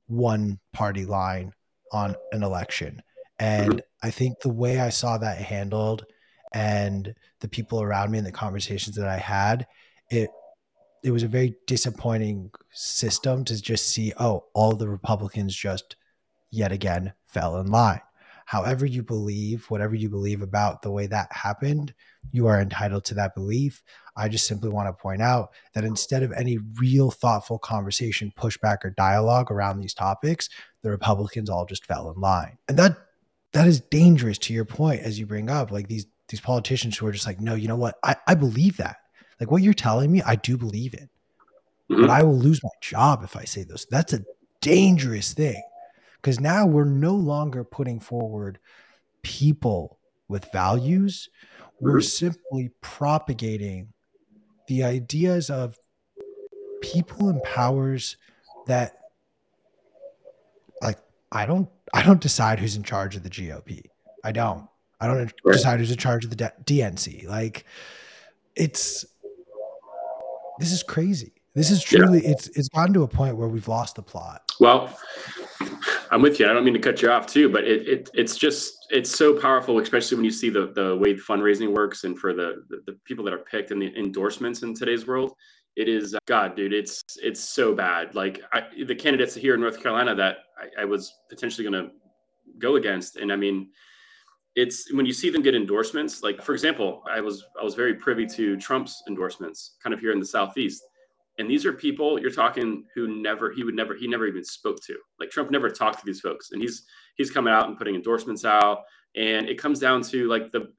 one 0.08 0.60
party 0.74 1.06
line 1.06 1.54
on 1.92 2.16
an 2.32 2.44
election. 2.44 3.02
And. 3.40 3.82
I 4.04 4.12
think 4.12 4.40
the 4.40 4.50
way 4.50 4.80
I 4.80 4.90
saw 4.90 5.18
that 5.20 5.38
handled 5.38 6.06
and 6.54 7.14
the 7.40 7.48
people 7.48 7.82
around 7.82 8.12
me 8.12 8.18
and 8.18 8.26
the 8.28 8.32
conversations 8.32 8.96
that 8.96 9.08
I 9.08 9.18
had, 9.18 9.68
it 10.10 10.30
it 11.04 11.12
was 11.12 11.24
a 11.24 11.28
very 11.28 11.56
disappointing 11.66 12.52
system 12.72 13.44
to 13.46 13.60
just 13.60 13.90
see, 13.90 14.14
oh, 14.20 14.46
all 14.54 14.74
the 14.74 14.88
Republicans 14.88 15.56
just 15.56 15.96
yet 16.52 16.72
again 16.72 17.14
fell 17.28 17.58
in 17.58 17.68
line 17.72 18.02
however 18.52 18.86
you 18.86 19.02
believe, 19.02 19.64
whatever 19.70 19.96
you 19.96 20.10
believe 20.10 20.42
about 20.42 20.82
the 20.82 20.92
way 20.92 21.08
that 21.08 21.32
happened, 21.32 21.94
you 22.34 22.48
are 22.48 22.60
entitled 22.60 23.06
to 23.06 23.14
that 23.14 23.34
belief. 23.34 23.82
I 24.18 24.28
just 24.28 24.46
simply 24.46 24.68
want 24.68 24.90
to 24.90 25.02
point 25.02 25.22
out 25.22 25.52
that 25.74 25.86
instead 25.86 26.22
of 26.22 26.34
any 26.34 26.58
real 26.78 27.12
thoughtful 27.12 27.58
conversation, 27.60 28.34
pushback, 28.38 28.84
or 28.84 28.90
dialogue 28.90 29.52
around 29.52 29.80
these 29.80 29.94
topics, 29.94 30.50
the 30.82 30.90
Republicans 30.90 31.50
all 31.50 31.66
just 31.66 31.86
fell 31.86 32.12
in 32.12 32.20
line. 32.20 32.58
And 32.68 32.78
that 32.78 32.98
that 33.54 33.68
is 33.68 33.80
dangerous 33.80 34.38
to 34.40 34.54
your 34.54 34.66
point 34.66 35.00
as 35.00 35.18
you 35.18 35.26
bring 35.26 35.50
up, 35.50 35.72
like 35.72 35.88
these 35.88 36.08
these 36.28 36.42
politicians 36.42 36.98
who 36.98 37.08
are 37.08 37.14
just 37.14 37.26
like, 37.26 37.40
no, 37.40 37.56
you 37.56 37.70
know 37.70 37.78
what? 37.78 37.96
I, 38.04 38.18
I 38.28 38.36
believe 38.36 38.76
that. 38.78 38.98
Like 39.40 39.50
what 39.50 39.64
you're 39.64 39.74
telling 39.74 40.12
me, 40.12 40.24
I 40.24 40.36
do 40.36 40.58
believe 40.58 40.94
it. 40.94 41.08
Mm-hmm. 41.90 42.02
But 42.02 42.10
I 42.10 42.24
will 42.24 42.38
lose 42.38 42.62
my 42.62 42.70
job 42.82 43.24
if 43.24 43.38
I 43.38 43.46
say 43.46 43.64
those. 43.64 43.88
That's 43.90 44.12
a 44.12 44.26
dangerous 44.60 45.32
thing 45.34 45.64
because 46.22 46.40
now 46.40 46.66
we're 46.66 46.86
no 46.86 47.14
longer 47.14 47.64
putting 47.64 48.00
forward 48.00 48.60
people 49.24 49.98
with 50.28 50.52
values. 50.52 51.30
We're 51.80 52.02
simply 52.02 52.70
propagating 52.82 53.94
the 54.68 54.84
ideas 54.84 55.50
of 55.50 55.78
people 56.82 57.30
and 57.30 57.42
powers 57.44 58.18
that 58.68 58.98
like 60.82 61.00
I 61.32 61.46
don't 61.46 61.68
I 61.94 62.04
don't 62.04 62.22
decide 62.22 62.60
who's 62.60 62.76
in 62.76 62.84
charge 62.84 63.16
of 63.16 63.24
the 63.24 63.30
GOP. 63.30 63.84
I 64.24 64.32
don't. 64.32 64.68
I 65.00 65.08
don't 65.08 65.34
decide 65.52 65.80
who's 65.80 65.92
in 65.92 65.98
charge 65.98 66.24
of 66.24 66.30
the 66.30 66.54
DNC. 66.64 67.28
Like 67.28 67.66
it's 68.56 69.04
this 70.60 70.72
is 70.72 70.84
crazy. 70.84 71.34
This 71.56 71.72
is 71.72 71.84
truly 71.84 72.24
yeah. 72.24 72.32
it's 72.32 72.48
it's 72.50 72.70
gotten 72.70 72.94
to 72.94 73.04
a 73.04 73.08
point 73.08 73.36
where 73.36 73.48
we've 73.48 73.68
lost 73.68 73.96
the 73.96 74.04
plot. 74.04 74.44
Well, 74.60 74.96
I'm 76.12 76.22
with 76.22 76.40
you. 76.40 76.50
I 76.50 76.54
don't 76.54 76.66
mean 76.66 76.74
to 76.74 76.80
cut 76.80 77.02
you 77.02 77.10
off 77.10 77.26
too, 77.26 77.48
but 77.48 77.64
it, 77.64 77.88
it 77.88 78.10
it's 78.14 78.36
just 78.36 78.86
it's 78.90 79.10
so 79.10 79.40
powerful, 79.40 79.80
especially 79.80 80.18
when 80.18 80.26
you 80.26 80.32
see 80.32 80.50
the 80.50 80.74
the 80.76 80.98
way 80.98 81.14
fundraising 81.14 81.74
works 81.74 82.04
and 82.04 82.20
for 82.20 82.34
the, 82.34 82.64
the, 82.70 82.82
the 82.86 83.00
people 83.06 83.24
that 83.26 83.34
are 83.34 83.40
picked 83.40 83.72
and 83.72 83.82
the 83.82 83.98
endorsements 83.98 84.62
in 84.62 84.76
today's 84.76 85.08
world. 85.08 85.34
It 85.78 85.88
is 85.88 86.14
uh, 86.14 86.20
God, 86.26 86.58
dude. 86.58 86.74
It's 86.74 87.02
it's 87.24 87.40
so 87.40 87.74
bad. 87.74 88.14
Like 88.14 88.42
I, 88.52 88.64
the 88.86 88.94
candidates 88.94 89.36
here 89.36 89.56
in 89.56 89.62
North 89.62 89.82
Carolina 89.82 90.14
that 90.16 90.40
I, 90.60 90.82
I 90.82 90.86
was 90.86 91.14
potentially 91.30 91.68
going 91.68 91.82
to 91.82 91.92
go 92.60 92.76
against, 92.76 93.16
and 93.16 93.32
I 93.32 93.38
mean, 93.38 93.70
it's 94.56 94.92
when 94.92 95.06
you 95.06 95.14
see 95.14 95.30
them 95.30 95.42
get 95.42 95.56
endorsements. 95.56 96.24
Like 96.24 96.44
for 96.44 96.52
example, 96.52 97.04
I 97.10 97.22
was 97.22 97.46
I 97.58 97.64
was 97.64 97.74
very 97.74 97.94
privy 97.94 98.26
to 98.28 98.58
Trump's 98.58 99.02
endorsements, 99.08 99.78
kind 99.82 99.94
of 99.94 100.02
here 100.02 100.12
in 100.12 100.20
the 100.20 100.26
southeast 100.26 100.84
and 101.38 101.50
these 101.50 101.66
are 101.66 101.74
people 101.74 102.20
you're 102.20 102.32
talking 102.32 102.86
who 102.94 103.22
never 103.22 103.52
he 103.52 103.64
would 103.64 103.76
never 103.76 103.96
he 103.96 104.08
never 104.08 104.28
even 104.28 104.44
spoke 104.44 104.82
to. 104.86 104.98
Like 105.20 105.30
Trump 105.30 105.52
never 105.52 105.70
talked 105.70 106.00
to 106.00 106.06
these 106.06 106.20
folks, 106.20 106.52
and 106.52 106.62
he's 106.62 106.84
he's 107.16 107.32
coming 107.32 107.54
out 107.54 107.68
and 107.68 107.78
putting 107.78 107.96
endorsements 107.96 108.46
out, 108.46 108.84
and 109.16 109.48
it 109.48 109.58
comes 109.58 109.80
down 109.80 110.02
to 110.04 110.28
like 110.28 110.52
the 110.52 110.72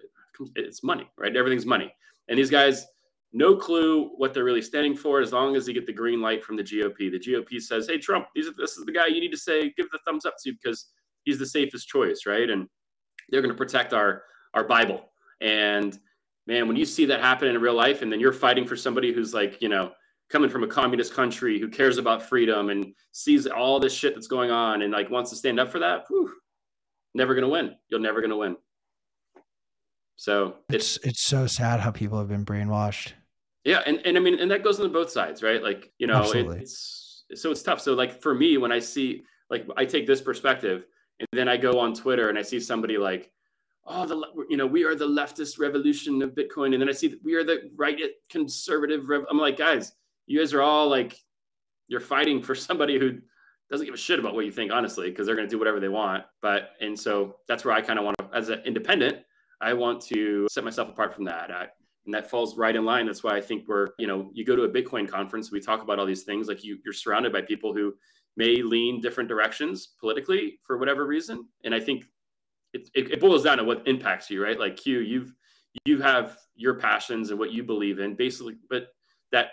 it's 0.56 0.82
money, 0.82 1.08
right? 1.18 1.36
Everything's 1.36 1.66
money, 1.66 1.92
and 2.28 2.38
these 2.38 2.50
guys 2.50 2.86
no 3.32 3.56
clue 3.56 4.10
what 4.16 4.34
they're 4.34 4.44
really 4.44 4.62
standing 4.62 4.94
for 4.94 5.20
as 5.20 5.32
long 5.32 5.56
as 5.56 5.64
they 5.64 5.72
get 5.72 5.86
the 5.86 5.92
green 5.92 6.20
light 6.20 6.44
from 6.44 6.56
the 6.56 6.62
GOP. 6.62 7.10
The 7.10 7.18
GOP 7.18 7.60
says, 7.60 7.88
"Hey, 7.88 7.98
Trump, 7.98 8.26
these 8.34 8.46
are, 8.46 8.52
this 8.58 8.76
is 8.76 8.84
the 8.84 8.92
guy 8.92 9.06
you 9.06 9.20
need 9.20 9.30
to 9.30 9.38
say 9.38 9.72
give 9.76 9.90
the 9.90 9.98
thumbs 10.06 10.26
up 10.26 10.34
to 10.44 10.52
because 10.52 10.90
he's 11.24 11.38
the 11.38 11.46
safest 11.46 11.88
choice, 11.88 12.26
right?" 12.26 12.50
And 12.50 12.68
they're 13.30 13.40
going 13.40 13.54
to 13.54 13.58
protect 13.58 13.94
our 13.94 14.24
our 14.54 14.64
Bible. 14.64 15.08
And 15.40 15.98
man, 16.46 16.68
when 16.68 16.76
you 16.76 16.84
see 16.84 17.06
that 17.06 17.20
happen 17.20 17.48
in 17.48 17.60
real 17.60 17.74
life, 17.74 18.02
and 18.02 18.12
then 18.12 18.20
you're 18.20 18.32
fighting 18.32 18.66
for 18.66 18.76
somebody 18.76 19.12
who's 19.12 19.32
like, 19.32 19.62
you 19.62 19.68
know, 19.68 19.92
coming 20.32 20.48
from 20.48 20.64
a 20.64 20.66
communist 20.66 21.12
country 21.14 21.60
who 21.60 21.68
cares 21.68 21.98
about 21.98 22.22
freedom 22.22 22.70
and 22.70 22.94
sees 23.12 23.46
all 23.46 23.78
this 23.78 23.92
shit 23.92 24.14
that's 24.14 24.26
going 24.26 24.50
on 24.50 24.80
and 24.82 24.92
like 24.92 25.10
wants 25.10 25.30
to 25.30 25.36
stand 25.36 25.60
up 25.60 25.70
for 25.70 25.78
that, 25.78 26.04
whew, 26.08 26.32
never 27.14 27.34
gonna 27.34 27.48
win. 27.48 27.76
You're 27.88 28.00
never 28.00 28.22
gonna 28.22 28.38
win. 28.38 28.56
So 30.16 30.56
it's 30.70 30.98
it's 31.04 31.22
so 31.22 31.46
sad 31.46 31.80
how 31.80 31.90
people 31.90 32.18
have 32.18 32.28
been 32.28 32.46
brainwashed. 32.46 33.12
Yeah, 33.64 33.82
and, 33.86 34.00
and 34.04 34.16
I 34.16 34.20
mean, 34.20 34.40
and 34.40 34.50
that 34.50 34.64
goes 34.64 34.80
on 34.80 34.90
both 34.92 35.10
sides, 35.10 35.42
right? 35.42 35.62
Like, 35.62 35.92
you 35.98 36.06
know, 36.06 36.22
it, 36.32 36.46
it's 36.60 37.24
so 37.34 37.50
it's 37.50 37.62
tough. 37.62 37.80
So 37.80 37.92
like 37.94 38.20
for 38.20 38.34
me, 38.34 38.56
when 38.56 38.72
I 38.72 38.78
see 38.78 39.24
like 39.50 39.66
I 39.76 39.84
take 39.84 40.06
this 40.06 40.22
perspective, 40.22 40.86
and 41.20 41.28
then 41.32 41.48
I 41.48 41.58
go 41.58 41.78
on 41.78 41.94
Twitter 41.94 42.30
and 42.30 42.38
I 42.38 42.42
see 42.42 42.58
somebody 42.58 42.96
like, 42.96 43.30
oh, 43.86 44.06
the 44.06 44.44
you 44.48 44.56
know 44.56 44.66
we 44.66 44.84
are 44.84 44.94
the 44.94 45.06
leftist 45.06 45.58
revolution 45.58 46.22
of 46.22 46.30
Bitcoin, 46.30 46.72
and 46.72 46.80
then 46.80 46.88
I 46.88 46.92
see 46.92 47.16
we 47.22 47.34
are 47.34 47.44
the 47.44 47.70
right 47.76 48.00
conservative. 48.30 49.08
Rev-. 49.08 49.26
I'm 49.30 49.38
like, 49.38 49.58
guys, 49.58 49.92
you 50.26 50.38
guys 50.38 50.52
are 50.52 50.62
all 50.62 50.88
like, 50.88 51.16
you're 51.88 52.00
fighting 52.00 52.42
for 52.42 52.54
somebody 52.54 52.98
who 52.98 53.18
doesn't 53.70 53.86
give 53.86 53.94
a 53.94 53.98
shit 53.98 54.18
about 54.18 54.34
what 54.34 54.44
you 54.44 54.52
think, 54.52 54.72
honestly, 54.72 55.10
because 55.10 55.26
they're 55.26 55.36
going 55.36 55.48
to 55.48 55.50
do 55.50 55.58
whatever 55.58 55.80
they 55.80 55.88
want. 55.88 56.24
But 56.40 56.70
and 56.80 56.98
so 56.98 57.36
that's 57.48 57.64
where 57.64 57.74
I 57.74 57.80
kind 57.80 57.98
of 57.98 58.04
want 58.04 58.16
to, 58.18 58.28
as 58.34 58.48
an 58.48 58.60
independent, 58.64 59.18
I 59.60 59.72
want 59.74 60.00
to 60.06 60.48
set 60.50 60.64
myself 60.64 60.88
apart 60.88 61.14
from 61.14 61.24
that. 61.24 61.50
I, 61.50 61.66
and 62.04 62.12
that 62.14 62.28
falls 62.28 62.56
right 62.56 62.74
in 62.74 62.84
line. 62.84 63.06
That's 63.06 63.22
why 63.22 63.36
I 63.36 63.40
think 63.40 63.68
we're, 63.68 63.88
you 63.98 64.06
know, 64.06 64.30
you 64.34 64.44
go 64.44 64.56
to 64.56 64.62
a 64.64 64.68
Bitcoin 64.68 65.08
conference, 65.08 65.52
we 65.52 65.60
talk 65.60 65.82
about 65.82 65.98
all 65.98 66.06
these 66.06 66.24
things. 66.24 66.48
Like 66.48 66.64
you, 66.64 66.78
you're 66.84 66.92
surrounded 66.92 67.32
by 67.32 67.42
people 67.42 67.72
who 67.72 67.94
may 68.36 68.62
lean 68.62 69.00
different 69.00 69.28
directions 69.28 69.90
politically 70.00 70.58
for 70.62 70.78
whatever 70.78 71.06
reason. 71.06 71.46
And 71.64 71.74
I 71.74 71.80
think 71.80 72.06
it, 72.72 72.88
it, 72.94 73.12
it 73.12 73.20
boils 73.20 73.44
down 73.44 73.58
to 73.58 73.64
what 73.64 73.86
impacts 73.86 74.30
you, 74.30 74.42
right? 74.42 74.58
Like 74.58 74.76
Q, 74.76 75.00
you've 75.00 75.32
you 75.84 76.02
have 76.02 76.38
your 76.54 76.74
passions 76.74 77.30
and 77.30 77.38
what 77.38 77.52
you 77.52 77.62
believe 77.62 77.98
in, 77.98 78.14
basically, 78.14 78.56
but 78.68 78.88
that 79.30 79.52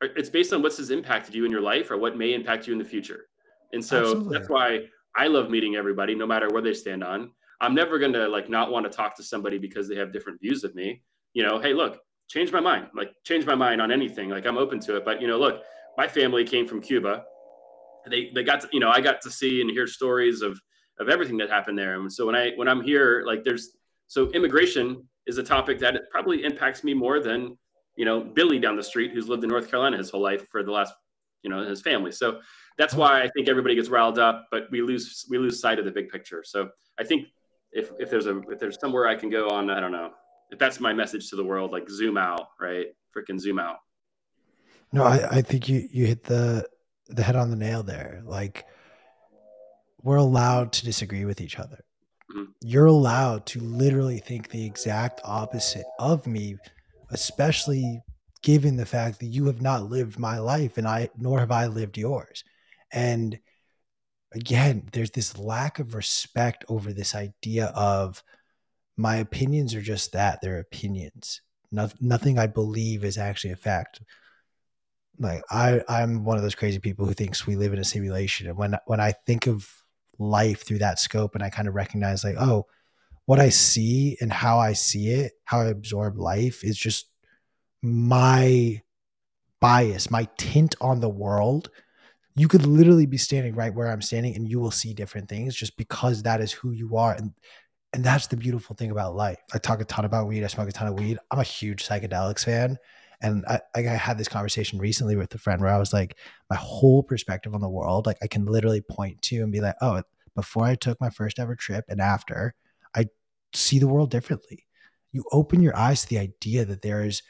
it's 0.00 0.28
based 0.28 0.52
on 0.52 0.62
what's 0.62 0.78
has 0.78 0.90
impacted 0.90 1.34
you 1.34 1.44
in 1.44 1.50
your 1.50 1.60
life 1.60 1.90
or 1.90 1.96
what 1.96 2.16
may 2.16 2.34
impact 2.34 2.66
you 2.66 2.72
in 2.72 2.78
the 2.78 2.84
future. 2.84 3.28
And 3.72 3.84
so 3.84 4.00
Absolutely. 4.00 4.38
that's 4.38 4.50
why 4.50 4.80
I 5.16 5.26
love 5.28 5.50
meeting 5.50 5.76
everybody, 5.76 6.14
no 6.14 6.26
matter 6.26 6.48
where 6.50 6.62
they 6.62 6.74
stand 6.74 7.02
on. 7.02 7.30
I'm 7.60 7.74
never 7.74 7.98
going 7.98 8.12
to 8.12 8.28
like 8.28 8.50
not 8.50 8.70
want 8.70 8.84
to 8.84 8.94
talk 8.94 9.16
to 9.16 9.22
somebody 9.22 9.58
because 9.58 9.88
they 9.88 9.96
have 9.96 10.12
different 10.12 10.40
views 10.40 10.62
of 10.64 10.74
me. 10.74 11.02
You 11.32 11.42
know, 11.42 11.58
hey, 11.58 11.72
look, 11.72 11.98
change 12.28 12.52
my 12.52 12.60
mind. 12.60 12.88
Like 12.94 13.12
change 13.24 13.46
my 13.46 13.54
mind 13.54 13.80
on 13.80 13.90
anything. 13.90 14.28
Like 14.28 14.46
I'm 14.46 14.58
open 14.58 14.78
to 14.80 14.96
it. 14.96 15.04
But 15.04 15.22
you 15.22 15.28
know, 15.28 15.38
look, 15.38 15.62
my 15.96 16.06
family 16.06 16.44
came 16.44 16.66
from 16.66 16.80
Cuba. 16.82 17.24
They 18.10 18.30
they 18.34 18.44
got 18.44 18.60
to, 18.62 18.68
you 18.72 18.80
know, 18.80 18.90
I 18.90 19.00
got 19.00 19.20
to 19.22 19.30
see 19.30 19.60
and 19.62 19.70
hear 19.70 19.86
stories 19.86 20.42
of 20.42 20.60
of 20.98 21.08
everything 21.08 21.36
that 21.38 21.50
happened 21.50 21.78
there. 21.78 21.98
And 21.98 22.12
so 22.12 22.26
when 22.26 22.34
I 22.34 22.52
when 22.56 22.68
I'm 22.68 22.82
here, 22.82 23.24
like 23.26 23.42
there's 23.42 23.70
so 24.06 24.30
immigration 24.32 25.06
is 25.26 25.38
a 25.38 25.42
topic 25.42 25.78
that 25.80 25.96
it 25.96 26.02
probably 26.10 26.44
impacts 26.44 26.84
me 26.84 26.94
more 26.94 27.20
than 27.20 27.56
you 27.96 28.04
know 28.04 28.20
Billy 28.20 28.58
down 28.58 28.76
the 28.76 28.82
street 28.82 29.12
who's 29.12 29.28
lived 29.28 29.44
in 29.44 29.50
North 29.50 29.70
Carolina 29.70 29.96
his 29.96 30.10
whole 30.10 30.22
life 30.22 30.48
for 30.48 30.62
the 30.62 30.72
last 30.72 30.94
you 31.42 31.50
know 31.50 31.66
his 31.66 31.82
family. 31.82 32.12
So 32.12 32.40
that's 32.78 32.94
why 32.94 33.22
I 33.22 33.30
think 33.34 33.48
everybody 33.48 33.74
gets 33.74 33.88
riled 33.88 34.18
up, 34.18 34.46
but 34.50 34.64
we 34.70 34.82
lose 34.82 35.24
we 35.30 35.38
lose 35.38 35.60
sight 35.60 35.78
of 35.78 35.84
the 35.84 35.90
big 35.90 36.08
picture. 36.08 36.42
So 36.44 36.70
I 36.98 37.04
think 37.04 37.28
if 37.72 37.90
if 37.98 38.10
there's 38.10 38.26
a 38.26 38.40
if 38.50 38.58
there's 38.58 38.78
somewhere 38.80 39.06
I 39.06 39.14
can 39.14 39.30
go 39.30 39.48
on, 39.48 39.70
I 39.70 39.80
don't 39.80 39.92
know, 39.92 40.10
if 40.50 40.58
that's 40.58 40.80
my 40.80 40.92
message 40.92 41.30
to 41.30 41.36
the 41.36 41.44
world, 41.44 41.72
like 41.72 41.88
zoom 41.88 42.16
out, 42.16 42.48
right? 42.60 42.86
Freaking 43.16 43.40
zoom 43.40 43.58
out. 43.58 43.76
No, 44.92 45.04
I, 45.04 45.28
I 45.38 45.42
think 45.42 45.68
you 45.68 45.88
you 45.90 46.06
hit 46.06 46.24
the 46.24 46.66
the 47.08 47.22
head 47.22 47.36
on 47.36 47.50
the 47.50 47.56
nail 47.56 47.82
there. 47.82 48.22
Like 48.24 48.66
we're 50.02 50.16
allowed 50.16 50.72
to 50.72 50.84
disagree 50.84 51.24
with 51.24 51.40
each 51.40 51.58
other. 51.58 51.84
Mm-hmm. 52.30 52.52
You're 52.62 52.86
allowed 52.86 53.46
to 53.46 53.60
literally 53.60 54.18
think 54.18 54.50
the 54.50 54.64
exact 54.64 55.20
opposite 55.24 55.86
of 55.98 56.26
me, 56.26 56.56
especially 57.10 58.02
given 58.42 58.76
the 58.76 58.86
fact 58.86 59.20
that 59.20 59.26
you 59.26 59.46
have 59.46 59.60
not 59.60 59.90
lived 59.90 60.18
my 60.18 60.38
life 60.38 60.78
and 60.78 60.86
I 60.86 61.08
nor 61.16 61.40
have 61.40 61.50
I 61.50 61.66
lived 61.66 61.98
yours. 61.98 62.44
And 62.92 63.38
again, 64.32 64.88
there's 64.92 65.10
this 65.10 65.38
lack 65.38 65.78
of 65.78 65.94
respect 65.94 66.64
over 66.68 66.92
this 66.92 67.14
idea 67.14 67.66
of 67.74 68.22
my 68.96 69.16
opinions 69.16 69.74
are 69.74 69.82
just 69.82 70.12
that 70.12 70.40
they're 70.40 70.58
opinions. 70.58 71.42
No, 71.72 71.88
nothing 72.00 72.38
I 72.38 72.46
believe 72.46 73.04
is 73.04 73.18
actually 73.18 73.52
a 73.52 73.56
fact. 73.56 74.00
Like 75.18 75.42
I, 75.50 75.82
I'm 75.88 76.24
one 76.24 76.36
of 76.36 76.42
those 76.42 76.54
crazy 76.54 76.78
people 76.78 77.06
who 77.06 77.14
thinks 77.14 77.46
we 77.46 77.56
live 77.56 77.72
in 77.72 77.78
a 77.78 77.84
simulation. 77.84 78.46
And 78.46 78.56
when 78.56 78.76
when 78.86 79.00
I 79.00 79.12
think 79.26 79.46
of 79.46 79.68
life 80.18 80.64
through 80.64 80.78
that 80.78 80.98
scope, 80.98 81.34
and 81.34 81.42
I 81.42 81.50
kind 81.50 81.68
of 81.68 81.74
recognize 81.74 82.22
like, 82.24 82.36
oh, 82.38 82.66
what 83.26 83.40
I 83.40 83.50
see 83.50 84.16
and 84.20 84.32
how 84.32 84.58
I 84.58 84.72
see 84.72 85.10
it, 85.10 85.32
how 85.44 85.60
I 85.60 85.66
absorb 85.66 86.18
life 86.18 86.64
is 86.64 86.76
just 86.76 87.08
my 87.82 88.82
bias, 89.60 90.10
my 90.10 90.28
tint 90.36 90.74
on 90.80 91.00
the 91.00 91.08
world 91.08 91.70
you 92.36 92.48
could 92.48 92.66
literally 92.66 93.06
be 93.06 93.16
standing 93.16 93.54
right 93.54 93.74
where 93.74 93.90
I'm 93.90 94.02
standing 94.02 94.36
and 94.36 94.46
you 94.46 94.60
will 94.60 94.70
see 94.70 94.92
different 94.92 95.28
things 95.28 95.56
just 95.56 95.76
because 95.78 96.22
that 96.22 96.40
is 96.40 96.52
who 96.52 96.70
you 96.70 96.96
are. 96.96 97.14
And 97.14 97.32
and 97.92 98.04
that's 98.04 98.26
the 98.26 98.36
beautiful 98.36 98.76
thing 98.76 98.90
about 98.90 99.16
life. 99.16 99.38
I 99.54 99.58
talk 99.58 99.80
a 99.80 99.84
ton 99.84 100.04
about 100.04 100.28
weed. 100.28 100.44
I 100.44 100.48
smoke 100.48 100.68
a 100.68 100.72
ton 100.72 100.88
of 100.88 100.98
weed. 100.98 101.18
I'm 101.30 101.38
a 101.38 101.44
huge 101.44 101.86
psychedelics 101.86 102.44
fan. 102.44 102.76
And 103.22 103.42
I, 103.46 103.60
I 103.74 103.80
had 103.80 104.18
this 104.18 104.28
conversation 104.28 104.78
recently 104.78 105.16
with 105.16 105.34
a 105.34 105.38
friend 105.38 105.62
where 105.62 105.72
I 105.72 105.78
was 105.78 105.94
like, 105.94 106.18
my 106.50 106.56
whole 106.56 107.02
perspective 107.02 107.54
on 107.54 107.62
the 107.62 107.70
world, 107.70 108.04
like 108.04 108.18
I 108.22 108.26
can 108.26 108.44
literally 108.44 108.82
point 108.82 109.22
to 109.22 109.42
and 109.42 109.50
be 109.50 109.62
like, 109.62 109.76
oh, 109.80 110.02
before 110.34 110.64
I 110.64 110.74
took 110.74 111.00
my 111.00 111.08
first 111.08 111.38
ever 111.38 111.56
trip 111.56 111.86
and 111.88 112.02
after, 112.02 112.54
I 112.96 113.08
see 113.54 113.78
the 113.78 113.88
world 113.88 114.10
differently. 114.10 114.66
You 115.12 115.24
open 115.32 115.60
your 115.60 115.76
eyes 115.76 116.02
to 116.02 116.08
the 116.08 116.18
idea 116.18 116.64
that 116.64 116.82
there 116.82 117.04
is 117.04 117.22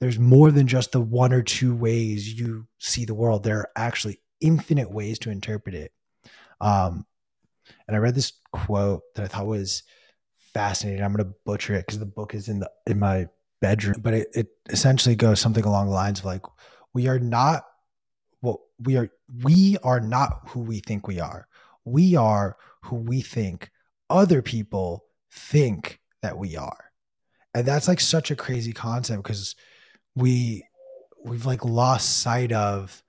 there's 0.00 0.18
more 0.18 0.50
than 0.50 0.66
just 0.66 0.90
the 0.90 1.00
one 1.00 1.32
or 1.32 1.42
two 1.42 1.76
ways 1.76 2.32
you 2.32 2.66
see 2.78 3.04
the 3.04 3.14
world. 3.14 3.44
There 3.44 3.58
are 3.58 3.70
actually 3.76 4.20
infinite 4.40 4.90
ways 4.90 5.20
to 5.20 5.30
interpret 5.30 5.76
it. 5.76 5.92
Um, 6.60 7.06
and 7.86 7.96
I 7.96 8.00
read 8.00 8.16
this 8.16 8.32
quote 8.52 9.02
that 9.14 9.24
I 9.24 9.28
thought 9.28 9.46
was 9.46 9.84
fascinating. 10.52 11.02
I'm 11.02 11.12
going 11.12 11.24
to 11.24 11.34
butcher 11.46 11.74
it 11.74 11.86
because 11.86 11.98
the 11.98 12.06
book 12.06 12.34
is 12.34 12.48
in 12.48 12.58
the 12.58 12.70
in 12.86 12.98
my 12.98 13.28
bedroom, 13.60 14.00
but 14.02 14.14
it, 14.14 14.28
it 14.34 14.48
essentially 14.70 15.14
goes 15.14 15.40
something 15.40 15.64
along 15.64 15.86
the 15.86 15.92
lines 15.92 16.18
of 16.18 16.24
like, 16.24 16.42
we 16.92 17.06
are 17.08 17.20
not 17.20 17.62
what 18.40 18.58
we 18.80 18.96
are. 18.96 19.08
We 19.42 19.78
are 19.82 20.00
not 20.00 20.40
who 20.48 20.60
we 20.60 20.80
think 20.80 21.06
we 21.06 21.20
are. 21.20 21.46
We 21.84 22.16
are 22.16 22.56
who 22.82 22.96
we 22.96 23.20
think 23.20 23.70
other 24.12 24.42
people 24.42 25.06
think 25.32 25.98
that 26.20 26.36
we 26.36 26.56
are. 26.56 26.84
And 27.54 27.66
that's 27.66 27.88
like 27.88 28.00
such 28.00 28.30
a 28.30 28.36
crazy 28.36 28.72
concept 28.72 29.22
because 29.22 29.56
we 30.14 30.64
we've 31.24 31.46
like 31.46 31.64
lost 31.64 32.20
sight 32.20 32.52
of 32.52 33.02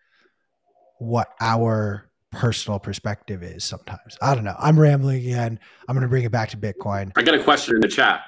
what 0.99 1.30
our 1.39 2.10
personal 2.32 2.80
perspective 2.80 3.43
is 3.43 3.64
sometimes. 3.64 4.18
I 4.22 4.34
don't 4.34 4.43
know. 4.43 4.56
I'm 4.58 4.80
rambling 4.80 5.18
again. 5.18 5.60
I'm 5.88 5.95
going 5.95 6.04
to 6.04 6.08
bring 6.08 6.24
it 6.24 6.32
back 6.32 6.49
to 6.49 6.58
Bitcoin. 6.58 7.12
I 7.16 7.22
got 7.24 7.36
a 7.36 7.43
question 7.43 7.76
in 7.76 7.82
the 7.82 7.88
chat. 7.88 8.22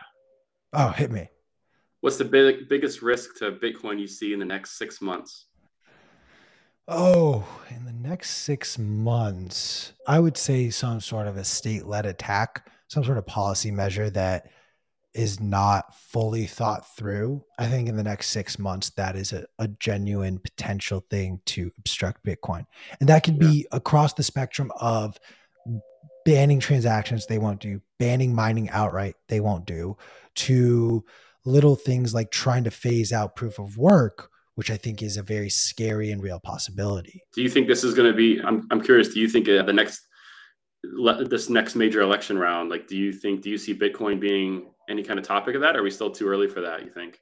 Oh, 0.74 0.90
hit 0.90 1.12
me. 1.12 1.30
What's 2.02 2.18
the 2.18 2.26
big, 2.26 2.70
biggest 2.70 3.02
risk 3.02 3.38
to 3.38 3.52
Bitcoin 3.52 4.00
you 4.00 4.08
see 4.08 4.34
in 4.34 4.40
the 4.40 4.46
next 4.46 4.78
six 4.78 5.02
months? 5.02 5.48
Oh, 6.88 7.48
in 7.72 7.86
the 7.86 7.94
next 7.94 8.30
six 8.30 8.78
months, 8.78 9.94
I 10.08 10.20
would 10.20 10.38
say 10.38 10.70
some 10.70 11.02
sort 11.02 11.28
of 11.28 11.36
a 11.36 11.44
state 11.44 11.86
led 11.88 12.06
attack, 12.06 12.70
some 12.88 13.04
sort 13.04 13.18
of 13.18 13.26
policy 13.26 13.72
measure 13.72 14.10
that 14.12 14.52
is 15.16 15.40
not 15.40 15.96
fully 15.96 16.46
thought 16.46 16.96
through, 16.96 17.44
I 17.58 17.68
think 17.68 17.88
in 17.88 17.96
the 17.96 18.04
next 18.04 18.30
six 18.30 18.60
months, 18.60 18.92
that 18.92 19.16
is 19.16 19.34
a, 19.34 19.46
a 19.58 19.68
genuine 19.68 20.38
potential 20.38 21.04
thing 21.10 21.40
to 21.46 21.72
obstruct 21.80 22.24
Bitcoin. 22.24 22.66
And 23.00 23.10
that 23.10 23.24
could 23.24 23.40
be 23.40 23.66
across 23.72 24.14
the 24.14 24.24
spectrum 24.24 24.72
of 24.80 25.18
banning 26.26 26.60
transactions 26.60 27.26
they 27.26 27.38
won't 27.38 27.62
do, 27.62 27.82
banning 27.98 28.36
mining 28.36 28.70
outright 28.70 29.16
they 29.30 29.40
won't 29.40 29.66
do, 29.66 29.98
to 30.36 31.04
little 31.46 31.78
things 31.78 32.14
like 32.14 32.30
trying 32.30 32.66
to 32.66 32.72
phase 32.72 33.14
out 33.14 33.36
proof 33.36 33.58
of 33.58 33.78
work, 33.78 34.30
which 34.56 34.72
I 34.72 34.78
think 34.78 35.02
is 35.02 35.18
a 35.18 35.24
very 35.24 35.50
scary 35.50 36.12
and 36.12 36.24
real 36.24 36.40
possibility. 36.40 37.22
Do 37.34 37.42
you 37.42 37.50
think 37.50 37.68
this 37.68 37.84
is 37.84 37.94
going 37.94 38.12
to 38.12 38.16
be? 38.16 38.42
I'm, 38.42 38.68
I'm 38.72 38.82
curious. 38.82 39.14
Do 39.14 39.20
you 39.20 39.28
think 39.28 39.48
uh, 39.48 39.64
the 39.64 39.74
next 39.74 40.02
this 41.28 41.50
next 41.50 41.76
major 41.76 42.02
election 42.02 42.38
round, 42.38 42.70
like, 42.70 42.88
do 42.88 42.98
you 42.98 43.12
think 43.12 43.42
do 43.42 43.50
you 43.50 43.58
see 43.58 43.74
Bitcoin 43.74 44.20
being 44.20 44.72
any 44.90 45.04
kind 45.04 45.20
of 45.20 45.26
topic 45.26 45.56
of 45.56 45.62
that? 45.62 45.76
are 45.76 45.84
we 45.84 45.92
still 45.92 46.12
too 46.12 46.28
early 46.28 46.48
for 46.48 46.62
that? 46.62 46.84
You 46.84 46.92
think? 46.92 47.20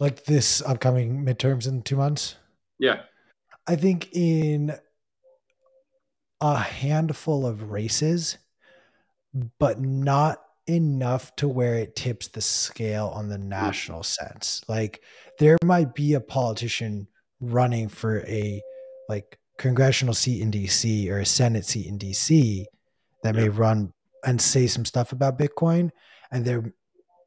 Like 0.00 0.24
this 0.24 0.62
upcoming 0.62 1.24
midterms 1.24 1.68
in 1.68 1.82
two 1.82 1.96
months? 1.96 2.36
Yeah, 2.78 3.02
I 3.66 3.76
think 3.76 4.08
in 4.12 4.74
a 6.40 6.56
handful 6.56 7.46
of 7.46 7.70
races, 7.70 8.38
but 9.58 9.80
not 9.80 10.43
enough 10.66 11.34
to 11.36 11.48
where 11.48 11.74
it 11.74 11.96
tips 11.96 12.28
the 12.28 12.40
scale 12.40 13.12
on 13.14 13.28
the 13.28 13.38
national 13.38 14.02
sense. 14.02 14.62
Like 14.68 15.02
there 15.38 15.58
might 15.64 15.94
be 15.94 16.14
a 16.14 16.20
politician 16.20 17.08
running 17.40 17.88
for 17.88 18.20
a 18.20 18.62
like 19.08 19.38
congressional 19.58 20.14
seat 20.14 20.40
in 20.40 20.50
DC 20.50 21.10
or 21.10 21.18
a 21.18 21.26
Senate 21.26 21.66
seat 21.66 21.86
in 21.86 21.98
DC 21.98 22.64
that 23.22 23.34
yeah. 23.34 23.42
may 23.42 23.48
run 23.48 23.92
and 24.24 24.40
say 24.40 24.66
some 24.66 24.84
stuff 24.84 25.12
about 25.12 25.38
Bitcoin. 25.38 25.90
And 26.30 26.44
there 26.44 26.72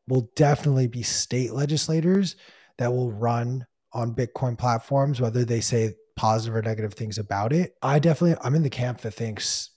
will 0.07 0.29
definitely 0.35 0.88
be 0.88 1.03
state 1.03 1.53
legislators 1.53 2.35
that 2.77 2.91
will 2.91 3.11
run 3.11 3.65
on 3.93 4.15
Bitcoin 4.15 4.57
platforms, 4.57 5.21
whether 5.21 5.45
they 5.45 5.61
say 5.61 5.93
positive 6.15 6.55
or 6.55 6.61
negative 6.61 6.93
things 6.93 7.17
about 7.17 7.53
it. 7.53 7.75
I 7.81 7.99
definitely, 7.99 8.38
I'm 8.43 8.55
in 8.55 8.63
the 8.63 8.69
camp 8.69 9.01
that 9.01 9.13
thinks 9.13 9.71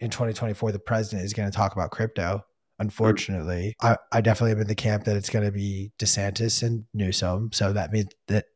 in 0.00 0.10
2024 0.10 0.72
the 0.72 0.78
president 0.78 1.24
is 1.24 1.32
going 1.32 1.50
to 1.50 1.56
talk 1.56 1.72
about 1.72 1.90
crypto. 1.90 2.44
Unfortunately, 2.78 3.74
I, 3.80 3.96
I 4.12 4.20
definitely 4.20 4.52
am 4.52 4.60
in 4.60 4.66
the 4.66 4.74
camp 4.74 5.04
that 5.04 5.16
it's 5.16 5.30
going 5.30 5.44
to 5.44 5.52
be 5.52 5.92
DeSantis 5.98 6.62
and 6.62 6.84
Newsom. 6.92 7.50
So 7.52 7.72
that 7.72 7.90
means 7.90 8.10
that 8.28 8.46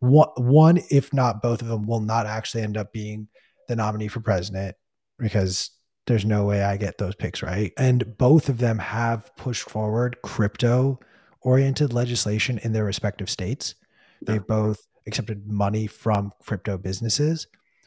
one, 0.00 0.28
one, 0.36 0.80
if 0.90 1.12
not 1.12 1.42
both 1.42 1.62
of 1.62 1.68
them, 1.68 1.86
will 1.86 2.00
not 2.00 2.26
actually 2.26 2.62
end 2.62 2.76
up 2.76 2.92
being 2.92 3.28
the 3.68 3.76
nominee 3.76 4.08
for 4.08 4.20
president 4.20 4.76
because 5.18 5.70
there's 6.06 6.24
no 6.24 6.44
way 6.44 6.62
I 6.62 6.76
get 6.76 6.98
those 6.98 7.14
picks 7.14 7.42
right. 7.42 7.72
And 7.76 8.16
both 8.16 8.48
of 8.48 8.58
them 8.58 8.78
have 8.78 9.34
pushed 9.36 9.68
forward 9.68 10.16
crypto 10.22 10.98
oriented 11.42 11.92
legislation 11.92 12.58
in 12.58 12.72
their 12.72 12.84
respective 12.84 13.30
states. 13.30 13.74
They've 14.22 14.44
both 14.44 14.86
accepted 15.06 15.46
money 15.46 15.86
from 15.86 16.32
crypto 16.42 16.78
businesses. 16.78 17.46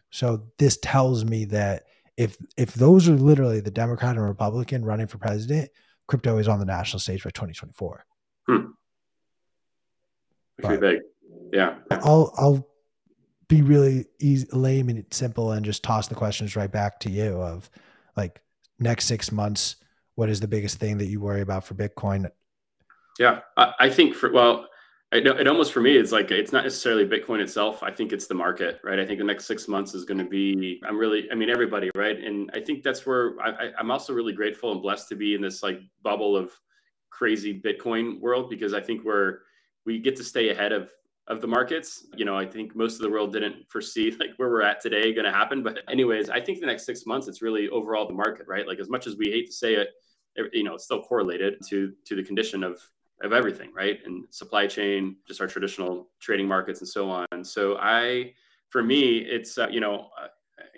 So 0.10 0.44
this 0.58 0.78
tells 0.82 1.26
me 1.26 1.46
that 1.46 1.84
if 2.18 2.38
if 2.58 2.74
those 2.74 3.08
are 3.10 3.16
literally 3.16 3.60
the 3.60 3.72
Democrat 3.72 4.16
and 4.16 4.26
Republican 4.26 4.86
running 4.86 5.08
for 5.08 5.18
president, 5.18 5.70
crypto 6.08 6.38
is 6.38 6.48
on 6.48 6.60
the 6.60 6.66
national 6.66 7.00
stage 7.00 7.24
by 7.24 7.30
2024. 7.30 8.06
Hmm. 8.48 8.58
But 10.60 10.80
big. 10.80 11.00
Yeah. 11.52 11.76
I'll 11.90 12.34
I'll 12.38 12.68
be 13.48 13.62
really 13.62 14.06
easy, 14.20 14.48
lame 14.54 14.90
and 14.90 15.06
simple 15.12 15.52
and 15.52 15.66
just 15.66 15.84
toss 15.84 16.08
the 16.08 16.16
questions 16.16 16.56
right 16.56 16.72
back 16.72 17.00
to 17.02 17.10
you 17.10 17.42
of 17.42 17.70
like 18.16 18.42
next 18.80 19.06
six 19.06 19.32
months, 19.32 19.78
what 20.16 20.30
is 20.30 20.40
the 20.40 20.48
biggest 20.48 20.80
thing 20.80 20.98
that 20.98 21.08
you 21.08 21.20
worry 21.20 21.42
about 21.42 21.66
for 21.66 21.74
Bitcoin? 21.74 22.30
Yeah, 23.20 23.40
I, 23.58 23.74
I 23.80 23.90
think 23.90 24.16
for 24.16 24.32
well, 24.32 24.68
it, 25.12 25.28
it 25.28 25.48
almost 25.48 25.74
for 25.74 25.82
me 25.82 25.98
it's 25.98 26.12
like 26.12 26.32
it's 26.32 26.52
not 26.52 26.64
necessarily 26.64 27.06
bitcoin 27.06 27.42
itself. 27.42 27.84
I 27.84 27.92
think 27.92 28.14
it's 28.14 28.28
the 28.28 28.34
market 28.34 28.80
right? 28.84 29.00
I 29.00 29.06
think 29.06 29.20
the 29.20 29.26
next 29.26 29.46
six 29.46 29.68
months 29.68 29.94
is 29.94 30.06
going 30.06 30.18
to 30.18 30.30
be 30.30 30.82
i'm 30.88 30.98
really 30.98 31.30
i 31.32 31.36
mean 31.36 31.50
everybody 31.50 31.90
right? 31.96 32.18
And 32.18 32.50
i 32.54 32.60
think 32.60 32.84
that's 32.84 33.06
where 33.06 33.40
I, 33.42 33.72
i'm 33.78 33.92
also 33.92 34.14
really 34.14 34.34
grateful 34.34 34.72
and 34.72 34.82
blessed 34.82 35.10
to 35.10 35.16
be 35.16 35.36
in 35.36 35.42
this 35.42 35.64
like 35.64 35.80
bubble 36.02 36.36
of 36.38 36.52
crazy 37.10 37.60
bitcoin 37.60 38.20
world 38.22 38.50
because 38.50 38.74
i 38.74 38.80
think 38.80 39.04
we're 39.04 39.40
we 39.86 40.00
get 40.00 40.16
to 40.16 40.24
stay 40.24 40.50
ahead 40.50 40.72
of 40.72 40.90
of 41.28 41.40
the 41.40 41.48
markets. 41.48 42.08
You 42.16 42.26
know 42.26 42.38
i 42.38 42.46
think 42.46 42.76
most 42.76 42.96
of 42.96 43.02
the 43.02 43.10
world 43.10 43.34
didn't 43.34 43.70
foresee 43.70 44.12
like 44.20 44.32
where 44.38 44.50
we're 44.50 44.64
at 44.64 44.82
today 44.82 45.14
going 45.14 45.26
to 45.26 45.32
happen. 45.32 45.62
But 45.62 45.80
anyways 45.90 46.30
i 46.30 46.40
think 46.40 46.60
the 46.60 46.66
next 46.66 46.86
six 46.86 47.06
months 47.06 47.28
it's 47.28 47.42
really 47.42 47.70
overall 47.70 48.08
the 48.08 48.14
market 48.14 48.48
right? 48.48 48.68
Like 48.68 48.80
as 48.80 48.90
much 48.90 49.08
as 49.08 49.18
we 49.18 49.26
hate 49.26 49.48
to 49.48 49.54
say 49.54 49.76
it 49.76 49.90
you 50.54 50.64
know 50.64 50.76
it's 50.76 50.86
still 50.86 51.02
correlated 51.02 51.56
to 51.70 51.92
to 52.06 52.16
the 52.16 52.24
condition 52.24 52.64
of 52.64 52.80
of 53.24 53.34
everything, 53.34 53.72
right? 53.74 54.00
And 54.06 54.26
supply 54.30 54.68
chain, 54.68 55.18
just 55.28 55.42
our 55.42 55.48
traditional 55.48 56.10
trading 56.20 56.48
markets 56.48 56.80
and 56.80 56.88
so 56.88 57.10
on. 57.10 57.44
So 57.44 57.78
I, 57.80 58.34
for 58.70 58.84
me, 58.84 59.20
it's 59.20 59.58
uh, 59.58 59.68
you 59.70 59.80
know, 59.80 60.10
uh, 60.20 60.28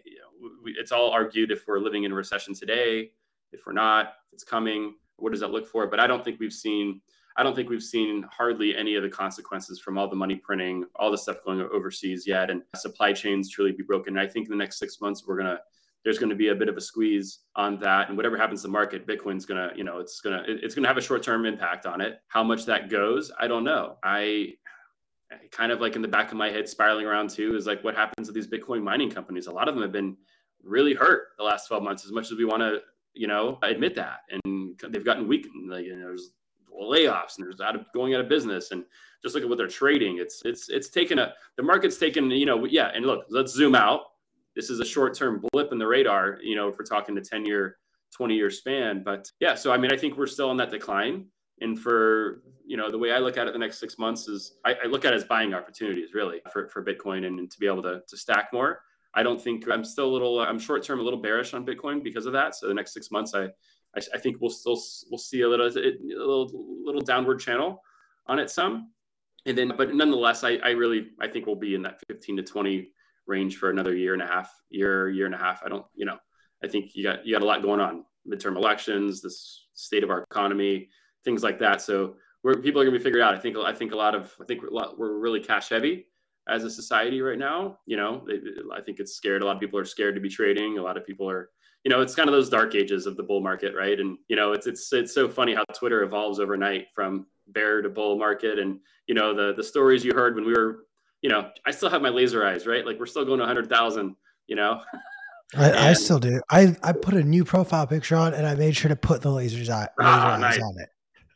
you 0.05 0.17
know 0.17 0.49
we, 0.63 0.75
it's 0.77 0.91
all 0.91 1.11
argued 1.11 1.51
if 1.51 1.67
we're 1.67 1.79
living 1.79 2.03
in 2.03 2.11
a 2.11 2.15
recession 2.15 2.53
today, 2.53 3.11
if 3.51 3.65
we're 3.65 3.73
not, 3.73 4.13
if 4.27 4.33
it's 4.33 4.43
coming. 4.43 4.95
What 5.17 5.31
does 5.31 5.41
that 5.41 5.51
look 5.51 5.67
for? 5.67 5.87
But 5.87 5.99
I 5.99 6.07
don't 6.07 6.23
think 6.23 6.39
we've 6.39 6.53
seen. 6.53 7.01
I 7.35 7.41
don't 7.41 7.55
think 7.55 7.69
we've 7.69 7.81
seen 7.81 8.25
hardly 8.31 8.75
any 8.75 8.95
of 8.95 9.01
the 9.01 9.09
consequences 9.09 9.79
from 9.79 9.97
all 9.97 10.07
the 10.07 10.15
money 10.15 10.35
printing, 10.35 10.85
all 10.97 11.09
the 11.09 11.17
stuff 11.17 11.37
going 11.43 11.61
overseas 11.61 12.27
yet, 12.27 12.51
and 12.51 12.61
supply 12.75 13.11
chains 13.11 13.49
truly 13.49 13.71
be 13.71 13.81
broken. 13.81 14.17
And 14.17 14.19
I 14.19 14.29
think 14.31 14.45
in 14.45 14.51
the 14.51 14.57
next 14.57 14.77
six 14.77 15.01
months 15.01 15.23
we're 15.25 15.37
gonna 15.37 15.59
there's 16.03 16.19
going 16.19 16.29
to 16.29 16.35
be 16.35 16.49
a 16.49 16.55
bit 16.55 16.69
of 16.69 16.77
a 16.77 16.81
squeeze 16.81 17.39
on 17.55 17.79
that. 17.79 18.09
And 18.09 18.17
whatever 18.17 18.37
happens 18.37 18.61
to 18.61 18.67
the 18.67 18.71
market 18.71 19.07
bitcoin's 19.07 19.45
going 19.45 19.69
to 19.69 19.75
you 19.77 19.83
know 19.83 19.99
it's 19.99 20.21
going 20.21 20.37
to 20.37 20.51
it's 20.51 20.75
going 20.75 20.83
to 20.83 20.87
have 20.87 20.97
a 20.97 21.01
short-term 21.01 21.45
impact 21.45 21.85
on 21.85 22.01
it. 22.01 22.19
How 22.27 22.43
much 22.43 22.65
that 22.65 22.89
goes 22.89 23.31
i 23.39 23.47
don't 23.47 23.63
know. 23.63 23.97
I 24.03 24.53
kind 25.51 25.71
of 25.71 25.81
like 25.81 25.95
in 25.95 26.01
the 26.01 26.07
back 26.07 26.31
of 26.31 26.37
my 26.37 26.49
head 26.49 26.67
spiraling 26.67 27.05
around 27.05 27.29
too 27.29 27.55
is 27.55 27.65
like 27.65 27.83
what 27.83 27.95
happens 27.95 28.27
to 28.27 28.33
these 28.33 28.47
bitcoin 28.47 28.83
mining 28.83 29.09
companies. 29.09 29.47
A 29.47 29.51
lot 29.51 29.67
of 29.67 29.75
them 29.75 29.83
have 29.83 29.91
been 29.91 30.17
really 30.63 30.93
hurt 30.93 31.29
the 31.37 31.43
last 31.43 31.67
12 31.67 31.83
months 31.83 32.05
as 32.05 32.11
much 32.11 32.31
as 32.31 32.37
we 32.37 32.45
want 32.45 32.61
to 32.61 32.79
you 33.13 33.27
know 33.27 33.57
admit 33.63 33.95
that. 33.95 34.19
And 34.31 34.77
they've 34.89 35.05
gotten 35.05 35.27
weak 35.27 35.47
like 35.67 35.85
you 35.85 35.95
know, 35.95 35.99
there's 35.99 36.31
layoffs 36.73 37.37
and 37.37 37.45
there's 37.45 37.61
out 37.61 37.75
of 37.75 37.85
going 37.93 38.13
out 38.13 38.21
of 38.21 38.29
business. 38.29 38.71
And 38.71 38.83
just 39.21 39.35
look 39.35 39.43
at 39.43 39.49
what 39.49 39.57
they're 39.57 39.67
trading. 39.67 40.17
It's 40.17 40.41
it's 40.43 40.69
it's 40.69 40.89
taken 40.89 41.19
a 41.19 41.33
the 41.55 41.63
market's 41.63 41.97
taken 41.97 42.29
you 42.31 42.45
know 42.45 42.65
yeah. 42.65 42.91
And 42.93 43.05
look 43.05 43.25
let's 43.29 43.53
zoom 43.53 43.75
out 43.75 44.01
this 44.55 44.69
is 44.69 44.79
a 44.79 44.85
short 44.85 45.15
term 45.15 45.43
blip 45.51 45.71
in 45.71 45.77
the 45.77 45.87
radar, 45.87 46.39
you 46.41 46.55
know, 46.55 46.67
if 46.69 46.77
we're 46.77 46.85
talking 46.85 47.15
the 47.15 47.21
10 47.21 47.45
year, 47.45 47.77
20 48.15 48.35
year 48.35 48.49
span. 48.49 49.03
But 49.03 49.29
yeah, 49.39 49.55
so 49.55 49.71
I 49.71 49.77
mean, 49.77 49.91
I 49.91 49.97
think 49.97 50.17
we're 50.17 50.27
still 50.27 50.49
on 50.49 50.57
that 50.57 50.71
decline. 50.71 51.25
And 51.61 51.79
for, 51.79 52.43
you 52.65 52.77
know, 52.77 52.91
the 52.91 52.97
way 52.97 53.11
I 53.11 53.19
look 53.19 53.37
at 53.37 53.47
it 53.47 53.53
the 53.53 53.59
next 53.59 53.79
six 53.79 53.97
months 53.97 54.27
is 54.27 54.55
I, 54.65 54.75
I 54.83 54.87
look 54.87 55.05
at 55.05 55.13
it 55.13 55.17
as 55.17 55.23
buying 55.23 55.53
opportunities 55.53 56.13
really 56.13 56.41
for, 56.51 56.67
for 56.67 56.83
Bitcoin 56.83 57.25
and, 57.25 57.39
and 57.39 57.49
to 57.51 57.59
be 57.59 57.67
able 57.67 57.83
to, 57.83 58.01
to 58.07 58.17
stack 58.17 58.51
more. 58.51 58.81
I 59.15 59.23
don't 59.23 59.41
think 59.41 59.69
I'm 59.69 59.83
still 59.83 60.07
a 60.07 60.11
little, 60.13 60.39
I'm 60.39 60.59
short 60.59 60.83
term, 60.83 60.99
a 60.99 61.03
little 61.03 61.21
bearish 61.21 61.53
on 61.53 61.65
Bitcoin 61.65 62.03
because 62.03 62.25
of 62.25 62.33
that. 62.33 62.55
So 62.55 62.67
the 62.67 62.73
next 62.73 62.93
six 62.93 63.11
months, 63.11 63.35
I, 63.35 63.45
I, 63.95 64.01
I 64.13 64.17
think 64.17 64.37
we'll 64.41 64.49
still, 64.49 64.81
we'll 65.11 65.19
see 65.19 65.41
a 65.41 65.49
little, 65.49 65.67
a 65.67 65.69
little, 65.69 66.49
little 66.83 67.01
downward 67.01 67.39
channel 67.39 67.81
on 68.27 68.39
it 68.39 68.49
some. 68.49 68.91
And 69.45 69.57
then, 69.57 69.73
but 69.77 69.93
nonetheless, 69.93 70.43
I, 70.43 70.55
I 70.63 70.71
really, 70.71 71.09
I 71.21 71.27
think 71.27 71.45
we'll 71.45 71.55
be 71.55 71.75
in 71.75 71.83
that 71.83 71.99
15 72.07 72.37
to 72.37 72.43
20 72.43 72.89
range 73.27 73.57
for 73.57 73.69
another 73.69 73.95
year 73.95 74.13
and 74.13 74.21
a 74.21 74.27
half, 74.27 74.51
year, 74.69 75.09
year 75.09 75.25
and 75.25 75.35
a 75.35 75.37
half. 75.37 75.61
I 75.65 75.69
don't, 75.69 75.85
you 75.95 76.05
know, 76.05 76.17
I 76.63 76.67
think 76.67 76.95
you 76.95 77.03
got 77.03 77.25
you 77.25 77.33
got 77.33 77.41
a 77.41 77.45
lot 77.45 77.61
going 77.61 77.79
on, 77.79 78.05
midterm 78.27 78.55
elections, 78.55 79.21
this 79.21 79.67
state 79.73 80.03
of 80.03 80.09
our 80.09 80.23
economy, 80.23 80.89
things 81.23 81.43
like 81.43 81.59
that. 81.59 81.81
So 81.81 82.15
where 82.43 82.55
people 82.55 82.81
are 82.81 82.85
going 82.85 82.93
to 82.93 82.99
be 82.99 83.03
figured 83.03 83.21
out. 83.21 83.33
I 83.33 83.39
think 83.39 83.57
I 83.57 83.73
think 83.73 83.91
a 83.91 83.97
lot 83.97 84.15
of 84.15 84.33
I 84.39 84.45
think 84.45 84.61
we're, 84.61 84.95
we're 84.97 85.17
really 85.17 85.39
cash 85.39 85.69
heavy 85.69 86.07
as 86.47 86.63
a 86.63 86.69
society 86.69 87.21
right 87.21 87.39
now. 87.39 87.79
You 87.85 87.97
know, 87.97 88.25
I 88.73 88.81
think 88.81 88.99
it's 88.99 89.13
scared. 89.13 89.41
A 89.41 89.45
lot 89.45 89.55
of 89.55 89.61
people 89.61 89.79
are 89.79 89.85
scared 89.85 90.15
to 90.15 90.21
be 90.21 90.29
trading. 90.29 90.77
A 90.77 90.81
lot 90.81 90.97
of 90.97 91.05
people 91.05 91.29
are, 91.29 91.49
you 91.83 91.89
know, 91.89 92.01
it's 92.01 92.15
kind 92.15 92.27
of 92.27 92.33
those 92.33 92.49
dark 92.49 92.75
ages 92.75 93.05
of 93.05 93.15
the 93.15 93.23
bull 93.23 93.41
market, 93.41 93.73
right? 93.75 93.99
And 93.99 94.17
you 94.27 94.35
know, 94.35 94.51
it's 94.51 94.67
it's 94.67 94.91
it's 94.93 95.13
so 95.13 95.27
funny 95.27 95.55
how 95.55 95.63
Twitter 95.73 96.03
evolves 96.03 96.39
overnight 96.39 96.87
from 96.93 97.25
bear 97.47 97.81
to 97.81 97.89
bull 97.89 98.17
market, 98.17 98.59
and 98.59 98.79
you 99.07 99.15
know 99.15 99.33
the 99.33 99.53
the 99.55 99.63
stories 99.63 100.03
you 100.03 100.13
heard 100.13 100.35
when 100.35 100.45
we 100.45 100.53
were 100.53 100.85
you 101.23 101.29
know, 101.29 101.49
I 101.65 101.71
still 101.71 101.89
have 101.89 102.01
my 102.01 102.09
laser 102.09 102.45
eyes, 102.45 102.67
right? 102.67 102.85
Like 102.85 102.99
we're 102.99 103.05
still 103.05 103.25
going 103.25 103.39
to 103.39 103.45
100,000, 103.45 104.15
you 104.47 104.55
know? 104.55 104.81
I, 105.55 105.89
I, 105.89 105.93
still 105.93 106.19
do. 106.19 106.41
I, 106.49 106.75
I 106.83 106.91
put 106.91 107.13
a 107.13 107.23
new 107.23 107.45
profile 107.45 107.87
picture 107.87 108.15
on 108.15 108.33
and 108.33 108.45
I 108.45 108.55
made 108.55 108.75
sure 108.75 108.89
to 108.89 108.95
put 108.95 109.21
the 109.21 109.29
lasers 109.29 109.69
eye, 109.69 109.87
laser 109.97 110.11
oh, 110.11 110.37
nice. 110.37 110.59
on 110.59 110.79
it. 110.79 110.89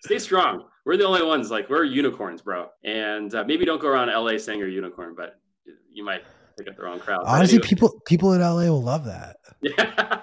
Stay 0.04 0.20
strong. 0.20 0.66
We're 0.86 0.98
the 0.98 1.06
only 1.06 1.24
ones 1.24 1.52
like 1.52 1.70
we're 1.70 1.84
unicorns, 1.84 2.42
bro. 2.42 2.68
And 2.84 3.34
uh, 3.34 3.44
maybe 3.46 3.64
don't 3.64 3.80
go 3.80 3.88
around 3.88 4.08
LA 4.10 4.38
saying 4.38 4.60
you're 4.60 4.68
a 4.68 4.72
unicorn, 4.72 5.14
but 5.16 5.40
you 5.92 6.04
might 6.04 6.24
pick 6.58 6.68
up 6.68 6.76
the 6.76 6.84
wrong 6.84 7.00
crowd. 7.00 7.24
Honestly, 7.26 7.58
anyway. 7.58 7.68
people 7.68 8.02
people 8.06 8.34
in 8.34 8.42
LA 8.42 8.64
will 8.64 8.84
love 8.84 9.06
that. 9.06 9.38
Yeah. 9.62 10.22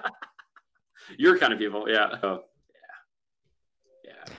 Your 1.17 1.37
kind 1.37 1.53
of 1.53 1.59
people. 1.59 1.89
Yeah. 1.89 2.17
Oh, 2.23 2.45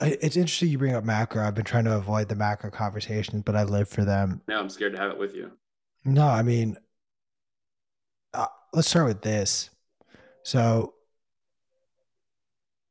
it's 0.00 0.36
interesting 0.36 0.68
you 0.68 0.78
bring 0.78 0.94
up 0.94 1.04
macro. 1.04 1.46
I've 1.46 1.54
been 1.54 1.64
trying 1.64 1.84
to 1.84 1.96
avoid 1.96 2.28
the 2.28 2.34
macro 2.34 2.70
conversations, 2.70 3.42
but 3.44 3.56
I 3.56 3.64
live 3.64 3.88
for 3.88 4.04
them. 4.04 4.42
Now 4.48 4.60
I'm 4.60 4.68
scared 4.68 4.92
to 4.92 4.98
have 4.98 5.10
it 5.10 5.18
with 5.18 5.34
you. 5.34 5.52
No, 6.04 6.26
I 6.26 6.42
mean, 6.42 6.76
uh, 8.32 8.46
let's 8.72 8.88
start 8.88 9.06
with 9.06 9.22
this. 9.22 9.70
So, 10.42 10.94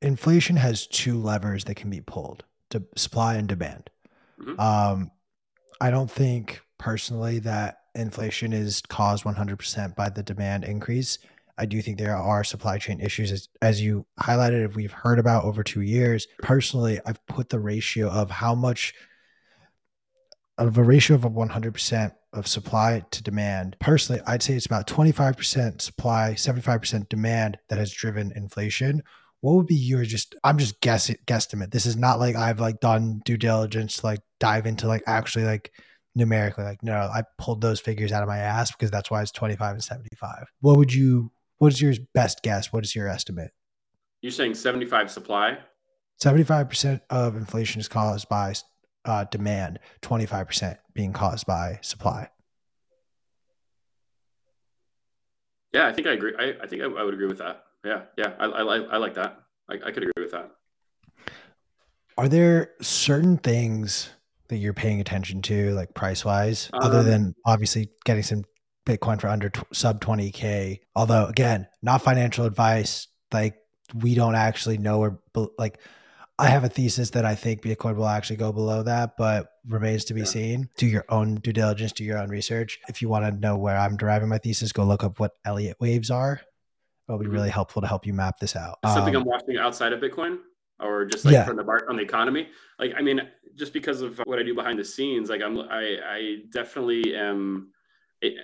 inflation 0.02 0.58
has 0.58 0.88
two 0.88 1.18
levers 1.18 1.64
that 1.66 1.76
can 1.76 1.90
be 1.90 2.02
pulled: 2.02 2.44
to 2.72 2.84
supply 2.96 3.36
and 3.36 3.48
demand. 3.48 3.90
Mm-hmm. 4.40 4.60
Um, 4.60 5.12
I 5.80 5.92
don't 5.92 6.12
think 6.12 6.62
personally 6.78 7.40
that 7.40 7.80
inflation 7.96 8.54
is 8.54 8.82
caused 8.82 9.24
100% 9.24 9.96
by 9.96 10.10
the 10.10 10.24
demand 10.24 10.66
increase. 10.66 11.18
I 11.58 11.66
do 11.66 11.82
think 11.82 11.98
there 11.98 12.16
are 12.16 12.44
supply 12.44 12.78
chain 12.78 13.00
issues, 13.00 13.32
as, 13.32 13.48
as 13.62 13.82
you 13.82 14.06
highlighted, 14.20 14.66
if 14.66 14.76
we've 14.76 14.92
heard 14.92 15.20
about 15.20 15.46
over 15.46 15.64
two 15.64 15.82
years. 15.82 16.28
Personally, 16.40 17.00
I've 17.06 17.26
put 17.28 17.50
the 17.50 17.60
ratio 17.60 18.10
of 18.10 18.30
how 18.30 18.56
much 18.56 18.94
of 20.58 20.78
a 20.78 20.84
ratio 20.84 21.16
of 21.16 21.26
a 21.26 21.30
100% 21.30 22.12
of 22.34 22.48
supply 22.48 23.04
to 23.12 23.24
demand. 23.24 23.78
Personally, 23.80 24.22
I'd 24.28 24.44
say 24.44 24.54
it's 24.54 24.66
about 24.66 24.88
25% 24.88 25.82
supply, 25.82 26.34
75% 26.36 27.10
demand 27.10 27.58
that 27.70 27.78
has 27.78 27.92
driven 27.92 28.32
inflation. 28.36 29.04
What 29.42 29.56
would 29.56 29.68
be 29.68 29.76
your 29.76 30.04
just 30.04 30.36
I'm 30.44 30.58
just 30.58 30.82
guessing 30.82 31.18
guesstimate. 31.28 31.72
This 31.72 31.86
is 31.86 31.96
not 31.96 32.20
like 32.20 32.36
I've 32.36 32.60
like 32.60 32.80
done 32.80 33.22
due 33.26 33.38
diligence 33.38 33.98
to 33.98 34.08
like 34.08 34.20
dive 34.40 34.66
into 34.66 34.88
like 34.88 35.04
actually 35.06 35.46
like 35.46 35.72
numerically 36.16 36.64
like 36.64 36.82
no, 36.82 36.96
I 36.96 37.24
pulled 37.38 37.62
those 37.62 37.80
figures 37.80 38.12
out 38.12 38.24
of 38.24 38.30
my 38.30 38.40
ass 38.40 38.72
because 38.72 38.90
that's 38.90 39.12
why 39.12 39.22
it's 39.22 39.32
25 39.32 39.74
and 39.74 39.84
75. 39.84 40.46
What 40.62 40.78
would 40.78 40.94
you 40.94 41.32
what 41.58 41.74
is 41.74 41.82
your 41.82 41.94
best 42.14 42.42
guess? 42.44 42.72
What 42.72 42.84
is 42.84 42.96
your 42.96 43.08
estimate? 43.08 43.52
You're 44.22 44.32
saying 44.32 44.56
75 44.56 45.12
supply? 45.12 45.58
75% 46.24 47.02
of 47.10 47.36
inflation 47.36 47.80
is 47.82 47.88
caused 47.88 48.30
by 48.30 48.54
uh, 49.04 49.26
demand, 49.26 49.80
25% 50.02 50.78
being 50.94 51.14
caused 51.14 51.46
by 51.46 51.80
supply. 51.82 52.30
Yeah, 55.74 55.88
I 55.88 55.94
think 55.94 56.08
I 56.08 56.14
agree. 56.14 56.34
I, 56.40 56.54
I 56.64 56.68
think 56.68 56.82
I, 56.82 56.86
I, 56.86 57.04
would 57.04 57.14
agree 57.14 57.28
with 57.28 57.40
that. 57.40 57.66
Yeah, 57.84 58.04
yeah, 58.18 58.34
I, 58.40 58.46
I, 58.46 58.78
I 58.78 58.98
like 58.98 59.14
that. 59.16 59.40
I, 59.70 59.74
I 59.74 59.92
could 59.92 60.04
agree 60.04 60.24
with 60.24 60.32
that. 60.32 60.52
Are 62.18 62.30
there 62.30 62.72
certain 62.82 63.38
things 63.38 64.10
that 64.48 64.58
you're 64.58 64.74
paying 64.74 65.02
attention 65.02 65.42
to, 65.44 65.72
like 65.72 65.94
price 65.94 66.24
wise, 66.24 66.70
um, 66.72 66.84
other 66.84 67.04
than 67.04 67.36
obviously 67.46 67.90
getting 68.06 68.24
some 68.24 68.44
Bitcoin 68.86 69.20
for 69.20 69.28
under 69.28 69.50
t- 69.50 69.62
sub 69.74 70.02
20K. 70.02 70.80
Although, 70.96 71.26
again, 71.26 71.68
not 71.82 72.02
financial 72.02 72.46
advice. 72.46 73.08
Like, 73.32 73.58
we 73.94 74.16
don't 74.16 74.36
actually 74.36 74.78
know 74.78 75.00
or 75.00 75.20
like, 75.58 75.80
I 76.38 76.48
have 76.48 76.66
a 76.66 76.70
thesis 76.70 77.12
that 77.12 77.24
I 77.24 77.34
think 77.34 77.62
Bitcoin 77.62 77.96
will 77.96 78.08
actually 78.08 78.36
go 78.36 78.52
below 78.52 78.84
that, 78.84 79.16
but 79.18 79.48
remains 79.68 80.04
to 80.06 80.14
be 80.14 80.22
yeah. 80.22 80.26
seen. 80.26 80.70
Do 80.78 80.86
your 80.86 81.06
own 81.08 81.36
due 81.36 81.54
diligence, 81.54 81.94
do 81.94 82.04
your 82.04 82.18
own 82.18 82.30
research. 82.30 82.80
If 82.90 83.02
you 83.02 83.08
want 83.08 83.26
to 83.26 83.32
know 83.32 83.56
where 83.58 83.78
I'm 83.78 83.96
deriving 83.96 84.30
my 84.30 84.38
thesis, 84.38 84.74
go 84.74 84.84
look 84.84 85.04
up 85.04 85.20
what 85.20 85.32
Elliott 85.46 85.78
waves 85.80 86.12
are. 86.12 86.42
It'll 87.08 87.20
be 87.20 87.26
mm-hmm. 87.26 87.34
really 87.34 87.50
helpful 87.50 87.82
to 87.82 87.88
help 87.88 88.06
you 88.06 88.14
map 88.14 88.40
this 88.40 88.56
out. 88.56 88.80
Something 88.86 89.16
um, 89.16 89.22
I'm 89.22 89.28
watching 89.28 89.58
outside 89.58 89.94
of 89.94 90.02
Bitcoin 90.02 90.40
or 90.80 91.06
just 91.06 91.24
like 91.24 91.34
yeah. 91.34 91.46
from 91.46 91.56
the 91.56 91.64
bar 91.64 91.86
on 91.90 91.96
the 91.96 92.04
economy. 92.04 92.50
Like, 92.80 92.94
I 92.98 93.02
mean, 93.02 93.22
just 93.56 93.72
because 93.72 94.02
of 94.02 94.18
what 94.26 94.38
I 94.38 94.44
do 94.44 94.54
behind 94.54 94.78
the 94.78 94.84
scenes, 94.84 95.30
like 95.30 95.42
I'm, 95.42 95.58
I, 95.58 95.98
I 96.06 96.38
definitely 96.52 97.16
am. 97.16 97.72
It, 98.26 98.38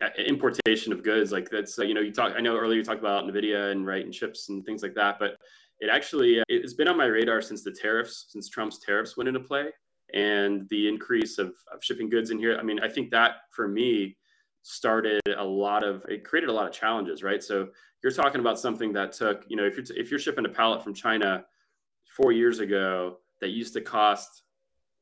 uh, 0.00 0.10
importation 0.16 0.92
of 0.92 1.02
goods 1.02 1.32
like 1.32 1.50
that's 1.50 1.76
you 1.78 1.92
know 1.92 2.00
you 2.00 2.12
talk 2.12 2.32
i 2.36 2.40
know 2.40 2.56
earlier 2.56 2.78
you 2.78 2.84
talked 2.84 3.00
about 3.00 3.24
nvidia 3.24 3.72
and 3.72 3.84
right 3.84 4.04
and 4.04 4.14
chips 4.14 4.48
and 4.48 4.64
things 4.64 4.80
like 4.80 4.94
that 4.94 5.18
but 5.18 5.36
it 5.80 5.90
actually 5.90 6.38
uh, 6.38 6.44
it's 6.48 6.74
been 6.74 6.86
on 6.86 6.96
my 6.96 7.06
radar 7.06 7.42
since 7.42 7.64
the 7.64 7.72
tariffs 7.72 8.26
since 8.28 8.48
trump's 8.48 8.78
tariffs 8.78 9.16
went 9.16 9.26
into 9.26 9.40
play 9.40 9.70
and 10.14 10.68
the 10.70 10.88
increase 10.88 11.38
of, 11.38 11.48
of 11.72 11.82
shipping 11.82 12.08
goods 12.08 12.30
in 12.30 12.38
here. 12.38 12.56
I 12.58 12.62
mean 12.62 12.80
i 12.80 12.88
think 12.88 13.10
that 13.10 13.32
for 13.50 13.68
me 13.68 14.16
started 14.62 15.20
a 15.36 15.44
lot 15.44 15.84
of 15.84 16.04
it 16.08 16.24
created 16.24 16.50
a 16.50 16.52
lot 16.52 16.66
of 16.66 16.72
challenges 16.72 17.22
right? 17.22 17.42
So 17.42 17.68
you're 18.02 18.12
talking 18.12 18.40
about 18.40 18.58
something 18.58 18.92
that 18.92 19.12
took 19.12 19.44
you 19.48 19.56
know 19.56 19.64
if 19.64 19.76
you're 19.76 19.98
if 19.98 20.10
you're 20.10 20.20
shipping 20.20 20.46
a 20.46 20.48
pallet 20.48 20.82
from 20.82 20.94
china 20.94 21.44
four 22.16 22.32
years 22.32 22.60
ago 22.60 23.18
that 23.40 23.48
used 23.50 23.74
to 23.74 23.80
cost 23.80 24.42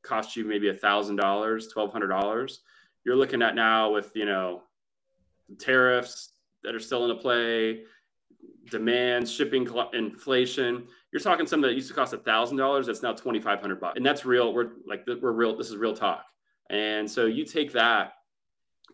cost 0.03 0.35
you 0.35 0.45
maybe 0.45 0.69
a 0.69 0.73
thousand 0.73 1.15
dollars 1.17 1.67
twelve 1.67 1.91
hundred 1.91 2.07
dollars 2.07 2.61
you're 3.05 3.15
looking 3.15 3.41
at 3.41 3.55
now 3.55 3.91
with 3.91 4.11
you 4.15 4.25
know 4.25 4.63
tariffs 5.59 6.33
that 6.63 6.75
are 6.75 6.79
still 6.79 7.09
in 7.09 7.17
play, 7.17 7.83
demand, 8.69 9.27
shipping 9.27 9.67
inflation. 9.93 10.87
You're 11.11 11.21
talking 11.21 11.47
something 11.47 11.69
that 11.69 11.75
used 11.75 11.87
to 11.87 11.93
cost 11.93 12.13
a 12.13 12.17
thousand 12.17 12.57
dollars 12.57 12.87
that's 12.87 13.01
now 13.01 13.13
twenty 13.13 13.39
five 13.39 13.61
hundred 13.61 13.79
bucks, 13.79 13.97
and 13.97 14.05
that's 14.05 14.25
real. 14.25 14.53
We're 14.53 14.71
like 14.85 15.05
we're 15.07 15.31
real. 15.31 15.57
This 15.57 15.69
is 15.69 15.77
real 15.77 15.95
talk. 15.95 16.25
And 16.69 17.09
so 17.09 17.25
you 17.27 17.45
take 17.45 17.71
that 17.73 18.13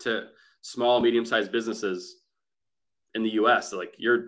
to 0.01 0.27
small, 0.61 0.99
medium 0.99 1.25
sized 1.25 1.51
businesses 1.51 2.17
in 3.15 3.23
the 3.23 3.31
U.S. 3.31 3.73
like 3.73 3.95
you're 3.97 4.25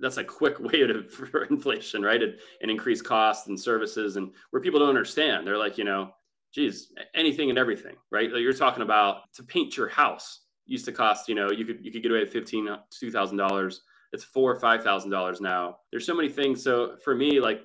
that's 0.00 0.16
a 0.16 0.24
quick 0.24 0.58
way 0.60 0.86
to 0.86 1.08
for 1.08 1.44
inflation, 1.44 2.02
right? 2.02 2.22
And, 2.22 2.34
and 2.62 2.70
increase 2.70 3.02
costs 3.02 3.48
and 3.48 3.58
services, 3.58 4.16
and 4.16 4.32
where 4.50 4.62
people 4.62 4.80
don't 4.80 4.88
understand, 4.88 5.46
they're 5.46 5.58
like, 5.58 5.78
you 5.78 5.84
know, 5.84 6.12
geez, 6.56 6.90
anything 7.14 7.50
and 7.50 7.58
everything, 7.58 7.94
right? 8.10 8.32
Like 8.32 8.40
you're 8.40 8.54
talking 8.54 8.82
about 8.82 9.32
to 9.34 9.42
paint 9.42 9.76
your 9.76 9.88
house 9.88 10.40
used 10.64 10.86
to 10.86 10.92
cost, 10.92 11.28
you 11.28 11.34
know, 11.34 11.50
you 11.50 11.64
could 11.64 11.84
you 11.84 11.92
could 11.92 12.02
get 12.02 12.10
away 12.10 12.20
with 12.20 12.32
fifteen, 12.32 12.66
uh, 12.68 12.78
two 12.90 13.10
thousand 13.10 13.36
dollars. 13.36 13.82
It's 14.12 14.24
four 14.24 14.50
or 14.50 14.58
five 14.58 14.82
thousand 14.82 15.10
dollars 15.10 15.40
now. 15.40 15.76
There's 15.90 16.06
so 16.06 16.14
many 16.14 16.28
things. 16.28 16.64
So 16.64 16.96
for 17.04 17.14
me, 17.14 17.40
like 17.40 17.60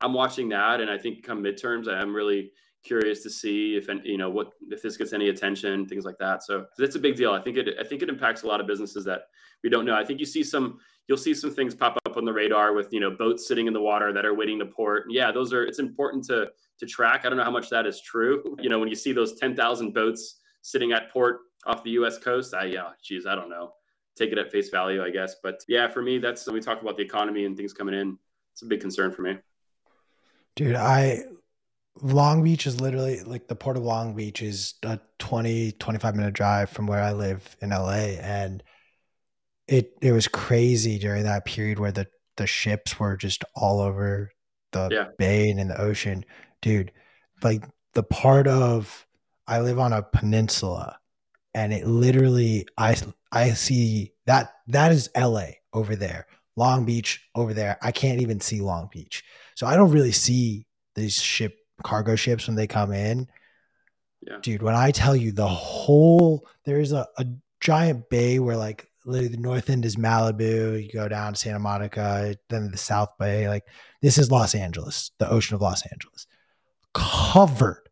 I'm 0.00 0.12
watching 0.12 0.48
that, 0.50 0.80
and 0.80 0.90
I 0.90 0.96
think 0.96 1.22
come 1.24 1.42
midterms, 1.42 1.88
I'm 1.88 2.14
really 2.14 2.52
curious 2.84 3.22
to 3.22 3.30
see 3.30 3.76
if 3.76 3.88
you 4.04 4.18
know 4.18 4.30
what 4.30 4.52
if 4.70 4.82
this 4.82 4.96
gets 4.96 5.12
any 5.12 5.30
attention, 5.30 5.86
things 5.86 6.04
like 6.04 6.18
that. 6.18 6.42
So 6.42 6.66
that's 6.78 6.96
a 6.96 6.98
big 6.98 7.16
deal. 7.16 7.32
I 7.32 7.40
think 7.40 7.56
it 7.56 7.74
I 7.80 7.84
think 7.84 8.02
it 8.02 8.08
impacts 8.08 8.42
a 8.42 8.46
lot 8.46 8.60
of 8.60 8.66
businesses 8.66 9.04
that 9.06 9.22
we 9.62 9.70
don't 9.70 9.84
know. 9.84 9.94
I 9.94 10.04
think 10.04 10.20
you 10.20 10.26
see 10.26 10.44
some 10.44 10.78
you'll 11.08 11.18
see 11.18 11.34
some 11.34 11.50
things 11.50 11.74
pop 11.74 11.98
up 12.06 12.16
on 12.16 12.24
the 12.24 12.32
radar 12.32 12.72
with 12.72 12.92
you 12.92 13.00
know 13.00 13.10
boats 13.10 13.48
sitting 13.48 13.66
in 13.66 13.72
the 13.72 13.80
water 13.80 14.12
that 14.12 14.24
are 14.24 14.34
waiting 14.34 14.58
to 14.60 14.66
port. 14.66 15.06
Yeah, 15.08 15.32
those 15.32 15.52
are 15.52 15.64
it's 15.64 15.78
important 15.78 16.24
to 16.26 16.50
to 16.78 16.86
track. 16.86 17.22
I 17.24 17.28
don't 17.28 17.38
know 17.38 17.44
how 17.44 17.50
much 17.50 17.70
that 17.70 17.86
is 17.86 18.00
true. 18.00 18.56
You 18.64 18.70
know, 18.70 18.78
when 18.78 18.88
you 18.88 18.94
see 18.94 19.12
those 19.12 19.34
10,000 19.38 19.92
boats 19.92 20.40
sitting 20.62 20.92
at 20.92 21.10
port 21.10 21.40
off 21.66 21.84
the 21.84 21.90
U.S. 21.90 22.18
coast, 22.18 22.54
I 22.54 22.64
yeah, 22.64 22.90
geez, 23.02 23.26
I 23.26 23.34
don't 23.34 23.50
know. 23.50 23.72
Take 24.16 24.32
it 24.32 24.38
at 24.38 24.50
face 24.50 24.70
value, 24.70 25.04
I 25.04 25.10
guess. 25.10 25.36
But 25.42 25.62
yeah, 25.68 25.88
for 25.88 26.00
me, 26.00 26.18
that's 26.18 26.46
when 26.46 26.54
we 26.54 26.60
talk 26.60 26.80
about 26.80 26.96
the 26.96 27.02
economy 27.02 27.44
and 27.44 27.56
things 27.56 27.72
coming 27.74 27.94
in. 27.94 28.16
It's 28.52 28.62
a 28.62 28.66
big 28.66 28.80
concern 28.80 29.10
for 29.12 29.22
me. 29.22 29.36
Dude, 30.56 30.76
I 30.76 31.24
Long 32.02 32.42
Beach 32.42 32.66
is 32.66 32.80
literally 32.80 33.20
like 33.20 33.46
the 33.46 33.54
port 33.54 33.76
of 33.76 33.84
Long 33.84 34.14
Beach 34.14 34.42
is 34.42 34.74
a 34.82 34.98
20, 35.18 35.72
25 35.72 36.16
minute 36.16 36.34
drive 36.34 36.70
from 36.70 36.86
where 36.86 37.00
I 37.00 37.12
live 37.12 37.56
in 37.60 37.70
LA. 37.70 38.16
And 38.20 38.62
it 39.68 39.92
it 40.02 40.12
was 40.12 40.28
crazy 40.28 40.98
during 40.98 41.24
that 41.24 41.44
period 41.44 41.78
where 41.78 41.92
the, 41.92 42.06
the 42.36 42.46
ships 42.46 42.98
were 42.98 43.16
just 43.16 43.44
all 43.54 43.80
over 43.80 44.32
the 44.72 44.88
yeah. 44.90 45.06
bay 45.18 45.48
and 45.50 45.60
in 45.60 45.68
the 45.68 45.80
ocean. 45.80 46.24
Dude, 46.60 46.92
like 47.42 47.64
the 47.92 48.02
part 48.02 48.46
of 48.48 49.06
I 49.46 49.60
live 49.60 49.78
on 49.78 49.92
a 49.92 50.02
peninsula 50.02 50.98
and 51.54 51.72
it 51.72 51.86
literally 51.86 52.66
I 52.76 52.96
I 53.30 53.50
see 53.50 54.12
that 54.26 54.52
that 54.66 54.92
is 54.92 55.08
LA 55.16 55.46
over 55.72 55.96
there. 55.96 56.26
Long 56.56 56.84
Beach 56.84 57.26
over 57.34 57.54
there. 57.54 57.78
I 57.82 57.92
can't 57.92 58.20
even 58.20 58.40
see 58.40 58.60
Long 58.60 58.88
Beach. 58.92 59.24
So 59.54 59.66
I 59.66 59.76
don't 59.76 59.90
really 59.90 60.12
see 60.12 60.66
these 60.94 61.20
ship 61.20 61.56
cargo 61.82 62.16
ships 62.16 62.46
when 62.46 62.56
they 62.56 62.66
come 62.66 62.92
in. 62.92 63.28
Yeah. 64.22 64.38
Dude, 64.42 64.62
when 64.62 64.74
I 64.74 64.90
tell 64.90 65.14
you 65.14 65.32
the 65.32 65.48
whole 65.48 66.46
there's 66.64 66.92
a, 66.92 67.06
a 67.18 67.26
giant 67.60 68.08
bay 68.08 68.38
where 68.38 68.56
like 68.56 68.88
literally 69.04 69.34
the 69.34 69.40
north 69.40 69.68
end 69.68 69.84
is 69.84 69.96
Malibu, 69.96 70.82
you 70.82 70.90
go 70.90 71.08
down 71.08 71.34
to 71.34 71.38
Santa 71.38 71.58
Monica, 71.58 72.36
then 72.48 72.70
the 72.70 72.78
South 72.78 73.10
Bay. 73.18 73.48
Like 73.48 73.64
this 74.00 74.18
is 74.18 74.30
Los 74.30 74.54
Angeles, 74.54 75.10
the 75.18 75.30
ocean 75.30 75.54
of 75.54 75.60
Los 75.60 75.82
Angeles. 75.86 76.26
Covered. 76.94 77.88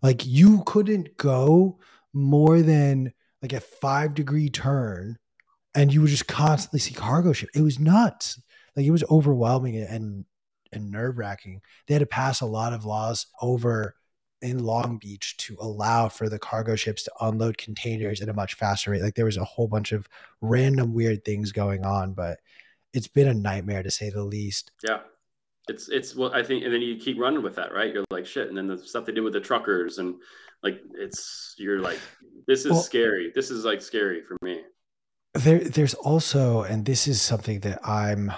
Like 0.00 0.24
you 0.26 0.62
couldn't 0.64 1.16
go 1.16 1.78
more 2.12 2.62
than 2.62 3.12
like 3.40 3.52
a 3.52 3.60
five 3.60 4.14
degree 4.14 4.48
turn 4.48 5.18
and 5.74 5.92
you 5.92 6.00
would 6.00 6.10
just 6.10 6.26
constantly 6.26 6.80
see 6.80 6.94
cargo 6.94 7.32
ship. 7.32 7.50
It 7.54 7.62
was 7.62 7.78
nuts. 7.78 8.40
Like 8.76 8.86
it 8.86 8.90
was 8.90 9.04
overwhelming 9.10 9.76
and 9.76 10.24
and 10.72 10.90
nerve 10.90 11.18
wracking. 11.18 11.60
They 11.86 11.94
had 11.94 12.00
to 12.00 12.06
pass 12.06 12.40
a 12.40 12.46
lot 12.46 12.72
of 12.72 12.84
laws 12.84 13.26
over 13.40 13.94
in 14.40 14.58
Long 14.58 14.98
Beach 14.98 15.36
to 15.38 15.56
allow 15.60 16.08
for 16.08 16.28
the 16.28 16.38
cargo 16.38 16.74
ships 16.74 17.04
to 17.04 17.12
unload 17.20 17.58
containers 17.58 18.20
at 18.20 18.28
a 18.28 18.34
much 18.34 18.54
faster 18.54 18.90
rate. 18.90 19.02
Like 19.02 19.14
there 19.14 19.24
was 19.24 19.36
a 19.36 19.44
whole 19.44 19.68
bunch 19.68 19.92
of 19.92 20.08
random 20.40 20.92
weird 20.94 21.24
things 21.24 21.52
going 21.52 21.84
on, 21.84 22.12
but 22.12 22.40
it's 22.92 23.08
been 23.08 23.28
a 23.28 23.34
nightmare 23.34 23.82
to 23.82 23.90
say 23.90 24.10
the 24.10 24.24
least. 24.24 24.72
Yeah. 24.82 25.00
It's 25.68 25.88
it's 25.88 26.16
well 26.16 26.34
I 26.34 26.42
think 26.42 26.64
and 26.64 26.74
then 26.74 26.82
you 26.82 26.96
keep 26.96 27.20
running 27.20 27.42
with 27.42 27.54
that, 27.54 27.72
right? 27.72 27.94
You're 27.94 28.04
like 28.10 28.26
shit. 28.26 28.48
And 28.48 28.58
then 28.58 28.66
the 28.66 28.78
stuff 28.78 29.04
they 29.04 29.12
did 29.12 29.20
with 29.20 29.32
the 29.32 29.40
truckers 29.40 29.98
and 29.98 30.16
like 30.62 30.80
it's 30.94 31.54
you're 31.58 31.80
like 31.80 31.98
this 32.46 32.64
is 32.64 32.72
well, 32.72 32.82
scary 32.82 33.32
this 33.34 33.50
is 33.50 33.64
like 33.64 33.82
scary 33.82 34.22
for 34.22 34.36
me 34.42 34.62
there 35.34 35.58
there's 35.60 35.94
also 35.94 36.62
and 36.62 36.84
this 36.84 37.08
is 37.08 37.20
something 37.20 37.60
that 37.60 37.80
i'm 37.86 38.32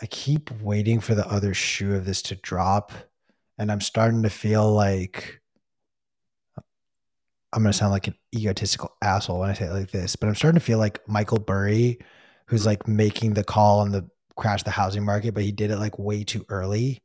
i 0.00 0.06
keep 0.06 0.50
waiting 0.60 1.00
for 1.00 1.14
the 1.14 1.26
other 1.28 1.54
shoe 1.54 1.94
of 1.94 2.04
this 2.04 2.22
to 2.22 2.34
drop 2.36 2.92
and 3.58 3.70
i'm 3.70 3.80
starting 3.80 4.22
to 4.22 4.30
feel 4.30 4.72
like 4.72 5.40
i'm 7.52 7.62
going 7.62 7.72
to 7.72 7.78
sound 7.78 7.92
like 7.92 8.08
an 8.08 8.16
egotistical 8.34 8.96
asshole 9.02 9.40
when 9.40 9.50
i 9.50 9.54
say 9.54 9.66
it 9.66 9.72
like 9.72 9.90
this 9.90 10.16
but 10.16 10.28
i'm 10.28 10.34
starting 10.34 10.58
to 10.58 10.64
feel 10.64 10.78
like 10.78 11.06
michael 11.08 11.38
burry 11.38 11.98
who's 12.46 12.66
like 12.66 12.86
making 12.88 13.34
the 13.34 13.44
call 13.44 13.80
on 13.80 13.90
the 13.90 14.08
crash 14.36 14.62
the 14.64 14.70
housing 14.70 15.04
market 15.04 15.32
but 15.32 15.44
he 15.44 15.52
did 15.52 15.70
it 15.70 15.78
like 15.78 15.98
way 15.98 16.24
too 16.24 16.44
early 16.48 17.02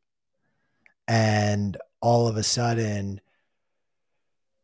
and 1.08 1.78
all 2.02 2.28
of 2.28 2.38
a 2.38 2.44
sudden 2.44 3.20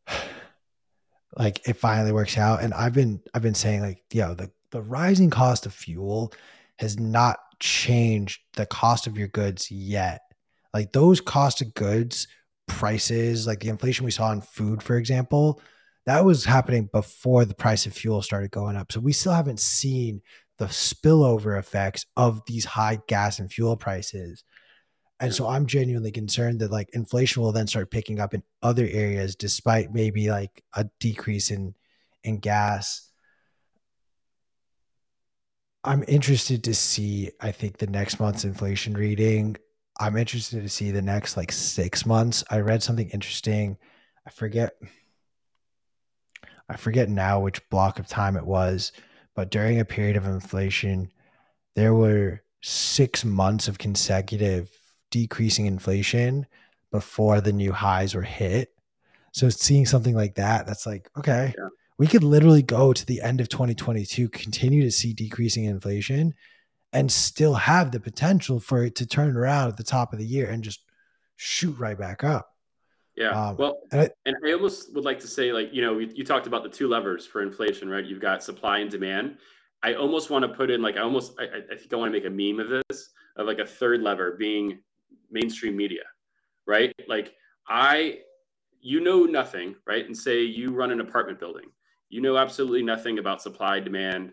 like 1.36 1.68
it 1.68 1.74
finally 1.74 2.12
works 2.12 2.38
out. 2.38 2.62
And 2.62 2.72
I've 2.72 2.94
been 2.94 3.20
I've 3.34 3.42
been 3.42 3.54
saying 3.54 3.82
like, 3.82 4.02
yo, 4.12 4.34
the 4.34 4.50
the 4.70 4.82
rising 4.82 5.30
cost 5.30 5.66
of 5.66 5.74
fuel 5.74 6.32
has 6.78 6.98
not 6.98 7.38
changed 7.60 8.40
the 8.54 8.66
cost 8.66 9.06
of 9.06 9.18
your 9.18 9.28
goods 9.28 9.70
yet. 9.70 10.20
Like 10.74 10.92
those 10.92 11.20
cost 11.20 11.62
of 11.62 11.74
goods 11.74 12.28
prices, 12.68 13.46
like 13.46 13.60
the 13.60 13.68
inflation 13.68 14.04
we 14.04 14.10
saw 14.10 14.32
in 14.32 14.40
food, 14.40 14.82
for 14.82 14.96
example, 14.96 15.60
that 16.06 16.24
was 16.24 16.44
happening 16.44 16.88
before 16.92 17.44
the 17.44 17.54
price 17.54 17.86
of 17.86 17.92
fuel 17.92 18.22
started 18.22 18.50
going 18.50 18.76
up. 18.76 18.92
So 18.92 19.00
we 19.00 19.12
still 19.12 19.32
haven't 19.32 19.60
seen 19.60 20.22
the 20.58 20.66
spillover 20.66 21.58
effects 21.58 22.06
of 22.16 22.42
these 22.46 22.64
high 22.64 22.98
gas 23.08 23.38
and 23.38 23.52
fuel 23.52 23.76
prices. 23.76 24.44
And 25.18 25.34
so 25.34 25.48
I'm 25.48 25.66
genuinely 25.66 26.12
concerned 26.12 26.60
that 26.60 26.70
like 26.70 26.90
inflation 26.92 27.42
will 27.42 27.52
then 27.52 27.66
start 27.66 27.90
picking 27.90 28.20
up 28.20 28.34
in 28.34 28.42
other 28.62 28.86
areas 28.90 29.34
despite 29.34 29.92
maybe 29.92 30.30
like 30.30 30.62
a 30.74 30.86
decrease 31.00 31.50
in 31.50 31.74
in 32.22 32.38
gas. 32.38 33.10
I'm 35.86 36.04
interested 36.08 36.64
to 36.64 36.74
see 36.74 37.30
I 37.40 37.52
think 37.52 37.78
the 37.78 37.86
next 37.86 38.18
month's 38.18 38.44
inflation 38.44 38.94
reading. 38.94 39.56
I'm 39.98 40.16
interested 40.16 40.62
to 40.62 40.68
see 40.68 40.90
the 40.90 41.00
next 41.00 41.36
like 41.36 41.52
6 41.52 42.04
months. 42.04 42.44
I 42.50 42.58
read 42.58 42.82
something 42.82 43.08
interesting. 43.10 43.78
I 44.26 44.30
forget 44.30 44.74
I 46.68 46.76
forget 46.76 47.08
now 47.08 47.40
which 47.40 47.66
block 47.70 48.00
of 48.00 48.08
time 48.08 48.36
it 48.36 48.44
was, 48.44 48.90
but 49.36 49.50
during 49.50 49.78
a 49.78 49.84
period 49.84 50.16
of 50.16 50.26
inflation 50.26 51.12
there 51.76 51.94
were 51.94 52.42
6 52.62 53.24
months 53.24 53.68
of 53.68 53.78
consecutive 53.78 54.70
decreasing 55.10 55.66
inflation 55.66 56.46
before 56.90 57.40
the 57.40 57.52
new 57.52 57.70
highs 57.72 58.14
were 58.14 58.22
hit. 58.22 58.74
So 59.32 59.48
seeing 59.50 59.86
something 59.86 60.16
like 60.16 60.34
that, 60.34 60.66
that's 60.66 60.86
like, 60.86 61.08
okay, 61.16 61.54
yeah. 61.56 61.68
We 61.98 62.06
could 62.06 62.22
literally 62.22 62.62
go 62.62 62.92
to 62.92 63.06
the 63.06 63.22
end 63.22 63.40
of 63.40 63.48
2022, 63.48 64.28
continue 64.28 64.82
to 64.82 64.90
see 64.90 65.12
decreasing 65.12 65.64
inflation, 65.64 66.34
and 66.92 67.10
still 67.10 67.54
have 67.54 67.90
the 67.90 68.00
potential 68.00 68.60
for 68.60 68.84
it 68.84 68.94
to 68.96 69.06
turn 69.06 69.36
around 69.36 69.68
at 69.68 69.76
the 69.76 69.84
top 69.84 70.12
of 70.12 70.18
the 70.18 70.24
year 70.24 70.48
and 70.48 70.62
just 70.62 70.80
shoot 71.36 71.78
right 71.78 71.98
back 71.98 72.24
up. 72.24 72.48
Yeah. 73.16 73.30
Um, 73.30 73.56
well, 73.56 73.78
and 73.92 74.02
I, 74.02 74.10
and 74.26 74.36
I, 74.46 74.52
almost 74.52 74.94
would 74.94 75.04
like 75.04 75.18
to 75.20 75.26
say, 75.26 75.52
like, 75.52 75.70
you 75.72 75.80
know, 75.80 75.98
you, 75.98 76.10
you 76.14 76.24
talked 76.24 76.46
about 76.46 76.62
the 76.62 76.68
two 76.68 76.86
levers 76.86 77.26
for 77.26 77.42
inflation, 77.42 77.88
right? 77.88 78.04
You've 78.04 78.20
got 78.20 78.44
supply 78.44 78.78
and 78.78 78.90
demand. 78.90 79.38
I 79.82 79.94
almost 79.94 80.28
want 80.28 80.42
to 80.42 80.48
put 80.48 80.70
in, 80.70 80.82
like, 80.82 80.96
I 80.96 81.00
almost, 81.00 81.32
I, 81.38 81.44
I 81.72 81.76
think 81.76 81.92
I 81.92 81.96
want 81.96 82.12
to 82.12 82.18
make 82.18 82.26
a 82.26 82.30
meme 82.30 82.60
of 82.60 82.82
this, 82.88 83.08
of 83.36 83.46
like 83.46 83.58
a 83.58 83.66
third 83.66 84.02
lever 84.02 84.36
being 84.38 84.80
mainstream 85.30 85.76
media, 85.76 86.02
right? 86.66 86.92
Like, 87.08 87.34
I, 87.66 88.18
you 88.80 89.00
know 89.00 89.24
nothing, 89.24 89.76
right? 89.86 90.04
And 90.04 90.16
say 90.16 90.42
you 90.42 90.72
run 90.72 90.90
an 90.90 91.00
apartment 91.00 91.40
building, 91.40 91.66
you 92.08 92.20
know 92.20 92.36
absolutely 92.36 92.82
nothing 92.82 93.18
about 93.18 93.42
supply, 93.42 93.80
demand. 93.80 94.32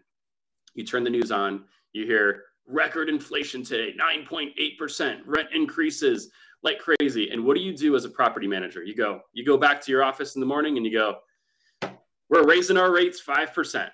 You 0.75 0.83
turn 0.83 1.03
the 1.03 1.09
news 1.09 1.31
on, 1.31 1.65
you 1.93 2.05
hear 2.05 2.43
record 2.67 3.09
inflation 3.09 3.63
today, 3.63 3.95
9.8%, 3.99 5.21
rent 5.25 5.49
increases, 5.53 6.29
like 6.63 6.79
crazy. 6.79 7.29
And 7.29 7.43
what 7.43 7.57
do 7.57 7.63
you 7.63 7.75
do 7.75 7.95
as 7.95 8.05
a 8.05 8.09
property 8.09 8.47
manager? 8.47 8.83
You 8.83 8.95
go, 8.95 9.21
you 9.33 9.45
go 9.45 9.57
back 9.57 9.81
to 9.81 9.91
your 9.91 10.03
office 10.03 10.35
in 10.35 10.39
the 10.39 10.45
morning 10.45 10.77
and 10.77 10.85
you 10.85 10.91
go, 10.91 11.17
we're 12.29 12.45
raising 12.45 12.77
our 12.77 12.91
rates 12.91 13.21
5%. 13.21 13.89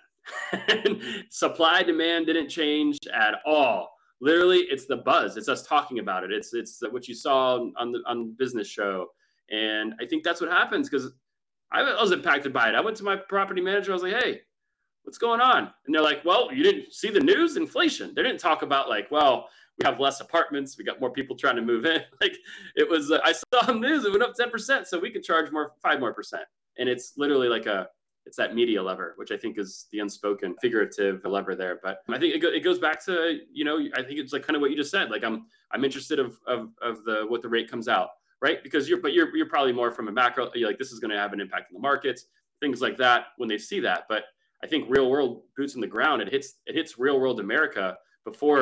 supply 1.29 1.83
demand 1.83 2.27
didn't 2.27 2.49
change 2.49 2.97
at 3.13 3.35
all. 3.45 3.91
Literally, 4.21 4.59
it's 4.69 4.85
the 4.85 4.97
buzz. 4.97 5.37
It's 5.37 5.49
us 5.49 5.65
talking 5.65 5.99
about 5.99 6.23
it. 6.23 6.31
It's 6.31 6.53
it's 6.53 6.81
what 6.91 7.07
you 7.07 7.15
saw 7.15 7.59
on 7.77 7.91
the 7.91 8.01
on 8.05 8.35
business 8.37 8.67
show, 8.67 9.07
and 9.49 9.93
I 9.99 10.05
think 10.05 10.23
that's 10.23 10.41
what 10.41 10.51
happens 10.51 10.89
because 10.89 11.13
I 11.71 11.83
was 12.01 12.11
impacted 12.11 12.51
by 12.51 12.69
it. 12.69 12.75
I 12.75 12.81
went 12.81 12.97
to 12.97 13.03
my 13.03 13.15
property 13.15 13.61
manager. 13.61 13.91
I 13.91 13.93
was 13.93 14.03
like, 14.03 14.21
"Hey, 14.21 14.41
what's 15.03 15.17
going 15.17 15.41
on?" 15.41 15.71
And 15.85 15.93
they're 15.93 16.01
like, 16.01 16.25
"Well, 16.25 16.51
you 16.53 16.63
didn't 16.63 16.93
see 16.93 17.09
the 17.09 17.19
news, 17.19 17.57
inflation." 17.57 18.13
They 18.15 18.23
didn't 18.23 18.39
talk 18.39 18.63
about 18.63 18.89
like, 18.89 19.11
"Well, 19.11 19.49
we 19.79 19.85
have 19.85 19.99
less 19.99 20.19
apartments. 20.19 20.77
We 20.77 20.83
got 20.83 20.99
more 20.99 21.09
people 21.09 21.35
trying 21.35 21.55
to 21.55 21.61
move 21.61 21.85
in. 21.85 22.01
Like 22.21 22.37
it 22.75 22.89
was, 22.89 23.11
uh, 23.11 23.19
I 23.23 23.31
saw 23.31 23.65
the 23.65 23.73
news, 23.73 24.03
it 24.03 24.11
went 24.11 24.23
up 24.23 24.33
10%. 24.35 24.85
So 24.85 24.99
we 24.99 25.09
could 25.09 25.23
charge 25.23 25.51
more, 25.51 25.71
five 25.81 25.99
more 25.99 26.13
percent. 26.13 26.43
And 26.77 26.89
it's 26.89 27.13
literally 27.15 27.47
like 27.47 27.65
a, 27.65 27.87
it's 28.25 28.35
that 28.35 28.53
media 28.53 28.83
lever, 28.83 29.13
which 29.15 29.31
I 29.31 29.37
think 29.37 29.57
is 29.57 29.87
the 29.91 29.99
unspoken 29.99 30.55
figurative 30.61 31.23
lever 31.23 31.55
there. 31.55 31.79
But 31.81 31.99
I 32.09 32.19
think 32.19 32.35
it, 32.35 32.39
go, 32.39 32.49
it 32.49 32.59
goes 32.59 32.77
back 32.77 33.03
to, 33.05 33.39
you 33.51 33.63
know, 33.63 33.79
I 33.95 34.03
think 34.03 34.19
it's 34.19 34.33
like 34.33 34.45
kind 34.45 34.55
of 34.55 34.61
what 34.61 34.69
you 34.69 34.75
just 34.75 34.91
said. 34.91 35.09
Like 35.09 35.23
I'm, 35.23 35.45
I'm 35.71 35.85
interested 35.85 36.19
of, 36.19 36.37
of, 36.45 36.71
of 36.81 37.05
the, 37.05 37.25
what 37.27 37.41
the 37.41 37.49
rate 37.49 37.71
comes 37.71 37.87
out, 37.87 38.09
right? 38.41 38.63
Because 38.63 38.87
you're, 38.89 38.99
but 38.99 39.13
you're, 39.13 39.35
you're 39.35 39.49
probably 39.49 39.73
more 39.73 39.91
from 39.91 40.07
a 40.07 40.11
macro, 40.11 40.49
like, 40.55 40.77
this 40.77 40.91
is 40.91 40.99
going 40.99 41.11
to 41.11 41.17
have 41.17 41.33
an 41.33 41.41
impact 41.41 41.71
on 41.71 41.73
the 41.73 41.79
markets, 41.79 42.25
things 42.59 42.81
like 42.81 42.97
that 42.97 43.27
when 43.37 43.49
they 43.49 43.57
see 43.57 43.79
that. 43.79 44.05
But 44.09 44.23
I 44.63 44.67
think 44.67 44.85
real 44.89 45.09
world 45.09 45.43
boots 45.55 45.75
on 45.75 45.81
the 45.81 45.87
ground, 45.87 46.21
it 46.21 46.29
hits, 46.29 46.55
it 46.65 46.75
hits 46.75 46.97
real 46.97 47.19
world 47.19 47.39
America 47.39 47.97
before 48.25 48.61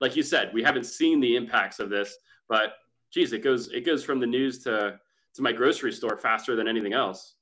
like 0.00 0.16
you 0.16 0.22
said, 0.22 0.50
we 0.52 0.62
haven't 0.62 0.84
seen 0.84 1.20
the 1.20 1.36
impacts 1.36 1.78
of 1.78 1.90
this, 1.90 2.16
but 2.48 2.74
geez, 3.12 3.32
it 3.32 3.42
goes 3.42 3.68
it 3.68 3.86
goes 3.86 4.04
from 4.04 4.20
the 4.20 4.26
news 4.26 4.58
to 4.64 4.98
to 5.34 5.42
my 5.42 5.52
grocery 5.52 5.92
store 5.92 6.16
faster 6.16 6.56
than 6.56 6.68
anything 6.68 6.92
else. 6.92 7.34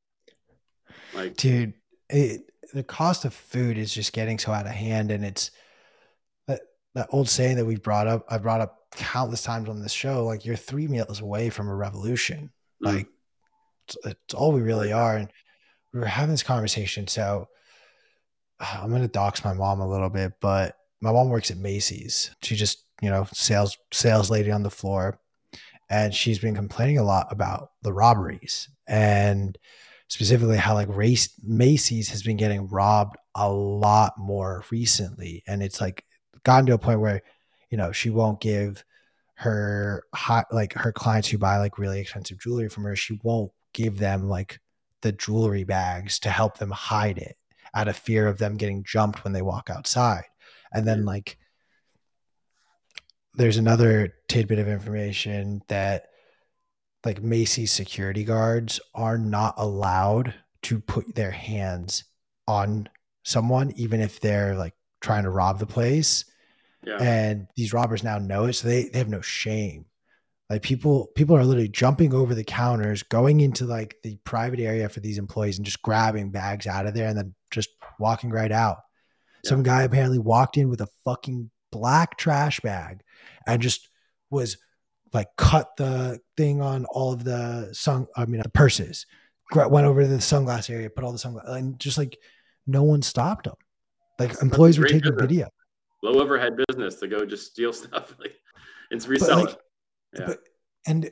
Like, 1.15 1.37
dude, 1.37 1.75
it, 2.09 2.51
the 2.73 2.85
cost 2.85 3.25
of 3.25 3.35
food 3.35 3.79
is 3.79 3.93
just 3.93 4.13
getting 4.13 4.39
so 4.39 4.53
out 4.53 4.67
of 4.67 4.73
hand, 4.73 5.11
and 5.11 5.25
it's 5.25 5.51
that 6.95 7.09
old 7.11 7.29
saying 7.29 7.57
that 7.57 7.65
we 7.65 7.77
brought 7.77 8.07
up. 8.07 8.25
I 8.29 8.39
brought 8.39 8.61
up 8.61 8.79
countless 8.95 9.43
times 9.43 9.69
on 9.69 9.81
this 9.81 9.93
show. 9.93 10.25
Like, 10.25 10.45
you're 10.45 10.57
three 10.57 10.89
meals 10.89 11.21
away 11.21 11.51
from 11.51 11.69
a 11.69 11.75
revolution. 11.75 12.51
Mm. 12.83 12.95
Like, 12.95 13.09
it's, 13.87 13.97
it's 14.05 14.35
all 14.35 14.53
we 14.53 14.63
really 14.63 14.93
are, 14.93 15.17
and 15.17 15.29
we 15.93 16.01
were 16.01 16.07
having 16.07 16.33
this 16.33 16.43
conversation. 16.43 17.07
So, 17.09 17.49
I'm 18.61 18.91
gonna 18.91 19.09
dox 19.09 19.45
my 19.45 19.55
mom 19.55 19.81
a 19.81 19.89
little 19.89 20.11
bit, 20.11 20.35
but 20.41 20.77
my 21.01 21.13
mom 21.13 21.29
works 21.29 21.51
at 21.51 21.57
Macy's. 21.57 22.31
She 22.43 22.55
just, 22.55 22.85
you 23.03 23.11
know, 23.11 23.27
sales 23.33 23.77
sales 23.93 24.31
lady 24.31 24.51
on 24.51 24.63
the 24.63 24.71
floor. 24.71 25.19
And 25.91 26.15
she's 26.15 26.39
been 26.39 26.55
complaining 26.55 26.99
a 26.99 27.05
lot 27.05 27.27
about 27.31 27.73
the 27.83 27.93
robberies 27.93 28.71
and 28.87 29.59
specifically 30.09 30.57
how 30.57 30.73
like 30.73 30.89
race 30.89 31.29
Macy's 31.43 32.09
has 32.11 32.23
been 32.23 32.39
getting 32.39 32.69
robbed 32.69 33.17
a 33.35 33.53
lot 33.53 34.15
more 34.17 34.65
recently. 34.71 35.43
And 35.47 35.63
it's 35.63 35.83
like 35.83 36.05
gotten 36.45 36.67
to 36.67 36.75
a 36.75 36.79
point 36.79 37.01
where, 37.01 37.23
you 37.71 37.79
know, 37.79 37.93
she 37.93 38.11
won't 38.11 38.41
give 38.41 38.85
her 39.35 40.05
hot 40.15 40.47
like 40.53 40.73
her 40.75 40.93
clients 40.93 41.29
who 41.29 41.39
buy 41.39 41.59
like 41.59 41.79
really 41.79 42.01
expensive 42.01 42.39
jewelry 42.39 42.69
from 42.69 42.85
her, 42.85 42.95
she 42.95 43.19
won't 43.23 43.53
give 43.73 43.99
them 43.99 44.29
like 44.29 44.61
the 45.01 45.13
jewelry 45.13 45.65
bags 45.65 46.19
to 46.21 46.31
help 46.31 46.59
them 46.59 46.71
hide 46.71 47.19
it 47.19 47.37
out 47.75 47.89
of 47.89 47.97
fear 47.97 48.27
of 48.27 48.39
them 48.39 48.57
getting 48.57 48.85
jumped 48.85 49.25
when 49.25 49.33
they 49.33 49.43
walk 49.43 49.71
outside. 49.71 50.25
And 50.73 50.87
then 50.87 51.05
like 51.05 51.39
there's 53.35 53.57
another 53.57 54.15
tidbit 54.29 54.59
of 54.59 54.69
information 54.69 55.63
that 55.69 56.07
like 57.05 57.23
Macy's 57.23 57.73
security 57.73 58.25
guards 58.25 58.81
are 58.95 59.19
not 59.19 59.55
allowed 59.57 60.35
to 60.63 60.79
put 60.79 61.15
their 61.15 61.31
hands 61.31 62.05
on 62.47 62.89
someone, 63.25 63.73
even 63.77 64.01
if 64.01 64.21
they're 64.21 64.55
like 64.55 64.75
trying 65.01 65.25
to 65.25 65.31
rob 65.31 65.59
the 65.59 65.67
place. 65.67 66.25
Yeah. 66.85 66.99
And 67.01 67.47
these 67.57 67.73
robbers 67.73 68.03
now 68.03 68.19
know 68.19 68.45
it, 68.47 68.55
so 68.55 68.69
they, 68.69 68.89
they 68.89 68.99
have 68.99 69.09
no 69.09 69.21
shame. 69.21 69.87
Like 70.51 70.63
people 70.63 71.09
people 71.15 71.37
are 71.37 71.45
literally 71.45 71.69
jumping 71.69 72.13
over 72.13 72.35
the 72.35 72.45
counters, 72.45 73.03
going 73.03 73.41
into 73.41 73.65
like 73.65 73.97
the 74.03 74.19
private 74.25 74.61
area 74.61 74.89
for 74.89 75.01
these 75.01 75.17
employees 75.17 75.57
and 75.57 75.65
just 75.65 75.81
grabbing 75.81 76.31
bags 76.31 76.67
out 76.67 76.87
of 76.87 76.93
there 76.93 77.09
and 77.09 77.17
then 77.17 77.35
just 77.51 77.71
walking 77.99 78.31
right 78.31 78.53
out. 78.53 78.79
Some 79.45 79.63
guy 79.63 79.83
apparently 79.83 80.19
walked 80.19 80.57
in 80.57 80.69
with 80.69 80.81
a 80.81 80.89
fucking 81.05 81.51
black 81.73 82.17
trash 82.17 82.61
bag 82.61 83.01
and 83.47 83.63
just 83.63 83.89
was 84.31 84.59
like 85.13 85.29
cut 85.37 85.75
the 85.77 86.21
thing 86.37 86.61
on 86.61 86.85
all 86.85 87.13
of 87.13 87.25
the 87.25 87.71
sun. 87.73 88.07
I 88.17 88.27
mean, 88.27 88.43
the 88.43 88.49
purses. 88.51 89.07
Went 89.55 89.87
over 89.87 90.03
to 90.03 90.09
the 90.09 90.17
sunglass 90.17 90.71
area, 90.71 90.89
put 90.89 91.05
all 91.05 91.13
the 91.13 91.19
sunglasses, 91.19 91.55
and 91.55 91.79
just 91.79 91.99
like 91.99 92.19
no 92.67 92.83
one 92.83 93.03
stopped 93.03 93.47
him. 93.47 93.55
Like 94.19 94.41
employees 94.41 94.79
were 94.79 94.87
taking 94.87 95.19
video. 95.19 95.49
Low 96.03 96.21
overhead 96.21 96.59
business 96.69 96.97
to 96.97 97.09
go 97.09 97.25
just 97.25 97.53
steal 97.53 97.73
stuff. 97.73 98.15
Like 98.19 98.35
it's 98.91 99.07
reselling. 99.07 99.47
Like, 99.47 99.59
yeah. 100.19 100.27
But, 100.27 100.39
and 100.87 101.11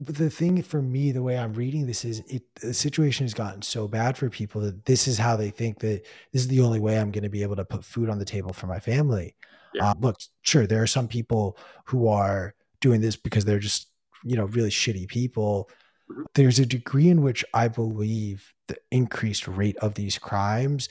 the 0.00 0.30
thing 0.30 0.62
for 0.62 0.82
me, 0.82 1.12
the 1.12 1.22
way 1.22 1.38
I'm 1.38 1.52
reading 1.52 1.86
this 1.86 2.04
is 2.04 2.20
it 2.28 2.42
the 2.56 2.74
situation 2.74 3.24
has 3.24 3.34
gotten 3.34 3.62
so 3.62 3.86
bad 3.86 4.16
for 4.16 4.28
people 4.28 4.60
that 4.62 4.84
this 4.84 5.06
is 5.06 5.18
how 5.18 5.36
they 5.36 5.50
think 5.50 5.78
that 5.80 6.02
this 6.32 6.42
is 6.42 6.48
the 6.48 6.60
only 6.60 6.80
way 6.80 6.98
I'm 6.98 7.10
going 7.10 7.22
to 7.22 7.30
be 7.30 7.42
able 7.42 7.56
to 7.56 7.64
put 7.64 7.84
food 7.84 8.08
on 8.08 8.18
the 8.18 8.24
table 8.24 8.52
for 8.52 8.66
my 8.66 8.80
family. 8.80 9.36
Yeah. 9.74 9.90
Um, 9.90 9.98
look, 10.00 10.16
sure, 10.42 10.66
there 10.66 10.82
are 10.82 10.88
some 10.88 11.08
people 11.08 11.56
who 11.84 12.08
are 12.08 12.54
doing 12.80 13.00
this 13.00 13.16
because 13.16 13.44
they're 13.44 13.58
just, 13.58 13.88
you 14.24 14.36
know, 14.36 14.46
really 14.46 14.70
shitty 14.70 15.08
people. 15.08 15.70
Mm-hmm. 16.10 16.22
There's 16.34 16.58
a 16.58 16.66
degree 16.66 17.08
in 17.08 17.22
which 17.22 17.44
I 17.54 17.68
believe 17.68 18.52
the 18.68 18.76
increased 18.90 19.46
rate 19.46 19.76
of 19.78 19.94
these 19.94 20.18
crimes 20.18 20.88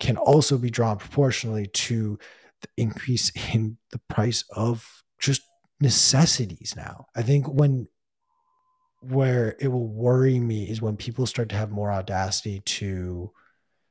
can 0.00 0.16
also 0.16 0.58
be 0.58 0.70
drawn 0.70 0.98
proportionally 0.98 1.66
to 1.68 2.18
the 2.64 2.82
increase 2.82 3.30
in 3.54 3.78
the 3.92 4.00
price 4.08 4.44
of 4.54 5.04
just 5.20 5.42
necessities 5.80 6.74
now. 6.76 7.06
I 7.14 7.22
think 7.22 7.46
when 7.46 7.88
where 9.00 9.54
it 9.60 9.68
will 9.68 9.86
worry 9.86 10.38
me 10.38 10.64
is 10.64 10.80
when 10.80 10.96
people 10.96 11.26
start 11.26 11.50
to 11.50 11.56
have 11.56 11.70
more 11.70 11.92
audacity 11.92 12.60
to 12.60 13.30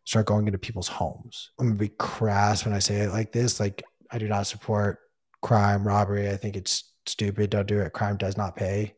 start 0.06 0.26
going 0.26 0.48
into 0.48 0.58
people's 0.58 0.88
homes. 0.88 1.52
I'm 1.60 1.68
gonna 1.68 1.78
be 1.78 1.90
crass 1.90 2.66
when 2.66 2.74
I 2.74 2.80
say 2.80 3.02
it 3.02 3.12
like 3.12 3.32
this. 3.32 3.60
Like 3.60 3.84
I 4.12 4.18
do 4.18 4.28
not 4.28 4.48
support 4.48 5.00
crime, 5.42 5.88
robbery. 5.88 6.30
I 6.30 6.38
think 6.38 6.56
it's 6.56 6.92
stupid. 7.06 7.52
Don't 7.52 7.68
do 7.68 7.80
it. 7.80 7.94
Crime 7.94 8.18
does 8.18 8.38
not 8.38 8.56
pay. 8.56 8.96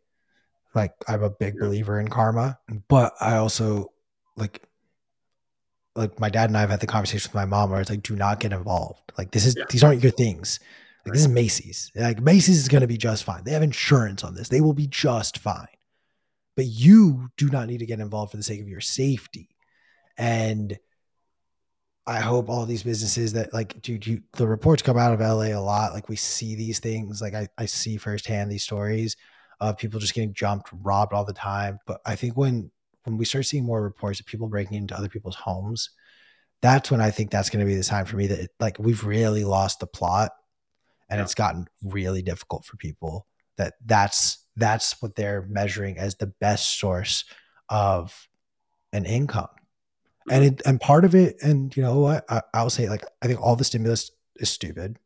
Like 0.74 0.94
I'm 1.08 1.24
a 1.24 1.30
big 1.30 1.60
believer 1.60 2.00
in 2.00 2.08
karma, 2.08 2.60
but 2.88 3.14
I 3.20 3.36
also 3.36 3.92
like 4.38 4.62
like 5.96 6.20
my 6.20 6.30
dad 6.30 6.50
and 6.50 6.58
I 6.58 6.62
have 6.62 6.70
had 6.70 6.82
the 6.82 6.88
conversation 6.88 7.30
with 7.30 7.36
my 7.36 7.46
mom 7.46 7.72
where 7.72 7.82
it's 7.82 7.90
like, 7.90 8.04
do 8.04 8.16
not 8.16 8.40
get 8.40 8.54
involved. 8.54 9.12
Like 9.18 9.32
this 9.32 9.46
is 9.46 9.56
yeah. 9.58 9.66
these 9.70 9.84
aren't 9.84 10.04
your 10.04 10.12
things. 10.12 10.60
Like 11.06 11.14
this 11.14 11.22
is 11.22 11.28
Macy's. 11.28 11.92
Like 11.96 12.20
Macy's 12.20 12.58
is 12.58 12.68
gonna 12.68 12.88
be 12.88 12.98
just 12.98 13.24
fine. 13.24 13.44
They 13.44 13.52
have 13.52 13.64
insurance 13.64 14.24
on 14.24 14.36
this. 14.36 14.50
They 14.50 14.62
will 14.62 14.74
be 14.74 14.88
just 14.88 15.38
fine 15.38 15.68
but 16.56 16.66
you 16.66 17.30
do 17.38 17.50
not 17.50 17.68
need 17.68 17.80
to 17.80 17.86
get 17.86 18.00
involved 18.00 18.32
for 18.32 18.38
the 18.38 18.44
sake 18.44 18.62
of 18.62 18.70
your 18.70 18.82
safety. 18.82 19.50
And 20.18 20.78
I 22.08 22.20
hope 22.20 22.50
all 22.50 22.66
these 22.66 22.84
businesses 22.84 23.34
that 23.34 23.54
like, 23.54 23.82
dude, 23.82 24.08
you, 24.08 24.22
the 24.34 24.48
reports 24.48 24.82
come 24.82 24.98
out 24.98 25.14
of 25.14 25.20
LA 25.20 25.48
a 25.48 25.60
lot. 25.60 25.94
Like 25.94 26.08
we 26.08 26.16
see 26.16 26.56
these 26.56 26.80
things. 26.80 27.22
Like 27.22 27.34
I, 27.34 27.48
I 27.58 27.66
see 27.66 27.98
firsthand 27.98 28.52
these 28.52 28.64
stories 28.64 29.18
of 29.60 29.78
people 29.78 30.00
just 30.00 30.14
getting 30.14 30.34
jumped, 30.34 30.70
robbed 30.72 31.14
all 31.14 31.26
the 31.26 31.34
time. 31.34 31.80
But 31.86 32.02
I 32.06 32.16
think 32.16 32.38
when 32.38 32.72
when 33.06 33.18
we 33.18 33.26
start 33.26 33.46
seeing 33.46 33.66
more 33.66 33.82
reports 33.82 34.20
of 34.20 34.26
people 34.26 34.48
breaking 34.48 34.78
into 34.78 34.98
other 34.98 35.10
people's 35.10 35.36
homes, 35.36 35.92
that's 36.62 36.92
when 36.92 37.02
I 37.02 37.12
think 37.12 37.32
that's 37.32 37.50
going 37.50 37.66
to 37.66 37.70
be 37.70 37.76
the 37.76 37.84
time 37.84 38.06
for 38.06 38.18
me 38.18 38.28
that 38.28 38.40
it, 38.40 38.52
like 38.60 38.78
we've 38.80 39.04
really 39.04 39.44
lost 39.44 39.80
the 39.80 39.88
plot, 39.88 40.32
and 41.10 41.20
yeah. 41.20 41.24
it's 41.24 41.36
gotten 41.36 41.68
really 41.84 42.22
difficult 42.22 42.66
for 42.66 42.78
people. 42.78 43.28
That 43.58 43.76
that's 43.86 44.46
that's 44.56 45.02
what 45.02 45.16
they're 45.16 45.44
measuring 45.44 45.98
as 45.98 46.16
the 46.16 46.28
best 46.28 46.80
source 46.80 47.26
of 47.70 48.28
an 48.94 49.06
income. 49.06 49.48
And 50.30 50.44
mm-hmm. 50.44 50.54
it, 50.54 50.62
and 50.66 50.82
part 50.82 51.06
of 51.06 51.14
it, 51.14 51.38
and 51.42 51.76
you 51.78 51.84
know 51.84 52.00
what, 52.00 52.26
I, 52.30 52.42
I'll 52.54 52.70
say 52.70 52.90
like 52.90 53.06
I 53.22 53.28
think 53.28 53.42
all 53.42 53.56
the 53.56 53.64
stimulus 53.64 54.12
is 54.38 54.50
stupid, 54.50 54.98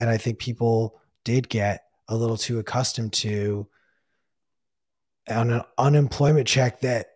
And 0.00 0.08
I 0.08 0.16
think 0.16 0.38
people 0.38 1.00
did 1.24 1.48
get 1.48 1.82
a 2.08 2.16
little 2.16 2.36
too 2.36 2.58
accustomed 2.58 3.12
to 3.14 3.66
an 5.26 5.62
unemployment 5.76 6.46
check 6.46 6.80
that 6.82 7.06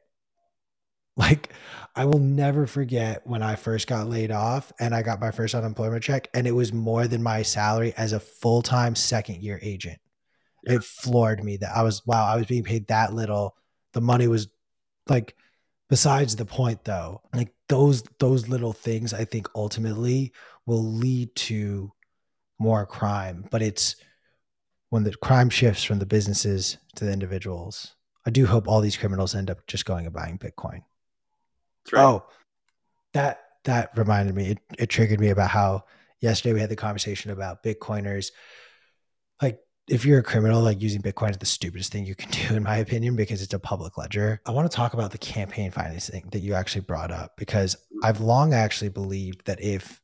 like 1.16 1.52
I 1.94 2.04
will 2.04 2.18
never 2.18 2.66
forget 2.66 3.26
when 3.26 3.42
I 3.42 3.56
first 3.56 3.86
got 3.86 4.08
laid 4.08 4.30
off 4.30 4.72
and 4.78 4.94
I 4.94 5.02
got 5.02 5.20
my 5.20 5.30
first 5.30 5.54
unemployment 5.54 6.02
check 6.02 6.28
and 6.34 6.46
it 6.46 6.52
was 6.52 6.72
more 6.72 7.06
than 7.06 7.22
my 7.22 7.42
salary 7.42 7.92
as 7.96 8.12
a 8.12 8.20
full-time 8.20 8.94
second 8.94 9.42
year 9.42 9.58
agent. 9.62 9.98
Yeah. 10.64 10.74
It 10.74 10.84
floored 10.84 11.42
me 11.42 11.56
that 11.58 11.76
I 11.76 11.82
was 11.82 12.06
wow, 12.06 12.26
I 12.26 12.36
was 12.36 12.46
being 12.46 12.64
paid 12.64 12.88
that 12.88 13.12
little. 13.12 13.56
The 13.92 14.00
money 14.00 14.28
was 14.28 14.48
like 15.08 15.36
besides 15.88 16.36
the 16.36 16.46
point 16.46 16.84
though. 16.84 17.22
Like 17.34 17.52
those 17.68 18.02
those 18.18 18.48
little 18.48 18.72
things 18.72 19.12
I 19.12 19.24
think 19.24 19.48
ultimately 19.54 20.32
will 20.66 20.84
lead 20.84 21.34
to 21.34 21.92
more 22.58 22.86
crime, 22.86 23.46
but 23.50 23.62
it's 23.62 23.96
when 24.90 25.04
the 25.04 25.14
crime 25.16 25.50
shifts 25.50 25.82
from 25.82 25.98
the 25.98 26.06
businesses 26.06 26.78
to 26.96 27.04
the 27.04 27.12
individuals. 27.12 27.94
I 28.26 28.30
do 28.30 28.46
hope 28.46 28.68
all 28.68 28.80
these 28.80 28.96
criminals 28.96 29.34
end 29.34 29.50
up 29.50 29.66
just 29.66 29.86
going 29.86 30.04
and 30.04 30.14
buying 30.14 30.38
Bitcoin. 30.38 30.82
Right. 31.92 32.02
Oh, 32.02 32.24
that 33.14 33.40
that 33.64 33.96
reminded 33.96 34.34
me. 34.34 34.50
It, 34.50 34.58
it 34.78 34.86
triggered 34.88 35.20
me 35.20 35.30
about 35.30 35.50
how 35.50 35.84
yesterday 36.20 36.54
we 36.54 36.60
had 36.60 36.70
the 36.70 36.76
conversation 36.76 37.30
about 37.30 37.62
Bitcoiners. 37.62 38.30
Like, 39.42 39.58
if 39.88 40.04
you're 40.04 40.20
a 40.20 40.22
criminal, 40.22 40.62
like 40.62 40.80
using 40.80 41.02
Bitcoin 41.02 41.30
is 41.30 41.38
the 41.38 41.46
stupidest 41.46 41.92
thing 41.92 42.06
you 42.06 42.14
can 42.14 42.30
do, 42.48 42.54
in 42.54 42.62
my 42.62 42.76
opinion, 42.76 43.16
because 43.16 43.42
it's 43.42 43.54
a 43.54 43.58
public 43.58 43.98
ledger. 43.98 44.40
I 44.46 44.52
want 44.52 44.70
to 44.70 44.74
talk 44.74 44.94
about 44.94 45.10
the 45.10 45.18
campaign 45.18 45.70
financing 45.70 46.28
that 46.32 46.40
you 46.40 46.54
actually 46.54 46.82
brought 46.82 47.10
up 47.10 47.32
because 47.36 47.74
mm. 47.74 48.06
I've 48.06 48.20
long 48.20 48.54
actually 48.54 48.90
believed 48.90 49.46
that 49.46 49.60
if 49.62 50.00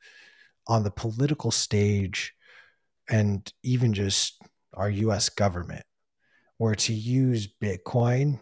on 0.67 0.83
the 0.83 0.91
political 0.91 1.51
stage 1.51 2.35
and 3.09 3.51
even 3.63 3.93
just 3.93 4.43
our 4.75 4.91
US 4.91 5.29
government 5.29 5.85
were 6.59 6.75
to 6.75 6.93
use 6.93 7.47
Bitcoin 7.47 8.41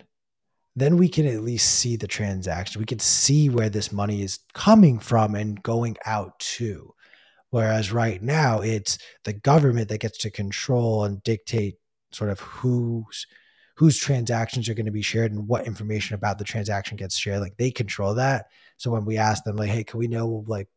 then 0.77 0.97
we 0.97 1.09
can 1.09 1.27
at 1.27 1.43
least 1.43 1.75
see 1.75 1.97
the 1.97 2.09
transaction. 2.09 2.81
We 2.81 2.87
can 2.87 2.99
see 2.99 3.49
where 3.49 3.69
this 3.69 3.93
money 3.93 4.23
is 4.23 4.41
coming 4.55 4.99
from 4.99 5.35
and 5.35 5.63
going 5.63 5.97
out 6.05 6.39
to. 6.41 6.95
Whereas 7.51 7.93
right 7.93 8.21
now, 8.21 8.61
it's 8.61 8.99
the 9.23 9.33
government 9.33 9.89
that 9.89 10.01
gets 10.01 10.19
to 10.19 10.31
control 10.31 11.05
and 11.05 11.23
dictate 11.23 11.77
sort 12.13 12.31
of 12.31 12.41
who's 12.41 13.27
whose 13.77 13.99
transactions 13.99 14.69
are 14.69 14.75
going 14.75 14.87
to 14.87 14.93
be 14.93 15.03
shared 15.03 15.33
and 15.33 15.49
what 15.49 15.67
information 15.67 16.15
about 16.15 16.39
the 16.39 16.45
transaction 16.45 16.97
gets 16.97 17.17
shared. 17.17 17.41
Like 17.41 17.57
they 17.57 17.71
control 17.71 18.15
that. 18.15 18.47
So 18.77 18.91
when 18.91 19.05
we 19.05 19.19
ask 19.19 19.45
them, 19.45 19.57
like, 19.57 19.71
"Hey, 19.71 19.85
can 19.85 19.99
we 19.99 20.09
know 20.09 20.45
like 20.47 20.69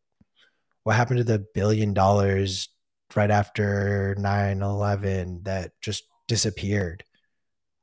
what 0.83 0.95
happened 0.95 1.17
to 1.19 1.23
the 1.23 1.45
billion 1.53 1.93
dollars 1.93 2.69
right 3.15 3.31
after 3.31 4.15
9-11 4.19 5.43
that 5.43 5.71
just 5.81 6.03
disappeared?" 6.27 7.03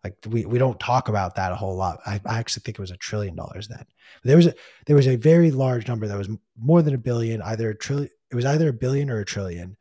Like 0.05 0.17
we, 0.29 0.45
we 0.45 0.59
don't 0.59 0.79
talk 0.79 1.09
about 1.09 1.37
that 1.37 1.51
a 1.51 1.57
whole 1.57 1.75
lot. 1.75 1.99
I, 2.05 2.21
I 2.27 2.39
actually 2.39 2.61
think 2.61 2.79
it 2.79 2.83
was 2.83 2.91
a 2.91 2.97
trillion 2.99 3.35
dollars 3.35 3.69
then. 3.69 3.85
But 4.23 4.29
there 4.29 4.37
was 4.37 4.47
a 4.47 4.55
there 4.87 4.97
was 4.97 5.09
a 5.09 5.17
very 5.17 5.51
large 5.51 5.89
number 5.89 6.07
that 6.07 6.19
was 6.19 6.29
more 6.59 6.83
than 6.83 6.95
a 6.95 6.99
billion, 6.99 7.41
either 7.41 7.71
a 7.71 7.75
trillion. 7.75 8.11
It 8.31 8.37
was 8.37 8.45
either 8.45 8.69
a 8.69 8.75
billion 8.75 9.11
or 9.11 9.21
a 9.21 9.25
trillion, 9.25 9.77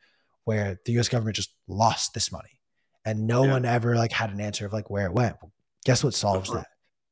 where 0.45 0.79
the 0.85 0.93
U.S. 0.93 1.09
government 1.09 1.35
just 1.35 1.53
lost 1.67 2.13
this 2.13 2.31
money, 2.31 2.61
and 3.03 3.27
no 3.27 3.43
yeah. 3.43 3.51
one 3.51 3.65
ever 3.65 3.97
like 3.97 4.13
had 4.13 4.31
an 4.31 4.39
answer 4.39 4.65
of 4.65 4.71
like 4.71 4.89
where 4.89 5.05
it 5.05 5.13
went. 5.13 5.35
Guess 5.85 6.03
what 6.03 6.13
solves 6.13 6.49
uh-huh. 6.49 6.63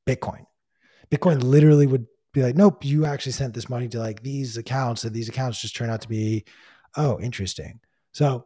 that? 0.06 0.20
Bitcoin. 0.20 0.46
Bitcoin 1.12 1.44
literally 1.44 1.88
would 1.88 2.08
be 2.34 2.42
like, 2.42 2.56
nope, 2.56 2.86
you 2.86 3.06
actually 3.06 3.34
sent 3.34 3.54
this 3.54 3.70
money 3.70 3.90
to 3.90 4.00
like 4.00 4.24
these 4.24 4.56
accounts, 4.56 5.04
and 5.04 5.14
these 5.14 5.28
accounts 5.28 5.62
just 5.62 5.76
turn 5.76 5.90
out 5.90 6.02
to 6.02 6.08
be, 6.08 6.46
oh, 6.96 7.20
interesting. 7.20 7.82
So 8.14 8.46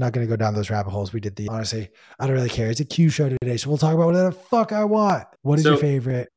not 0.00 0.12
going 0.12 0.26
to 0.26 0.28
go 0.30 0.36
down 0.36 0.54
those 0.54 0.70
rabbit 0.70 0.90
holes. 0.90 1.12
We 1.12 1.20
did 1.20 1.36
the 1.36 1.48
honestly, 1.48 1.88
I 2.18 2.26
don't 2.26 2.34
really 2.34 2.48
care. 2.48 2.70
It's 2.70 2.80
a 2.80 2.84
Q 2.84 3.10
show 3.10 3.28
today, 3.28 3.56
so 3.56 3.68
we'll 3.68 3.78
talk 3.78 3.94
about 3.94 4.06
whatever 4.06 4.30
the 4.30 4.36
fuck 4.36 4.72
I 4.72 4.84
want. 4.84 5.26
What 5.42 5.58
is 5.58 5.64
so, 5.64 5.70
your 5.70 5.78
favorite? 5.78 6.28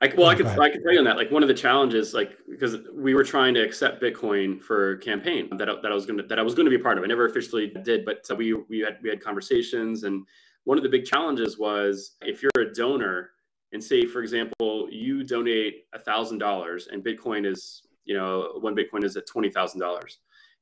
I, 0.00 0.12
well, 0.16 0.26
oh, 0.26 0.30
I 0.30 0.34
could 0.36 0.46
I 0.46 0.70
could 0.70 0.82
tell 0.84 0.92
you 0.92 1.00
on 1.00 1.04
that. 1.06 1.16
Like 1.16 1.32
one 1.32 1.42
of 1.42 1.48
the 1.48 1.54
challenges, 1.54 2.14
like 2.14 2.36
because 2.48 2.76
we 2.94 3.14
were 3.14 3.24
trying 3.24 3.52
to 3.54 3.60
accept 3.60 4.00
Bitcoin 4.00 4.62
for 4.62 4.96
campaign 4.98 5.48
that 5.56 5.66
that 5.82 5.90
I 5.90 5.94
was 5.94 6.06
going 6.06 6.18
to 6.18 6.22
that 6.24 6.38
I 6.38 6.42
was 6.42 6.54
going 6.54 6.66
to 6.66 6.70
be 6.70 6.76
a 6.76 6.82
part 6.82 6.98
of. 6.98 7.04
I 7.04 7.08
never 7.08 7.26
officially 7.26 7.72
did, 7.82 8.04
but 8.04 8.24
uh, 8.30 8.36
we 8.36 8.52
we 8.52 8.78
had 8.78 8.98
we 9.02 9.08
had 9.08 9.20
conversations, 9.20 10.04
and 10.04 10.24
one 10.64 10.78
of 10.78 10.84
the 10.84 10.88
big 10.88 11.04
challenges 11.04 11.58
was 11.58 12.12
if 12.22 12.42
you're 12.42 12.62
a 12.62 12.72
donor 12.72 13.30
and 13.72 13.82
say, 13.82 14.06
for 14.06 14.22
example, 14.22 14.88
you 14.90 15.24
donate 15.24 15.86
a 15.92 15.98
thousand 15.98 16.38
dollars 16.38 16.88
and 16.92 17.04
Bitcoin 17.04 17.44
is 17.44 17.82
you 18.04 18.14
know 18.14 18.58
one 18.60 18.76
Bitcoin 18.76 19.02
is 19.02 19.16
at 19.16 19.26
twenty 19.26 19.50
thousand 19.50 19.80
dollars, 19.80 20.18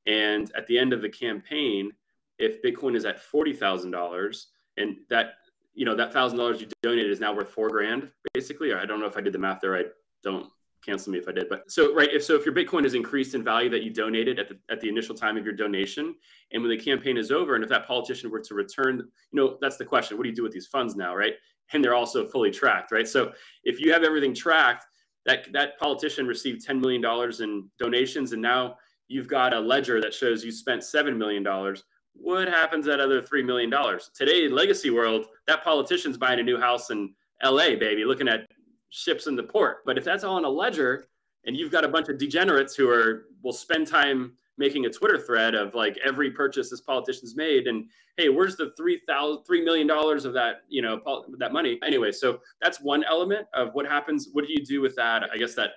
and 0.07 0.51
at 0.55 0.65
the 0.65 0.79
end 0.79 0.93
of 0.93 1.03
the 1.03 1.09
campaign 1.09 1.91
if 2.39 2.61
Bitcoin 2.61 2.95
is 2.95 3.05
at 3.05 3.19
forty 3.19 3.53
thousand 3.53 3.91
dollars 3.91 4.47
and 4.77 4.97
that 5.09 5.35
you 5.73 5.85
know 5.85 5.95
that 5.95 6.13
thousand 6.13 6.37
dollars 6.37 6.61
you 6.61 6.67
donated 6.81 7.11
is 7.11 7.19
now 7.19 7.33
worth 7.33 7.49
four 7.49 7.69
grand 7.69 8.09
basically. 8.33 8.73
I 8.73 8.85
don't 8.85 8.99
know 8.99 9.07
if 9.07 9.17
I 9.17 9.21
did 9.21 9.33
the 9.33 9.39
math 9.39 9.61
there. 9.61 9.75
I 9.75 9.83
don't 10.23 10.47
cancel 10.85 11.11
me 11.11 11.19
if 11.19 11.27
I 11.27 11.31
did. 11.31 11.49
But 11.49 11.69
so 11.71 11.93
right, 11.93 12.09
if 12.11 12.23
so, 12.23 12.35
if 12.35 12.45
your 12.45 12.55
Bitcoin 12.55 12.85
is 12.85 12.93
increased 12.93 13.35
in 13.35 13.43
value 13.43 13.69
that 13.69 13.83
you 13.83 13.91
donated 13.91 14.39
at 14.39 14.49
the 14.49 14.57
at 14.69 14.81
the 14.81 14.89
initial 14.89 15.15
time 15.15 15.37
of 15.37 15.45
your 15.45 15.53
donation, 15.53 16.15
and 16.51 16.61
when 16.61 16.69
the 16.69 16.77
campaign 16.77 17.17
is 17.17 17.31
over, 17.31 17.55
and 17.55 17.63
if 17.63 17.69
that 17.69 17.87
politician 17.87 18.31
were 18.31 18.39
to 18.39 18.53
return, 18.53 18.97
you 18.97 19.05
know 19.33 19.57
that's 19.61 19.77
the 19.77 19.85
question: 19.85 20.17
what 20.17 20.23
do 20.23 20.29
you 20.29 20.35
do 20.35 20.43
with 20.43 20.53
these 20.53 20.67
funds 20.67 20.95
now, 20.95 21.15
right? 21.15 21.33
And 21.73 21.83
they're 21.83 21.95
also 21.95 22.25
fully 22.25 22.51
tracked, 22.51 22.91
right? 22.91 23.07
So 23.07 23.33
if 23.63 23.81
you 23.81 23.91
have 23.91 24.03
everything 24.03 24.33
tracked, 24.33 24.85
that 25.25 25.51
that 25.53 25.77
politician 25.79 26.25
received 26.25 26.65
ten 26.65 26.79
million 26.79 27.01
dollars 27.01 27.41
in 27.41 27.69
donations, 27.77 28.31
and 28.33 28.41
now 28.41 28.77
you've 29.07 29.27
got 29.27 29.53
a 29.53 29.59
ledger 29.59 30.01
that 30.01 30.13
shows 30.13 30.43
you 30.43 30.51
spent 30.51 30.83
seven 30.83 31.17
million 31.17 31.43
dollars 31.43 31.83
what 32.19 32.47
happens 32.47 32.85
that 32.85 32.99
other 32.99 33.21
$3 33.21 33.45
million? 33.45 33.71
Today, 34.13 34.47
legacy 34.47 34.89
world, 34.89 35.27
that 35.47 35.63
politician's 35.63 36.17
buying 36.17 36.39
a 36.39 36.43
new 36.43 36.59
house 36.59 36.89
in 36.89 37.13
LA, 37.43 37.75
baby, 37.75 38.05
looking 38.05 38.27
at 38.27 38.47
ships 38.89 39.27
in 39.27 39.35
the 39.35 39.43
port. 39.43 39.77
But 39.85 39.97
if 39.97 40.03
that's 40.03 40.23
all 40.23 40.37
in 40.37 40.45
a 40.45 40.49
ledger 40.49 41.07
and 41.45 41.55
you've 41.55 41.71
got 41.71 41.83
a 41.83 41.87
bunch 41.87 42.09
of 42.09 42.17
degenerates 42.17 42.75
who 42.75 42.89
are 42.89 43.25
will 43.43 43.53
spend 43.53 43.87
time 43.87 44.33
making 44.57 44.85
a 44.85 44.89
Twitter 44.89 45.19
thread 45.19 45.53
of 45.53 45.75
like 45.75 45.97
every 46.03 46.31
purchase 46.31 46.69
this 46.69 46.81
politician's 46.81 47.35
made 47.35 47.67
and 47.67 47.85
hey, 48.17 48.29
where's 48.29 48.55
the 48.55 48.71
three 48.75 48.99
thousand 49.07 49.43
three 49.43 49.63
million 49.63 49.87
dollars 49.87 50.25
of 50.25 50.33
that, 50.33 50.61
you 50.67 50.81
know, 50.81 51.23
that 51.37 51.53
money? 51.53 51.79
Anyway, 51.85 52.11
so 52.11 52.39
that's 52.61 52.81
one 52.81 53.03
element 53.03 53.47
of 53.53 53.73
what 53.73 53.85
happens. 53.85 54.29
What 54.33 54.45
do 54.45 54.51
you 54.51 54.65
do 54.65 54.81
with 54.81 54.95
that? 54.95 55.29
I 55.31 55.37
guess 55.37 55.53
that 55.55 55.71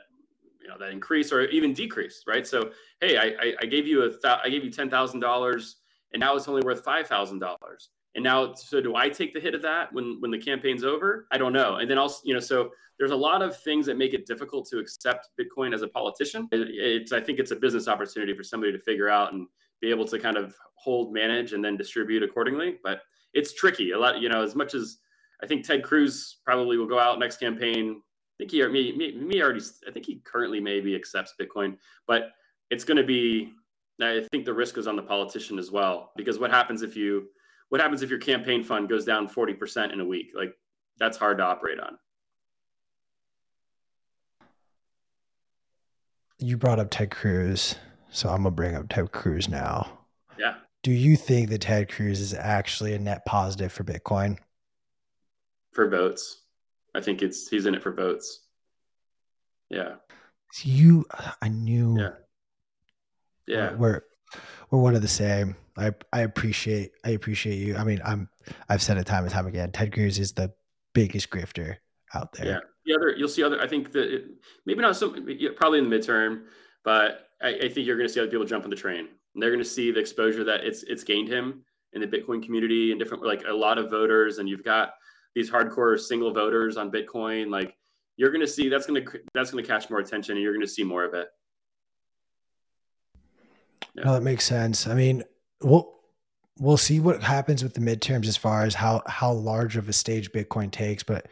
you 0.60 0.68
know 0.68 0.76
that 0.78 0.90
increase 0.90 1.32
or 1.32 1.42
even 1.46 1.72
decrease, 1.72 2.24
right? 2.26 2.46
So 2.46 2.70
hey, 3.00 3.16
I 3.16 3.24
I, 3.40 3.54
I 3.62 3.66
gave 3.66 3.86
you 3.86 4.02
a 4.04 4.08
th- 4.08 4.40
I 4.42 4.48
gave 4.48 4.64
you 4.64 4.70
ten 4.70 4.90
thousand 4.90 5.20
dollars 5.20 5.76
and 6.12 6.20
now 6.20 6.36
it's 6.36 6.48
only 6.48 6.62
worth 6.62 6.84
five 6.84 7.06
thousand 7.06 7.38
dollars. 7.38 7.90
And 8.14 8.24
now, 8.24 8.54
so 8.54 8.80
do 8.80 8.96
I 8.96 9.08
take 9.08 9.32
the 9.34 9.40
hit 9.40 9.54
of 9.54 9.62
that 9.62 9.92
when 9.92 10.20
when 10.20 10.30
the 10.30 10.38
campaign's 10.38 10.84
over? 10.84 11.26
I 11.30 11.38
don't 11.38 11.52
know. 11.52 11.76
And 11.76 11.88
then 11.88 11.98
also, 11.98 12.20
you 12.24 12.34
know, 12.34 12.40
so 12.40 12.70
there's 12.98 13.12
a 13.12 13.16
lot 13.16 13.40
of 13.40 13.56
things 13.58 13.86
that 13.86 13.96
make 13.96 14.14
it 14.14 14.26
difficult 14.26 14.68
to 14.68 14.78
accept 14.78 15.28
Bitcoin 15.40 15.72
as 15.72 15.82
a 15.82 15.88
politician. 15.88 16.48
It, 16.52 16.68
it's 16.70 17.12
I 17.12 17.20
think 17.20 17.38
it's 17.38 17.52
a 17.52 17.56
business 17.56 17.88
opportunity 17.88 18.34
for 18.34 18.42
somebody 18.42 18.72
to 18.72 18.78
figure 18.78 19.08
out 19.08 19.32
and 19.32 19.46
be 19.80 19.90
able 19.90 20.04
to 20.06 20.18
kind 20.18 20.36
of 20.36 20.54
hold, 20.74 21.12
manage, 21.12 21.52
and 21.52 21.64
then 21.64 21.76
distribute 21.76 22.22
accordingly. 22.22 22.78
But 22.82 23.02
it's 23.32 23.54
tricky. 23.54 23.92
A 23.92 23.98
lot, 23.98 24.20
you 24.20 24.28
know, 24.28 24.42
as 24.42 24.54
much 24.54 24.74
as 24.74 24.98
I 25.42 25.46
think 25.46 25.64
Ted 25.64 25.82
Cruz 25.82 26.38
probably 26.44 26.76
will 26.76 26.86
go 26.86 26.98
out 26.98 27.18
next 27.18 27.38
campaign. 27.38 28.02
I 28.02 28.36
think 28.38 28.50
he 28.50 28.66
me, 28.66 28.96
me, 28.96 29.12
me 29.12 29.42
already. 29.42 29.62
I 29.86 29.90
think 29.90 30.06
he 30.06 30.20
currently 30.24 30.60
maybe 30.60 30.94
accepts 30.94 31.34
Bitcoin, 31.40 31.76
but 32.06 32.30
it's 32.70 32.84
going 32.84 32.96
to 32.96 33.04
be 33.04 33.52
I 34.02 34.22
think 34.30 34.44
the 34.44 34.54
risk 34.54 34.78
is 34.78 34.86
on 34.86 34.96
the 34.96 35.02
politician 35.02 35.58
as 35.58 35.70
well, 35.70 36.12
because 36.16 36.38
what 36.38 36.50
happens 36.50 36.82
if 36.82 36.96
you, 36.96 37.28
what 37.68 37.80
happens 37.80 38.02
if 38.02 38.10
your 38.10 38.18
campaign 38.18 38.62
fund 38.62 38.88
goes 38.88 39.04
down 39.04 39.28
40% 39.28 39.92
in 39.92 40.00
a 40.00 40.04
week? 40.04 40.32
Like 40.34 40.54
that's 40.98 41.16
hard 41.16 41.38
to 41.38 41.44
operate 41.44 41.80
on. 41.80 41.98
You 46.38 46.56
brought 46.56 46.78
up 46.78 46.88
Ted 46.90 47.10
Cruz, 47.10 47.76
so 48.10 48.28
I'm 48.28 48.38
gonna 48.38 48.50
bring 48.50 48.74
up 48.74 48.88
Ted 48.88 49.12
Cruz 49.12 49.48
now. 49.48 49.98
Yeah. 50.38 50.54
Do 50.82 50.92
you 50.92 51.16
think 51.16 51.50
that 51.50 51.60
Ted 51.60 51.90
Cruz 51.90 52.20
is 52.20 52.32
actually 52.32 52.94
a 52.94 52.98
net 52.98 53.24
positive 53.26 53.70
for 53.70 53.84
Bitcoin? 53.84 54.38
For 55.72 55.88
votes, 55.88 56.44
I 56.94 57.00
think 57.00 57.20
it's 57.22 57.48
he's 57.48 57.66
in 57.66 57.74
it 57.74 57.82
for 57.82 57.92
votes. 57.92 58.46
Yeah. 59.68 59.96
You, 60.62 61.06
I 61.42 61.48
knew. 61.48 62.00
Yeah 62.00 62.10
yeah. 63.50 63.74
we're 63.74 64.02
we're 64.70 64.80
one 64.80 64.94
of 64.94 65.02
the 65.02 65.08
same. 65.08 65.56
I 65.76 65.92
i 66.12 66.20
appreciate 66.20 66.92
i 67.04 67.10
appreciate 67.10 67.56
you. 67.56 67.76
I 67.76 67.84
mean 67.84 68.00
i'm 68.04 68.28
i've 68.68 68.82
said 68.82 68.98
it 68.98 69.06
time 69.06 69.24
and 69.24 69.32
time 69.32 69.46
again 69.46 69.70
ted 69.70 69.92
cruz 69.92 70.18
is 70.18 70.32
the 70.32 70.52
biggest 70.94 71.30
grifter 71.30 71.76
out 72.14 72.32
there. 72.32 72.46
Yeah. 72.46 72.58
The 72.86 72.94
other 72.94 73.14
you'll 73.16 73.28
see 73.28 73.42
other 73.42 73.60
i 73.60 73.68
think 73.68 73.92
that 73.92 74.14
it, 74.14 74.24
maybe 74.66 74.80
not 74.80 74.96
so 74.96 75.10
probably 75.56 75.78
in 75.78 75.88
the 75.88 75.96
midterm 75.96 76.42
but 76.84 77.28
I, 77.42 77.48
I 77.48 77.68
think 77.68 77.86
you're 77.86 77.96
going 77.96 78.08
to 78.08 78.12
see 78.12 78.20
other 78.20 78.30
people 78.30 78.46
jump 78.46 78.64
on 78.64 78.70
the 78.70 78.76
train. 78.76 79.08
And 79.34 79.42
they're 79.42 79.50
going 79.50 79.62
to 79.62 79.68
see 79.68 79.90
the 79.90 80.00
exposure 80.00 80.44
that 80.44 80.64
it's 80.64 80.82
it's 80.84 81.04
gained 81.04 81.28
him 81.28 81.62
in 81.92 82.00
the 82.00 82.06
bitcoin 82.06 82.42
community 82.42 82.90
and 82.90 83.00
different 83.00 83.24
like 83.24 83.42
a 83.48 83.52
lot 83.52 83.78
of 83.78 83.90
voters 83.90 84.38
and 84.38 84.48
you've 84.48 84.64
got 84.64 84.90
these 85.34 85.50
hardcore 85.50 85.98
single 85.98 86.32
voters 86.32 86.76
on 86.76 86.90
bitcoin 86.90 87.50
like 87.50 87.76
you're 88.16 88.30
going 88.30 88.40
to 88.40 88.46
see 88.46 88.68
that's 88.68 88.86
going 88.86 89.04
to 89.04 89.20
that's 89.34 89.50
going 89.50 89.62
to 89.62 89.68
catch 89.68 89.90
more 89.90 89.98
attention 89.98 90.36
and 90.36 90.42
you're 90.42 90.52
going 90.52 90.64
to 90.64 90.72
see 90.72 90.84
more 90.84 91.04
of 91.04 91.14
it 91.14 91.28
yeah. 93.94 94.04
No, 94.04 94.12
that 94.14 94.22
makes 94.22 94.44
sense. 94.44 94.86
I 94.86 94.94
mean, 94.94 95.24
well, 95.60 96.00
we'll 96.58 96.76
see 96.76 97.00
what 97.00 97.22
happens 97.22 97.62
with 97.62 97.74
the 97.74 97.80
midterms 97.80 98.26
as 98.26 98.36
far 98.36 98.64
as 98.64 98.74
how 98.74 99.02
how 99.06 99.32
large 99.32 99.76
of 99.76 99.88
a 99.88 99.92
stage 99.92 100.30
Bitcoin 100.32 100.70
takes. 100.70 101.02
But 101.02 101.26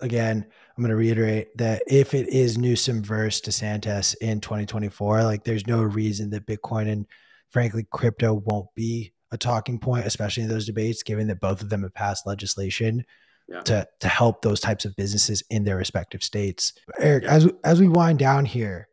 again, 0.00 0.44
I'm 0.76 0.82
going 0.82 0.90
to 0.90 0.96
reiterate 0.96 1.56
that 1.58 1.82
if 1.86 2.14
it 2.14 2.28
is 2.28 2.58
Newsom 2.58 3.02
versus 3.02 3.42
DeSantis 3.42 4.14
in 4.20 4.40
2024, 4.40 5.24
like 5.24 5.44
there's 5.44 5.66
no 5.66 5.82
reason 5.82 6.30
that 6.30 6.46
Bitcoin 6.46 6.90
and 6.90 7.06
frankly 7.50 7.86
crypto 7.90 8.34
won't 8.46 8.72
be 8.74 9.12
a 9.30 9.38
talking 9.38 9.78
point, 9.78 10.06
especially 10.06 10.44
in 10.44 10.48
those 10.48 10.66
debates, 10.66 11.02
given 11.02 11.26
that 11.28 11.40
both 11.40 11.60
of 11.60 11.68
them 11.68 11.82
have 11.82 11.94
passed 11.94 12.26
legislation 12.26 13.04
yeah. 13.48 13.60
to 13.62 13.88
to 14.00 14.08
help 14.08 14.42
those 14.42 14.60
types 14.60 14.84
of 14.84 14.96
businesses 14.96 15.42
in 15.50 15.64
their 15.64 15.76
respective 15.76 16.22
states. 16.22 16.72
Eric, 16.98 17.24
yeah. 17.24 17.34
as 17.34 17.48
as 17.64 17.80
we 17.80 17.88
wind 17.88 18.18
down 18.18 18.44
here, 18.44 18.87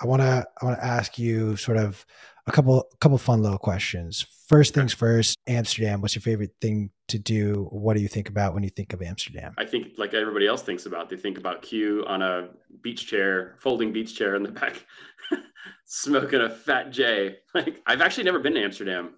I 0.00 0.06
want 0.06 0.22
to 0.22 0.46
I 0.60 0.64
want 0.64 0.78
to 0.78 0.84
ask 0.84 1.18
you 1.18 1.56
sort 1.56 1.78
of 1.78 2.04
a 2.46 2.52
couple 2.52 2.88
a 2.92 2.96
couple 2.98 3.18
fun 3.18 3.42
little 3.42 3.58
questions. 3.58 4.26
First 4.46 4.74
things 4.74 4.92
first, 4.92 5.38
Amsterdam. 5.46 6.00
What's 6.00 6.14
your 6.14 6.22
favorite 6.22 6.54
thing 6.60 6.90
to 7.08 7.18
do? 7.18 7.68
What 7.70 7.96
do 7.96 8.02
you 8.02 8.08
think 8.08 8.28
about 8.28 8.54
when 8.54 8.62
you 8.62 8.70
think 8.70 8.92
of 8.92 9.02
Amsterdam? 9.02 9.54
I 9.58 9.64
think 9.64 9.94
like 9.96 10.14
everybody 10.14 10.46
else 10.46 10.62
thinks 10.62 10.86
about. 10.86 11.08
They 11.08 11.16
think 11.16 11.38
about 11.38 11.62
Q 11.62 12.04
on 12.06 12.22
a 12.22 12.48
beach 12.82 13.06
chair, 13.06 13.56
folding 13.58 13.92
beach 13.92 14.16
chair 14.16 14.36
in 14.36 14.42
the 14.42 14.52
back, 14.52 14.84
smoking 15.86 16.40
a 16.40 16.50
fat 16.50 16.90
J. 16.90 17.36
Like 17.54 17.82
I've 17.86 18.00
actually 18.00 18.24
never 18.24 18.38
been 18.38 18.54
to 18.54 18.62
Amsterdam. 18.62 19.14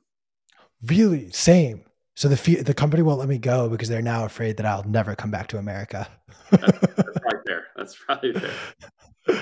Really, 0.87 1.31
same. 1.31 1.85
So 2.15 2.29
the 2.29 2.63
the 2.63 2.75
company 2.75 3.03
won't 3.03 3.19
let 3.19 3.29
me 3.29 3.39
go 3.39 3.69
because 3.69 3.89
they're 3.89 4.03
now 4.03 4.25
afraid 4.25 4.57
that 4.57 4.67
I'll 4.67 4.85
never 4.85 5.15
come 5.15 5.31
back 5.31 5.49
to 5.49 5.59
America. 5.59 6.09
that's, 6.51 6.79
that's 6.97 7.25
right 7.25 7.43
there. 7.45 7.65
That's 7.77 7.95
probably 7.95 8.33
there. 8.33 8.51
Yeah. 9.29 9.35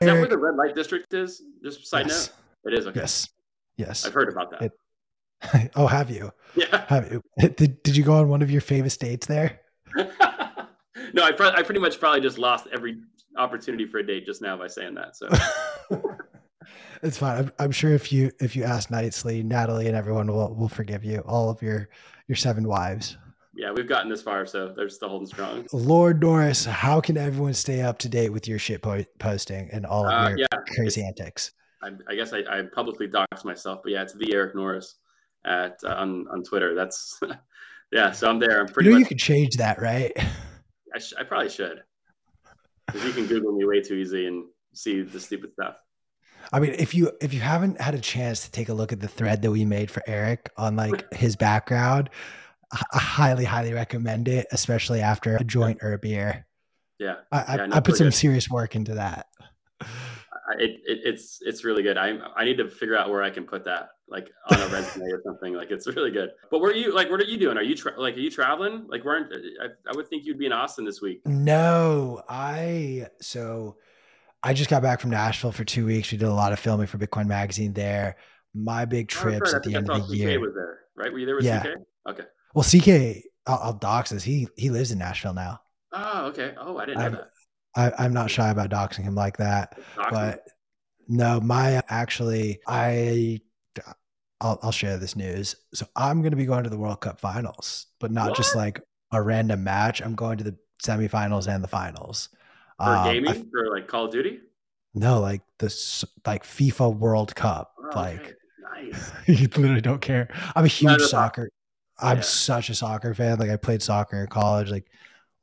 Is 0.00 0.06
that 0.06 0.12
where 0.14 0.26
the 0.26 0.38
red 0.38 0.56
light 0.56 0.74
district 0.74 1.12
is? 1.12 1.42
Just 1.62 1.86
side 1.86 2.06
yes. 2.06 2.30
note. 2.64 2.72
It 2.72 2.78
is 2.78 2.86
okay. 2.86 3.00
Yes, 3.00 3.28
yes. 3.76 4.06
I've 4.06 4.14
heard 4.14 4.28
about 4.28 4.50
that. 4.50 4.62
It, 4.62 5.70
oh, 5.76 5.86
have 5.86 6.10
you? 6.10 6.30
Yeah. 6.54 6.84
Have 6.88 7.10
you? 7.12 7.22
Did 7.56 7.82
Did 7.82 7.96
you 7.96 8.04
go 8.04 8.14
on 8.14 8.28
one 8.28 8.42
of 8.42 8.50
your 8.50 8.60
famous 8.60 8.96
dates 8.96 9.26
there? 9.26 9.60
no, 9.96 11.22
I, 11.22 11.32
pro- 11.32 11.50
I 11.50 11.62
pretty 11.62 11.80
much 11.80 11.98
probably 11.98 12.20
just 12.20 12.38
lost 12.38 12.66
every 12.72 12.98
opportunity 13.36 13.86
for 13.86 13.98
a 13.98 14.06
date 14.06 14.26
just 14.26 14.42
now 14.42 14.56
by 14.56 14.66
saying 14.66 14.94
that. 14.94 15.16
So 15.16 15.28
it's 17.02 17.18
fine. 17.18 17.38
I'm, 17.38 17.52
I'm, 17.58 17.70
sure 17.70 17.92
if 17.92 18.12
you 18.12 18.30
if 18.40 18.54
you 18.54 18.64
ask 18.64 18.90
nicely, 18.90 19.42
Natalie 19.42 19.86
and 19.86 19.96
everyone 19.96 20.26
will 20.26 20.54
will 20.54 20.68
forgive 20.68 21.04
you. 21.04 21.20
All 21.20 21.50
of 21.50 21.62
your 21.62 21.88
your 22.28 22.36
seven 22.36 22.68
wives. 22.68 23.16
Yeah, 23.60 23.72
we've 23.72 23.86
gotten 23.86 24.08
this 24.08 24.22
far, 24.22 24.46
so 24.46 24.72
they're 24.74 24.88
still 24.88 25.10
holding 25.10 25.26
strong. 25.26 25.66
Lord 25.70 26.22
Norris, 26.22 26.64
how 26.64 26.98
can 26.98 27.18
everyone 27.18 27.52
stay 27.52 27.82
up 27.82 27.98
to 27.98 28.08
date 28.08 28.30
with 28.30 28.48
your 28.48 28.58
shit 28.58 28.80
po- 28.80 29.04
posting 29.18 29.68
and 29.70 29.84
all 29.84 30.06
of 30.06 30.12
uh, 30.12 30.28
your 30.30 30.38
yeah, 30.38 30.46
crazy 30.74 31.04
antics? 31.04 31.52
I, 31.82 31.90
I 32.08 32.14
guess 32.14 32.32
I, 32.32 32.38
I, 32.38 32.62
publicly 32.62 33.06
doxed 33.06 33.44
myself, 33.44 33.80
but 33.82 33.92
yeah, 33.92 34.00
it's 34.00 34.14
the 34.14 34.32
Eric 34.32 34.54
Norris 34.54 34.94
at 35.44 35.78
uh, 35.84 35.88
on 35.88 36.26
on 36.28 36.42
Twitter. 36.42 36.74
That's 36.74 37.20
yeah. 37.92 38.12
So 38.12 38.30
I'm 38.30 38.38
there. 38.38 38.60
I'm 38.60 38.66
pretty. 38.66 38.88
You 38.88 38.94
know 38.94 39.00
much, 39.00 39.10
you 39.10 39.14
could 39.14 39.18
change 39.18 39.56
that, 39.58 39.78
right? 39.78 40.12
I, 40.94 40.98
sh- 40.98 41.12
I 41.18 41.24
probably 41.24 41.50
should. 41.50 41.82
Because 42.86 43.04
you 43.04 43.12
can 43.12 43.26
Google 43.26 43.52
me 43.52 43.66
way 43.66 43.82
too 43.82 43.94
easy 43.94 44.26
and 44.26 44.46
see 44.72 45.02
the 45.02 45.20
stupid 45.20 45.52
stuff. 45.52 45.76
I 46.50 46.60
mean, 46.60 46.74
if 46.78 46.94
you 46.94 47.12
if 47.20 47.34
you 47.34 47.40
haven't 47.40 47.78
had 47.78 47.94
a 47.94 48.00
chance 48.00 48.46
to 48.46 48.50
take 48.50 48.70
a 48.70 48.74
look 48.74 48.90
at 48.90 49.00
the 49.00 49.08
thread 49.08 49.42
that 49.42 49.50
we 49.50 49.66
made 49.66 49.90
for 49.90 50.02
Eric 50.06 50.50
on 50.56 50.76
like 50.76 51.12
his 51.12 51.36
background, 51.36 52.08
I 52.72 52.98
highly 52.98 53.44
highly 53.44 53.72
recommend 53.72 54.28
it, 54.28 54.46
especially 54.52 55.00
after 55.00 55.36
a 55.36 55.44
joint 55.44 55.78
or 55.82 55.92
a 55.92 55.98
beer. 55.98 56.46
Yeah, 56.98 57.16
I, 57.32 57.56
yeah, 57.56 57.66
I, 57.72 57.76
I 57.76 57.80
put 57.80 57.96
some 57.96 58.06
good. 58.06 58.14
serious 58.14 58.48
work 58.48 58.76
into 58.76 58.94
that 58.94 59.26
it, 60.58 60.80
it, 60.84 61.00
it's 61.04 61.38
it's 61.42 61.64
really 61.64 61.82
good. 61.82 61.96
I 61.96 62.18
I 62.36 62.44
need 62.44 62.56
to 62.58 62.68
figure 62.68 62.96
out 62.96 63.10
where 63.10 63.22
I 63.22 63.30
can 63.30 63.44
put 63.44 63.64
that, 63.64 63.90
like 64.08 64.30
on 64.50 64.60
a 64.60 64.66
resume 64.68 65.06
or 65.06 65.20
something. 65.24 65.54
Like 65.54 65.70
it's 65.70 65.86
really 65.86 66.10
good. 66.10 66.30
But 66.50 66.60
where 66.60 66.70
are 66.70 66.74
you? 66.74 66.94
Like, 66.94 67.10
what 67.10 67.20
are 67.20 67.24
you 67.24 67.38
doing? 67.38 67.56
Are 67.56 67.62
you 67.62 67.76
tra- 67.76 67.98
like 67.98 68.16
are 68.16 68.20
you 68.20 68.30
traveling? 68.30 68.86
Like, 68.88 69.04
where 69.04 69.28
I, 69.62 69.66
I 69.88 69.96
would 69.96 70.08
think 70.08 70.24
you'd 70.24 70.38
be 70.38 70.46
in 70.46 70.52
Austin 70.52 70.84
this 70.84 71.00
week. 71.00 71.22
No, 71.26 72.22
I 72.28 73.06
so 73.20 73.76
I 74.42 74.54
just 74.54 74.70
got 74.70 74.82
back 74.82 75.00
from 75.00 75.10
Nashville 75.10 75.52
for 75.52 75.64
two 75.64 75.86
weeks. 75.86 76.10
We 76.10 76.18
did 76.18 76.28
a 76.28 76.34
lot 76.34 76.52
of 76.52 76.58
filming 76.58 76.86
for 76.86 76.98
Bitcoin 76.98 77.26
Magazine 77.26 77.72
there. 77.72 78.16
My 78.54 78.84
big 78.84 79.10
oh, 79.16 79.20
trips 79.20 79.52
oh, 79.52 79.56
at 79.56 79.62
the 79.62 79.76
end 79.76 79.90
of 79.90 80.08
the 80.08 80.14
CK 80.14 80.18
year. 80.18 80.40
Was 80.40 80.54
there 80.54 80.80
right? 80.96 81.12
Were 81.12 81.18
you 81.18 81.26
there 81.26 81.36
with 81.36 81.44
yeah. 81.44 81.62
CK? 81.62 81.68
Okay. 82.08 82.24
Well, 82.54 82.64
CK, 82.64 83.24
I'll, 83.46 83.60
I'll 83.62 83.72
dox 83.72 84.10
this. 84.10 84.22
He 84.22 84.48
he 84.56 84.70
lives 84.70 84.90
in 84.90 84.98
Nashville 84.98 85.34
now. 85.34 85.60
Oh, 85.92 86.26
okay. 86.26 86.54
Oh, 86.58 86.78
I 86.78 86.86
didn't 86.86 87.00
know 87.00 87.20
I, 87.76 87.82
that. 87.88 87.94
I, 87.98 88.04
am 88.04 88.12
not 88.12 88.30
shy 88.30 88.50
about 88.50 88.70
doxing 88.70 89.02
him 89.02 89.14
like 89.14 89.36
that. 89.38 89.78
Doxing. 89.96 90.10
But 90.10 90.48
no, 91.08 91.40
my 91.40 91.82
actually, 91.88 92.60
I 92.66 93.40
I'll, 94.40 94.58
I'll 94.62 94.72
share 94.72 94.96
this 94.96 95.16
news. 95.16 95.54
So 95.74 95.86
I'm 95.96 96.22
going 96.22 96.30
to 96.30 96.36
be 96.36 96.46
going 96.46 96.64
to 96.64 96.70
the 96.70 96.78
World 96.78 97.00
Cup 97.00 97.20
finals, 97.20 97.86
but 97.98 98.10
not 98.10 98.30
what? 98.30 98.36
just 98.36 98.56
like 98.56 98.80
a 99.12 99.20
random 99.20 99.62
match. 99.62 100.00
I'm 100.00 100.14
going 100.14 100.38
to 100.38 100.44
the 100.44 100.56
semifinals 100.82 101.52
and 101.52 101.62
the 101.62 101.68
finals. 101.68 102.30
For 102.78 102.88
um, 102.90 103.04
gaming, 103.04 103.30
I, 103.30 103.44
for 103.50 103.70
like 103.70 103.86
Call 103.86 104.06
of 104.06 104.12
Duty. 104.12 104.40
No, 104.94 105.20
like 105.20 105.42
this, 105.58 106.04
like 106.26 106.44
FIFA 106.44 106.96
World 106.96 107.34
Cup. 107.34 107.74
Oh, 107.78 107.90
like, 107.94 108.20
okay. 108.20 108.34
nice. 108.92 109.12
you 109.26 109.48
literally 109.56 109.80
don't 109.80 110.00
care. 110.00 110.28
I'm 110.56 110.64
a 110.64 110.68
huge 110.68 111.02
soccer. 111.02 111.50
I'm 112.02 112.18
yeah. 112.18 112.22
such 112.22 112.70
a 112.70 112.74
soccer 112.74 113.14
fan. 113.14 113.38
Like 113.38 113.50
I 113.50 113.56
played 113.56 113.82
soccer 113.82 114.20
in 114.20 114.26
college. 114.28 114.70
Like 114.70 114.86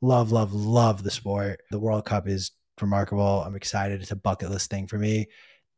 love, 0.00 0.32
love, 0.32 0.52
love 0.52 1.02
the 1.02 1.10
sport. 1.10 1.60
The 1.70 1.78
World 1.78 2.04
Cup 2.04 2.28
is 2.28 2.52
remarkable. 2.80 3.42
I'm 3.44 3.56
excited. 3.56 4.00
It's 4.00 4.10
a 4.10 4.16
bucket 4.16 4.50
list 4.50 4.70
thing 4.70 4.86
for 4.86 4.98
me. 4.98 5.28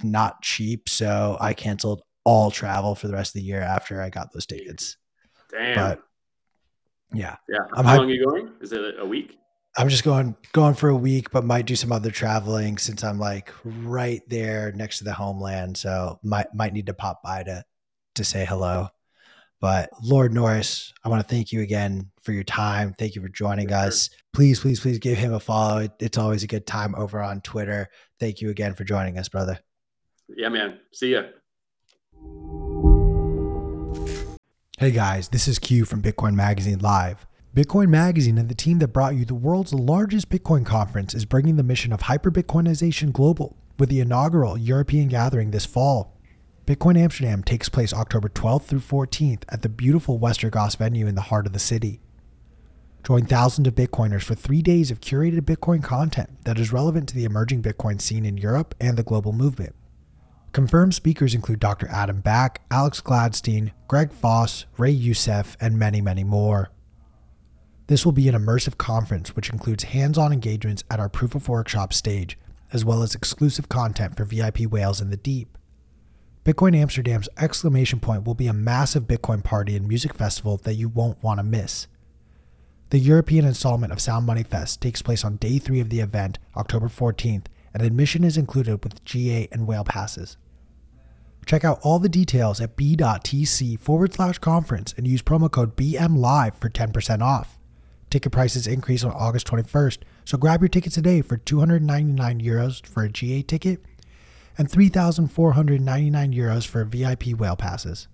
Not 0.02 0.42
cheap, 0.42 0.88
so 0.88 1.36
I 1.40 1.52
canceled 1.52 2.02
all 2.24 2.50
travel 2.50 2.94
for 2.94 3.08
the 3.08 3.14
rest 3.14 3.30
of 3.30 3.40
the 3.40 3.46
year 3.46 3.60
after 3.60 4.00
I 4.00 4.10
got 4.10 4.32
those 4.32 4.46
tickets. 4.46 4.96
Damn. 5.50 5.74
But 5.74 6.02
yeah, 7.12 7.36
yeah. 7.48 7.58
How 7.74 7.82
I'm, 7.82 7.98
long 7.98 8.10
are 8.10 8.10
you 8.10 8.24
going? 8.24 8.50
Is 8.60 8.72
it 8.72 8.94
a 8.98 9.04
week? 9.04 9.38
I'm 9.76 9.88
just 9.88 10.04
going 10.04 10.36
going 10.52 10.74
for 10.74 10.88
a 10.88 10.96
week, 10.96 11.30
but 11.30 11.44
might 11.44 11.66
do 11.66 11.76
some 11.76 11.92
other 11.92 12.10
traveling 12.10 12.78
since 12.78 13.04
I'm 13.04 13.18
like 13.18 13.52
right 13.64 14.22
there 14.28 14.72
next 14.72 14.98
to 14.98 15.04
the 15.04 15.12
homeland. 15.12 15.76
So 15.76 16.18
might 16.22 16.52
might 16.54 16.72
need 16.72 16.86
to 16.86 16.94
pop 16.94 17.22
by 17.22 17.42
to 17.44 17.64
to 18.16 18.24
say 18.24 18.44
hello. 18.44 18.88
But 19.60 19.90
Lord 20.02 20.32
Norris, 20.32 20.92
I 21.04 21.10
want 21.10 21.20
to 21.20 21.28
thank 21.28 21.52
you 21.52 21.60
again 21.60 22.10
for 22.22 22.32
your 22.32 22.44
time. 22.44 22.94
Thank 22.98 23.14
you 23.14 23.20
for 23.20 23.28
joining 23.28 23.68
sure. 23.68 23.76
us. 23.76 24.08
Please, 24.32 24.58
please, 24.60 24.80
please 24.80 24.98
give 24.98 25.18
him 25.18 25.34
a 25.34 25.40
follow. 25.40 25.86
It's 25.98 26.16
always 26.16 26.42
a 26.42 26.46
good 26.46 26.66
time 26.66 26.94
over 26.94 27.20
on 27.20 27.42
Twitter. 27.42 27.88
Thank 28.18 28.40
you 28.40 28.48
again 28.48 28.74
for 28.74 28.84
joining 28.84 29.18
us, 29.18 29.28
brother. 29.28 29.58
Yeah, 30.28 30.48
man. 30.48 30.78
See 30.92 31.12
ya. 31.12 31.22
Hey 34.78 34.92
guys, 34.92 35.28
this 35.28 35.46
is 35.46 35.58
Q 35.58 35.84
from 35.84 36.00
Bitcoin 36.00 36.34
Magazine 36.34 36.78
Live. 36.78 37.26
Bitcoin 37.54 37.88
Magazine 37.88 38.38
and 38.38 38.48
the 38.48 38.54
team 38.54 38.78
that 38.78 38.88
brought 38.88 39.14
you 39.14 39.26
the 39.26 39.34
world's 39.34 39.74
largest 39.74 40.30
Bitcoin 40.30 40.64
conference 40.64 41.12
is 41.12 41.26
bringing 41.26 41.56
the 41.56 41.62
mission 41.62 41.92
of 41.92 42.02
hyper 42.02 42.30
Bitcoinization 42.30 43.12
global 43.12 43.58
with 43.78 43.90
the 43.90 44.00
inaugural 44.00 44.56
European 44.56 45.08
gathering 45.08 45.50
this 45.50 45.66
fall. 45.66 46.19
Bitcoin 46.70 46.96
Amsterdam 46.96 47.42
takes 47.42 47.68
place 47.68 47.92
October 47.92 48.28
12th 48.28 48.62
through 48.62 48.78
14th 48.78 49.42
at 49.48 49.62
the 49.62 49.68
beautiful 49.68 50.20
Westergas 50.20 50.76
venue 50.76 51.08
in 51.08 51.16
the 51.16 51.22
heart 51.22 51.44
of 51.44 51.52
the 51.52 51.58
city. 51.58 52.00
Join 53.04 53.26
thousands 53.26 53.66
of 53.66 53.74
Bitcoiners 53.74 54.22
for 54.22 54.36
three 54.36 54.62
days 54.62 54.92
of 54.92 55.00
curated 55.00 55.40
Bitcoin 55.40 55.82
content 55.82 56.30
that 56.44 56.60
is 56.60 56.72
relevant 56.72 57.08
to 57.08 57.16
the 57.16 57.24
emerging 57.24 57.60
Bitcoin 57.60 58.00
scene 58.00 58.24
in 58.24 58.36
Europe 58.36 58.76
and 58.80 58.96
the 58.96 59.02
global 59.02 59.32
movement. 59.32 59.74
Confirmed 60.52 60.94
speakers 60.94 61.34
include 61.34 61.58
Dr. 61.58 61.88
Adam 61.88 62.20
Back, 62.20 62.60
Alex 62.70 63.00
Gladstein, 63.00 63.72
Greg 63.88 64.12
Foss, 64.12 64.66
Ray 64.78 64.92
Youssef, 64.92 65.56
and 65.60 65.76
many, 65.76 66.00
many 66.00 66.22
more. 66.22 66.70
This 67.88 68.04
will 68.04 68.12
be 68.12 68.28
an 68.28 68.36
immersive 68.36 68.78
conference 68.78 69.34
which 69.34 69.50
includes 69.50 69.82
hands 69.82 70.16
on 70.16 70.32
engagements 70.32 70.84
at 70.88 71.00
our 71.00 71.08
Proof 71.08 71.34
of 71.34 71.48
Workshop 71.48 71.92
stage, 71.92 72.38
as 72.72 72.84
well 72.84 73.02
as 73.02 73.16
exclusive 73.16 73.68
content 73.68 74.16
for 74.16 74.24
VIP 74.24 74.60
whales 74.60 75.00
in 75.00 75.10
the 75.10 75.16
deep. 75.16 75.56
Bitcoin 76.42 76.74
Amsterdam's 76.74 77.28
exclamation 77.36 78.00
point 78.00 78.24
will 78.24 78.34
be 78.34 78.46
a 78.46 78.54
massive 78.54 79.02
Bitcoin 79.04 79.44
party 79.44 79.76
and 79.76 79.86
music 79.86 80.14
festival 80.14 80.56
that 80.58 80.74
you 80.74 80.88
won't 80.88 81.22
want 81.22 81.38
to 81.38 81.44
miss. 81.44 81.86
The 82.88 82.98
European 82.98 83.44
installment 83.44 83.92
of 83.92 84.00
Sound 84.00 84.24
Money 84.24 84.42
Fest 84.42 84.80
takes 84.80 85.02
place 85.02 85.22
on 85.22 85.36
day 85.36 85.58
three 85.58 85.80
of 85.80 85.90
the 85.90 86.00
event, 86.00 86.38
October 86.56 86.88
14th, 86.88 87.44
and 87.74 87.82
admission 87.82 88.24
is 88.24 88.38
included 88.38 88.82
with 88.82 89.04
GA 89.04 89.48
and 89.52 89.66
whale 89.66 89.84
passes. 89.84 90.38
Check 91.44 91.62
out 91.62 91.78
all 91.82 91.98
the 91.98 92.08
details 92.08 92.58
at 92.58 92.74
b.tc 92.74 93.78
forward 93.78 94.14
slash 94.14 94.38
conference 94.38 94.94
and 94.96 95.06
use 95.06 95.20
promo 95.20 95.50
code 95.50 95.76
BMLive 95.76 96.54
for 96.54 96.70
10% 96.70 97.20
off. 97.20 97.58
Ticket 98.08 98.32
prices 98.32 98.66
increase 98.66 99.04
on 99.04 99.12
August 99.12 99.46
21st, 99.46 99.98
so 100.24 100.38
grab 100.38 100.62
your 100.62 100.68
ticket 100.68 100.92
today 100.92 101.20
for 101.20 101.36
299 101.36 102.40
euros 102.40 102.84
for 102.84 103.02
a 103.02 103.10
GA 103.10 103.42
ticket 103.42 103.84
and 104.60 104.70
3,499 104.70 106.34
euros 106.34 106.66
for 106.66 106.84
VIP 106.84 107.28
whale 107.28 107.56
passes. 107.56 108.08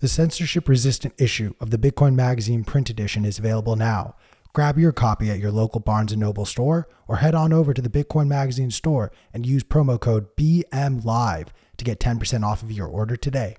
The 0.00 0.08
censorship 0.08 0.68
resistant 0.68 1.14
issue 1.16 1.54
of 1.60 1.70
the 1.70 1.78
Bitcoin 1.78 2.16
Magazine 2.16 2.64
print 2.64 2.90
edition 2.90 3.24
is 3.24 3.38
available 3.38 3.76
now. 3.76 4.16
Grab 4.54 4.76
your 4.76 4.90
copy 4.90 5.30
at 5.30 5.38
your 5.38 5.52
local 5.52 5.78
Barnes 5.78 6.16
& 6.16 6.16
Noble 6.16 6.44
store 6.44 6.88
or 7.06 7.18
head 7.18 7.36
on 7.36 7.52
over 7.52 7.72
to 7.72 7.80
the 7.80 7.88
Bitcoin 7.88 8.26
Magazine 8.26 8.72
store 8.72 9.12
and 9.32 9.46
use 9.46 9.62
promo 9.62 10.00
code 10.00 10.34
BMLive 10.36 11.46
to 11.76 11.84
get 11.84 12.00
10% 12.00 12.44
off 12.44 12.64
of 12.64 12.72
your 12.72 12.88
order 12.88 13.14
today. 13.14 13.56